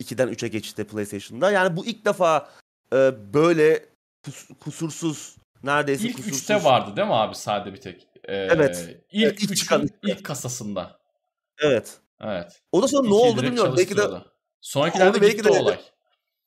2'den 0.00 0.28
3'e 0.28 0.48
geçti 0.48 0.84
PlayStation'da. 0.84 1.50
Yani 1.50 1.76
bu 1.76 1.86
ilk 1.86 2.04
defa 2.04 2.50
e, 2.92 2.96
böyle 3.34 3.84
kus- 4.26 4.54
kusursuz 4.58 5.36
neredeyse 5.62 6.08
İlk 6.08 6.16
kusursuz. 6.16 6.42
3'te 6.42 6.64
vardı 6.64 6.96
değil 6.96 7.06
mi 7.08 7.14
abi 7.14 7.34
sade 7.34 7.72
bir 7.72 7.80
tek? 7.80 8.08
Ee, 8.24 8.34
Evet. 8.36 8.88
İlk 9.10 9.24
Evet, 9.24 9.42
ilk 9.42 9.50
3'ün 9.50 9.54
çıkan 9.54 9.82
üçte. 9.82 9.96
ilk 10.02 10.24
kasasında. 10.24 10.98
Evet. 11.60 11.96
Evet. 12.20 12.60
O 12.72 12.82
da 12.82 12.88
sonra 12.88 13.08
ne 13.08 13.14
oldu 13.14 13.42
bilmiyorum. 13.42 13.74
Belki 13.76 13.96
de. 13.96 14.02
Sonrakilerde 14.60 15.20
belki 15.22 15.44
de- 15.44 15.50
olay. 15.50 15.80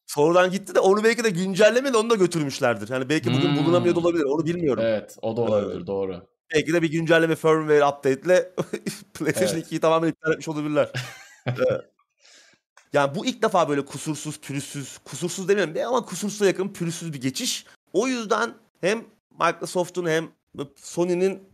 sonradan 0.07 0.52
gitti 0.52 0.76
de 0.76 0.80
onu 0.80 1.03
belki 1.03 1.23
de 1.23 1.30
güncellemeyle 1.30 1.98
onu 1.98 2.10
da 2.10 2.15
götürmüşlerdir. 2.15 2.90
Yani 2.90 3.10
belki 3.10 3.34
bugün 3.34 3.49
Hmm. 3.56 3.65
bulunamıyor 3.65 3.95
da 3.95 3.99
olabilir. 3.99 4.23
Onu 4.23 4.45
bilmiyorum. 4.45 4.84
Evet 4.86 5.18
o 5.22 5.38
da 5.38 5.41
olabilir 5.41 5.88
doğru. 5.88 6.27
Belki 6.53 6.73
de 6.73 6.81
bir 6.81 6.91
güncelleme 6.91 7.35
firmware 7.35 7.85
update'le 7.85 8.53
PlayStation 9.13 9.57
Evet. 9.57 9.72
2'yi 9.72 9.80
tamamen 9.80 10.09
iptal 10.09 10.31
etmiş 10.31 10.47
olabilirler. 10.47 10.91
Evet. 11.47 11.85
yani 12.93 13.15
bu 13.15 13.26
ilk 13.26 13.41
defa 13.41 13.69
böyle 13.69 13.85
kusursuz, 13.85 14.39
pürüzsüz, 14.39 14.97
kusursuz 14.97 15.47
demiyorum 15.47 15.73
ama 15.88 16.05
kusursuza 16.05 16.45
yakın 16.45 16.69
pürüzsüz 16.69 17.13
bir 17.13 17.22
geçiş. 17.22 17.65
O 17.93 18.07
yüzden 18.07 18.53
hem 18.81 19.05
Microsoft'un 19.39 20.05
hem 20.05 20.30
Sony'nin 20.76 21.49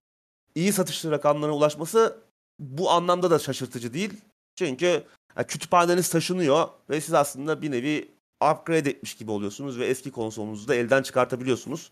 iyi 0.55 0.73
satışlı 0.73 1.11
rakamlarına 1.11 1.55
ulaşması 1.55 2.17
bu 2.59 2.91
anlamda 2.91 3.31
da 3.31 3.39
şaşırtıcı 3.39 3.93
değil. 3.93 4.13
Çünkü 4.55 5.03
yani 5.37 5.47
kütüphaneniz 5.47 6.09
taşınıyor 6.09 6.67
ve 6.89 7.01
siz 7.01 7.13
aslında 7.13 7.61
bir 7.61 7.71
nevi 7.71 8.11
upgrade 8.51 8.89
etmiş 8.89 9.15
gibi 9.15 9.31
oluyorsunuz 9.31 9.79
ve 9.79 9.85
eski 9.85 10.11
konsolunuzu 10.11 10.67
da 10.67 10.75
elden 10.75 11.03
çıkartabiliyorsunuz. 11.03 11.91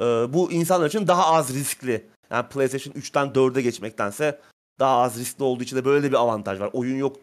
Ee, 0.00 0.04
bu 0.04 0.52
insanlar 0.52 0.88
için 0.88 1.06
daha 1.06 1.26
az 1.26 1.54
riskli. 1.54 2.06
Yani 2.30 2.48
PlayStation 2.48 2.94
3'ten 2.94 3.26
4'e 3.26 3.62
geçmektense 3.62 4.40
daha 4.78 5.00
az 5.00 5.18
riskli 5.18 5.42
olduğu 5.42 5.62
için 5.62 5.76
de 5.76 5.84
böyle 5.84 6.02
de 6.02 6.10
bir 6.10 6.16
avantaj 6.16 6.60
var. 6.60 6.70
Oyun 6.72 6.96
yok 6.96 7.16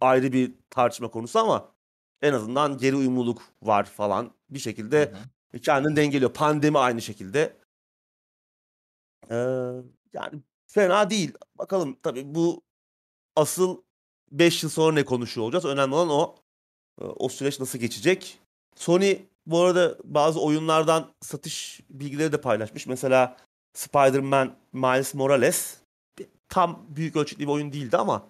ayrı 0.00 0.32
bir 0.32 0.52
tartışma 0.70 1.10
konusu 1.10 1.38
ama 1.38 1.72
en 2.22 2.32
azından 2.32 2.78
geri 2.78 2.96
uyumluluk 2.96 3.42
var 3.62 3.84
falan. 3.84 4.32
Bir 4.50 4.58
şekilde 4.58 5.12
Hı 5.52 5.56
hı. 5.56 5.60
kendini 5.60 5.96
dengeliyor. 5.96 6.32
Pandemi 6.32 6.78
aynı 6.78 7.02
şekilde. 7.02 7.56
Ee, 9.30 9.36
yani 10.12 10.42
fena 10.66 11.10
değil. 11.10 11.34
Bakalım 11.58 11.96
tabii 12.02 12.34
bu 12.34 12.62
asıl 13.36 13.82
5 14.30 14.62
yıl 14.62 14.70
sonra 14.70 14.94
ne 14.94 15.04
konuşuyor 15.04 15.44
olacağız. 15.44 15.64
Önemli 15.64 15.94
olan 15.94 16.10
o. 16.10 16.34
Ee, 17.00 17.04
O 17.04 17.28
süreç 17.28 17.60
nasıl 17.60 17.78
geçecek? 17.78 18.38
Sony 18.76 19.18
bu 19.46 19.60
arada 19.60 19.98
bazı 20.04 20.40
oyunlardan 20.40 21.12
satış 21.20 21.80
bilgileri 21.90 22.32
de 22.32 22.40
paylaşmış. 22.40 22.86
Mesela 22.86 23.36
Spider-Man 23.72 24.56
Miles 24.72 25.14
Morales 25.14 25.76
bir- 26.18 26.28
tam 26.48 26.86
büyük 26.88 27.16
ölçekli 27.16 27.42
bir 27.46 27.52
oyun 27.52 27.72
değildi 27.72 27.96
ama 27.96 28.28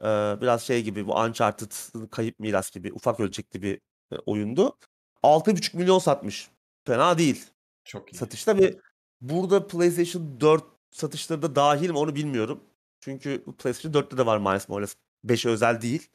e, 0.00 0.06
biraz 0.40 0.62
şey 0.62 0.82
gibi 0.82 1.06
bu 1.06 1.14
Uncharted 1.14 1.72
kayıp 2.10 2.38
miras 2.38 2.70
gibi 2.70 2.92
ufak 2.92 3.20
ölçekli 3.20 3.62
bir 3.62 3.80
e, 4.12 4.16
oyundu. 4.26 4.76
6,5 5.22 5.76
milyon 5.76 5.98
satmış. 5.98 6.48
Fena 6.86 7.18
değil 7.18 7.46
Çok 7.84 8.12
iyi. 8.12 8.16
satışta 8.16 8.58
ve 8.58 8.78
burada 9.20 9.66
PlayStation 9.66 10.40
4 10.40 10.64
satışları 10.90 11.42
da 11.42 11.54
dahil 11.56 11.90
mi 11.90 11.98
onu 11.98 12.14
bilmiyorum. 12.14 12.64
Çünkü 13.00 13.44
PlayStation 13.58 13.92
4'te 14.02 14.18
de 14.18 14.26
var 14.26 14.38
Miles 14.38 14.68
Morales. 14.68 14.96
5'e 15.26 15.50
özel 15.50 15.82
değil. 15.82 16.08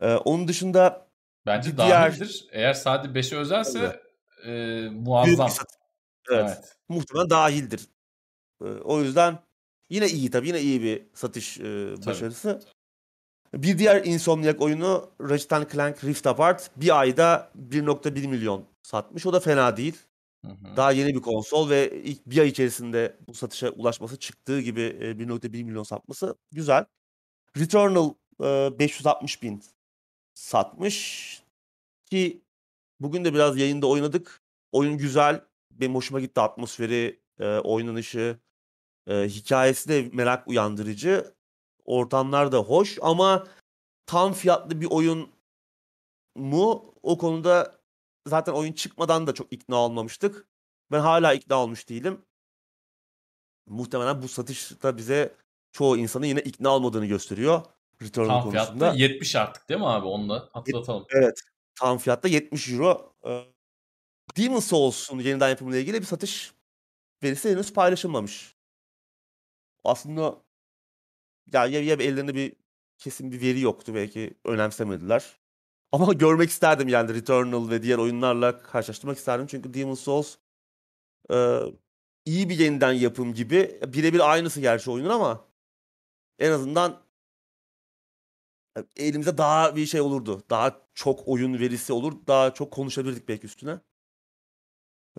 Ee, 0.00 0.14
onun 0.14 0.48
dışında 0.48 1.06
Bence 1.46 1.72
bir 1.72 1.76
diğer- 1.76 1.90
dahildir. 1.90 2.46
Eğer 2.52 2.74
sadece 2.74 3.14
5'e 3.14 3.36
özelse 3.38 4.00
e, 4.44 4.50
büyük 4.80 4.92
muazzam. 4.92 5.46
bir 5.46 5.52
satış. 5.52 5.76
Evet, 6.30 6.44
Evet. 6.44 6.76
muhtemelen 6.88 7.30
dahildir. 7.30 7.88
Ee, 8.62 8.66
o 8.66 9.02
yüzden 9.02 9.38
yine 9.90 10.08
iyi 10.08 10.30
tabii 10.30 10.48
yine 10.48 10.60
iyi 10.60 10.82
bir 10.82 11.02
satış 11.14 11.60
e, 11.60 11.94
başarısı. 12.06 12.60
Bir 13.54 13.78
diğer 13.78 14.04
Insomniac 14.04 14.58
oyunu 14.64 15.10
Ratchet 15.20 15.72
Clank 15.72 16.04
Rift 16.04 16.26
Apart 16.26 16.70
bir 16.76 17.00
ayda 17.00 17.52
1.1 17.70 18.26
milyon 18.28 18.66
satmış. 18.82 19.26
O 19.26 19.32
da 19.32 19.40
fena 19.40 19.76
değil. 19.76 19.96
Daha 20.76 20.92
yeni 20.92 21.14
bir 21.14 21.20
konsol 21.22 21.70
ve 21.70 22.02
ilk 22.02 22.26
bir 22.26 22.38
ay 22.38 22.48
içerisinde 22.48 23.16
bu 23.28 23.34
satışa 23.34 23.70
ulaşması 23.70 24.18
çıktığı 24.18 24.60
gibi 24.60 24.80
e, 24.82 25.18
1.1 25.18 25.64
milyon 25.64 25.82
satması 25.82 26.36
güzel. 26.52 26.84
Returnal 27.58 28.14
e, 28.44 28.78
560 28.78 29.42
bin 29.42 29.62
satmış 30.34 31.42
ki 32.06 32.42
bugün 33.00 33.24
de 33.24 33.34
biraz 33.34 33.58
yayında 33.58 33.86
oynadık. 33.88 34.42
Oyun 34.72 34.98
güzel. 34.98 35.40
Benim 35.80 35.94
hoşuma 35.94 36.20
gitti 36.20 36.40
atmosferi, 36.40 37.20
e, 37.38 37.58
oynanışı, 37.58 38.38
e, 39.06 39.14
hikayesi 39.28 39.88
de 39.88 40.10
merak 40.12 40.48
uyandırıcı. 40.48 41.34
Ortamlar 41.84 42.52
da 42.52 42.58
hoş 42.58 42.98
ama 43.02 43.46
tam 44.06 44.32
fiyatlı 44.32 44.80
bir 44.80 44.86
oyun 44.90 45.30
mu? 46.34 46.94
O 47.02 47.18
konuda 47.18 47.80
zaten 48.26 48.52
oyun 48.52 48.72
çıkmadan 48.72 49.26
da 49.26 49.34
çok 49.34 49.52
ikna 49.52 49.76
olmamıştık. 49.76 50.48
Ben 50.92 51.00
hala 51.00 51.34
ikna 51.34 51.62
olmuş 51.62 51.88
değilim. 51.88 52.24
Muhtemelen 53.66 54.22
bu 54.22 54.28
satışta 54.28 54.96
bize 54.96 55.34
çoğu 55.72 55.96
insanın 55.96 56.26
yine 56.26 56.40
ikna 56.40 56.68
olmadığını 56.68 57.06
gösteriyor. 57.06 57.62
Returnal 58.02 58.42
Tam 58.42 58.50
fiyatta 58.50 58.70
konusunda. 58.70 58.92
70 59.02 59.36
artık 59.36 59.68
değil 59.68 59.80
mi 59.80 59.86
abi? 59.86 60.06
Onu 60.06 60.28
da 60.28 60.48
hatırlatalım. 60.52 61.06
Evet. 61.10 61.40
Tam 61.74 61.98
fiyatta 61.98 62.28
70 62.28 62.68
euro. 62.72 63.14
Ee, 63.26 63.44
Demon 64.36 64.60
Souls'un 64.60 65.18
yeniden 65.18 65.48
yapımıyla 65.48 65.80
ilgili 65.80 66.00
bir 66.00 66.06
satış 66.06 66.54
verisi 67.22 67.50
henüz 67.50 67.72
paylaşılmamış. 67.72 68.56
Aslında 69.84 70.42
ya, 71.52 71.66
ya, 71.66 71.82
ya 71.82 71.94
ellerinde 71.94 72.34
bir 72.34 72.52
kesin 72.98 73.32
bir 73.32 73.40
veri 73.40 73.60
yoktu 73.60 73.94
belki 73.94 74.34
önemsemediler. 74.44 75.38
Ama 75.92 76.12
görmek 76.12 76.50
isterdim 76.50 76.88
yani 76.88 77.14
Returnal 77.14 77.70
ve 77.70 77.82
diğer 77.82 77.98
oyunlarla 77.98 78.62
karşılaştırmak 78.62 79.18
isterdim. 79.18 79.46
Çünkü 79.46 79.74
Demon 79.74 79.94
Souls 79.94 80.36
e, 81.30 81.60
iyi 82.24 82.48
bir 82.48 82.58
yeniden 82.58 82.92
yapım 82.92 83.34
gibi. 83.34 83.80
Birebir 83.86 84.32
aynısı 84.32 84.60
gerçi 84.60 84.90
oyunun 84.90 85.10
ama 85.10 85.48
en 86.38 86.50
azından 86.50 87.02
e, 88.78 88.80
elimize 88.96 89.38
daha 89.38 89.76
bir 89.76 89.86
şey 89.86 90.00
olurdu. 90.00 90.42
Daha 90.50 90.80
çok 90.94 91.28
oyun 91.28 91.58
verisi 91.60 91.92
olur. 91.92 92.12
Daha 92.26 92.54
çok 92.54 92.72
konuşabilirdik 92.72 93.28
belki 93.28 93.46
üstüne. 93.46 93.80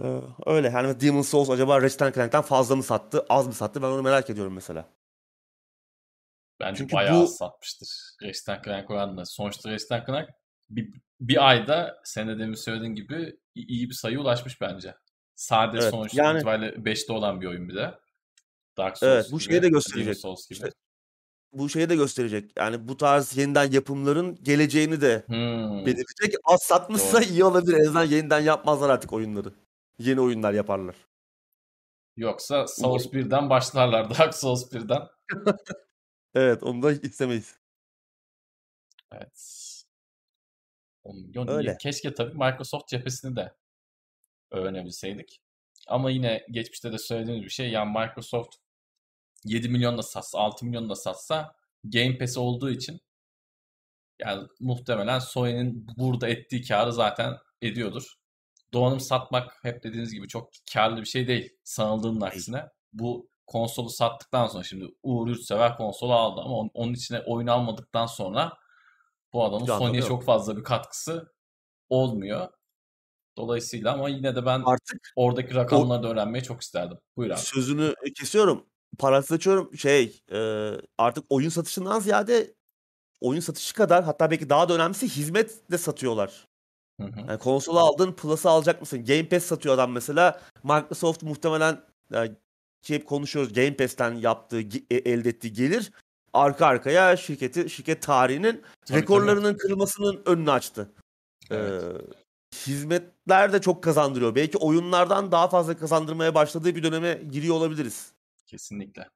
Ee, 0.03 0.21
öyle. 0.45 0.67
Yani 0.67 0.99
Demon 0.99 1.21
Souls 1.21 1.49
acaba 1.49 1.81
Ratchet 1.81 1.99
Clank'ten 2.15 2.41
fazla 2.41 2.75
mı 2.75 2.83
sattı, 2.83 3.25
az 3.29 3.47
mı 3.47 3.53
sattı? 3.53 3.81
Ben 3.81 3.87
onu 3.87 4.01
merak 4.01 4.29
ediyorum 4.29 4.53
mesela. 4.53 4.89
Bence 6.59 6.77
Çünkü 6.77 6.95
bayağı 6.95 7.21
bu- 7.21 7.27
satmıştır. 7.27 7.89
Ratchet 8.23 8.63
Clank 8.65 8.89
oranla. 8.89 9.25
Sonuçta 9.25 9.71
Ratchet 9.71 10.05
Clank 10.05 10.29
bir, 10.69 10.93
bir 11.19 11.49
ayda 11.49 12.01
sen 12.03 12.27
de 12.27 12.39
demin 12.39 12.53
söylediğin 12.55 12.95
gibi 12.95 13.37
iyi 13.55 13.89
bir 13.89 13.93
sayı 13.93 14.19
ulaşmış 14.19 14.61
bence. 14.61 14.95
Sade 15.35 15.77
Evet, 15.77 15.89
sonuç 15.91 16.13
yani- 16.13 16.37
itibariyle 16.37 16.85
5'te 16.85 17.13
olan 17.13 17.41
bir 17.41 17.47
oyun 17.47 17.69
bir 17.69 17.75
de. 17.75 17.99
Dark 18.77 18.97
Souls 18.97 19.11
Evet, 19.13 19.25
bu 19.31 19.39
gibi, 19.39 19.43
şeyi 19.49 19.57
de 19.57 19.61
Demon 19.63 19.73
gösterecek. 19.73 20.17
Souls 20.17 20.47
gibi. 20.49 20.53
İşte 20.57 20.69
bu 21.53 21.69
şeyi 21.69 21.89
de 21.89 21.95
gösterecek. 21.95 22.51
Yani 22.57 22.87
bu 22.87 22.97
tarz 22.97 23.37
yeniden 23.37 23.71
yapımların 23.71 24.43
geleceğini 24.43 25.01
de 25.01 25.23
Hmm, 25.27 25.85
belirtecek. 25.85 26.35
Az 26.43 26.61
satmışsa 26.63 27.17
Doğru. 27.21 27.23
iyi 27.29 27.43
olabilir. 27.43 27.73
En 27.73 27.81
azından 27.81 28.03
yeniden 28.03 28.39
yapmazlar 28.39 28.89
artık 28.89 29.13
oyunları. 29.13 29.53
Yeni 29.99 30.21
oyunlar 30.21 30.53
yaparlar. 30.53 30.95
Yoksa 32.17 32.67
Souls 32.67 33.05
1'den 33.05 33.49
başlarlar. 33.49 34.09
Dark 34.09 34.35
Souls 34.35 34.71
1'den. 34.71 35.07
Evet, 36.37 36.63
onu 36.63 36.83
da 36.83 36.91
istemeyiz. 36.91 37.59
Evet. 39.11 39.61
10 41.03 41.21
milyon 41.21 41.47
Öyle. 41.47 41.77
Keşke 41.77 42.13
tabii 42.13 42.33
Microsoft 42.33 42.87
cephesini 42.87 43.35
de 43.35 43.55
öğrenebilseydik. 44.51 45.41
Ama 45.87 46.11
yine 46.11 46.45
geçmişte 46.51 46.91
de 46.91 46.97
söylediğimiz 46.97 47.43
bir 47.43 47.49
şey. 47.49 47.71
Yani 47.71 47.99
Microsoft 47.99 48.55
7 49.45 49.69
milyon 49.69 49.97
da 49.97 50.03
satsa, 50.03 50.39
6 50.39 50.65
milyon 50.65 50.89
da 50.89 50.95
satsa 50.95 51.55
Game 51.83 52.17
Pass 52.17 52.37
olduğu 52.37 52.69
için 52.69 53.01
yani 54.19 54.47
muhtemelen 54.59 55.19
Sony'nin 55.19 55.87
burada 55.97 56.27
ettiği 56.29 56.63
karı 56.67 56.93
zaten 56.93 57.37
ediyordur. 57.61 58.15
Donanım 58.75 58.99
satmak 58.99 59.59
hep 59.61 59.83
dediğiniz 59.83 60.13
gibi 60.13 60.27
çok 60.27 60.49
karlı 60.73 61.01
bir 61.01 61.05
şey 61.05 61.27
değil. 61.27 61.57
Sanıldığının 61.63 62.21
aksine. 62.21 62.65
Bu 62.93 63.29
konsolu 63.47 63.89
sattıktan 63.89 64.47
sonra 64.47 64.63
şimdi 64.63 64.85
Uğur 65.03 65.27
Yurtsever 65.27 65.77
konsolu 65.77 66.13
aldı 66.13 66.41
ama 66.41 66.55
onun- 66.55 66.71
onun 66.73 66.93
içine 66.93 67.19
oyun 67.19 67.47
almadıktan 67.47 68.05
sonra 68.05 68.53
bu 69.33 69.45
adamın 69.45 69.65
Sony'ye 69.65 70.01
çok 70.01 70.23
fazla 70.23 70.57
bir 70.57 70.63
katkısı 70.63 71.33
olmuyor. 71.89 72.47
Dolayısıyla 73.37 73.93
ama 73.93 74.09
yine 74.09 74.35
de 74.35 74.45
ben 74.45 74.61
Artık 74.65 75.13
oradaki 75.15 75.55
rakamları 75.55 76.03
da 76.03 76.07
öğrenmeyi 76.09 76.43
çok 76.43 76.61
isterdim. 76.61 76.97
Buyur 77.17 77.31
abi. 77.31 77.39
sözünü 77.39 77.93
kesiyorum. 78.19 78.65
Parası 78.99 79.33
açıyorum. 79.33 79.77
Şey, 79.77 80.21
e, 80.31 80.71
artık 80.97 81.25
oyun 81.29 81.49
satışından 81.49 81.99
ziyade 81.99 82.55
oyun 83.21 83.39
satışı 83.39 83.73
kadar 83.73 84.03
hatta 84.03 84.31
belki 84.31 84.49
daha 84.49 84.69
da 84.69 84.73
önemlisi 84.75 85.07
hizmet 85.09 85.71
de 85.71 85.77
satıyorlar. 85.77 86.47
Hı 86.99 87.07
hı. 87.07 87.19
Yani 87.27 87.39
konsolu 87.39 87.79
aldın, 87.79 88.11
Plus'ı 88.13 88.49
alacak 88.49 88.81
mısın? 88.81 89.05
Game 89.05 89.29
Pass 89.29 89.43
satıyor 89.43 89.75
adam 89.75 89.91
mesela. 89.91 90.41
Microsoft 90.63 91.23
muhtemelen 91.23 91.81
yani 92.11 92.31
ki 92.81 92.95
hep 92.95 93.07
konuşuyoruz 93.07 93.53
Game 93.53 93.75
Pass'ten 93.75 94.13
yaptığı, 94.13 94.61
e- 94.89 95.11
elde 95.11 95.29
ettiği 95.29 95.53
gelir 95.53 95.91
arka 96.35 96.65
arkaya 96.65 97.17
şirketi, 97.17 97.69
şirket 97.69 98.01
tarihinin 98.01 98.63
Tabii, 98.85 98.97
rekorlarının 98.97 99.57
kırılmasının 99.57 100.21
önünü 100.25 100.51
açtı. 100.51 100.91
Evet. 101.51 101.83
Ee, 101.83 102.01
hizmetler 102.55 103.53
de 103.53 103.61
çok 103.61 103.83
kazandırıyor. 103.83 104.35
Belki 104.35 104.57
oyunlardan 104.57 105.31
daha 105.31 105.47
fazla 105.47 105.77
kazandırmaya 105.77 106.35
başladığı 106.35 106.75
bir 106.75 106.83
döneme 106.83 107.13
giriyor 107.31 107.55
olabiliriz. 107.55 108.11
Kesinlikle. 108.45 109.09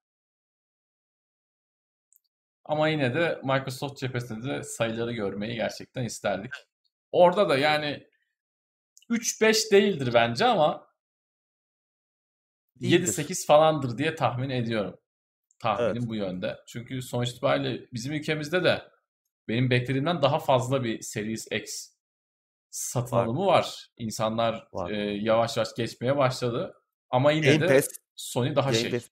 Ama 2.66 2.88
yine 2.88 3.14
de 3.14 3.42
Microsoft 3.44 3.98
cephesinde 3.98 4.48
de 4.48 4.64
sayıları 4.64 5.14
görmeyi 5.14 5.56
gerçekten 5.56 6.04
isterdik. 6.04 6.52
Orada 7.12 7.50
da 7.50 7.58
yani 7.58 8.08
3-5 9.10 9.72
değildir 9.72 10.10
bence 10.14 10.46
ama 10.46 10.90
Değildir. 12.82 13.08
7-8 13.08 13.46
falandır 13.46 13.98
diye 13.98 14.16
tahmin 14.16 14.50
ediyorum. 14.50 15.00
Tahminim 15.60 15.92
Evet. 15.98 16.10
bu 16.10 16.16
yönde. 16.16 16.58
Çünkü 16.68 17.02
sonuç 17.02 17.30
itibariyle 17.30 17.88
bizim 17.94 18.14
ülkemizde 18.14 18.64
de 18.64 18.92
benim 19.48 19.70
beklediğimden 19.70 20.22
daha 20.22 20.40
fazla 20.40 20.84
bir 20.84 21.02
Series 21.02 21.48
X 21.52 21.90
satın 22.70 23.18
Var. 23.18 23.26
alımı 23.26 23.46
var. 23.46 23.90
İnsanlar 23.98 24.68
Var. 24.74 24.92
e, 24.92 24.96
yavaş 24.98 25.58
yavaş 25.58 25.76
geçmeye 25.76 26.18
başladı. 26.18 26.74
Ama 27.10 27.32
yine 27.32 27.56
Game 27.56 27.70
de 27.70 27.76
Pass, 27.76 27.88
Sony 28.16 28.56
daha 28.56 28.72
Game 28.72 28.82
şey. 28.82 28.92
Pass 28.92 29.10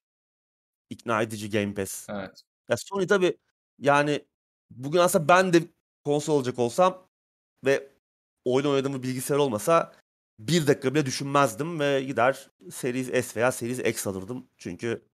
ikna 0.90 1.22
edici 1.22 1.50
Game 1.50 1.74
Pass. 1.74 2.10
Evet. 2.10 2.42
Ya 2.70 2.76
Sony 2.78 3.08
tabii 3.08 3.38
yani 3.80 4.26
bugün 4.70 5.00
aslında 5.00 5.28
ben 5.28 5.54
de 5.54 5.62
konsol 6.04 6.38
alacak 6.38 6.60
olsam 6.60 7.07
ve 7.68 7.90
oyun 8.46 8.66
oynadığım 8.66 9.04
bilgisayar 9.04 9.38
olmasa 9.38 9.94
bir 10.40 10.68
dakika 10.68 10.94
bile 10.96 11.06
düşünmezdim 11.06 11.80
ve 11.80 12.04
gider 12.04 12.52
Series 12.72 13.26
S 13.28 13.36
veya 13.40 13.52
Series 13.52 13.80
X 13.80 14.08
alırdım. 14.08 14.50
Çünkü 14.58 15.08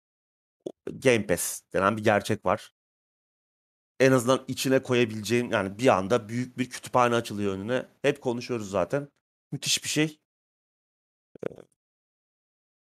Game 0.86 1.26
Pass 1.26 1.62
denen 1.72 1.96
bir 1.96 2.04
gerçek 2.04 2.46
var. 2.46 2.74
En 4.00 4.12
azından 4.12 4.44
içine 4.48 4.82
koyabileceğin 4.82 5.50
yani 5.50 5.78
bir 5.78 5.86
anda 5.88 6.28
büyük 6.28 6.58
bir 6.58 6.70
kütüphane 6.70 7.14
açılıyor 7.14 7.54
önüne. 7.54 7.86
Hep 8.02 8.20
konuşuyoruz 8.20 8.70
zaten. 8.70 9.08
Müthiş 9.52 9.84
bir 9.84 9.88
şey. 9.88 10.20
Ee, 11.50 11.72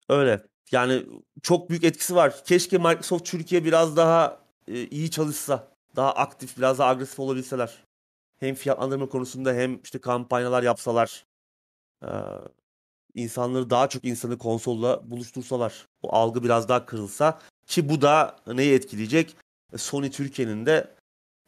Öyle. 0.10 0.48
Yani 0.72 1.06
çok 1.44 1.70
büyük 1.70 1.84
etkisi 1.84 2.16
var. 2.16 2.44
Keşke 2.46 2.78
Microsoft 2.78 3.26
Türkiye 3.32 3.66
biraz 3.66 3.98
daha 3.98 4.46
e, 4.68 4.88
iyi 4.88 5.12
çalışsa. 5.12 5.78
Daha 5.96 6.12
aktif, 6.14 6.58
biraz 6.58 6.80
daha 6.80 6.90
agresif 6.90 7.20
olabilseler. 7.20 7.89
Hem 8.40 8.56
fiyatlandırma 8.56 9.10
konusunda 9.10 9.54
hem 9.54 9.80
işte 9.84 10.00
kampanyalar 10.00 10.64
yapsalar. 10.64 11.26
Ee, 12.04 12.08
insanları 13.16 13.70
daha 13.70 13.90
çok 13.90 14.06
insanı 14.06 14.38
konsolla 14.38 15.12
buluştursalar. 15.12 15.88
O 16.02 16.14
algı 16.16 16.44
biraz 16.44 16.70
daha 16.70 16.86
kırılsa. 16.86 17.40
Ki 17.68 17.90
bu 17.90 18.02
da 18.02 18.36
neyi 18.48 18.74
etkileyecek? 18.74 19.36
E, 19.74 19.78
Sony 19.78 20.12
Türkiye'nin 20.12 20.66
de 20.66 20.96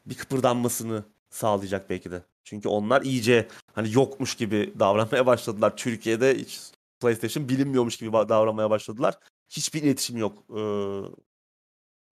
bir 0.06 0.14
kıpırdanmasını 0.14 1.04
sağlayacak 1.30 1.90
belki 1.90 2.10
de. 2.10 2.22
Çünkü 2.44 2.68
onlar 2.68 3.02
iyice 3.02 3.48
hani 3.74 3.92
yokmuş 3.92 4.34
gibi 4.34 4.74
davranmaya 4.78 5.26
başladılar. 5.26 5.76
Türkiye'de 5.76 6.34
hiç 6.38 6.60
PlayStation 7.00 7.48
bilinmiyormuş 7.48 7.96
gibi 7.96 8.12
davranmaya 8.12 8.70
başladılar. 8.70 9.18
Hiçbir 9.48 9.82
iletişim 9.82 10.16
yok 10.16 10.38
e, 10.50 10.62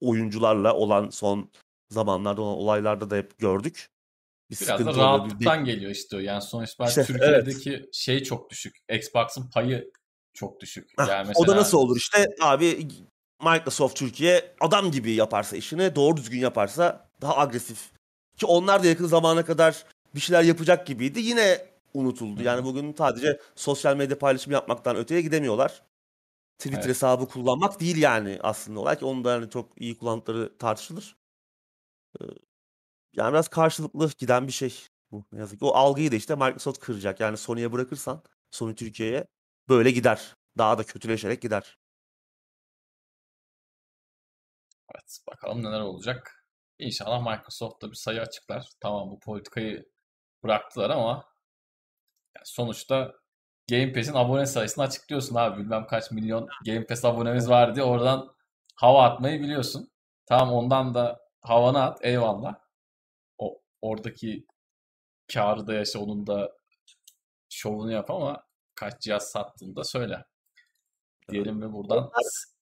oyuncularla 0.01 0.75
olan 0.75 1.11
son 1.11 1.51
zamanlarda 1.91 2.43
olan 2.43 2.59
olaylarda 2.59 3.11
da 3.11 3.17
hep 3.17 3.39
gördük. 3.39 3.89
Bir 4.51 4.57
Biraz 4.57 4.69
da 4.69 4.77
sıkıntı. 4.79 4.97
Bir- 4.97 5.03
rahatlıktan 5.03 5.65
geliyor 5.65 5.91
işte 5.91 6.17
o. 6.17 6.19
Yani 6.19 6.43
sonuç 6.43 6.71
itibariyle 6.71 7.03
İşte, 7.03 7.13
Türkiye'deki 7.13 7.89
şey 7.93 8.23
çok 8.23 8.51
düşük. 8.51 8.77
Xbox'ın 8.89 9.51
payı 9.51 9.91
çok 10.35 10.61
düşük. 10.61 10.91
Yani 10.99 11.09
O 11.09 11.15
da 11.15 11.31
mesela 11.39 11.57
nasıl 11.57 11.79
olur 11.79 11.97
işte 11.97 12.27
abi 12.41 12.89
Microsoft 13.43 13.97
Türkiye 13.97 14.55
adam 14.61 14.91
gibi 14.91 15.13
yaparsa 15.13 15.57
işini 15.57 15.95
doğru 15.97 16.17
düzgün 16.17 16.39
yaparsa 16.39 17.09
daha 17.21 17.37
agresif. 17.39 17.91
Ki 18.37 18.47
onlar 18.47 18.83
da 18.83 18.87
yakın 18.87 19.07
zamana 19.07 19.45
kadar 19.45 19.85
bir 20.15 20.21
şeyler 20.21 20.43
yapacak 20.43 20.87
gibiydi. 20.87 21.21
Yine 21.21 21.67
unutuldu. 21.95 22.43
Yani 22.43 22.65
bugün 22.65 22.95
sadece 22.99 23.41
sosyal 23.57 23.97
medya 23.97 24.19
paylaşımı 24.19 24.55
yapmaktan 24.55 24.97
öteye 24.97 25.21
gidemiyorlar. 25.21 25.83
Twitter 26.59 26.79
Evet. 26.79 26.89
hesabı 26.89 27.29
kullanmak 27.29 27.81
değil 27.81 27.97
yani 27.97 28.39
aslında 28.43 28.81
olay 28.81 28.99
ki 28.99 29.05
onu 29.05 29.25
da 29.25 29.33
hani 29.33 29.51
çok 29.51 29.81
iyi 29.81 29.99
kullandıkları 29.99 30.59
tartışılır. 30.59 31.17
Yani 33.13 33.33
biraz 33.33 33.49
karşılıklı 33.49 34.11
giden 34.19 34.47
bir 34.47 34.53
şey 34.53 34.87
bu 35.11 35.25
ne 35.33 35.39
yazık 35.39 35.59
ki. 35.59 35.65
O 35.65 35.75
algıyı 35.75 36.13
da 36.13 36.17
işte 36.17 36.35
Microsoft 36.35 36.79
kıracak. 36.81 37.21
Yani 37.21 37.37
Sony'ye 37.37 37.73
bırakırsan 37.73 38.23
Sony 38.51 38.75
Türkiye'ye 38.75 39.27
böyle 39.69 39.91
gider. 39.91 40.37
Daha 40.59 40.79
da 40.79 40.85
kötüleşerek 40.85 41.43
gider. 41.43 41.79
Evet, 44.95 45.19
bakalım 45.29 45.63
neler 45.63 45.81
olacak. 45.81 46.47
İnşallah 46.79 47.37
Microsoft 47.37 47.83
da 47.83 47.91
bir 47.91 47.97
sayı 47.97 48.21
açıklar. 48.21 48.69
Tamam 48.81 49.11
bu 49.11 49.21
politikayı 49.21 49.87
bıraktılar 50.45 50.91
ama 50.91 51.25
yani 52.37 52.47
sonuçta 52.47 53.13
Game 53.71 53.93
Pass'in 53.93 54.15
abone 54.15 54.47
sayısını 54.47 54.85
açıklıyorsun 54.85 55.35
abi. 55.35 55.61
Bilmem 55.61 55.87
kaç 55.87 56.11
milyon 56.11 56.49
Game 56.67 56.87
Pass 56.87 57.05
abonemiz 57.05 57.49
var 57.51 57.75
diye 57.75 57.85
oradan 57.85 58.35
hava 58.77 59.05
atmayı 59.05 59.41
biliyorsun. 59.41 59.91
Tamam 60.27 60.55
ondan 60.55 60.95
da 60.95 61.21
havanı 61.43 61.83
at 61.83 62.05
eyvallah. 62.05 62.70
Oradaki 63.83 64.47
karı 65.35 65.67
da 65.67 65.75
yaşa 65.75 65.99
onun 65.99 66.27
da 66.27 66.53
şovunu 67.49 67.93
yap 67.93 68.11
ama 68.11 68.45
kaç 68.75 69.01
cihaz 69.01 69.31
sattığını 69.31 69.77
da 69.77 69.85
söyle. 69.85 70.25
Diyelim 71.31 71.63
ve 71.63 71.73
buradan 71.73 71.99
Onlar 71.99 72.11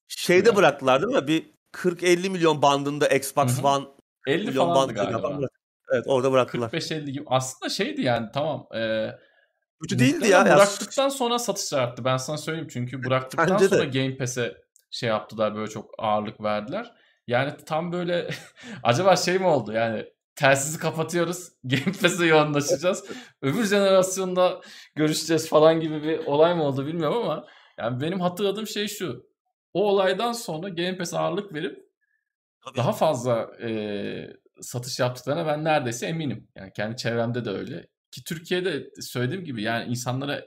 Şeyde 0.09 0.57
bıraktılar 0.57 1.03
değil 1.03 1.23
mi? 1.23 1.29
Bir 1.29 1.53
40-50 1.73 2.29
milyon 2.31 2.63
bandında 2.63 3.09
Xbox 3.09 3.59
Hı 3.59 3.63
hı. 3.63 3.67
One 3.67 3.87
50 4.27 4.47
milyon 4.47 4.75
bandında 4.75 5.05
galiba. 5.05 5.39
Evet 5.93 6.05
orada 6.07 6.33
bıraktılar. 6.33 6.69
45-50 6.69 7.11
gibi. 7.11 7.25
Aslında 7.27 7.71
şeydi 7.71 8.03
yani 8.03 8.29
tamam. 8.35 8.69
e, 8.75 9.11
Kötü 9.83 9.99
değildi 9.99 10.29
ya. 10.29 10.39
Ya 10.39 10.45
bıraktıktan 10.45 11.09
sonra 11.09 11.39
satışlar 11.39 11.79
arttı. 11.79 12.05
Ben 12.05 12.17
sana 12.17 12.37
söyleyeyim 12.37 12.69
çünkü 12.71 13.05
bıraktıktan 13.05 13.49
Bence 13.51 13.71
de. 13.71 13.77
sonra 13.77 13.85
Game 13.85 14.17
Pass'e 14.17 14.57
şey 14.91 15.09
yaptılar 15.09 15.55
böyle 15.55 15.71
çok 15.71 15.91
ağırlık 15.99 16.43
verdiler. 16.43 16.95
Yani 17.27 17.53
tam 17.67 17.93
böyle 17.93 18.31
acaba 18.83 19.17
şey 19.17 19.39
mi 19.39 19.47
oldu 19.47 19.73
yani 19.73 20.07
telsizi 20.39 20.79
kapatıyoruz 20.79 21.49
Game 21.65 21.93
Pass'e 22.03 22.27
yoğunlaşacağız. 22.27 23.05
Öbür 23.43 23.65
jenerasyonda 23.67 24.61
görüşeceğiz 24.95 25.49
falan 25.49 25.81
gibi 25.81 26.03
bir 26.03 26.19
olay 26.19 26.55
mı 26.55 26.65
oldu 26.65 26.87
bilmiyorum 26.87 27.23
ama 27.23 27.47
yani 27.79 28.01
benim 28.01 28.21
hatırladığım 28.21 28.67
şey 28.67 28.89
şu. 28.89 29.29
O 29.75 29.89
olaydan 29.89 30.33
sonra 30.33 30.69
Game 30.69 30.97
Pass'e 30.97 31.19
ağırlık 31.19 31.55
verip 31.55 31.89
Tabii. 32.65 32.77
daha 32.77 32.93
fazla 32.93 33.51
e, 33.63 33.71
satış 34.61 34.99
yaptıklarına 35.01 35.47
ben 35.47 35.65
neredeyse 35.65 36.07
eminim. 36.07 36.49
Yani 36.57 36.73
kendi 36.73 36.97
çevremde 36.97 37.45
de 37.45 37.51
öyle. 37.51 37.87
Ki 38.11 38.25
Türkiye'de 38.25 38.91
söylediğim 39.01 39.45
gibi 39.45 39.63
yani 39.63 39.91
insanlara 39.91 40.45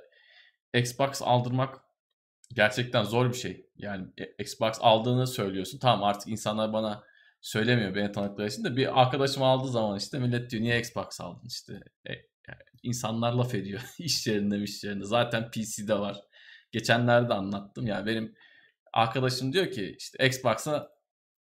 Xbox 0.74 1.22
aldırmak 1.22 1.82
gerçekten 2.54 3.04
zor 3.04 3.30
bir 3.30 3.38
şey. 3.38 3.66
Yani 3.76 4.08
e- 4.18 4.44
Xbox 4.44 4.78
aldığını 4.82 5.28
söylüyorsun. 5.28 5.80
Tamam 5.80 6.04
artık 6.04 6.28
insanlar 6.28 6.74
bana 6.74 7.04
söylemiyor 7.42 7.96
beni 7.96 8.12
tanıdıkları 8.12 8.48
için 8.48 8.64
de 8.64 8.76
bir 8.76 9.02
arkadaşım 9.02 9.44
aldığı 9.44 9.72
zaman 9.72 9.98
işte 9.98 10.20
millet 10.20 10.52
diyor 10.52 10.64
niye 10.64 10.80
Xbox 10.80 11.22
aldın 11.22 11.48
işte. 11.48 11.74
E, 12.10 12.12
yani 12.48 12.62
insanlar 12.84 13.34
laf 13.34 13.56
ediyor 13.56 13.82
iş 14.00 14.28
yerinde 14.28 14.60
iş 14.60 14.84
yerinde. 14.84 15.06
Zaten 15.06 15.52
PC'de 15.52 16.00
var. 16.00 16.18
Geçenlerde 16.72 17.34
anlattım 17.34 17.88
yani 17.88 18.06
benim 18.06 18.36
arkadaşım 18.94 19.54
diyor 19.54 19.72
ki 19.72 19.96
işte 20.00 20.28
Xbox'a 20.28 20.90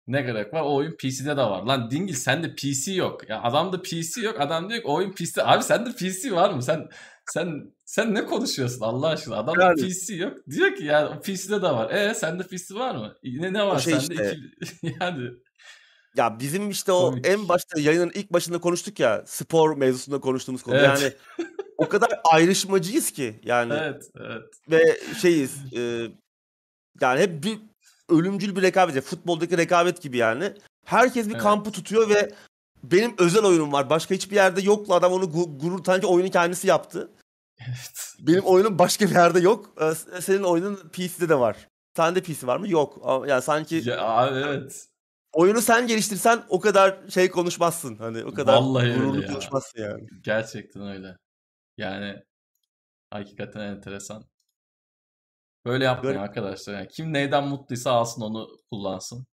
ne 0.07 0.21
gerek 0.21 0.53
var? 0.53 0.61
O 0.61 0.75
oyun 0.75 0.91
PC'de 0.97 1.37
de 1.37 1.41
var. 1.41 1.63
Lan 1.63 1.91
dingil 1.91 2.13
sende 2.13 2.55
PC 2.55 2.91
yok. 2.91 3.29
Ya 3.29 3.41
adamda 3.41 3.81
PC 3.81 4.21
yok. 4.21 4.41
Adam 4.41 4.69
diyor 4.69 4.81
ki 4.81 4.87
o 4.87 4.93
oyun 4.95 5.11
PC. 5.11 5.43
Abi 5.43 5.63
sende 5.63 5.91
PC 5.91 6.31
var 6.31 6.53
mı? 6.53 6.63
Sen 6.63 6.89
sen 7.25 7.73
sen 7.85 8.13
ne 8.15 8.25
konuşuyorsun 8.25 8.81
Allah 8.81 9.07
aşkına? 9.07 9.35
Adamda 9.35 9.63
Yani. 9.63 9.81
PC 9.81 10.15
yok. 10.15 10.37
Diyor 10.49 10.75
ki 10.75 10.85
ya 10.85 11.09
o 11.09 11.21
PC'de 11.21 11.61
de 11.61 11.67
var. 11.67 11.91
E 11.91 12.13
sende 12.13 12.43
PC 12.43 12.75
var 12.75 12.95
mı? 12.95 13.15
Ne 13.23 13.53
ne 13.53 13.65
var 13.65 13.79
şey 13.79 13.93
sende? 13.93 14.13
işte. 14.13 14.37
İki- 14.61 14.95
yani 15.01 15.29
Ya 16.17 16.39
bizim 16.39 16.69
işte 16.69 16.91
o 16.91 17.09
Komik. 17.09 17.27
en 17.27 17.49
başta 17.49 17.79
yayının 17.79 18.11
ilk 18.15 18.33
başında 18.33 18.57
konuştuk 18.61 18.99
ya 18.99 19.23
spor 19.25 19.77
mevzusunda 19.77 20.19
konuştuğumuz 20.21 20.63
konu. 20.63 20.75
Evet. 20.75 20.87
Yani 21.01 21.13
o 21.77 21.89
kadar 21.89 22.09
ayrışmacıyız 22.31 23.11
ki 23.11 23.39
yani 23.43 23.73
evet 23.73 24.03
evet. 24.19 24.43
ve 24.71 24.99
şeyiz 25.21 25.73
e, 25.77 26.07
yani 27.01 27.19
hep 27.19 27.43
bir 27.43 27.59
ölümcül 28.09 28.55
bir 28.55 28.61
rekabet. 28.61 29.03
Futboldaki 29.03 29.57
rekabet 29.57 30.01
gibi 30.01 30.17
yani. 30.17 30.53
Herkes 30.85 31.25
bir 31.27 31.31
Evet. 31.31 31.41
kampı 31.41 31.71
tutuyor 31.71 32.09
ve 32.09 32.31
benim 32.83 33.13
özel 33.17 33.43
oyunum 33.43 33.71
var. 33.73 33.89
Başka 33.89 34.15
hiçbir 34.15 34.35
yerde 34.35 34.61
yoktu. 34.61 34.93
Adam 34.93 35.11
onu 35.13 35.23
gu- 35.25 35.57
gurur 35.59 35.83
tanıcı 35.83 36.07
oyunu 36.07 36.31
kendisi 36.31 36.67
yaptı. 36.67 37.11
Evet. 37.67 38.13
Benim 38.19 38.43
oyunum 38.43 38.79
başka 38.79 39.05
bir 39.05 39.15
yerde 39.15 39.39
yok. 39.39 39.73
S- 39.95 40.21
Senin 40.21 40.43
oyunun 40.43 40.75
PC'de 40.75 41.29
de 41.29 41.39
var. 41.39 41.57
Sende 41.97 42.21
PC 42.21 42.47
var 42.47 42.57
mı? 42.57 42.69
Yok. 42.69 43.23
Yani 43.27 43.41
sanki 43.41 43.81
Ya 43.85 44.29
evet. 44.33 44.85
Oyunu 45.33 45.61
sen 45.61 45.87
geliştirsen 45.87 46.45
o 46.49 46.59
kadar 46.59 47.07
şey 47.09 47.29
konuşmazsın. 47.31 47.97
Hani 47.97 48.25
o 48.25 48.33
kadar 48.33 48.53
Vallahi 48.53 48.93
gururlu 48.93 49.21
ya. 49.21 49.27
konuşmazsın 49.27 49.81
yani. 49.81 50.07
Gerçekten 50.21 50.87
öyle. 50.87 51.17
Yani 51.77 52.23
hakikaten 53.11 53.61
enteresan. 53.61 54.29
Böyle 55.65 55.83
yapmayın 55.83 56.17
Garip. 56.17 56.29
arkadaşlar. 56.29 56.73
Yani 56.73 56.87
kim 56.87 57.13
neyden 57.13 57.47
mutluysa 57.47 57.91
alsın 57.91 58.21
onu 58.21 58.47
kullansın. 58.71 59.27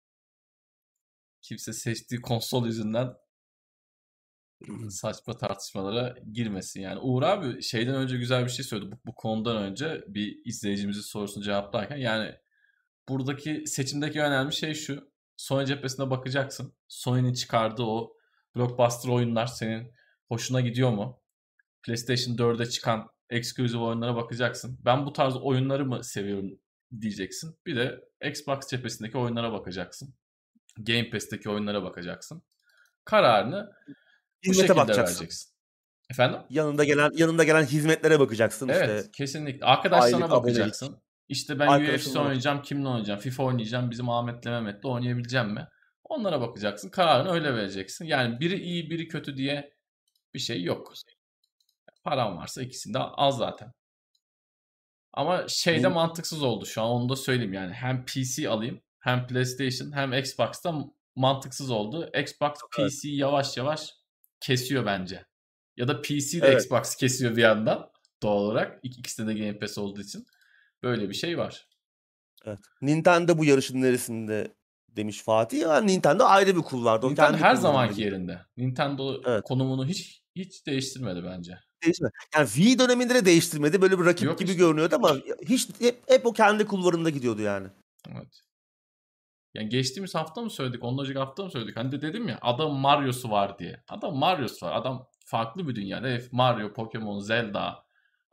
Kimse 1.42 1.72
seçtiği 1.72 2.20
konsol 2.20 2.66
yüzünden 2.66 3.14
saçma 4.90 5.36
tartışmalara 5.36 6.16
girmesin. 6.32 6.80
Yani 6.80 7.00
Uğur 7.00 7.22
abi 7.22 7.62
şeyden 7.62 7.94
önce 7.94 8.16
güzel 8.16 8.44
bir 8.44 8.50
şey 8.50 8.64
söyledi. 8.64 8.92
Bu, 8.92 8.96
bu 9.06 9.14
konudan 9.14 9.56
önce 9.56 10.04
bir 10.08 10.40
izleyicimizin 10.44 11.00
sorusunu 11.00 11.44
cevaplarken 11.44 11.96
yani 11.96 12.34
buradaki 13.08 13.66
seçimdeki 13.66 14.22
önemli 14.22 14.52
şey 14.52 14.74
şu. 14.74 15.13
Sony 15.44 15.66
cephesine 15.66 16.10
bakacaksın. 16.10 16.74
Sony'nin 16.88 17.32
çıkardığı 17.32 17.82
o 17.82 18.16
blockbuster 18.56 19.08
oyunlar 19.08 19.46
senin 19.46 19.92
hoşuna 20.28 20.60
gidiyor 20.60 20.90
mu? 20.90 21.22
PlayStation 21.82 22.36
4'e 22.36 22.66
çıkan 22.66 23.08
exclusive 23.30 23.82
oyunlara 23.82 24.16
bakacaksın. 24.16 24.78
Ben 24.84 25.06
bu 25.06 25.12
tarz 25.12 25.36
oyunları 25.36 25.86
mı 25.86 26.04
seviyorum 26.04 26.50
diyeceksin. 27.00 27.58
Bir 27.66 27.76
de 27.76 28.04
Xbox 28.30 28.58
cephesindeki 28.70 29.18
oyunlara 29.18 29.52
bakacaksın. 29.52 30.14
Game 30.78 31.10
Pass'teki 31.10 31.50
oyunlara 31.50 31.82
bakacaksın. 31.82 32.42
Kararını 33.04 33.70
bu 33.86 34.50
Hizmete 34.50 34.66
şekilde 34.66 34.76
bakacaksın. 34.76 35.14
vereceksin. 35.14 35.52
Efendim? 36.10 36.40
Yanında 36.50 36.84
gelen 36.84 37.10
yanında 37.14 37.44
gelen 37.44 37.64
hizmetlere 37.64 38.20
bakacaksın 38.20 38.68
Evet, 38.68 39.00
işte. 39.00 39.10
kesinlikle. 39.12 39.66
Arkadaşlarına 39.66 40.24
aylık 40.24 40.32
abonelik. 40.38 40.74
İşte 41.28 41.58
ben 41.58 41.66
Arkadaşınla 41.66 42.12
UFC 42.20 42.20
oynayacağım, 42.20 42.62
kimle 42.62 42.88
oynayacağım, 42.88 43.20
FIFA 43.20 43.42
oynayacağım, 43.42 43.90
bizim 43.90 44.08
Ahmet'le 44.10 44.44
Mehmet'le 44.44 44.84
oynayabileceğim 44.84 45.48
mi? 45.50 45.68
Onlara 46.04 46.40
bakacaksın. 46.40 46.88
Kararını 46.90 47.30
öyle 47.32 47.54
vereceksin. 47.54 48.04
Yani 48.04 48.40
biri 48.40 48.60
iyi, 48.62 48.90
biri 48.90 49.08
kötü 49.08 49.36
diye 49.36 49.74
bir 50.34 50.38
şey 50.38 50.62
yok. 50.62 50.92
Param 52.04 52.36
varsa 52.36 52.62
ikisini 52.62 52.94
de 52.94 52.98
al 52.98 53.30
zaten. 53.30 53.72
Ama 55.12 55.48
şey 55.48 55.82
de 55.82 55.88
Nin- 55.88 55.92
mantıksız 55.92 56.42
oldu 56.42 56.66
şu 56.66 56.82
an 56.82 56.88
onu 56.90 57.08
da 57.08 57.16
söyleyeyim 57.16 57.52
yani. 57.52 57.72
Hem 57.72 58.04
PC 58.04 58.48
alayım 58.48 58.80
hem 59.00 59.26
PlayStation 59.26 59.92
hem 59.92 60.12
Xbox'ta 60.12 60.74
mantıksız 61.16 61.70
oldu. 61.70 62.10
Xbox 62.20 62.52
PC 62.76 63.08
yavaş 63.08 63.56
yavaş 63.56 63.90
kesiyor 64.40 64.86
bence. 64.86 65.24
Ya 65.76 65.88
da 65.88 66.02
PC 66.02 66.42
de 66.42 66.46
Evet. 66.46 66.62
Xbox 66.62 66.96
kesiyor 66.96 67.36
bir 67.36 67.42
yandan 67.42 67.90
doğal 68.22 68.36
olarak. 68.36 68.84
İk- 68.84 68.98
İkisinde 68.98 69.34
de 69.34 69.38
Game 69.38 69.58
Pass 69.58 69.78
olduğu 69.78 70.00
için. 70.00 70.26
Böyle 70.84 71.08
bir 71.08 71.14
şey 71.14 71.38
var. 71.38 71.66
Evet. 72.44 72.58
Nintendo 72.82 73.38
bu 73.38 73.44
yarışın 73.44 73.82
neresinde 73.82 74.54
demiş 74.88 75.22
Fatih. 75.22 75.60
Ya 75.60 75.80
Nintendo 75.80 76.24
ayrı 76.24 76.56
bir 76.56 76.62
kulvarda. 76.62 77.06
O 77.06 77.10
Nintendo 77.10 77.30
kendi 77.30 77.42
her 77.44 77.54
zamanki 77.54 77.94
gidiyor. 77.94 78.12
yerinde. 78.12 78.40
Nintendo 78.56 79.22
Evet. 79.26 79.42
konumunu 79.44 79.86
hiç 79.86 80.22
hiç 80.36 80.66
değiştirmedi 80.66 81.24
bence. 81.24 81.58
Değişmedi. 81.84 82.12
Yani 82.34 82.46
Wii 82.48 82.78
döneminde 82.78 83.14
de 83.14 83.24
değiştirmedi. 83.24 83.82
Böyle 83.82 83.98
bir 83.98 84.04
rakip 84.04 84.26
Yok 84.26 84.38
gibi 84.38 84.50
işte. 84.50 84.58
görünüyordu 84.58 84.94
ama 84.96 85.16
hiç 85.48 85.68
hep, 85.80 86.02
hep 86.08 86.26
o 86.26 86.32
kendi 86.32 86.66
kulvarında 86.66 87.10
gidiyordu 87.10 87.42
yani. 87.42 87.68
Evet. 88.08 88.40
Yani 89.54 89.68
geçtiğimiz 89.68 90.14
hafta 90.14 90.40
mı 90.40 90.50
söyledik, 90.50 90.84
ondan 90.84 91.04
önceki 91.04 91.18
hafta 91.18 91.44
mı 91.44 91.50
söyledik? 91.50 91.76
Hani 91.76 91.92
de 91.92 92.02
dedim 92.02 92.28
ya 92.28 92.38
adam 92.42 92.72
Mario'su 92.72 93.30
var 93.30 93.58
diye. 93.58 93.84
Adam 93.88 94.16
Mario'su 94.16 94.66
var. 94.66 94.72
Adam 94.76 95.06
farklı 95.26 95.68
bir 95.68 95.74
dünyada. 95.74 96.18
Mario, 96.32 96.72
Pokemon, 96.72 97.18
Zelda. 97.20 97.83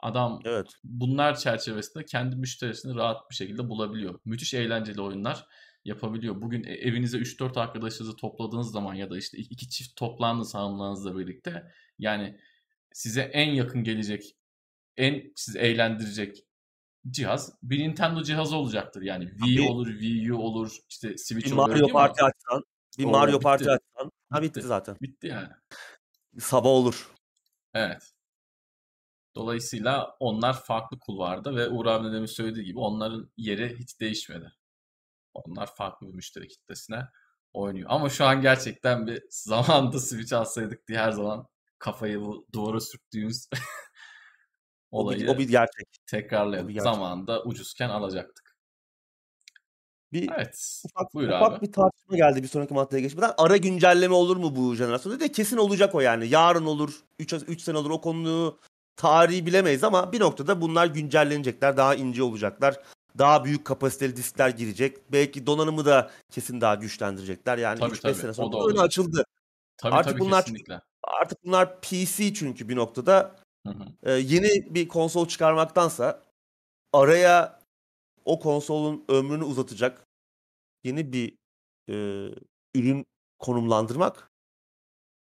Adam 0.02 0.40
Evet. 0.46 0.68
bunlar 0.84 1.36
çerçevesinde 1.38 2.06
kendi 2.06 2.36
müşterisini 2.36 2.96
rahat 2.96 3.30
bir 3.30 3.36
şekilde 3.36 3.70
bulabiliyor. 3.70 4.20
Müthiş 4.26 4.54
eğlenceli 4.54 5.02
oyunlar 5.02 5.46
yapabiliyor. 5.86 6.42
Bugün 6.42 6.64
e- 6.64 6.74
evinize 6.74 7.18
3-4 7.18 7.58
arkadaşınızı 7.60 8.16
topladığınız 8.16 8.72
zaman 8.72 8.94
ya 8.94 9.10
da 9.10 9.18
işte 9.18 9.38
iki 9.38 9.70
çift 9.70 9.96
toplandınız 9.96 10.56
hanımlarınızla 10.56 11.18
birlikte 11.18 11.72
yani 12.00 12.40
size 12.94 13.22
en 13.22 13.50
yakın 13.54 13.84
gelecek, 13.84 14.36
en 14.98 15.32
sizi 15.36 15.60
eğlendirecek 15.60 16.46
cihaz 17.10 17.54
bir 17.64 17.80
Nintendo 17.80 18.24
cihazı 18.24 18.56
olacaktır. 18.56 19.02
Yani 19.02 19.30
Wii 19.30 19.58
Tabii. 19.58 19.70
olur, 19.70 19.88
Wii 19.92 20.34
U 20.34 20.38
olur, 20.38 20.78
işte 20.90 21.18
Switch 21.18 21.48
Bir 21.48 21.52
olur 21.52 21.70
Mario? 21.70 21.88
Party 21.88 22.24
açsan. 22.24 22.64
Bir 22.98 23.06
Oo, 23.06 23.10
Mario. 23.10 23.40
Party 23.40 23.70
açsan. 23.70 24.12
Ha 24.30 24.42
bitti 24.42 24.56
Bitti. 24.56 24.68
zaten. 24.68 24.98
Bitti 25.02 25.28
yani. 25.28 25.48
Sabah 26.40 26.70
olur. 26.70 27.12
Evet. 27.74 28.11
Dolayısıyla 29.36 30.16
onlar 30.20 30.64
farklı 30.64 31.00
kulvarda 31.00 31.56
ve 31.56 31.70
Uğur 31.70 31.86
abi 31.86 32.12
demin 32.14 32.26
söylediği 32.26 32.66
gibi 32.66 32.80
onların 32.80 33.32
yeri 33.38 33.80
hiç 33.80 34.00
değişmedi. 34.00 34.52
Onlar 35.34 35.76
farklı 35.76 36.08
bir 36.08 36.14
müşteri 36.14 36.48
kitlesine 36.48 37.08
oynuyor. 37.54 37.88
Ama 37.92 38.10
şu 38.10 38.26
an 38.26 38.42
gerçekten 38.42 39.08
bir 39.08 39.24
zamanda 39.30 40.00
Switch 40.00 40.34
alsaydık 40.34 40.88
diye 40.88 41.00
her 41.00 41.12
zaman 41.12 41.48
kafayı 41.80 42.22
bu 42.22 42.48
duvara 42.54 42.80
sürttüğümüz 42.80 43.48
O 44.92 45.12
bir, 45.12 45.16
olayı 45.16 45.32
o 45.32 45.38
bir 45.38 45.48
gerçek. 45.50 45.88
tekrarlayalım. 46.08 46.66
o 46.66 46.70
bir 46.70 46.74
gerçek. 46.74 46.94
Zamanında 46.94 47.44
ucuzken 47.44 47.90
alacaktık. 47.90 48.56
Bir 50.14 50.30
Evet. 50.38 50.82
ufak, 50.86 51.14
Buyur 51.14 51.30
ufak 51.30 51.52
abi. 51.54 51.68
bir 51.68 51.72
tartışma 51.72 52.16
geldi 52.18 52.44
bir 52.44 52.48
sonraki 52.48 52.74
maddeye 52.74 53.02
geçmeden. 53.02 53.32
Ara 53.38 53.58
güncelleme 53.58 54.14
olur 54.14 54.38
mu 54.38 54.56
bu 54.56 54.76
jenerasyonda? 54.76 55.20
De 55.20 55.32
kesin 55.32 55.58
olacak 55.58 55.96
o 55.96 56.00
yani. 56.00 56.28
Yarın 56.30 56.66
olur, 56.66 57.00
3 57.20 57.34
3 57.34 57.62
sene 57.62 57.78
olur 57.78 57.90
o 57.90 58.02
konuyu 58.02 58.60
tarihi 58.96 59.46
bilemeyiz 59.46 59.84
ama 59.84 60.12
bir 60.12 60.20
noktada 60.20 60.62
bunlar 60.62 60.86
güncellenecekler. 60.88 61.78
Daha 61.78 61.96
ince 61.96 62.24
olacaklar. 62.24 62.80
Daha 63.18 63.46
büyük 63.46 63.66
kapasiteli 63.66 64.16
diskler 64.16 64.50
girecek. 64.50 65.12
Belki 65.12 65.48
donanımı 65.48 65.86
da 65.86 66.12
kesin 66.32 66.62
daha 66.62 66.76
güçlendirecekler. 66.76 67.58
Yani 67.58 67.80
Tabii, 67.80 67.92
3-5 67.92 68.02
tabii. 68.02 68.14
sene 68.16 68.34
sonra 68.34 68.58
olacak. 68.58 68.84
açıldı. 68.84 69.24
Tabii 69.78 69.96
Artık 69.96 70.12
tabii 70.12 70.20
bunlar- 70.22 70.44
kesinlikle. 70.46 70.82
Artık 71.04 71.46
bunlar 71.46 71.82
PC 71.82 72.34
çünkü 72.34 72.70
bir 72.70 72.76
noktada 72.76 73.36
Hı 73.68 73.74
hı. 73.74 73.84
e, 74.04 74.12
yeni 74.12 74.76
bir 74.76 74.88
konsol 74.88 75.28
çıkarmaktansa 75.28 76.24
araya 76.94 77.60
o 78.26 78.40
konsolun 78.40 79.06
ömrünü 79.10 79.44
uzatacak 79.44 80.06
yeni 80.84 81.14
bir 81.14 81.36
e, 81.90 81.94
ürün 82.76 83.06
konumlandırmak 83.40 84.30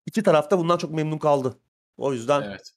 iki 0.06 0.24
tarafta 0.24 0.60
bundan 0.60 0.78
çok 0.78 0.92
memnun 0.92 1.18
kaldı. 1.18 1.58
O 1.98 2.14
yüzden 2.14 2.42
Evet. 2.42 2.74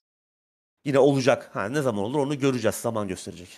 Yine 0.89 0.99
olacak. 0.99 1.51
Ha, 1.57 1.65
ne 1.69 1.83
zaman 1.83 2.05
olur 2.05 2.19
onu 2.19 2.39
göreceğiz. 2.39 2.77
Zaman 2.77 3.09
gösterecek. 3.09 3.49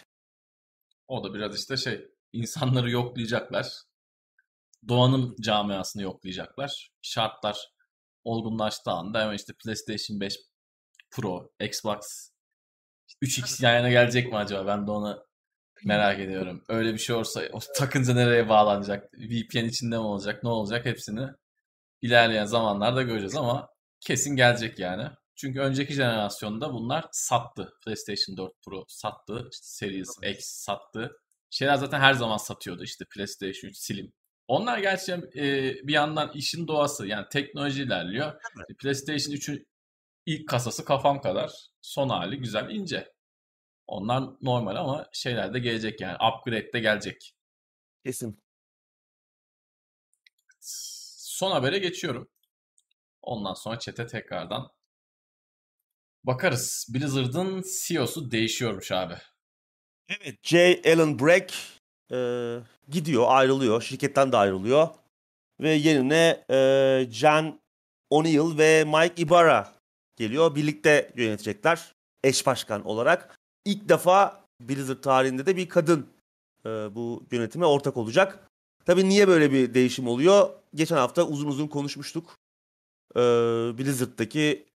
O 1.09 1.25
da 1.25 1.35
biraz 1.35 1.59
işte 1.59 1.77
şey 1.77 2.09
insanları 2.33 2.91
yoklayacaklar. 2.91 3.67
Doğanın 4.89 5.37
camiasını 5.41 6.03
yoklayacaklar. 6.03 6.91
Şartlar 7.03 7.71
olgunlaştığı 8.25 8.91
anda 8.91 9.21
hemen 9.23 9.35
işte 9.35 9.53
PlayStation 9.65 10.21
5 10.21 10.37
Pro, 11.11 11.51
Xbox 11.61 12.31
3X 13.23 13.65
yan 13.65 13.75
yana 13.75 13.91
gelecek 13.91 14.33
mi 14.33 14.37
acaba? 14.37 14.67
Ben 14.67 14.87
de 14.87 14.91
onu 14.91 15.27
merak 15.85 16.21
ediyorum. 16.21 16.65
Öyle 16.69 16.93
bir 16.93 16.99
şey 16.99 17.17
olursa 17.17 17.43
o 17.53 17.59
takınca 17.77 18.15
nereye 18.15 18.49
bağlanacak? 18.49 19.13
VPN 19.15 19.65
içinde 19.65 19.97
mi 19.97 20.03
olacak? 20.03 20.45
Ne 20.45 20.49
olacak? 20.49 20.87
Hepsini 20.87 21.29
ilerleyen 22.03 22.45
zamanlarda 22.45 23.03
göreceğiz 23.03 23.37
ama 23.37 23.69
kesin 24.01 24.37
gelecek 24.37 24.79
yani. 24.79 25.11
Çünkü 25.41 25.61
önceki 25.61 25.93
jenerasyonda 25.95 26.73
bunlar 26.73 27.09
sattı. 27.13 27.73
PlayStation 27.85 28.37
4 28.37 28.53
Pro 28.63 28.85
sattı. 28.89 29.49
İşte 29.53 29.67
Series 29.67 30.09
X 30.23 30.47
sattı. 30.47 31.17
Şeyler 31.51 31.77
zaten 31.77 32.01
her 32.01 32.15
zaman 32.15 32.37
satıyordu. 32.37 32.85
İşte 32.85 33.05
PlayStation 33.15 33.71
3 33.71 33.77
Slim. 33.77 34.13
Onlar 34.49 34.79
gerçekten 34.79 35.43
e, 35.43 35.75
bir 35.83 35.93
yandan 35.93 36.33
işin 36.35 36.69
doğası. 36.69 37.07
Yani 37.07 37.27
teknoloji 37.33 37.83
ilerliyor. 37.83 38.41
Evet. 38.57 38.79
PlayStation 38.79 39.35
3'ün 39.35 39.67
ilk 40.27 40.49
kasası 40.49 40.85
kafam 40.85 41.21
kadar. 41.21 41.53
Son 41.83 42.09
hali 42.09 42.39
güzel 42.39 42.71
ince. 42.71 43.13
Onlar 43.87 44.25
normal 44.43 44.77
ama 44.77 45.07
şeyler 45.13 45.55
de 45.55 45.59
gelecek 45.59 46.01
yani. 46.01 46.15
Upgrade 46.15 46.73
de 46.73 46.81
gelecek. 46.81 47.35
Kesin. 48.05 48.43
Son 50.61 51.51
habere 51.51 51.79
geçiyorum. 51.79 52.29
Ondan 53.23 53.55
sonra 53.55 53.79
çete 53.79 54.07
tekrardan 54.07 54.71
bakarız. 56.25 56.87
Blizzard'ın 56.95 57.65
CEO'su 57.87 58.31
değişiyormuş 58.31 58.93
abi. 58.93 59.15
Evet. 60.09 60.39
J. 60.43 60.83
Allen 60.87 61.19
Brack 61.19 61.55
e, 62.13 62.19
gidiyor, 62.89 63.25
ayrılıyor. 63.29 63.83
Şirketten 63.83 64.33
de 64.33 64.37
ayrılıyor. 64.37 64.89
Ve 65.61 65.71
yerine 65.71 66.45
e, 66.51 67.07
Jan 67.11 67.61
O'Neill 68.11 68.59
ve 68.59 68.85
Mike 68.85 69.23
Ibarra 69.23 69.73
geliyor. 70.17 70.55
Birlikte 70.55 71.13
yönetecekler 71.17 71.95
eş 72.25 72.47
başkan 72.47 72.87
olarak. 72.87 73.39
İlk 73.65 73.89
defa 73.89 74.45
Blizzard 74.61 75.03
tarihinde 75.03 75.47
de 75.47 75.57
bir 75.57 75.69
kadın 75.69 76.07
e, 76.65 76.69
bu 76.69 77.27
yönetime 77.31 77.67
ortak 77.67 77.97
olacak. 77.97 78.47
Tabii 78.85 79.09
niye 79.09 79.29
böyle 79.29 79.53
bir 79.53 79.75
değişim 79.75 80.09
oluyor? 80.09 80.51
Geçen 80.75 80.97
hafta 80.97 81.27
uzun 81.27 81.49
uzun 81.49 81.69
konuşmuştuk. 81.69 82.37
E, 83.17 83.21
Blizzard'daki 83.79 84.70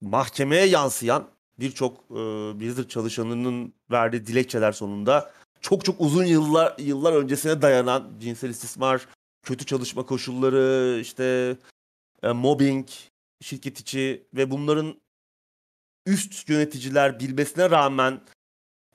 mahkemeye 0.00 0.66
yansıyan 0.66 1.28
birçok 1.60 1.96
e, 2.10 2.14
Blizzard 2.60 2.88
çalışanının 2.88 3.74
verdiği 3.90 4.26
dilekçeler 4.26 4.72
sonunda 4.72 5.30
çok 5.60 5.84
çok 5.84 6.00
uzun 6.00 6.24
yıllar 6.24 6.78
yıllar 6.78 7.12
öncesine 7.12 7.62
dayanan 7.62 8.12
cinsel 8.20 8.50
istismar, 8.50 9.08
kötü 9.42 9.66
çalışma 9.66 10.06
koşulları, 10.06 10.98
işte 11.00 11.56
e, 12.22 12.28
mobbing, 12.28 12.88
şirket 13.40 13.80
içi 13.80 14.26
ve 14.34 14.50
bunların 14.50 15.00
üst 16.06 16.48
yöneticiler 16.48 17.20
bilmesine 17.20 17.70
rağmen 17.70 18.20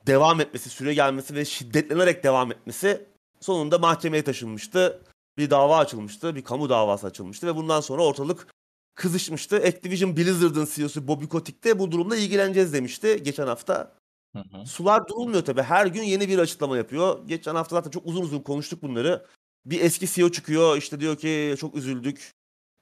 devam 0.08 0.42
etmesi, 0.42 0.70
süre 0.70 0.94
gelmesi 0.94 1.36
ve 1.36 1.46
şiddetlenerek 1.46 2.24
devam 2.24 2.52
etmesi 2.52 3.06
sonunda 3.40 3.78
mahkemeye 3.78 4.24
taşınmıştı. 4.24 5.02
Bir 5.38 5.50
dava 5.50 5.78
açılmıştı, 5.78 6.36
bir 6.36 6.44
kamu 6.44 6.70
davası 6.70 7.08
açılmıştı 7.08 7.48
ve 7.48 7.56
bundan 7.56 7.82
sonra 7.82 8.04
ortalık 8.04 8.48
kızışmıştı. 8.96 9.56
Activision 9.56 10.18
Blizzard'ın 10.18 10.68
CEO'su 10.74 11.08
Bobby 11.08 11.26
Kotick 11.26 11.64
de 11.64 11.80
bu 11.80 11.92
durumda 11.92 12.16
ilgileneceğiz 12.16 12.74
demişti 12.74 13.20
geçen 13.24 13.48
hafta. 13.48 13.96
Hı 14.36 14.40
hı. 14.40 14.66
Sular 14.66 15.08
durulmuyor 15.08 15.46
tabii. 15.46 15.62
Her 15.62 15.86
gün 15.86 16.04
yeni 16.04 16.30
bir 16.30 16.40
açıklama 16.40 16.78
yapıyor. 16.78 17.28
Geçen 17.28 17.56
hafta 17.56 17.76
zaten 17.76 17.92
çok 17.92 18.06
uzun 18.06 18.22
uzun 18.22 18.40
konuştuk 18.40 18.82
bunları. 18.82 19.26
Bir 19.66 19.82
eski 19.82 20.08
CEO 20.08 20.30
çıkıyor 20.30 20.78
işte 20.78 21.00
diyor 21.00 21.16
ki 21.16 21.56
çok 21.60 21.76
üzüldük. 21.76 22.32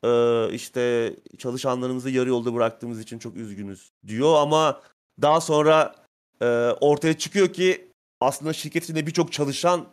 Ee, 0.03 0.53
işte 0.53 1.15
çalışanlarımızı 1.37 2.09
yarı 2.09 2.29
yolda 2.29 2.53
bıraktığımız 2.53 2.99
için 2.99 3.19
çok 3.19 3.35
üzgünüz 3.35 3.91
diyor 4.07 4.35
ama 4.35 4.81
daha 5.21 5.41
sonra 5.41 5.95
e, 6.41 6.45
ortaya 6.81 7.17
çıkıyor 7.17 7.53
ki 7.53 7.91
aslında 8.19 8.53
şirket 8.53 8.83
içinde 8.83 9.07
birçok 9.07 9.31
çalışan 9.31 9.87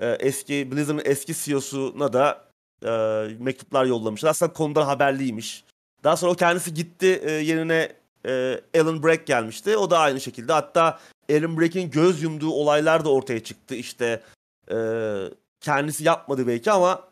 e, 0.00 0.08
eski 0.10 0.72
Blizzard'ın 0.72 1.02
eski 1.04 1.34
CEO'suna 1.34 2.12
da 2.12 2.51
e, 2.84 2.90
mektuplar 3.38 3.84
yollamışlar. 3.84 4.30
Aslında 4.30 4.52
konuda 4.52 4.86
haberliymiş. 4.86 5.64
Daha 6.04 6.16
sonra 6.16 6.32
o 6.32 6.34
kendisi 6.34 6.74
gitti 6.74 7.20
e, 7.24 7.30
yerine 7.30 7.92
e, 8.26 8.60
Alan 8.80 9.02
Brack 9.02 9.26
gelmişti. 9.26 9.76
O 9.76 9.90
da 9.90 9.98
aynı 9.98 10.20
şekilde. 10.20 10.52
Hatta 10.52 11.00
Alan 11.30 11.60
Brack'in 11.60 11.90
göz 11.90 12.22
yumduğu 12.22 12.50
olaylar 12.50 13.04
da 13.04 13.12
ortaya 13.12 13.42
çıktı. 13.42 13.74
İşte 13.74 14.22
e, 14.70 14.76
kendisi 15.60 16.04
yapmadı 16.04 16.46
belki 16.46 16.70
ama 16.70 17.08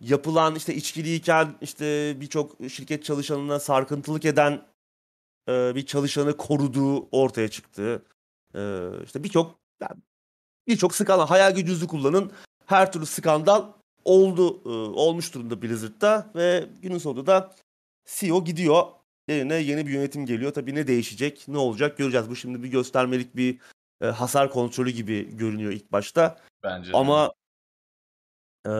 yapılan 0.00 0.54
işte 0.54 0.74
içkiliyken 0.74 1.54
işte 1.60 2.16
birçok 2.20 2.56
şirket 2.70 3.04
çalışanına 3.04 3.60
sarkıntılık 3.60 4.24
eden 4.24 4.62
e, 5.48 5.74
bir 5.74 5.86
çalışanı 5.86 6.36
koruduğu 6.36 7.08
ortaya 7.10 7.48
çıktı. 7.48 8.02
E, 8.54 8.90
işte 9.04 9.24
birçok 9.24 9.58
yani 9.80 10.00
birçok 10.66 10.94
skandal 10.94 11.26
hayal 11.26 11.54
gücünüzü 11.54 11.86
kullanın 11.86 12.32
her 12.66 12.92
türlü 12.92 13.06
skandal 13.06 13.64
oldu 14.04 14.62
e, 14.64 14.68
olmuş 14.68 15.34
durumda 15.34 15.62
Blizzard'da 15.62 16.30
ve 16.34 16.64
günün 16.82 16.98
sonunda 16.98 17.26
da 17.26 17.54
CEO 18.06 18.44
gidiyor. 18.44 18.82
Yerine 19.28 19.54
yeni 19.54 19.86
bir 19.86 19.92
yönetim 19.92 20.26
geliyor. 20.26 20.52
Tabii 20.52 20.74
ne 20.74 20.86
değişecek, 20.86 21.44
ne 21.48 21.58
olacak 21.58 21.98
göreceğiz. 21.98 22.30
Bu 22.30 22.36
şimdi 22.36 22.62
bir 22.62 22.68
göstermelik 22.68 23.36
bir 23.36 23.58
e, 24.00 24.06
hasar 24.06 24.50
kontrolü 24.50 24.90
gibi 24.90 25.36
görünüyor 25.36 25.72
ilk 25.72 25.92
başta. 25.92 26.38
Bence. 26.62 26.92
Ama 26.94 27.32
e, 28.66 28.70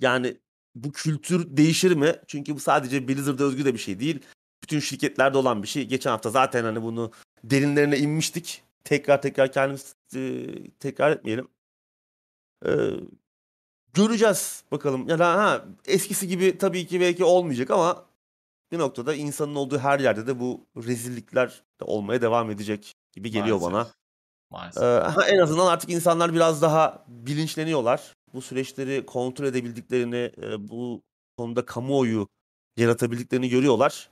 yani 0.00 0.36
bu 0.74 0.92
kültür 0.92 1.56
değişir 1.56 1.92
mi? 1.92 2.16
Çünkü 2.26 2.54
bu 2.54 2.60
sadece 2.60 3.08
Blizzard'a 3.08 3.44
özgü 3.44 3.64
de 3.64 3.74
bir 3.74 3.78
şey 3.78 4.00
değil. 4.00 4.20
Bütün 4.62 4.80
şirketlerde 4.80 5.38
olan 5.38 5.62
bir 5.62 5.68
şey. 5.68 5.84
Geçen 5.84 6.10
hafta 6.10 6.30
zaten 6.30 6.64
hani 6.64 6.82
bunu 6.82 7.12
derinlerine 7.44 7.98
inmiştik. 7.98 8.62
Tekrar 8.84 9.22
tekrar 9.22 9.52
kendimiz 9.52 9.94
e, 10.16 10.46
tekrar 10.78 11.12
etmeyelim. 11.12 11.48
E, 12.66 12.70
göreceğiz 13.94 14.64
bakalım. 14.72 15.08
Yani 15.08 15.22
ha 15.22 15.64
eskisi 15.86 16.28
gibi 16.28 16.58
tabii 16.58 16.86
ki 16.86 17.00
belki 17.00 17.24
olmayacak 17.24 17.70
ama 17.70 18.06
bir 18.72 18.78
noktada 18.78 19.14
insanın 19.14 19.54
olduğu 19.54 19.78
her 19.78 20.00
yerde 20.00 20.26
de 20.26 20.40
bu 20.40 20.66
rezillikler 20.76 21.62
de 21.80 21.84
olmaya 21.84 22.22
devam 22.22 22.50
edecek 22.50 22.96
gibi 23.12 23.30
geliyor 23.30 23.60
Maalesef. 23.60 23.72
bana. 23.72 23.88
Maalesef. 24.50 24.82
Ee, 24.82 25.34
en 25.34 25.38
azından 25.38 25.66
artık 25.66 25.90
insanlar 25.90 26.34
biraz 26.34 26.62
daha 26.62 27.04
bilinçleniyorlar. 27.08 28.14
Bu 28.34 28.42
süreçleri 28.42 29.06
kontrol 29.06 29.46
edebildiklerini, 29.46 30.32
e, 30.42 30.68
bu 30.68 31.02
konuda 31.36 31.66
kamuoyu 31.66 32.28
yaratabildiklerini 32.76 33.48
görüyorlar. 33.48 34.10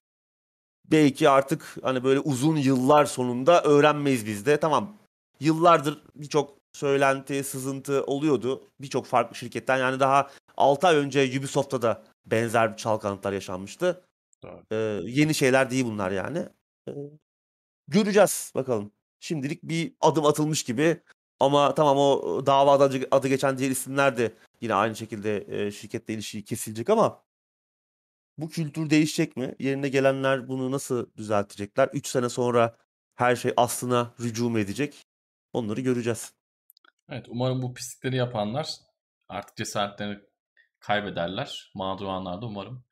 Belki 0.85 1.29
artık 1.29 1.77
hani 1.83 2.05
böyle 2.05 2.21
uzun 2.21 2.57
yıllar 2.57 3.05
sonunda 3.05 3.63
öğrenmeyiz 3.63 4.27
biz 4.27 4.47
de. 4.47 4.61
Tamam 4.61 4.97
yıllardır 5.41 6.03
birçok 6.15 6.58
söylenti, 6.73 7.45
sızıntı 7.45 8.05
oluyordu. 8.05 8.65
Birçok 8.81 9.07
farklı 9.07 9.37
şirketten 9.37 9.79
yani 9.79 10.01
daha 10.01 10.31
6 10.57 10.87
ay 10.87 10.97
önce 10.97 11.39
Ubisoft'ta 11.39 11.83
da 11.83 12.05
benzer 12.27 12.77
çalkantılar 12.77 13.33
yaşanmıştı. 13.33 14.05
Ee, 14.73 14.77
yeni 15.05 15.35
şeyler 15.35 15.71
değil 15.71 15.85
bunlar 15.85 16.11
yani. 16.11 16.49
Ee, 16.89 16.93
göreceğiz 17.89 18.53
bakalım. 18.55 18.93
Şimdilik 19.21 19.63
bir 19.63 19.95
adım 20.01 20.27
atılmış 20.27 20.63
gibi 20.63 21.01
ama 21.41 21.75
tamam 21.75 21.97
o 21.99 22.47
davada 22.47 22.85
adı, 23.11 23.29
geçen 23.29 23.59
diğer 23.59 23.71
isimler 23.71 24.17
de 24.17 24.33
yine 24.61 24.75
aynı 24.75 24.97
şekilde 24.97 25.47
e, 25.49 25.71
şirketle 25.71 26.15
ilişiği 26.15 26.45
kesilecek 26.45 26.91
ama 26.91 27.23
bu 28.39 28.49
kültür 28.49 28.91
değişecek 28.91 29.37
mi? 29.37 29.55
Yerine 29.59 29.89
gelenler 29.89 30.49
bunu 30.49 30.71
nasıl 30.71 31.07
düzeltecekler? 31.17 31.89
3 31.93 32.07
sene 32.07 32.29
sonra 32.29 32.77
her 33.15 33.37
şey 33.37 33.53
aslına 33.57 34.15
rücu 34.21 34.59
edecek? 34.59 35.07
Onları 35.53 35.81
göreceğiz. 35.81 36.33
Evet 37.11 37.27
umarım 37.29 37.63
bu 37.63 37.75
pislikleri 37.75 38.17
yapanlar 38.17 38.69
artık 39.29 39.57
cesaretlerini 39.57 40.21
kaybederler. 40.81 41.73
Mağdur 41.75 42.05
olanlar 42.05 42.43
da 42.43 42.47
umarım 42.47 42.85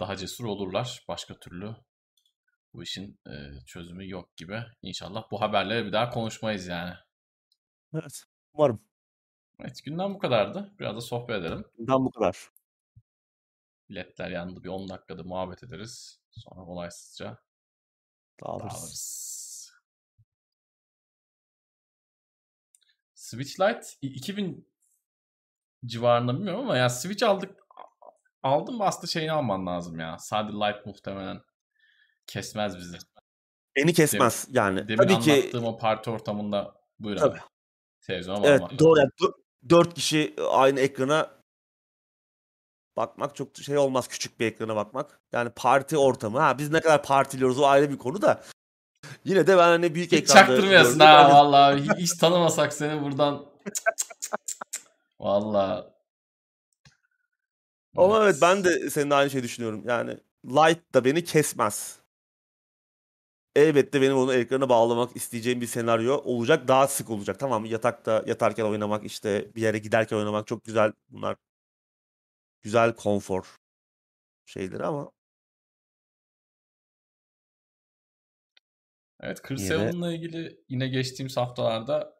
daha 0.00 0.16
cesur 0.16 0.44
olurlar. 0.44 1.04
Başka 1.08 1.38
türlü 1.38 1.76
bu 2.74 2.82
işin 2.82 3.20
e, 3.26 3.32
çözümü 3.66 4.08
yok 4.08 4.36
gibi. 4.36 4.62
İnşallah 4.82 5.30
bu 5.30 5.40
haberleri 5.40 5.86
bir 5.86 5.92
daha 5.92 6.10
konuşmayız 6.10 6.66
yani. 6.66 6.94
Evet. 7.94 8.24
Umarım. 8.52 8.82
Evet 9.60 9.84
günden 9.84 10.14
bu 10.14 10.18
kadardı. 10.18 10.74
Biraz 10.78 10.96
da 10.96 11.00
sohbet 11.00 11.36
edelim. 11.36 11.64
Günden 11.78 12.04
bu 12.04 12.10
kadar. 12.10 12.50
Biletler 13.88 14.30
yanında 14.30 14.64
bir 14.64 14.68
10 14.68 14.88
dakikada 14.88 15.22
muhabbet 15.22 15.62
ederiz. 15.62 16.20
Sonra 16.30 16.60
olaysızca 16.60 17.38
dağılırız. 18.44 18.74
dağılırız. 18.74 19.37
Switch 23.28 23.60
Lite 23.60 23.86
2000 24.02 24.68
civarında 25.86 26.34
bilmiyorum 26.34 26.60
ama 26.60 26.76
ya 26.76 26.88
Switch 26.90 27.22
aldık 27.22 27.56
aldım 28.42 28.76
mı 28.76 28.84
aslında 28.84 29.06
şeyini 29.06 29.32
alman 29.32 29.66
lazım 29.66 30.00
ya. 30.00 30.18
Sadece 30.18 30.56
Lite 30.56 30.82
muhtemelen 30.86 31.40
kesmez 32.26 32.78
bizi. 32.78 32.98
Beni 33.76 33.92
kesmez 33.92 34.48
yani. 34.50 34.88
Demin 34.88 34.96
Tabii 34.96 35.20
ki 35.20 35.32
anlattığım 35.32 35.64
o 35.64 35.78
parti 35.78 36.10
ortamında 36.10 36.74
buyur 36.98 37.16
abi. 37.16 37.20
tabii. 37.20 37.40
Televizyona 38.00 38.46
Evet 38.46 38.60
bağlamak. 38.60 38.78
doğru. 38.78 38.98
Yani 38.98 39.10
dö- 39.20 39.42
dört 39.68 39.94
kişi 39.94 40.34
aynı 40.50 40.80
ekrana 40.80 41.30
bakmak 42.96 43.36
çok 43.36 43.56
şey 43.56 43.78
olmaz 43.78 44.08
küçük 44.08 44.40
bir 44.40 44.46
ekrana 44.46 44.76
bakmak. 44.76 45.20
Yani 45.32 45.50
parti 45.56 45.98
ortamı. 45.98 46.38
Ha 46.38 46.58
biz 46.58 46.70
ne 46.70 46.80
kadar 46.80 47.02
partiliyoruz 47.02 47.58
o 47.58 47.66
ayrı 47.66 47.90
bir 47.90 47.98
konu 47.98 48.22
da. 48.22 48.44
Yine 49.28 49.46
de 49.46 49.58
ben 49.58 49.62
hani 49.62 49.94
büyük 49.94 50.12
Hiç 50.12 50.18
ekranda 50.22 50.46
çaktırmıyorsun 50.46 51.00
ha 51.00 51.30
vallahi. 51.30 51.88
Hiç, 51.98 52.12
tanımasak 52.12 52.72
seni 52.72 53.02
buradan. 53.02 53.46
Vallahi. 55.20 55.84
ama 57.96 58.22
evet 58.22 58.32
Evet. 58.32 58.42
ben 58.42 58.64
de 58.64 58.90
senin 58.90 59.10
aynı 59.10 59.30
şeyi 59.30 59.42
düşünüyorum. 59.42 59.82
Yani 59.86 60.18
light 60.44 60.94
da 60.94 61.04
beni 61.04 61.24
kesmez. 61.24 61.98
Elbette 63.56 64.02
benim 64.02 64.16
onu 64.16 64.34
ekrana 64.34 64.68
bağlamak 64.68 65.16
isteyeceğim 65.16 65.60
bir 65.60 65.66
senaryo 65.66 66.16
olacak. 66.24 66.68
Daha 66.68 66.88
sık 66.88 67.10
olacak. 67.10 67.38
Tamam? 67.38 67.64
Yatakta 67.64 68.24
yatarken 68.26 68.64
oynamak 68.64 69.04
işte 69.04 69.54
bir 69.56 69.62
yere 69.62 69.78
giderken 69.78 70.16
oynamak 70.16 70.46
çok 70.46 70.64
güzel. 70.64 70.92
Bunlar 71.08 71.36
güzel 72.62 72.94
konfor 72.94 73.58
şeyleri 74.46 74.84
ama 74.84 75.10
Evet 79.20 79.42
Chris 79.42 79.62
yine 79.62 79.70
de 79.70 79.82
Evans'la 79.82 80.12
ilgili 80.12 80.64
yine 80.68 80.88
geçtiğimiz 80.88 81.36
haftalarda 81.36 82.14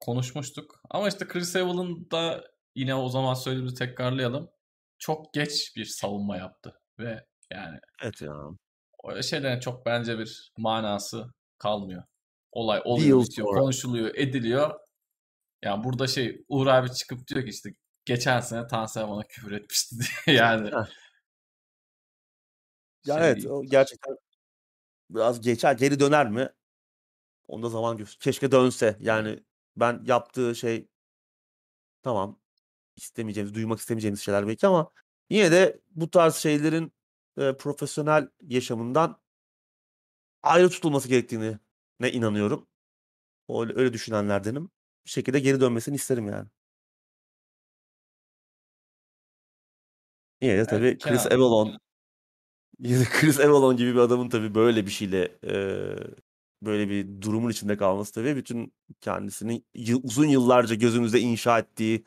konuşmuştuk. 0.00 0.80
Ama 0.90 1.08
işte 1.08 1.28
Chris 1.28 1.56
Evans'ın 1.56 2.10
da 2.10 2.44
yine 2.74 2.94
o 2.94 3.08
zaman 3.08 3.34
söylediğimizi 3.34 3.76
tekrarlayalım. 3.76 4.50
Çok 4.98 5.34
geç 5.34 5.76
bir 5.76 5.84
savunma 5.84 6.36
yaptı. 6.36 6.80
Ve 6.98 7.26
yani 7.50 7.78
evet 8.02 8.22
ya. 8.22 8.34
öyle 9.04 9.22
şeylerin 9.22 9.60
çok 9.60 9.86
bence 9.86 10.18
bir 10.18 10.52
manası 10.58 11.26
kalmıyor. 11.58 12.02
Olay 12.52 12.82
oluyor, 12.84 13.22
bitiyor, 13.22 13.48
konuşuluyor, 13.48 14.14
ediliyor. 14.14 14.80
Yani 15.62 15.84
burada 15.84 16.06
şey 16.06 16.44
Uğur 16.48 16.66
abi 16.66 16.92
çıkıp 16.92 17.28
diyor 17.28 17.42
ki 17.42 17.50
işte 17.50 17.70
geçen 18.04 18.40
sene 18.40 18.66
Tansel 18.66 19.08
bana 19.08 19.22
küfür 19.22 19.52
etmişti 19.52 19.96
diye 20.26 20.36
yani. 20.38 20.70
Ya 23.06 23.18
şey 23.18 23.28
evet 23.28 23.46
o 23.46 23.62
gerçekten 23.64 24.16
biraz 25.10 25.40
geçer. 25.40 25.72
Geri 25.74 26.00
döner 26.00 26.30
mi? 26.30 26.48
Onda 27.48 27.68
zaman 27.68 27.96
göster. 27.96 28.20
Keşke 28.20 28.52
dönse. 28.52 28.96
Yani 29.00 29.40
ben 29.76 30.02
yaptığı 30.06 30.54
şey 30.56 30.88
tamam 32.02 32.40
istemeyeceğimiz, 32.96 33.54
duymak 33.54 33.78
istemeyeceğimiz 33.78 34.20
şeyler 34.20 34.48
belki 34.48 34.66
ama 34.66 34.90
yine 35.30 35.52
de 35.52 35.80
bu 35.90 36.10
tarz 36.10 36.34
şeylerin 36.36 36.92
e, 37.38 37.56
profesyonel 37.56 38.28
yaşamından 38.42 39.20
ayrı 40.42 40.70
tutulması 40.70 41.08
gerektiğini 41.08 41.58
ne 42.00 42.12
inanıyorum. 42.12 42.68
Öyle, 43.48 43.72
öyle 43.76 43.92
düşünenlerdenim. 43.92 44.70
Bir 45.06 45.10
şekilde 45.10 45.40
geri 45.40 45.60
dönmesini 45.60 45.94
isterim 45.96 46.28
yani. 46.28 46.48
Yine 50.40 50.58
de 50.58 50.66
tabii 50.66 50.98
Chris. 50.98 51.26
Avalon 51.26 51.78
yine 52.78 53.00
de 53.00 53.04
Chris 53.04 53.40
Avalon 53.40 53.76
gibi 53.76 53.94
bir 53.94 53.98
adamın 53.98 54.28
tabii 54.28 54.54
böyle 54.54 54.86
bir 54.86 54.90
şeyle 54.90 55.38
e, 55.44 55.54
böyle 56.62 56.88
bir 56.88 57.20
durumun 57.22 57.50
içinde 57.50 57.76
kalması 57.76 58.12
tabii 58.12 58.36
bütün 58.36 58.72
kendisini 59.00 59.62
yıl- 59.74 60.00
uzun 60.04 60.26
yıllarca 60.26 60.74
gözümüzde 60.74 61.20
inşa 61.20 61.58
ettiği 61.58 62.04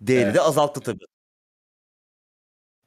değeri 0.00 0.24
de 0.26 0.28
Evet. 0.30 0.40
azalttı 0.40 0.80
tabii. 0.80 1.04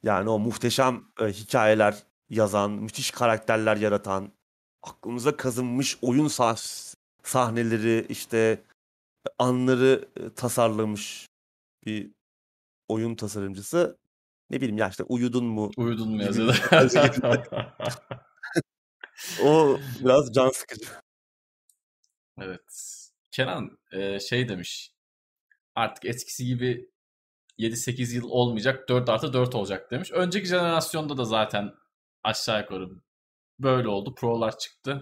Yani 0.03 0.29
o 0.29 0.39
muhteşem 0.39 1.03
e, 1.21 1.25
hikayeler 1.25 2.03
yazan, 2.29 2.71
müthiş 2.71 3.11
karakterler 3.11 3.77
yaratan, 3.77 4.31
aklımıza 4.83 5.37
kazınmış 5.37 5.97
oyun 6.01 6.27
sah- 6.27 6.95
sahneleri, 7.23 8.05
işte 8.09 8.63
anları 9.39 10.09
e, 10.17 10.29
tasarlamış 10.33 11.27
bir 11.85 12.11
oyun 12.87 13.15
tasarımcısı. 13.15 13.97
Ne 14.49 14.57
bileyim 14.57 14.77
ya 14.77 14.89
işte 14.89 15.03
uyudun 15.03 15.45
mu 15.45 15.71
Uyudun 15.77 16.11
mu 16.11 16.17
getirmek. 16.19 16.55
O 19.43 19.79
biraz 19.99 20.33
can 20.33 20.49
sıkıcı. 20.49 20.85
Evet. 22.41 22.61
Kenan 23.31 23.77
e, 23.91 24.19
şey 24.19 24.49
demiş. 24.49 24.91
Artık 25.75 26.05
eskisi 26.05 26.45
gibi 26.45 26.89
7-8 27.59 28.15
yıl 28.15 28.29
olmayacak 28.29 28.89
4 28.89 29.09
artı 29.09 29.33
4 29.33 29.55
olacak 29.55 29.91
demiş. 29.91 30.11
Önceki 30.11 30.47
jenerasyonda 30.47 31.17
da 31.17 31.25
zaten 31.25 31.73
aşağı 32.23 32.61
yukarı 32.61 32.89
böyle 33.59 33.87
oldu. 33.87 34.15
Pro'lar 34.15 34.57
çıktı. 34.57 35.01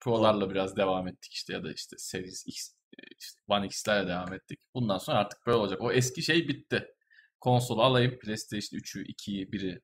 Pro'larla 0.00 0.50
biraz 0.50 0.76
devam 0.76 1.08
ettik 1.08 1.32
işte 1.32 1.52
ya 1.52 1.64
da 1.64 1.72
işte 1.72 1.96
Series 1.98 2.46
X, 2.46 2.72
işte 3.18 3.40
One 3.48 3.66
X'lerle 3.66 4.08
devam 4.08 4.34
ettik. 4.34 4.60
Bundan 4.74 4.98
sonra 4.98 5.18
artık 5.18 5.46
böyle 5.46 5.58
olacak. 5.58 5.80
O 5.80 5.92
eski 5.92 6.22
şey 6.22 6.48
bitti. 6.48 6.94
Konsolu 7.40 7.82
alayım, 7.82 8.18
PlayStation 8.18 8.78
3'ü, 8.80 9.06
2'yi, 9.06 9.46
1'i 9.50 9.80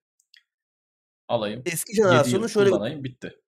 alayım. 1.29 1.63
Eski 1.67 1.93
7 1.93 2.01
yıl 2.01 2.07
jenerasyonun 2.09 2.47
şöyle 2.47 2.71
kullanayım, 2.71 3.05
bitti. 3.05 3.41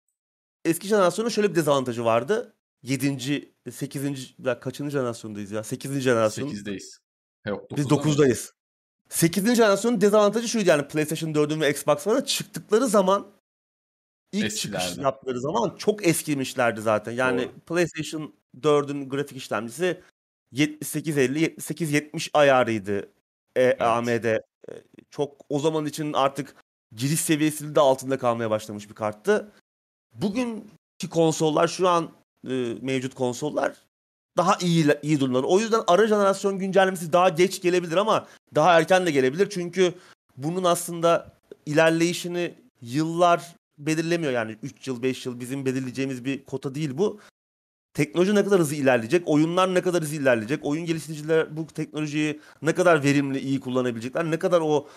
eski 0.64 0.88
jenerasyonun 0.88 1.28
şöyle 1.28 1.50
bir 1.50 1.54
dezavantajı 1.54 2.04
vardı. 2.04 2.56
7. 2.82 3.54
8. 3.70 4.34
ya 4.44 4.60
kaçıncı 4.60 4.90
jenerasyondayız 4.90 5.50
ya? 5.50 5.62
8. 5.64 6.00
jenerasyon. 6.00 6.48
8'deyiz. 6.48 6.98
Yok 7.46 7.70
Biz 7.76 7.86
9'da 7.86 7.94
mıyız? 8.02 8.18
9'dayız. 8.18 8.52
8. 9.08 9.54
jenerasyonun 9.56 10.00
dezavantajı 10.00 10.48
şuydu 10.48 10.68
yani 10.68 10.88
PlayStation 10.88 11.32
4'ün 11.32 11.60
ve 11.60 11.70
Xbox 11.70 12.06
One'a 12.06 12.24
çıktıkları 12.24 12.86
zaman 12.86 13.32
ilk 14.32 14.56
çıkış 14.56 14.84
Eskilerdi. 14.84 15.00
yaptıkları 15.00 15.40
zaman 15.40 15.76
çok 15.76 16.06
eskimişlerdi 16.06 16.80
zaten. 16.80 17.12
Yani 17.12 17.42
Doğru. 17.42 17.60
PlayStation 17.60 18.34
4'ün 18.60 19.08
grafik 19.08 19.38
işlemcisi 19.38 20.00
7850 20.52 21.40
7870 21.40 22.30
ayarıydı. 22.34 23.12
E, 23.58 23.62
Evet. 23.62 23.82
AMD 23.82 24.24
E, 24.24 24.72
çok 25.10 25.32
o 25.48 25.58
zaman 25.58 25.86
için 25.86 26.12
artık 26.12 26.54
giriş 26.96 27.20
seviyesinin 27.20 27.74
de 27.74 27.80
altında 27.80 28.18
kalmaya 28.18 28.50
başlamış 28.50 28.88
bir 28.90 28.94
karttı. 28.94 29.52
Bugünkü 30.14 31.10
konsollar 31.10 31.68
şu 31.68 31.88
an 31.88 32.10
e, 32.48 32.74
mevcut 32.82 33.14
konsollar 33.14 33.72
daha 34.36 34.56
iyi 34.60 34.86
iyi 35.02 35.20
durumlar. 35.20 35.42
O 35.46 35.60
yüzden 35.60 35.80
ara 35.86 36.06
jenerasyon 36.06 36.58
güncellemesi 36.58 37.12
daha 37.12 37.28
geç 37.28 37.62
gelebilir 37.62 37.96
ama 37.96 38.26
daha 38.54 38.78
erken 38.78 39.06
de 39.06 39.10
gelebilir. 39.10 39.50
Çünkü 39.50 39.94
bunun 40.36 40.64
aslında 40.64 41.32
ilerleyişini 41.66 42.54
yıllar 42.82 43.54
belirlemiyor. 43.78 44.32
Yani 44.32 44.56
3 44.62 44.88
yıl 44.88 45.02
5 45.02 45.26
yıl 45.26 45.40
bizim 45.40 45.66
belirleyeceğimiz 45.66 46.24
bir 46.24 46.44
kota 46.44 46.74
değil 46.74 46.98
bu. 46.98 47.20
Teknoloji 47.98 48.34
ne 48.34 48.44
kadar 48.44 48.60
hızlı 48.60 48.76
ilerleyecek, 48.76 49.28
oyunlar 49.28 49.74
ne 49.74 49.82
kadar 49.82 50.02
hızlı 50.02 50.16
ilerleyecek, 50.16 50.64
oyun 50.64 50.86
geliştiriciler 50.86 51.56
bu 51.56 51.66
teknolojiyi 51.66 52.40
ne 52.62 52.74
kadar 52.74 53.04
verimli, 53.04 53.38
iyi 53.38 53.60
kullanabilecekler, 53.60 54.30
ne 54.30 54.38
kadar 54.38 54.60
o 54.60 54.88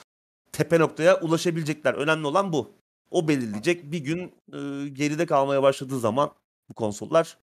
tepe 0.51 0.79
noktaya 0.79 1.19
ulaşabilecekler. 1.19 1.93
Önemli 1.93 2.27
olan 2.27 2.53
bu. 2.53 2.73
O 3.11 3.27
belirleyecek. 3.27 3.91
Bir 3.91 3.99
gün 3.99 4.19
e, 4.53 4.89
geride 4.89 5.25
kalmaya 5.25 5.63
başladığı 5.63 5.99
zaman 5.99 6.31
bu 6.69 6.73
konsollar 6.73 7.37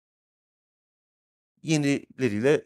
yenileriyle 1.64 2.66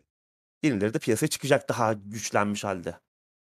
yenileri 0.63 0.93
de 0.93 0.99
piyasaya 0.99 1.27
çıkacak 1.27 1.69
daha 1.69 1.93
güçlenmiş 1.93 2.63
halde. 2.63 2.95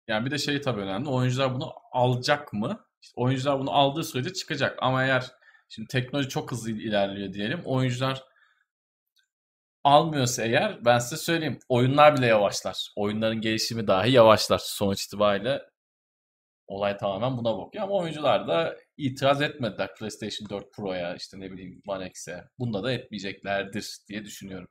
Yani 0.09 0.27
bir 0.27 0.31
de 0.31 0.39
şey 0.39 0.61
tabii 0.61 0.81
önemli. 0.81 1.09
Oyuncular 1.09 1.55
bunu 1.55 1.73
alacak 1.93 2.53
mı? 2.53 2.85
İşte 3.03 3.20
oyuncular 3.20 3.61
bunu 3.61 3.70
aldığı 3.70 4.05
sürece 4.05 4.33
çıkacak. 4.33 4.79
Ama 4.81 5.05
eğer 5.05 5.33
şimdi 5.69 5.89
teknoloji 5.89 6.29
çok 6.29 6.53
hızlı 6.53 6.70
ilerliyor 6.70 7.33
diyelim. 7.33 7.61
Oyuncular 7.65 8.27
almıyorsa 9.84 10.44
eğer 10.44 10.84
ben 10.84 10.98
size 10.98 11.16
söyleyeyim. 11.16 11.59
Oyunlar 11.68 12.16
bile 12.16 12.26
yavaşlar. 12.26 12.92
Oyunların 12.96 13.40
gelişimi 13.40 13.86
dahi 13.86 14.10
yavaşlar. 14.10 14.59
Sonuç 14.59 15.05
itibariyle 15.05 15.62
olay 16.66 16.96
tamamen 16.96 17.36
buna 17.38 17.59
bakıyor. 17.59 17.84
Ama 17.84 17.94
oyuncular 17.94 18.48
da 18.48 18.76
itiraz 18.96 19.42
etmediler 19.42 19.94
PlayStation 19.98 20.48
4 20.50 20.72
Pro'ya 20.72 21.14
işte 21.14 21.40
ne 21.40 21.52
bileyim 21.52 21.82
One 21.86 22.06
X'e. 22.06 22.44
Bunda 22.59 22.82
da 22.84 22.92
etmeyeceklerdir 22.92 23.96
diye 24.09 24.24
düşünüyorum. 24.24 24.68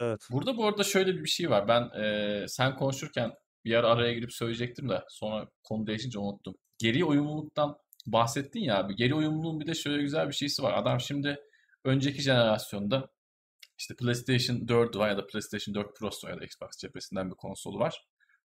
Evet. 0.00 0.20
Burada 0.30 0.56
bu 0.56 0.66
arada 0.66 0.84
şöyle 0.84 1.14
bir 1.14 1.28
şey 1.28 1.50
var. 1.50 1.68
Ben 1.68 1.90
eee, 1.96 2.46
sen 2.48 2.76
konuşurken 2.76 3.32
bir 3.64 3.74
ara 3.74 3.88
araya 3.88 4.14
girip 4.14 4.32
söyleyecektim 4.32 4.88
de 4.88 5.02
sonra 5.08 5.48
konu 5.62 5.86
değişince 5.86 6.18
unuttum. 6.18 6.54
Geri 6.78 7.04
uyumluluktan 7.04 7.76
bahsettin 8.06 8.60
ya 8.60 8.78
abi. 8.78 8.96
Geri 8.96 9.14
uyumluluğun 9.14 9.60
bir 9.60 9.66
de 9.66 9.74
şöyle 9.74 10.02
güzel 10.02 10.28
bir 10.28 10.34
şeysi 10.34 10.62
var. 10.62 10.72
Adam 10.78 11.00
şimdi 11.00 11.38
önceki 11.84 12.22
jenerasyonda 12.22 13.08
işte 13.78 13.96
PlayStation 13.96 14.68
4 14.68 14.96
var 14.96 15.08
ya 15.08 15.16
da 15.16 15.26
PlayStation 15.26 15.74
4 15.74 15.96
Pro'su 15.96 16.28
ya 16.28 16.40
da 16.40 16.44
Xbox 16.44 16.70
cephesinden 16.78 17.30
bir 17.30 17.36
konsolu 17.36 17.78
var. 17.78 18.04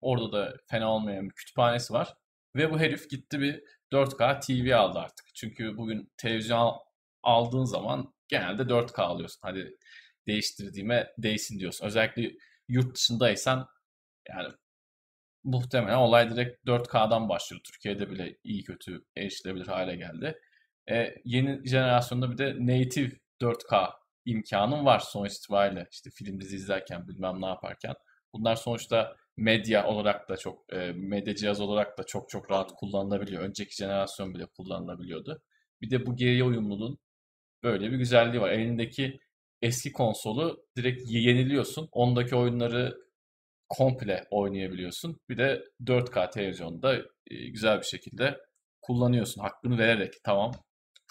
Orada 0.01 0.31
da 0.31 0.57
fena 0.67 0.91
olmayan 0.91 1.29
bir 1.29 1.35
kütüphanesi 1.35 1.93
var. 1.93 2.13
Ve 2.55 2.71
bu 2.71 2.79
herif 2.79 3.09
gitti 3.09 3.39
bir 3.39 3.63
4K 3.91 4.39
TV 4.39 4.75
aldı 4.75 4.99
artık. 4.99 5.25
Çünkü 5.35 5.77
bugün 5.77 6.11
televizyon 6.17 6.73
aldığın 7.23 7.65
zaman 7.65 8.13
genelde 8.27 8.61
4K 8.61 9.01
alıyorsun. 9.01 9.39
Hadi 9.41 9.77
değiştirdiğime 10.27 11.13
değsin 11.17 11.59
diyorsun. 11.59 11.85
Özellikle 11.85 12.31
yurt 12.67 12.95
dışındaysan 12.95 13.67
yani 14.29 14.53
muhtemelen 15.43 15.97
olay 15.97 16.29
direkt 16.29 16.65
4K'dan 16.67 17.29
başlıyor. 17.29 17.61
Türkiye'de 17.63 18.11
bile 18.11 18.37
iyi 18.43 18.63
kötü 18.63 19.05
erişilebilir 19.17 19.67
hale 19.67 19.95
geldi. 19.95 20.39
E, 20.91 21.15
yeni 21.25 21.67
jenerasyonda 21.67 22.31
bir 22.31 22.37
de 22.37 22.55
native 22.59 23.11
4K 23.41 23.93
imkanın 24.25 24.85
var 24.85 24.99
sonuç 24.99 25.33
itibariyle. 25.33 25.87
İşte 25.91 26.09
film 26.09 26.39
dizi 26.41 26.55
izlerken 26.55 27.07
bilmem 27.07 27.41
ne 27.41 27.45
yaparken. 27.45 27.95
Bunlar 28.33 28.55
sonuçta 28.55 29.15
medya 29.37 29.87
olarak 29.87 30.29
da 30.29 30.37
çok 30.37 30.73
e, 30.73 30.91
medya 30.91 31.35
cihaz 31.35 31.61
olarak 31.61 31.97
da 31.97 32.03
çok 32.03 32.29
çok 32.29 32.51
rahat 32.51 32.71
kullanılabiliyor. 32.75 33.43
Önceki 33.43 33.75
jenerasyon 33.75 34.33
bile 34.33 34.45
kullanılabiliyordu. 34.45 35.41
Bir 35.81 35.89
de 35.89 36.05
bu 36.05 36.15
geriye 36.15 36.43
uyumluluğun 36.43 36.99
böyle 37.63 37.91
bir 37.91 37.97
güzelliği 37.97 38.41
var. 38.41 38.51
Elindeki 38.51 39.19
eski 39.61 39.91
konsolu 39.91 40.65
direkt 40.77 41.11
yeniliyorsun. 41.11 41.89
Ondaki 41.91 42.35
oyunları 42.35 42.97
komple 43.69 44.25
oynayabiliyorsun. 44.31 45.19
Bir 45.29 45.37
de 45.37 45.63
4K 45.83 46.31
televizyonda 46.31 46.95
e, 47.27 47.47
güzel 47.49 47.79
bir 47.79 47.85
şekilde 47.85 48.37
kullanıyorsun. 48.81 49.41
Hakkını 49.41 49.77
vererek. 49.77 50.13
Tamam 50.23 50.51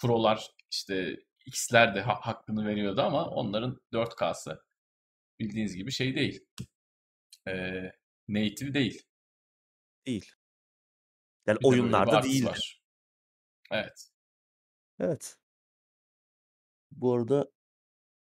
Pro'lar 0.05 0.47
işte 0.71 1.17
X'ler 1.45 1.95
de 1.95 2.01
ha- 2.01 2.19
hakkını 2.21 2.67
veriyordu 2.67 3.01
ama 3.01 3.29
onların 3.29 3.81
4K'sı 3.93 4.63
bildiğiniz 5.39 5.75
gibi 5.75 5.91
şey 5.91 6.15
değil. 6.15 6.45
Ee, 7.47 7.91
native 8.27 8.73
değil. 8.73 9.03
Değil. 10.05 10.31
Yani 11.47 11.57
Bir 11.59 11.63
de 11.63 11.67
oyunlarda 11.67 12.17
artısı 12.17 12.33
değil. 12.33 12.49
Evet. 13.71 14.09
Evet. 14.99 15.37
Bu 16.91 17.13
arada 17.13 17.51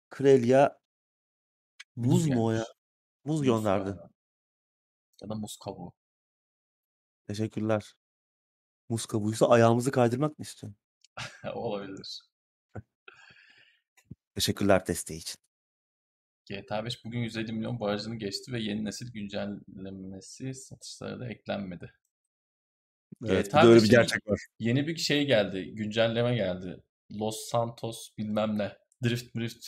Krelya 0.10 0.80
muz 1.96 2.28
mu 2.28 2.46
o 2.46 2.52
ya? 2.52 2.66
Muz 3.26 3.44
gönderdi. 3.44 3.90
Ya 5.22 5.30
da 5.30 5.36
muz 5.36 5.58
kabuğu. 5.58 5.94
Teşekkürler. 7.28 7.96
Muz 8.90 9.06
kabuğuysa 9.06 9.50
ayağımızı 9.50 9.92
kaydırmak 9.92 10.40
mı 10.40 10.44
istiyor? 10.44 10.74
Olabilir. 11.54 12.22
Teşekkürler 14.36 14.88
desteği 14.88 15.18
için. 15.18 15.36
GTA 16.46 16.86
5 16.86 17.06
bugün 17.06 17.20
150 17.20 17.52
milyon 17.52 17.80
barajını 17.80 18.16
geçti 18.16 18.52
ve 18.52 18.60
yeni 18.60 18.86
nesil 18.86 19.12
güncellemesi 19.14 20.54
satışlara 20.54 21.20
da 21.20 21.30
eklenmedi. 21.30 21.94
Evet, 23.26 23.46
bir 23.46 23.52
GTA 23.52 23.64
de 23.64 23.68
öyle 23.68 23.80
bir 23.84 23.90
5'e 23.90 23.96
gerçek 23.96 24.28
var. 24.28 24.46
yeni 24.60 24.88
bir 24.88 24.98
şey 24.98 25.26
geldi. 25.26 25.72
Güncelleme 25.76 26.36
geldi. 26.36 26.84
Los 27.12 27.50
Santos 27.50 28.10
bilmem 28.18 28.58
ne. 28.58 28.78
Drift 29.04 29.36
drift 29.36 29.68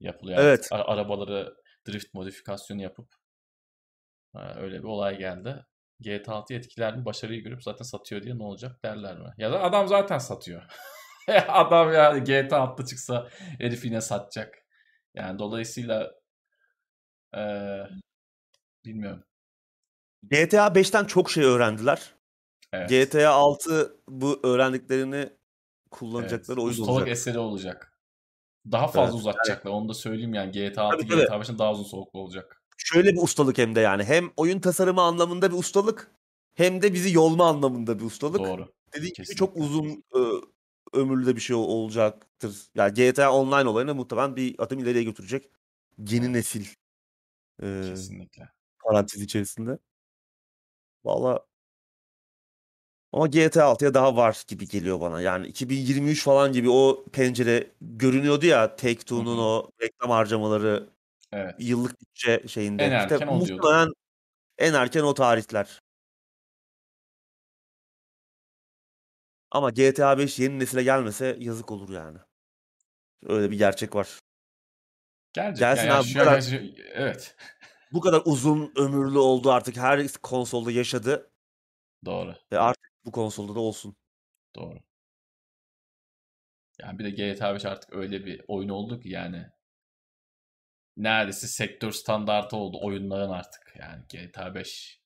yapılıyor 0.00 0.38
Evet. 0.38 0.58
artık. 0.60 0.72
A- 0.72 0.92
arabaları 0.92 1.54
drift 1.88 2.14
modifikasyonu 2.14 2.82
yapıp 2.82 3.14
öyle 4.34 4.78
bir 4.78 4.84
olay 4.84 5.18
geldi. 5.18 5.66
GTA 6.00 6.34
6 6.34 6.54
etkiler 6.54 6.96
mi? 6.96 7.04
Başarıyı 7.04 7.42
görüp 7.44 7.62
zaten 7.62 7.84
satıyor 7.84 8.22
diye 8.22 8.38
ne 8.38 8.42
olacak 8.42 8.84
derler 8.84 9.18
mi? 9.18 9.34
Ya 9.38 9.52
da 9.52 9.62
adam 9.62 9.88
zaten 9.88 10.18
satıyor. 10.18 10.62
Adam 11.48 11.92
ya 11.92 12.18
GTA 12.18 12.60
6 12.60 12.86
çıksa 12.86 13.28
herif 13.58 13.84
yine 13.84 14.00
satacak. 14.00 14.54
Yani 15.14 15.38
dolayısıyla 15.38 16.12
eee, 17.32 17.88
bilmiyorum. 18.84 19.24
GTA 20.22 20.74
5'ten 20.74 21.04
çok 21.04 21.30
şey 21.30 21.44
öğrendiler. 21.44 22.14
Evet. 22.72 23.08
GTA 23.14 23.30
6 23.32 23.96
bu 24.08 24.40
öğrendiklerini 24.44 25.30
Evet. 26.18 26.40
kullanacakları 26.40 26.62
oyun 26.62 26.78
Ustalık 26.78 26.78
olacak. 26.78 27.08
eseri 27.08 27.38
olacak. 27.38 27.92
Daha 28.72 28.88
fazla 28.88 29.18
Evet. 29.18 29.18
uzatacaklar. 29.18 29.72
Onu 29.72 29.88
da 29.88 29.94
söyleyeyim 29.94 30.34
yani. 30.34 30.52
GTA 30.52 30.84
6 30.84 30.98
Tabii, 30.98 31.06
tabii. 31.06 31.26
GTA 31.32 31.40
5'ten 31.40 31.58
daha 31.58 31.72
uzun 31.72 31.84
soluklu 31.84 32.20
olacak. 32.20 32.57
Şöyle 32.78 33.12
bir 33.12 33.22
ustalık 33.22 33.58
hem 33.58 33.74
de 33.74 33.80
yani. 33.80 34.04
Hem 34.04 34.30
oyun 34.36 34.60
tasarımı 34.60 35.02
anlamında 35.02 35.50
bir 35.52 35.56
ustalık 35.56 36.10
hem 36.54 36.82
de 36.82 36.94
bizi 36.94 37.14
yolma 37.14 37.48
anlamında 37.48 37.98
bir 37.98 38.04
ustalık. 38.04 38.38
Doğru. 38.40 38.68
Dediğim 38.94 39.14
gibi 39.14 39.16
Kesinlikle. 39.16 39.34
çok 39.38 39.56
uzun 39.56 40.04
ö, 40.14 40.40
ömürlü 40.92 41.26
de 41.26 41.36
bir 41.36 41.40
şey 41.40 41.56
ol- 41.56 41.68
olacaktır. 41.68 42.66
Yani 42.74 42.94
GTA 42.94 43.32
Online 43.32 43.68
olayını 43.68 43.94
muhtemelen 43.94 44.36
bir 44.36 44.54
adım 44.58 44.78
ileriye 44.78 45.04
götürecek. 45.04 45.50
Yeni 45.98 46.32
nesil 46.32 46.66
e, 47.62 47.82
Kesinlikle. 47.90 48.48
parantez 48.84 49.22
içerisinde. 49.22 49.78
Valla 51.04 51.46
ama 53.12 53.26
GTA 53.26 53.64
6'ya 53.66 53.94
daha 53.94 54.16
var 54.16 54.44
gibi 54.48 54.68
geliyor 54.68 55.00
bana. 55.00 55.20
Yani 55.20 55.46
2023 55.46 56.24
falan 56.24 56.52
gibi 56.52 56.70
o 56.70 57.04
pencere 57.12 57.70
görünüyordu 57.80 58.46
ya 58.46 58.76
Take-Two'nun 58.76 59.38
o 59.38 59.70
reklam 59.82 60.10
harcamaları 60.10 60.88
Evet. 61.32 61.54
yıllık 61.58 62.00
bütçe 62.00 62.48
şeyinde. 62.48 62.84
En 62.84 62.98
İşte 62.98 63.14
erken 63.14 63.26
o 63.26 63.46
diyordu. 63.46 63.62
muhtemelen 63.62 63.92
en 64.58 64.74
erken 64.74 65.02
o 65.02 65.14
tarihler. 65.14 65.80
Ama 69.50 69.70
GTA 69.70 70.18
5 70.18 70.38
yeni 70.38 70.58
nesile 70.58 70.82
gelmese 70.82 71.36
yazık 71.40 71.70
olur 71.70 71.88
yani. 71.94 72.18
Öyle 73.26 73.50
bir 73.50 73.58
gerçek 73.58 73.94
var. 73.94 74.18
Gelecek. 75.32 75.58
Gelsin 75.58 75.86
Yani 75.86 75.92
abi, 75.92 76.08
bu 76.14 76.18
kadar- 76.18 76.52
an 76.52 76.70
evet. 76.92 77.36
Bu 77.92 78.00
kadar 78.00 78.22
uzun 78.24 78.72
ömürlü 78.76 79.18
oldu 79.18 79.50
artık. 79.52 79.76
Her 79.76 80.08
konsolda 80.22 80.70
yaşadı 80.70 81.30
Doğru. 82.04 82.34
ve 82.52 82.58
artık 82.58 82.90
bu 83.04 83.12
konsolda 83.12 83.54
da 83.54 83.60
olsun. 83.60 83.96
Doğru. 84.56 84.78
Yani 86.78 86.98
bir 86.98 87.04
de 87.04 87.10
GTA 87.10 87.54
5 87.54 87.64
artık 87.64 87.92
öyle 87.92 88.26
bir 88.26 88.44
oyun 88.48 88.68
oldu 88.68 89.00
ki 89.00 89.08
yani 89.08 89.46
neredeyse 90.98 91.46
sektör 91.46 91.92
standartı 91.92 92.56
oldu 92.56 92.78
oyunların 92.82 93.30
artık. 93.30 93.74
Yani 93.78 94.04
GTA 94.08 94.54
5 94.54 95.00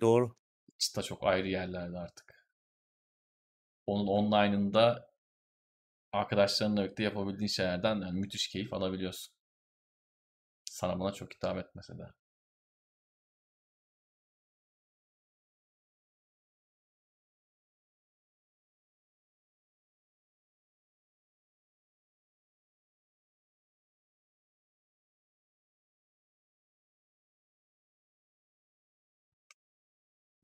Doğru. 0.00 0.36
çıta 0.78 1.02
çok 1.02 1.24
ayrı 1.24 1.48
yerlerde 1.48 1.98
artık. 1.98 2.48
Onun 3.86 4.06
online'ında 4.06 5.10
arkadaşlarınla 6.12 6.84
birlikte 6.84 7.02
yapabildiğin 7.02 7.48
şeylerden 7.48 8.00
yani 8.00 8.20
müthiş 8.20 8.48
keyif 8.48 8.72
alabiliyorsun. 8.72 9.34
Sana 10.64 11.00
bana 11.00 11.12
çok 11.12 11.34
hitap 11.34 11.58
etmese 11.58 11.98
de. 11.98 12.21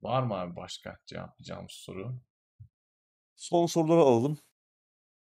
Var 0.03 0.23
mı 0.23 0.35
abi 0.35 0.57
başka 0.57 0.99
cevaplayacağımız 1.07 1.73
soru? 1.73 2.21
Son 3.37 3.67
soruları 3.67 4.01
alalım. 4.01 4.39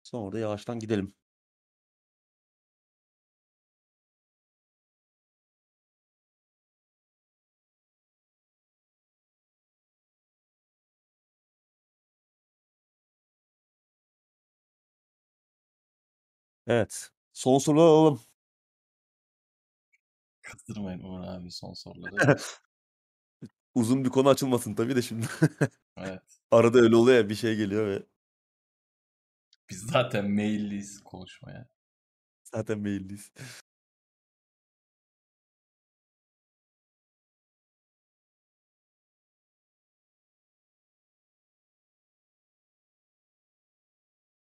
Sonra 0.03 0.31
da 0.33 0.39
yavaştan 0.39 0.79
gidelim. 0.79 1.15
Evet. 16.67 17.09
Son 17.33 17.57
soruları 17.57 17.87
alalım. 17.89 18.21
Kızdırmayın 20.41 20.99
Uğur 21.03 21.23
abi 21.27 21.51
son 21.51 21.73
soruları. 21.73 22.37
Uzun 23.75 24.05
bir 24.05 24.09
konu 24.09 24.29
açılmasın 24.29 24.73
tabii 24.75 24.95
de 24.95 25.01
şimdi. 25.01 25.25
Evet. 25.97 26.39
Arada 26.51 26.79
öyle 26.79 26.95
oluyor 26.95 27.17
ya 27.17 27.29
bir 27.29 27.35
şey 27.35 27.55
geliyor 27.55 27.87
ve 27.87 28.03
Biz 29.69 29.79
zaten 29.79 30.31
mailliyiz 30.31 30.99
konuşmaya. 31.03 31.67
zaten 32.43 32.79
maildeyiz. 32.79 33.31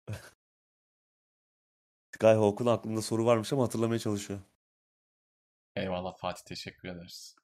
Skyhawk'un 2.15 2.65
aklında 2.65 3.01
soru 3.01 3.25
varmış 3.25 3.53
ama 3.53 3.63
hatırlamaya 3.63 3.99
çalışıyor. 3.99 4.39
Eyvallah 5.75 6.17
Fatih 6.17 6.43
teşekkür 6.45 6.87
ederiz. 6.89 7.35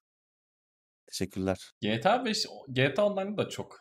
Teşekkürler. 1.07 1.71
GTA 1.81 2.25
5, 2.25 2.45
GTA 2.67 3.05
Online'da 3.05 3.45
da 3.45 3.49
çok 3.49 3.79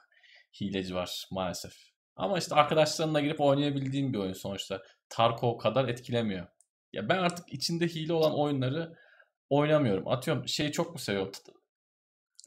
hileci 0.60 0.94
var 0.94 1.26
maalesef. 1.30 1.72
Ama 2.16 2.38
işte 2.38 2.54
arkadaşlarınla 2.54 3.20
girip 3.20 3.40
oynayabildiğin 3.40 4.12
bir 4.12 4.18
oyun 4.18 4.32
sonuçta. 4.32 4.82
Tarkov 5.08 5.58
kadar 5.58 5.88
etkilemiyor. 5.88 6.46
Ya 6.92 7.08
ben 7.08 7.18
artık 7.18 7.52
içinde 7.52 7.86
hile 7.86 8.12
olan 8.12 8.38
oyunları 8.38 8.94
oynamıyorum. 9.50 10.08
Atıyorum 10.08 10.48
şeyi 10.48 10.72
çok 10.72 10.92
mu 10.92 10.98
seviyorum? 10.98 11.32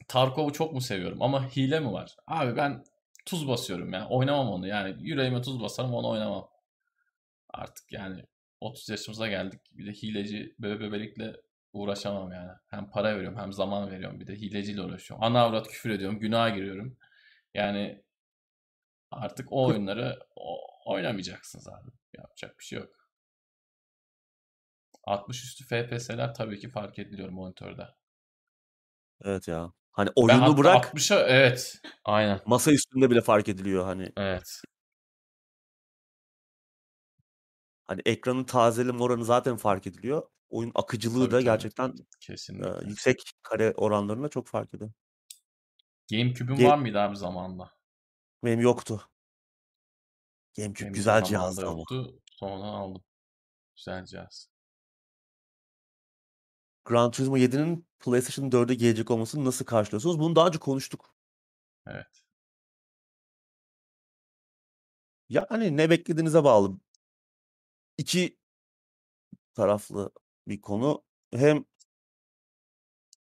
Tarkov'u 0.08 0.52
çok 0.52 0.72
mu 0.72 0.80
seviyorum 0.80 1.22
ama 1.22 1.48
hile 1.48 1.80
mi 1.80 1.92
var? 1.92 2.16
Abi 2.26 2.56
ben 2.56 2.84
tuz 3.26 3.48
basıyorum 3.48 3.92
ya. 3.92 4.08
Oynamam 4.08 4.48
onu 4.48 4.66
yani. 4.66 4.96
Yüreğime 5.00 5.42
tuz 5.42 5.60
basarım 5.60 5.94
onu 5.94 6.08
oynamam. 6.08 6.48
Artık 7.50 7.92
yani 7.92 8.22
30 8.60 8.88
yaşımıza 8.88 9.28
geldik. 9.28 9.60
Bir 9.72 9.86
de 9.86 9.92
hileci 9.92 10.54
bebe 10.58 10.80
bebelikle 10.80 11.32
uğraşamam 11.72 12.32
yani. 12.32 12.50
Hem 12.70 12.90
para 12.90 13.16
veriyorum 13.16 13.38
hem 13.38 13.52
zaman 13.52 13.90
veriyorum. 13.90 14.20
Bir 14.20 14.26
de 14.26 14.34
hileciyle 14.34 14.82
uğraşıyorum. 14.82 15.24
Ana 15.24 15.40
avrat 15.40 15.68
küfür 15.68 15.90
ediyorum. 15.90 16.18
Günaha 16.18 16.54
giriyorum. 16.54 16.98
Yani 17.54 18.04
artık 19.10 19.52
o 19.52 19.66
oyunları 19.66 20.18
Oynamayacaksınız 20.88 21.68
abi. 21.68 21.90
Yapacak 22.18 22.58
bir 22.58 22.64
şey 22.64 22.78
yok. 22.78 22.94
60 25.04 25.44
üstü 25.44 25.64
FPS'ler 25.64 26.34
tabii 26.34 26.58
ki 26.58 26.68
fark 26.68 26.98
ediliyor 26.98 27.28
monitörde. 27.28 27.88
Evet 29.24 29.48
ya. 29.48 29.72
Hani 29.90 30.08
Ben 30.16 30.22
oyunu 30.22 30.42
hatta 30.42 30.56
bırak 30.56 30.84
60'a 30.84 31.20
evet. 31.28 31.74
Aynen. 32.04 32.40
masa 32.46 32.72
üstünde 32.72 33.10
bile 33.10 33.20
fark 33.20 33.48
ediliyor 33.48 33.84
hani. 33.84 34.12
Evet. 34.16 34.62
Hani 37.86 38.02
ekranın 38.06 38.44
tazeleme 38.44 39.02
oranı 39.02 39.24
zaten 39.24 39.56
fark 39.56 39.86
ediliyor. 39.86 40.22
Oyun 40.50 40.72
akıcılığı 40.74 41.20
Tabii 41.24 41.30
da 41.30 41.36
tabii. 41.36 41.44
gerçekten 41.44 41.88
e, 41.88 41.94
Kesinlikle. 42.20 42.88
yüksek 42.88 43.32
kare 43.42 43.72
oranlarında 43.76 44.28
çok 44.28 44.46
fark 44.46 44.74
ediyor. 44.74 44.90
GameCube'un 46.10 46.56
Ge- 46.56 46.64
var 46.64 46.78
mıydı 46.78 46.98
abi 47.00 47.16
zamanında? 47.16 47.70
Benim 48.44 48.60
yoktu. 48.60 49.10
GameCube 50.56 50.84
Benim 50.84 50.94
güzel 50.94 51.24
cihazdı 51.24 51.66
ama. 51.66 51.78
yoktu. 51.78 52.20
Sonra 52.30 52.64
aldım. 52.64 53.04
Güzel 53.76 54.04
cihaz. 54.04 54.50
Gran 56.84 57.10
Turismo 57.10 57.36
7'nin 57.36 57.86
PlayStation 57.98 58.50
4'e 58.50 58.74
gelecek 58.74 59.10
olmasını 59.10 59.44
nasıl 59.44 59.64
karşılıyorsunuz? 59.64 60.18
Bunu 60.18 60.36
daha 60.36 60.46
önce 60.48 60.58
konuştuk. 60.58 61.14
Evet. 61.86 62.24
Ya 65.28 65.46
hani 65.48 65.76
ne 65.76 65.90
beklediğinize 65.90 66.44
bağlı. 66.44 66.78
İki 67.98 68.38
taraflı 69.54 70.10
bir 70.48 70.60
konu. 70.60 71.02
Hem 71.34 71.64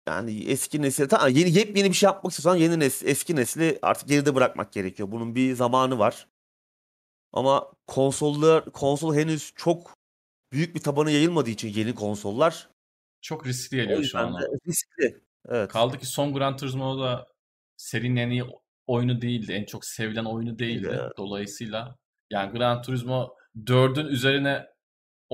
yani 0.08 0.44
eski 0.44 0.82
nesil 0.82 1.10
tamam 1.10 1.30
yeni 1.30 1.58
yepyeni 1.58 1.90
bir 1.90 1.94
şey 1.94 2.08
yapmak 2.08 2.32
istiyorsan 2.32 2.60
yeni 2.60 2.80
nesil, 2.80 3.08
eski 3.08 3.36
nesli 3.36 3.80
artık 3.82 4.08
geride 4.10 4.36
bırakmak 4.36 4.74
gerekiyor. 4.74 5.12
Bunun 5.12 5.36
bir 5.36 5.54
zamanı 5.54 6.00
var. 6.00 6.28
Ama 7.34 7.72
konsollar 7.88 8.66
konsol 8.66 9.16
henüz 9.16 9.54
çok 9.56 9.98
büyük 10.52 10.76
bir 10.76 10.80
tabanı 10.80 11.12
yayılmadığı 11.12 11.50
için 11.50 11.70
yeni 11.70 11.96
konsollar 11.96 12.70
Çok 13.22 13.48
riskli 13.48 13.76
geliyor 13.76 14.04
şu 14.04 14.20
an 14.20 14.38
riskli. 14.68 15.22
Evet. 15.50 15.72
Kaldı 15.72 15.98
ki 15.98 16.06
son 16.06 16.34
Gran 16.34 16.58
Turismo 16.58 17.00
da 17.00 17.28
serinin 17.78 18.16
en 18.16 18.30
iyi 18.30 18.44
oyunu 18.88 19.22
değildi. 19.22 19.52
En 19.52 19.66
çok 19.66 19.86
sevilen 19.86 20.26
oyunu 20.26 20.60
değildi. 20.60 20.90
Evet. 20.92 21.12
Dolayısıyla 21.18 21.98
yani 22.30 22.58
Gran 22.58 22.82
Turismo 22.82 23.36
4'ün 23.56 24.08
üzerine 24.08 24.73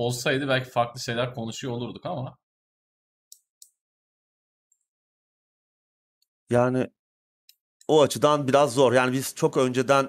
olsaydı 0.00 0.48
belki 0.48 0.70
farklı 0.70 1.00
şeyler 1.00 1.34
konuşuyor 1.34 1.72
olurduk 1.74 2.06
ama 2.06 2.38
Yani 6.50 6.90
o 7.88 8.02
açıdan 8.02 8.48
biraz 8.48 8.74
zor. 8.74 8.92
Yani 8.92 9.12
biz 9.12 9.34
çok 9.34 9.56
önceden 9.56 10.08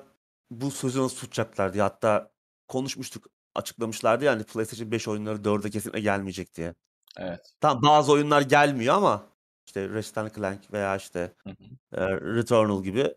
bu 0.52 0.72
sözü 0.72 1.02
nasıl 1.02 1.18
tutacaklar 1.18 1.74
diye 1.74 1.84
hatta 1.84 2.32
konuşmuştuk. 2.68 3.28
Açıklamışlardı 3.56 4.26
yani 4.26 4.44
PlayStation 4.44 4.92
5 4.92 5.08
oyunları 5.08 5.44
4'e 5.44 5.70
kesinlikle 5.70 6.02
gelmeyecek 6.02 6.56
diye. 6.56 6.76
evet. 7.18 7.54
Tamam 7.62 7.84
bazı 7.84 8.12
oyunlar 8.12 8.42
gelmiyor 8.42 8.96
ama 8.96 9.28
işte 9.66 9.90
Ratchet 9.90 10.36
Clank 10.36 10.74
veya 10.74 10.96
işte 10.98 11.36
Hı 11.44 11.50
hı. 11.50 11.56
e, 11.94 12.12
Returnal 12.12 12.84
gibi. 12.84 13.16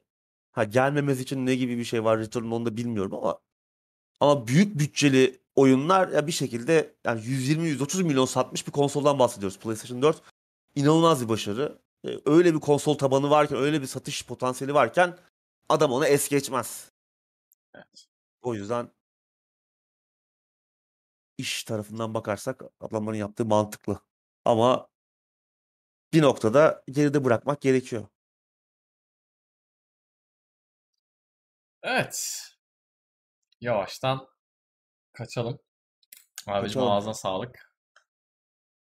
Ha 0.53 0.65
gelmemesi 0.65 1.23
için 1.23 1.47
ne 1.47 1.55
gibi 1.55 1.79
bir 1.79 1.85
şey 1.85 2.05
var 2.05 2.19
Returnal 2.19 2.53
onu 2.57 2.67
da 2.67 2.77
bilmiyorum 2.77 3.15
ama 3.15 3.39
ama 4.21 4.47
büyük 4.49 4.79
bütçeli 4.79 5.41
oyunlar 5.57 6.09
ya 6.09 6.27
bir 6.27 6.33
şekilde 6.33 6.95
yani 7.05 7.21
120-130 7.21 8.03
milyon 8.05 8.25
satmış 8.27 8.67
bir 8.67 8.73
konsoldan 8.73 9.19
bahsediyoruz. 9.19 9.59
PlayStation 9.59 10.03
4 10.03 10.23
inanılmaz 10.75 11.23
bir 11.25 11.29
başarı. 11.29 11.79
E, 12.07 12.09
Öyle 12.27 12.55
bir 12.55 12.61
konsol 12.61 12.95
tabanı 12.99 13.31
varken, 13.31 13.59
öyle 13.59 13.83
bir 13.83 13.87
satış 13.87 14.27
potansiyeli 14.27 14.75
varken 14.75 15.19
adam 15.69 15.93
onu 15.93 16.07
es 16.07 16.29
geçmez. 16.29 16.91
Evet. 17.75 18.07
O 18.43 18.55
yüzden 18.55 18.91
iş 21.39 21.65
tarafından 21.65 22.15
bakarsak 22.15 22.63
adamların 22.81 23.17
yaptığı 23.17 23.45
mantıklı. 23.45 23.99
Ama 24.45 24.89
bir 26.13 26.23
noktada 26.23 26.83
geride 26.91 27.25
bırakmak 27.25 27.61
gerekiyor. 27.61 28.07
Evet. 31.83 32.41
Yavaştan 33.61 34.29
kaçalım. 35.15 35.59
Abicim 36.47 36.81
Kaçalım. 36.81 36.91
ağzına 36.93 37.15
sağlık. 37.15 37.75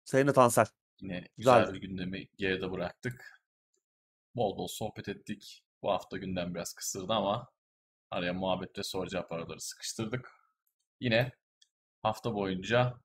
Senin 0.05 0.27
de 0.27 0.33
Tansel. 0.33 0.65
Yine 1.01 1.27
Güzel. 1.37 1.59
güzel 1.59 1.73
bir 1.73 1.81
gündemi 1.81 2.27
geride 2.37 2.71
bıraktık. 2.71 3.41
Bol 4.35 4.57
bol 4.57 4.67
sohbet 4.67 5.09
ettik. 5.09 5.63
Bu 5.83 5.91
hafta 5.91 6.17
gündem 6.17 6.55
biraz 6.55 6.73
kısırdı 6.73 7.13
ama 7.13 7.49
araya 8.11 8.33
muhabbet 8.33 8.77
ve 8.77 8.83
soru 8.83 9.09
cevap 9.09 9.31
araları 9.31 9.61
sıkıştırdık. 9.61 10.29
Yine 10.99 11.31
hafta 12.03 12.33
boyunca 12.33 13.01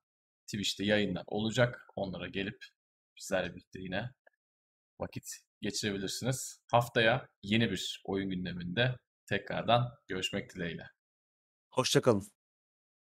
Twitch'te 0.47 0.85
yayınlar 0.85 1.23
olacak. 1.27 1.87
Onlara 1.95 2.27
gelip 2.27 2.65
bizlerle 3.17 3.55
birlikte 3.55 3.79
yine 3.79 4.09
vakit 4.99 5.37
geçirebilirsiniz. 5.61 6.61
Haftaya 6.71 7.27
yeni 7.43 7.71
bir 7.71 8.01
oyun 8.05 8.29
gündeminde 8.29 8.95
tekrardan 9.25 9.91
görüşmek 10.07 10.55
dileğiyle. 10.55 10.89
Hoşçakalın. 11.69 12.34